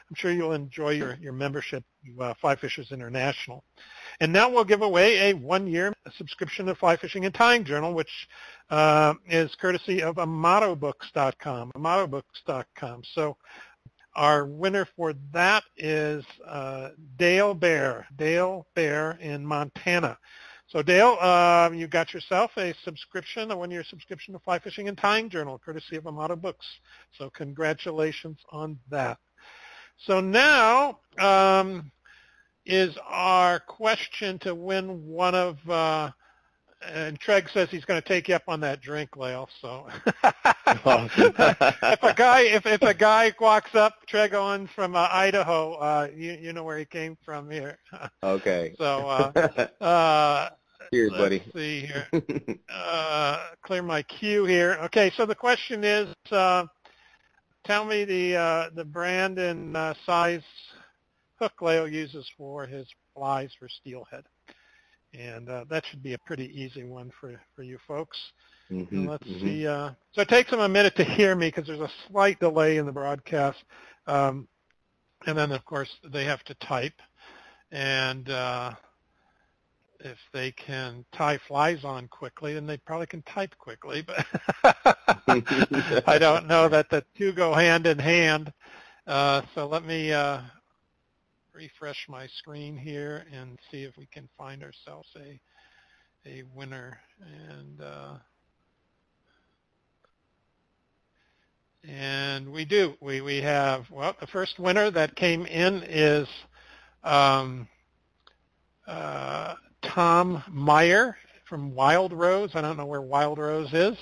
I'm 0.09 0.15
sure 0.15 0.33
you'll 0.33 0.53
enjoy 0.53 0.91
your, 0.91 1.17
your 1.21 1.35
membership 1.35 1.85
to 2.07 2.23
uh, 2.23 2.35
Fly 2.41 2.57
Fishers 2.57 2.93
International. 2.93 3.63
And 4.21 4.33
now 4.33 4.49
we'll 4.49 4.65
give 4.65 4.81
away 4.81 5.31
a 5.31 5.35
one-year 5.35 5.93
subscription 6.17 6.67
to 6.67 6.75
Fly 6.75 6.97
Fishing 6.97 7.27
and 7.27 7.35
Tying 7.35 7.65
Journal, 7.65 7.93
which 7.93 8.29
uh, 8.71 9.15
is 9.27 9.55
courtesy 9.61 10.03
of 10.03 10.17
AmatoBooks.com. 10.17 11.73
AmatoBooks.com. 11.77 13.03
So 13.15 13.37
our 14.15 14.47
winner 14.47 14.89
for 14.97 15.13
that 15.33 15.63
is 15.77 16.25
uh, 16.47 16.91
Dale 17.19 17.55
Bear. 17.55 18.07
Dale 18.17 18.67
Bear 18.75 19.13
in 19.21 19.45
Montana. 19.45 20.19
So 20.71 20.83
Dale, 20.83 21.17
uh, 21.19 21.71
you 21.73 21.87
got 21.87 22.13
yourself 22.13 22.51
a 22.59 22.75
subscription, 22.85 23.51
a 23.51 23.57
one-year 23.57 23.85
subscription 23.89 24.35
to 24.35 24.39
Fly 24.41 24.59
Fishing 24.59 24.89
and 24.89 24.99
Tying 24.99 25.31
Journal, 25.31 25.59
courtesy 25.59 25.97
of 25.97 26.07
Amato 26.07 26.37
Books. 26.37 26.67
So 27.17 27.31
congratulations 27.31 28.37
on 28.53 28.79
that. 28.91 29.17
So 29.97 30.21
now 30.21 31.01
um, 31.19 31.91
is 32.67 32.95
our 33.09 33.61
question 33.61 34.39
to 34.41 34.55
win 34.55 35.07
one 35.07 35.35
of, 35.35 35.57
uh, 35.71 36.11
and 36.83 37.19
Treg 37.21 37.51
says 37.53 37.69
he's 37.71 37.85
going 37.85 38.01
to 38.01 38.07
take 38.07 38.29
you 38.29 38.35
up 38.35 38.45
on 38.49 38.61
that 38.61 38.81
drink, 38.81 39.17
Lael. 39.17 39.49
So 39.61 39.89
if 40.07 42.03
a 42.03 42.15
guy, 42.17 42.43
if, 42.43 42.67
if 42.67 42.83
a 42.83 42.95
guy 42.95 43.33
walks 43.41 43.75
up, 43.75 43.95
Treg 44.11 44.35
on 44.35 44.69
from 44.75 44.95
uh, 44.95 45.09
Idaho, 45.11 45.75
uh, 45.75 46.09
you 46.15 46.33
you 46.41 46.53
know 46.53 46.65
where 46.65 46.79
he 46.79 46.85
came 46.85 47.17
from 47.25 47.51
here. 47.51 47.79
okay. 48.23 48.75
So 48.79 49.09
uh, 49.09 49.67
uh, 49.85 50.51
Cheers, 50.93 51.13
let's 51.13 51.23
buddy. 51.23 51.43
see 51.55 51.87
here. 51.87 52.07
Uh, 52.73 53.49
clear 53.63 53.83
my 53.83 54.03
queue 54.03 54.45
here. 54.45 54.79
Okay, 54.85 55.11
so 55.17 55.27
the 55.27 55.35
question 55.35 55.85
is, 55.85 56.15
uh, 56.31 56.65
tell 57.65 57.85
me 57.85 58.05
the 58.05 58.37
uh, 58.37 58.71
the 58.75 58.85
brand 58.85 59.39
and 59.39 59.77
uh, 59.77 59.95
size 60.07 60.43
hook 61.39 61.61
Leo 61.61 61.85
uses 61.85 62.27
for 62.37 62.67
his 62.67 62.87
flies 63.15 63.51
for 63.59 63.69
steelhead, 63.69 64.25
and 65.15 65.49
uh, 65.49 65.65
that 65.71 65.85
should 65.87 66.03
be 66.03 66.15
a 66.15 66.19
pretty 66.19 66.47
easy 66.59 66.85
one 66.85 67.11
for 67.21 67.41
for 67.55 67.63
you 67.63 67.79
folks. 67.87 68.19
Mhm, 68.71 69.09
let's 69.09 69.27
mhm. 69.27 69.41
see. 69.41 69.67
Uh, 69.67 69.91
so 70.13 70.23
it 70.23 70.29
takes 70.29 70.51
them 70.51 70.61
a 70.61 70.69
minute 70.69 70.97
to 70.97 71.05
hear 71.05 71.35
me 71.35 71.49
because 71.49 71.67
there's 71.67 71.81
a 71.81 71.91
slight 72.11 72.39
delay 72.41 72.77
in 72.77 72.87
the 72.87 72.93
broadcast, 72.93 73.59
um, 74.07 74.49
and 75.27 75.37
then 75.39 75.53
of 75.53 75.65
course 75.65 75.91
they 76.13 76.25
have 76.25 76.43
to 76.45 76.55
type, 76.55 77.01
and 77.73 78.29
uh, 78.31 78.73
if 80.01 80.19
they 80.33 80.53
can 80.53 81.05
tie 81.13 81.39
flies 81.49 81.85
on 81.85 82.09
quickly, 82.09 82.55
then 82.55 82.67
they 82.67 82.77
probably 82.77 83.07
can 83.07 83.23
type 83.23 83.55
quickly. 83.59 84.03
But 84.03 84.27
I 86.07 86.19
don't 86.19 86.47
know 86.47 86.69
that 86.69 86.89
the 86.91 87.05
two 87.17 87.33
go 87.33 87.53
hand 87.55 87.87
in 87.87 87.99
hand. 87.99 88.53
Uh, 89.07 89.43
so 89.55 89.67
let 89.67 89.85
me 89.85 90.13
uh, 90.13 90.41
refresh 91.59 92.07
my 92.09 92.29
screen 92.39 92.77
here 92.77 93.27
and 93.33 93.59
see 93.69 93.83
if 93.83 93.97
we 93.97 94.07
can 94.07 94.29
find 94.39 94.63
ourselves 94.63 95.09
a 95.17 95.41
a 96.25 96.45
winner. 96.55 96.99
And 97.21 97.81
uh, 97.81 98.15
and 101.83 102.53
we 102.53 102.65
do. 102.65 102.95
We 103.01 103.23
we 103.23 103.39
have 103.39 103.91
well 103.91 104.15
the 104.21 104.29
first 104.29 104.61
winner 104.61 104.89
that 104.93 105.17
came 105.17 105.47
in 105.47 105.83
is 105.89 106.29
um, 107.03 107.67
uh, 108.87 109.55
Tom 109.83 110.45
Meyer 110.49 111.17
from 111.49 111.75
Wild 111.75 112.13
Rose. 112.13 112.51
I 112.55 112.61
don't 112.61 112.77
know 112.77 112.87
where 112.87 113.03
Wild 113.03 113.39
Rose 113.39 113.73
is, 113.73 113.97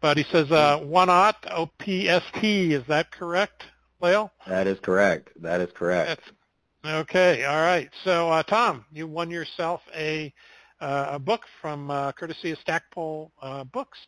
but 0.00 0.16
he 0.16 0.24
says 0.32 0.50
uh, 0.50 0.78
one 0.78 1.10
aught 1.10 1.42
OPST. 1.42 2.42
Is 2.42 2.84
that 2.88 3.10
correct, 3.10 3.64
Lael? 4.00 4.32
That 4.46 4.66
is 4.66 4.78
correct. 4.80 5.28
That 5.42 5.60
is 5.60 5.68
correct. 5.74 6.08
That's 6.08 6.39
okay. 6.84 7.44
All 7.44 7.62
right. 7.62 7.90
So 8.04 8.30
uh, 8.30 8.42
Tom, 8.42 8.84
you 8.92 9.06
won 9.06 9.30
yourself 9.30 9.80
a 9.94 10.32
uh, 10.80 11.10
a 11.12 11.18
book 11.18 11.42
from 11.60 11.90
uh, 11.90 12.12
courtesy 12.12 12.52
of 12.52 12.58
Stackpole 12.58 13.30
uh, 13.42 13.64
Books. 13.64 13.98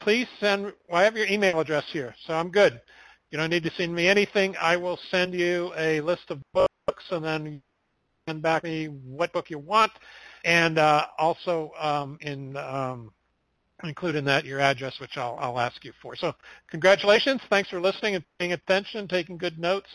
Please 0.00 0.26
send. 0.38 0.64
Well, 0.88 1.00
I 1.00 1.04
have 1.04 1.16
your 1.16 1.26
email 1.26 1.58
address 1.60 1.84
here, 1.92 2.14
so 2.26 2.34
I'm 2.34 2.50
good. 2.50 2.80
You 3.30 3.38
don't 3.38 3.50
need 3.50 3.64
to 3.64 3.70
send 3.76 3.94
me 3.94 4.08
anything. 4.08 4.54
I 4.60 4.76
will 4.76 4.98
send 5.10 5.34
you 5.34 5.72
a 5.76 6.00
list 6.02 6.30
of 6.30 6.40
books, 6.52 7.04
and 7.10 7.24
then 7.24 7.62
send 8.28 8.42
back 8.42 8.62
me 8.64 8.86
what 8.86 9.32
book 9.32 9.50
you 9.50 9.58
want, 9.58 9.92
and 10.44 10.78
uh, 10.78 11.06
also 11.18 11.72
um, 11.78 12.18
in 12.20 12.56
um, 12.56 13.10
include 13.84 14.16
in 14.16 14.24
that 14.24 14.44
your 14.44 14.60
address, 14.60 14.98
which 15.00 15.16
I'll, 15.16 15.36
I'll 15.40 15.60
ask 15.60 15.84
you 15.84 15.92
for. 16.00 16.16
So 16.16 16.34
congratulations. 16.70 17.40
Thanks 17.50 17.68
for 17.68 17.80
listening 17.80 18.14
and 18.14 18.24
paying 18.38 18.52
attention, 18.52 19.08
taking 19.08 19.36
good 19.38 19.58
notes. 19.58 19.88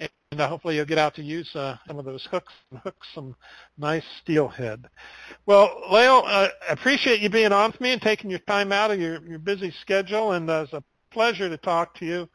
And 0.00 0.40
uh, 0.40 0.48
hopefully 0.48 0.76
you'll 0.76 0.84
get 0.84 0.98
out 0.98 1.14
to 1.16 1.22
use 1.22 1.48
uh, 1.54 1.76
some 1.86 1.98
of 1.98 2.04
those 2.04 2.26
hooks 2.30 2.52
and 2.70 2.80
hook 2.80 2.96
some 3.14 3.34
nice 3.78 4.04
steelhead. 4.22 4.88
Well, 5.46 5.82
Lael, 5.90 6.22
uh, 6.26 6.48
appreciate 6.68 7.20
you 7.20 7.30
being 7.30 7.52
on 7.52 7.72
with 7.72 7.80
me 7.80 7.92
and 7.92 8.02
taking 8.02 8.30
your 8.30 8.38
time 8.40 8.70
out 8.70 8.90
of 8.90 9.00
your, 9.00 9.24
your 9.26 9.38
busy 9.38 9.72
schedule. 9.80 10.32
And 10.32 10.48
uh, 10.48 10.64
it's 10.64 10.72
a 10.72 10.84
pleasure 11.10 11.48
to 11.48 11.56
talk 11.56 11.94
to 11.96 12.04
you. 12.04 12.28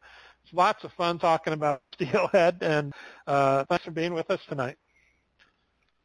It's 0.43 0.53
lots 0.53 0.83
of 0.83 0.91
fun 0.93 1.19
talking 1.19 1.53
about 1.53 1.81
steelhead. 1.93 2.57
And 2.61 2.93
uh, 3.27 3.65
thanks 3.69 3.85
for 3.85 3.91
being 3.91 4.13
with 4.13 4.29
us 4.29 4.41
tonight. 4.49 4.77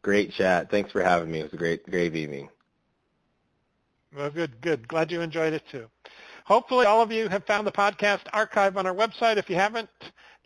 Great 0.03 0.33
chat. 0.33 0.71
Thanks 0.71 0.93
for 0.93 1.03
having 1.03 1.31
me. 1.31 1.41
It 1.41 1.45
was 1.45 1.55
a 1.55 1.57
great, 1.57 1.85
great 1.85 2.15
evening. 2.15 2.49
Well, 4.17 4.31
good, 4.31 4.61
good. 4.61 4.89
Glad 4.89 5.11
you 5.11 5.21
enjoyed 5.21 5.53
it 5.53 5.63
too. 5.71 5.87
Hopefully 6.45 6.87
all 6.87 7.03
of 7.03 7.13
you 7.13 7.29
have 7.29 7.45
found 7.45 7.67
the 7.67 7.73
podcast 7.73 8.23
archive 8.33 8.77
on 8.79 8.87
our 8.87 8.95
website. 8.95 9.37
If 9.37 9.51
you 9.51 9.57
haven't, 9.57 9.91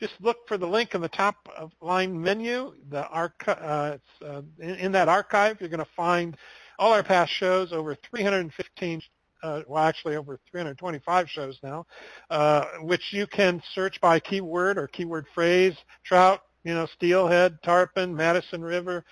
just 0.03 0.15
look 0.21 0.49
for 0.49 0.59
the 0.59 0.67
link 0.67 0.97
in 0.97 1.01
the 1.01 1.09
top 1.09 1.37
of 1.57 1.71
line 1.81 2.21
menu. 2.21 2.75
The 2.91 3.07
archi- 3.07 3.53
uh, 3.53 3.99
uh, 4.27 4.43
in, 4.59 4.71
in, 4.71 4.93
that 4.93 5.09
archive, 5.09 5.61
you're 5.61 5.69
going 5.69 5.79
to 5.79 5.91
find 5.97 6.37
all 6.77 6.93
our 6.93 7.05
past 7.05 7.31
shows, 7.31 7.73
over 7.73 7.97
315, 8.11 9.01
uh, 9.45 9.63
well, 9.69 9.85
actually 9.85 10.17
over 10.17 10.41
325 10.51 11.31
shows 11.31 11.57
now, 11.63 11.87
uh, 12.31 12.65
which 12.81 13.13
you 13.13 13.29
can 13.29 13.63
search 13.77 14.01
by 14.01 14.19
keyword 14.19 14.77
or 14.77 14.89
keyword 14.89 15.27
phrase, 15.33 15.77
trout, 16.03 16.41
you 16.65 16.75
know, 16.75 16.87
steelhead, 16.87 17.57
tarpon, 17.63 18.13
Madison 18.13 18.61
River, 18.61 19.05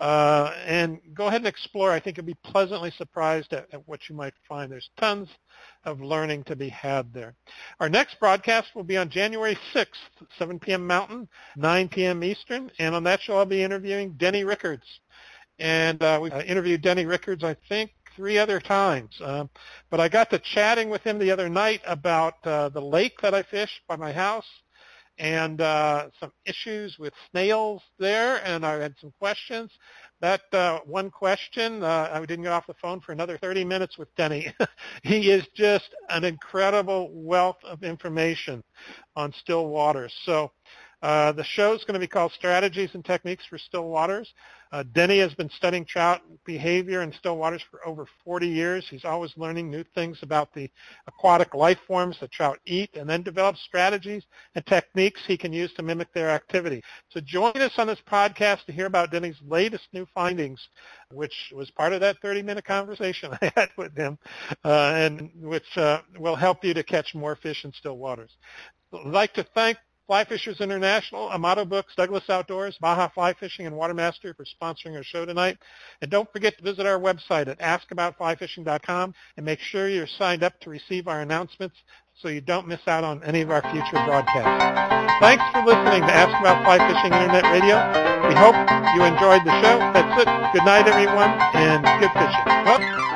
uh, 0.00 0.52
and 0.64 1.00
go 1.14 1.26
ahead 1.26 1.40
and 1.40 1.48
explore. 1.48 1.90
I 1.90 1.98
think 1.98 2.16
you'll 2.16 2.26
be 2.26 2.36
pleasantly 2.44 2.92
surprised 2.92 3.52
at, 3.52 3.66
at, 3.72 3.86
what 3.88 4.08
you 4.08 4.14
might 4.14 4.34
find. 4.48 4.70
There's 4.70 4.90
tons 4.98 5.28
of 5.84 6.00
learning 6.00 6.44
to 6.44 6.56
be 6.56 6.68
had 6.68 7.12
there. 7.12 7.34
Our 7.80 7.88
next 7.88 8.20
broadcast 8.20 8.68
will 8.74 8.84
be 8.84 8.96
on 8.96 9.10
January 9.10 9.58
6th, 9.74 9.86
7 10.38 10.58
p.m. 10.60 10.86
Mountain, 10.86 11.28
9 11.56 11.88
p.m. 11.88 12.22
Eastern, 12.22 12.70
and 12.78 12.94
on 12.94 13.04
that 13.04 13.20
show 13.20 13.38
I'll 13.38 13.46
be 13.46 13.62
interviewing 13.62 14.12
Denny 14.12 14.44
Rickards. 14.44 14.84
And 15.58 16.00
uh, 16.02 16.20
we 16.22 16.30
uh, 16.30 16.42
interviewed 16.42 16.82
Denny 16.82 17.04
Rickards, 17.04 17.42
I 17.42 17.56
think, 17.68 17.90
three 18.14 18.38
other 18.38 18.60
times. 18.60 19.20
Uh, 19.20 19.46
but 19.90 19.98
I 19.98 20.08
got 20.08 20.30
to 20.30 20.38
chatting 20.38 20.90
with 20.90 21.02
him 21.02 21.18
the 21.18 21.32
other 21.32 21.48
night 21.48 21.80
about 21.86 22.34
uh, 22.44 22.68
the 22.68 22.80
lake 22.80 23.20
that 23.22 23.34
I 23.34 23.42
fish 23.42 23.70
by 23.88 23.96
my 23.96 24.12
house 24.12 24.46
and 25.18 25.60
uh, 25.60 26.08
some 26.20 26.32
issues 26.46 26.98
with 26.98 27.12
snails 27.30 27.82
there, 27.98 28.44
and 28.44 28.64
I 28.64 28.74
had 28.74 28.94
some 29.00 29.12
questions. 29.18 29.70
That 30.20 30.42
uh, 30.52 30.80
one 30.84 31.10
question, 31.10 31.82
uh, 31.82 32.10
I 32.12 32.20
didn't 32.20 32.42
get 32.42 32.52
off 32.52 32.66
the 32.66 32.74
phone 32.74 33.00
for 33.00 33.12
another 33.12 33.38
30 33.38 33.64
minutes 33.64 33.98
with 33.98 34.14
Denny. 34.16 34.52
he 35.02 35.30
is 35.30 35.46
just 35.54 35.90
an 36.08 36.24
incredible 36.24 37.10
wealth 37.12 37.58
of 37.64 37.82
information 37.82 38.62
on 39.16 39.32
still 39.32 39.68
waters. 39.68 40.12
So 40.24 40.50
uh, 41.02 41.32
the 41.32 41.44
show 41.44 41.74
is 41.74 41.84
going 41.84 41.94
to 41.94 42.00
be 42.00 42.08
called 42.08 42.32
Strategies 42.32 42.90
and 42.94 43.04
Techniques 43.04 43.44
for 43.46 43.56
Still 43.56 43.88
Waters. 43.88 44.32
Uh, 44.72 44.82
Denny 44.92 45.18
has 45.20 45.32
been 45.32 45.48
studying 45.48 45.84
trout 45.84 46.20
behavior 46.44 47.02
in 47.02 47.12
still 47.12 47.38
waters 47.38 47.62
for 47.70 47.86
over 47.86 48.06
40 48.24 48.48
years. 48.48 48.86
He's 48.90 49.04
always 49.04 49.32
learning 49.36 49.70
new 49.70 49.84
things 49.94 50.18
about 50.22 50.52
the 50.52 50.68
aquatic 51.06 51.54
life 51.54 51.78
forms 51.86 52.18
that 52.20 52.32
trout 52.32 52.58
eat 52.66 52.90
and 52.94 53.08
then 53.08 53.22
develops 53.22 53.62
strategies 53.62 54.24
and 54.54 54.66
techniques 54.66 55.22
he 55.26 55.38
can 55.38 55.52
use 55.52 55.72
to 55.74 55.82
mimic 55.82 56.12
their 56.12 56.30
activity. 56.30 56.82
So 57.10 57.20
join 57.20 57.56
us 57.56 57.72
on 57.78 57.86
this 57.86 58.00
podcast 58.10 58.64
to 58.66 58.72
hear 58.72 58.86
about 58.86 59.10
Denny's 59.10 59.38
latest 59.46 59.84
new 59.92 60.06
findings, 60.14 60.60
which 61.12 61.52
was 61.54 61.70
part 61.70 61.92
of 61.92 62.00
that 62.00 62.20
30-minute 62.22 62.64
conversation 62.64 63.32
I 63.42 63.52
had 63.54 63.70
with 63.76 63.96
him, 63.96 64.18
uh, 64.64 64.92
and 64.94 65.30
which 65.40 65.76
uh, 65.76 66.00
will 66.18 66.36
help 66.36 66.64
you 66.64 66.74
to 66.74 66.82
catch 66.82 67.14
more 67.14 67.36
fish 67.36 67.64
in 67.64 67.72
still 67.72 67.96
waters. 67.96 68.36
I'd 68.92 69.06
like 69.06 69.34
to 69.34 69.46
thank 69.54 69.78
Fly 70.08 70.24
Fishers 70.24 70.62
International, 70.62 71.30
Amato 71.30 71.66
Books, 71.66 71.92
Douglas 71.94 72.30
Outdoors, 72.30 72.78
Baja 72.80 73.08
Fly 73.08 73.34
Fishing, 73.34 73.66
and 73.66 73.76
Watermaster 73.76 74.34
for 74.34 74.46
sponsoring 74.46 74.96
our 74.96 75.04
show 75.04 75.26
tonight. 75.26 75.58
And 76.00 76.10
don't 76.10 76.32
forget 76.32 76.56
to 76.56 76.64
visit 76.64 76.86
our 76.86 76.98
website 76.98 77.46
at 77.46 77.58
askaboutflyfishing.com 77.60 79.14
and 79.36 79.44
make 79.44 79.60
sure 79.60 79.90
you're 79.90 80.06
signed 80.06 80.42
up 80.42 80.58
to 80.60 80.70
receive 80.70 81.08
our 81.08 81.20
announcements 81.20 81.76
so 82.22 82.28
you 82.28 82.40
don't 82.40 82.66
miss 82.66 82.80
out 82.86 83.04
on 83.04 83.22
any 83.22 83.42
of 83.42 83.50
our 83.50 83.60
future 83.60 84.02
broadcasts. 84.06 85.20
Thanks 85.20 85.44
for 85.52 85.60
listening 85.66 86.00
to 86.00 86.14
Ask 86.14 86.32
About 86.40 86.64
Fly 86.64 86.78
Fishing 86.78 87.12
Internet 87.12 87.44
Radio. 87.52 87.76
We 88.26 88.34
hope 88.34 88.56
you 88.96 89.04
enjoyed 89.04 89.44
the 89.44 89.52
show. 89.60 89.76
That's 89.92 90.22
it. 90.22 90.52
Good 90.54 90.64
night, 90.64 90.88
everyone, 90.88 91.36
and 91.52 91.84
good 92.00 92.10
fishing. 92.16 92.44
Well, 92.64 93.07